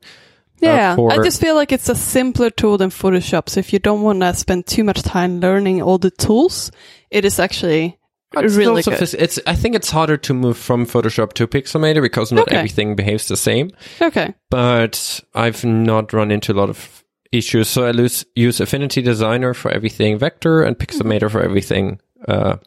Yeah, 0.62 0.96
for- 0.96 1.12
I 1.12 1.18
just 1.24 1.40
feel 1.42 1.56
like 1.56 1.72
it's 1.72 1.90
a 1.90 1.96
simpler 1.96 2.50
tool 2.50 2.78
than 2.78 2.90
Photoshop. 2.90 3.50
So 3.50 3.60
if 3.60 3.72
you 3.74 3.80
don't 3.80 4.02
want 4.02 4.22
to 4.22 4.34
spend 4.34 4.66
too 4.68 4.84
much 4.84 5.02
time 5.04 5.40
learning 5.40 5.82
all 5.82 5.98
the 5.98 6.12
tools, 6.12 6.72
it 7.10 7.26
is 7.26 7.40
actually 7.40 7.98
It's 8.36 8.56
really 8.56 8.84
good. 8.84 9.02
It's. 9.02 9.40
I 9.48 9.56
think 9.56 9.76
it's 9.76 9.90
harder 9.90 10.18
to 10.18 10.34
move 10.34 10.58
from 10.58 10.86
Photoshop 10.86 11.34
to 11.34 11.48
Pixelmator 11.48 12.02
because 12.02 12.32
not 12.32 12.48
Okay. 12.48 12.58
everything 12.58 12.96
behaves 12.96 13.28
the 13.28 13.38
same. 13.38 13.72
Okay. 14.02 14.34
But 14.50 15.22
I've 15.34 15.64
not 15.64 16.14
run 16.14 16.30
into 16.32 16.52
a 16.52 16.56
lot 16.56 16.70
of 16.70 17.04
issues. 17.32 17.68
So 17.70 17.86
I 17.86 17.92
lose, 17.92 18.26
use 18.36 18.60
Affinity 18.60 19.02
Designer 19.02 19.54
for 19.54 19.72
everything 19.72 20.18
vector 20.20 20.62
and 20.64 20.78
Pixelmator 20.78 21.30
for 21.32 21.42
everything 21.42 22.00
uh, 22.28 22.58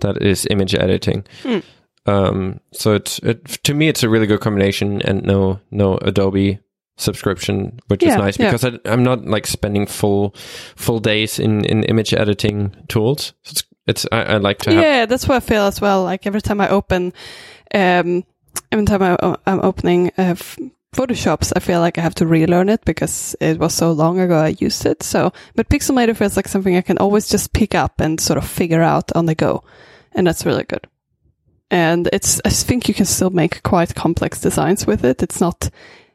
that 0.00 0.22
is 0.22 0.46
image 0.50 0.74
editing. 0.74 1.24
Hmm. 1.42 1.58
Um, 2.06 2.60
so 2.72 2.92
it's 2.94 3.18
it, 3.20 3.44
to 3.64 3.72
me, 3.72 3.88
it's 3.88 4.02
a 4.02 4.08
really 4.10 4.26
good 4.26 4.40
combination, 4.40 5.00
and 5.02 5.22
no 5.22 5.60
no 5.70 5.96
Adobe 6.02 6.58
subscription, 6.96 7.80
which 7.88 8.02
is 8.02 8.08
Yeah, 8.08 8.16
nice 8.16 8.38
yeah. 8.38 8.52
because 8.52 8.64
I, 8.64 8.78
I'm 8.90 9.02
not 9.02 9.24
like 9.26 9.46
spending 9.46 9.86
full 9.86 10.34
full 10.76 11.00
days 11.00 11.38
in 11.38 11.64
in 11.64 11.84
image 11.84 12.14
editing 12.14 12.74
tools. 12.88 13.32
So 13.42 13.52
it's 13.52 13.64
it's 13.86 14.06
I, 14.12 14.22
I 14.22 14.36
like 14.38 14.58
to 14.60 14.70
have 14.72 14.82
Yeah, 14.82 15.06
that's 15.06 15.28
what 15.28 15.36
I 15.36 15.40
feel 15.40 15.64
as 15.64 15.80
well. 15.80 16.04
Like 16.04 16.26
every 16.26 16.40
time 16.40 16.60
I 16.60 16.68
open, 16.68 17.12
um, 17.74 18.24
every 18.72 18.86
time 18.86 19.02
I, 19.02 19.36
I'm 19.46 19.60
opening 19.62 20.10
uh, 20.16 20.34
Photoshops, 20.94 21.52
I 21.56 21.60
feel 21.60 21.80
like 21.80 21.98
I 21.98 22.02
have 22.02 22.14
to 22.16 22.26
relearn 22.26 22.68
it 22.68 22.84
because 22.84 23.34
it 23.40 23.58
was 23.58 23.74
so 23.74 23.90
long 23.92 24.20
ago 24.20 24.36
I 24.36 24.54
used 24.60 24.86
it. 24.86 25.02
So, 25.02 25.32
but 25.56 25.68
Pixelmator 25.68 26.16
feels 26.16 26.36
like 26.36 26.48
something 26.48 26.76
I 26.76 26.82
can 26.82 26.98
always 26.98 27.28
just 27.28 27.52
pick 27.52 27.74
up 27.74 28.00
and 28.00 28.20
sort 28.20 28.38
of 28.38 28.48
figure 28.48 28.80
out 28.80 29.10
on 29.16 29.26
the 29.26 29.34
go, 29.34 29.64
and 30.12 30.26
that's 30.26 30.46
really 30.46 30.64
good. 30.64 30.86
And 31.70 32.08
it's, 32.12 32.40
I 32.44 32.50
think 32.50 32.86
you 32.86 32.94
can 32.94 33.06
still 33.06 33.30
make 33.30 33.62
quite 33.64 33.96
complex 33.96 34.40
designs 34.40 34.86
with 34.86 35.04
it. 35.04 35.22
It's 35.22 35.40
not, 35.40 35.68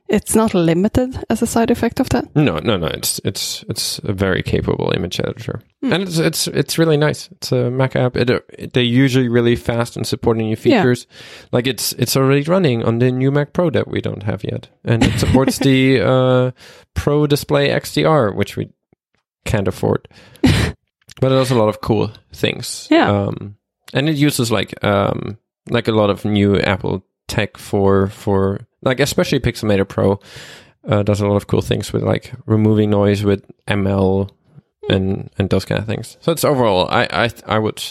it's 0.09 0.35
not 0.35 0.53
limited 0.53 1.23
as 1.29 1.41
a 1.41 1.45
side 1.47 1.71
effect 1.71 1.99
of 1.99 2.09
that. 2.09 2.35
No, 2.35 2.57
no, 2.59 2.77
no. 2.77 2.87
It's 2.87 3.19
it's 3.23 3.63
it's 3.69 3.99
a 4.03 4.13
very 4.13 4.41
capable 4.43 4.91
image 4.95 5.19
editor, 5.19 5.61
Hmm. 5.81 5.93
and 5.93 6.03
it's 6.03 6.17
it's 6.17 6.47
it's 6.47 6.77
really 6.77 6.97
nice. 6.97 7.29
It's 7.31 7.51
a 7.51 7.69
Mac 7.69 7.95
app. 7.95 8.17
It, 8.17 8.29
uh, 8.29 8.39
they're 8.73 8.83
usually 8.83 9.27
really 9.29 9.55
fast 9.55 9.97
in 9.97 10.03
supporting 10.03 10.45
new 10.47 10.49
Yeah. 10.51 10.81
features. 10.81 11.07
Like 11.51 11.67
it's 11.67 11.93
it's 11.93 12.17
already 12.17 12.43
running 12.43 12.83
on 12.83 12.99
the 12.99 13.11
new 13.11 13.31
Mac 13.31 13.53
Pro 13.53 13.69
that 13.69 13.87
we 13.87 14.01
don't 14.01 14.23
have 14.23 14.43
yet, 14.43 14.69
and 14.83 15.03
it 15.03 15.19
supports 15.19 15.59
the 15.59 16.01
uh, 16.05 16.51
Pro 16.93 17.27
Display 17.27 17.69
XDR, 17.69 18.33
which 18.35 18.57
we 18.57 18.69
can't 19.45 19.67
afford. 19.67 20.07
but 20.41 21.31
it 21.31 21.35
does 21.35 21.51
a 21.51 21.55
lot 21.55 21.69
of 21.69 21.81
cool 21.81 22.11
things. 22.33 22.87
Yeah. 22.91 23.09
Um, 23.09 23.55
and 23.93 24.09
it 24.09 24.15
uses 24.15 24.51
like 24.51 24.73
um 24.83 25.37
like 25.69 25.87
a 25.87 25.91
lot 25.95 26.09
of 26.09 26.25
new 26.25 26.57
Apple 26.59 27.03
tech 27.27 27.57
for 27.57 28.07
for 28.07 28.59
like 28.81 28.99
especially 28.99 29.39
Pixelmator 29.39 29.87
Pro 29.87 30.19
uh, 30.87 31.03
does 31.03 31.21
a 31.21 31.27
lot 31.27 31.35
of 31.35 31.47
cool 31.47 31.61
things 31.61 31.91
with 31.93 32.03
like 32.03 32.31
removing 32.45 32.89
noise 32.89 33.23
with 33.23 33.43
ML 33.67 34.29
and 34.89 35.29
and 35.37 35.49
those 35.51 35.65
kind 35.65 35.79
of 35.79 35.85
things. 35.85 36.17
So 36.21 36.31
it's 36.31 36.43
overall, 36.43 36.87
I 36.89 37.07
I 37.11 37.29
I 37.45 37.59
would 37.59 37.83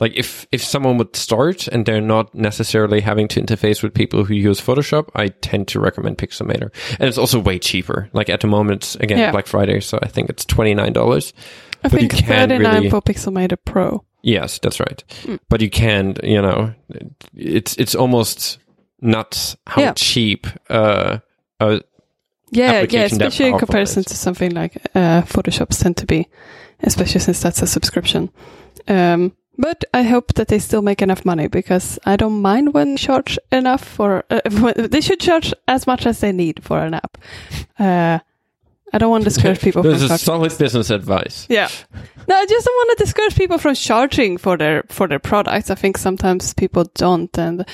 like 0.00 0.12
if 0.14 0.46
if 0.52 0.62
someone 0.62 0.98
would 0.98 1.16
start 1.16 1.68
and 1.68 1.86
they're 1.86 2.00
not 2.02 2.34
necessarily 2.34 3.00
having 3.00 3.28
to 3.28 3.40
interface 3.40 3.82
with 3.82 3.94
people 3.94 4.24
who 4.24 4.34
use 4.34 4.60
Photoshop, 4.60 5.08
I 5.14 5.28
tend 5.28 5.68
to 5.68 5.80
recommend 5.80 6.18
Pixelmator, 6.18 6.70
and 6.98 7.08
it's 7.08 7.18
also 7.18 7.38
way 7.38 7.58
cheaper. 7.58 8.10
Like 8.12 8.28
at 8.28 8.40
the 8.40 8.46
moment, 8.46 8.96
again 9.00 9.18
Yeah. 9.18 9.30
Black 9.32 9.46
Friday, 9.46 9.80
so 9.80 9.98
I 10.02 10.08
think 10.08 10.28
it's 10.28 10.44
twenty 10.44 10.74
nine 10.74 10.92
dollars. 10.92 11.32
I 11.82 11.88
But 11.88 12.02
you 12.02 12.08
think 12.08 12.24
can 12.26 12.48
39 12.48 12.74
really- 12.74 12.90
for 12.90 13.00
Pixelmator 13.02 13.56
Pro. 13.64 14.04
Yes, 14.22 14.58
that's 14.58 14.80
right. 14.80 15.04
Mm. 15.24 15.38
But 15.50 15.60
you 15.60 15.68
can, 15.68 16.16
you 16.22 16.40
know, 16.40 16.74
it's 17.34 17.74
it's 17.76 17.94
almost 17.94 18.58
nuts 19.00 19.56
how 19.66 19.82
Yeah. 19.82 19.92
cheap 19.94 20.46
uh, 20.70 21.18
uh 21.60 21.80
Yeah, 22.50 22.86
yeah, 22.88 23.04
especially 23.04 23.48
in 23.48 23.58
comparison 23.58 24.00
is. 24.00 24.06
to 24.06 24.16
something 24.16 24.54
like 24.54 24.76
uh, 24.94 25.22
Photoshops 25.22 25.82
tend 25.82 25.96
to 25.96 26.06
be, 26.06 26.28
especially 26.82 27.20
since 27.20 27.42
that's 27.42 27.62
a 27.62 27.66
subscription. 27.66 28.30
Um, 28.88 29.32
but 29.58 29.84
I 29.94 30.02
hope 30.02 30.34
that 30.34 30.48
they 30.48 30.58
still 30.58 30.82
make 30.82 31.02
enough 31.02 31.24
money 31.24 31.48
because 31.48 31.98
I 32.04 32.16
don't 32.16 32.42
mind 32.42 32.74
when 32.74 32.96
charge 32.96 33.38
enough 33.52 33.84
for. 33.84 34.24
Uh, 34.30 34.40
they 34.76 35.00
should 35.00 35.20
charge 35.20 35.52
as 35.66 35.86
much 35.86 36.06
as 36.06 36.20
they 36.20 36.32
need 36.32 36.62
for 36.62 36.78
an 36.78 36.94
app. 36.94 37.18
Uh, 37.78 38.18
I 38.94 38.98
don't 38.98 39.10
want 39.10 39.24
to 39.24 39.30
discourage 39.30 39.60
people 39.60 39.82
from 39.82 39.90
This 39.92 40.02
is 40.02 40.08
charging. 40.08 40.24
solid 40.24 40.58
business 40.58 40.90
advice. 40.90 41.46
Yeah. 41.50 41.68
No, 42.28 42.36
I 42.36 42.46
just 42.46 42.64
don't 42.64 42.76
want 42.76 42.96
to 42.98 43.04
discourage 43.04 43.34
people 43.36 43.58
from 43.58 43.74
charging 43.74 44.38
for 44.38 44.56
their 44.56 44.84
for 44.88 45.08
their 45.08 45.18
products. 45.18 45.70
I 45.70 45.74
think 45.74 45.98
sometimes 45.98 46.54
people 46.54 46.84
don't, 46.94 47.36
and 47.38 47.64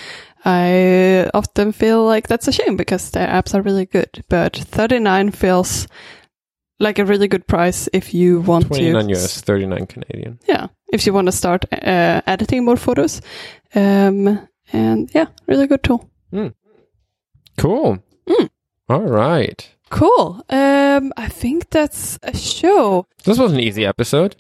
I 0.44 1.28
often 1.34 1.72
feel 1.72 2.04
like 2.06 2.26
that's 2.26 2.48
a 2.48 2.52
shame 2.52 2.76
because 2.76 3.10
their 3.10 3.28
apps 3.28 3.54
are 3.54 3.62
really 3.62 3.84
good. 3.86 4.24
But 4.28 4.56
thirty 4.56 4.98
nine 4.98 5.30
feels 5.30 5.86
like 6.78 6.98
a 6.98 7.04
really 7.04 7.28
good 7.28 7.46
price 7.46 7.88
if 7.92 8.14
you 8.14 8.40
want 8.40 8.66
Twenty 8.66 8.90
nine 8.92 9.08
to. 9.08 9.12
US, 9.14 9.42
thirty 9.42 9.66
nine 9.66 9.86
Canadian. 9.86 10.38
Yeah, 10.48 10.68
if 10.92 11.04
you 11.06 11.12
want 11.12 11.26
to 11.28 11.32
start 11.32 11.64
uh, 11.70 12.22
editing 12.26 12.64
more 12.64 12.76
photos, 12.78 13.20
um, 13.74 14.48
and 14.72 15.10
yeah, 15.14 15.26
really 15.46 15.66
good 15.66 15.82
tool. 15.82 16.08
Cool. 17.58 17.98
Mm. 18.26 18.48
All 18.88 19.02
right. 19.02 19.68
Cool. 19.90 20.44
Um, 20.48 21.12
I 21.16 21.28
think 21.28 21.70
that's 21.70 22.18
a 22.22 22.36
show. 22.36 23.06
This 23.24 23.38
was 23.38 23.52
an 23.52 23.60
easy 23.60 23.84
episode. 23.84 24.36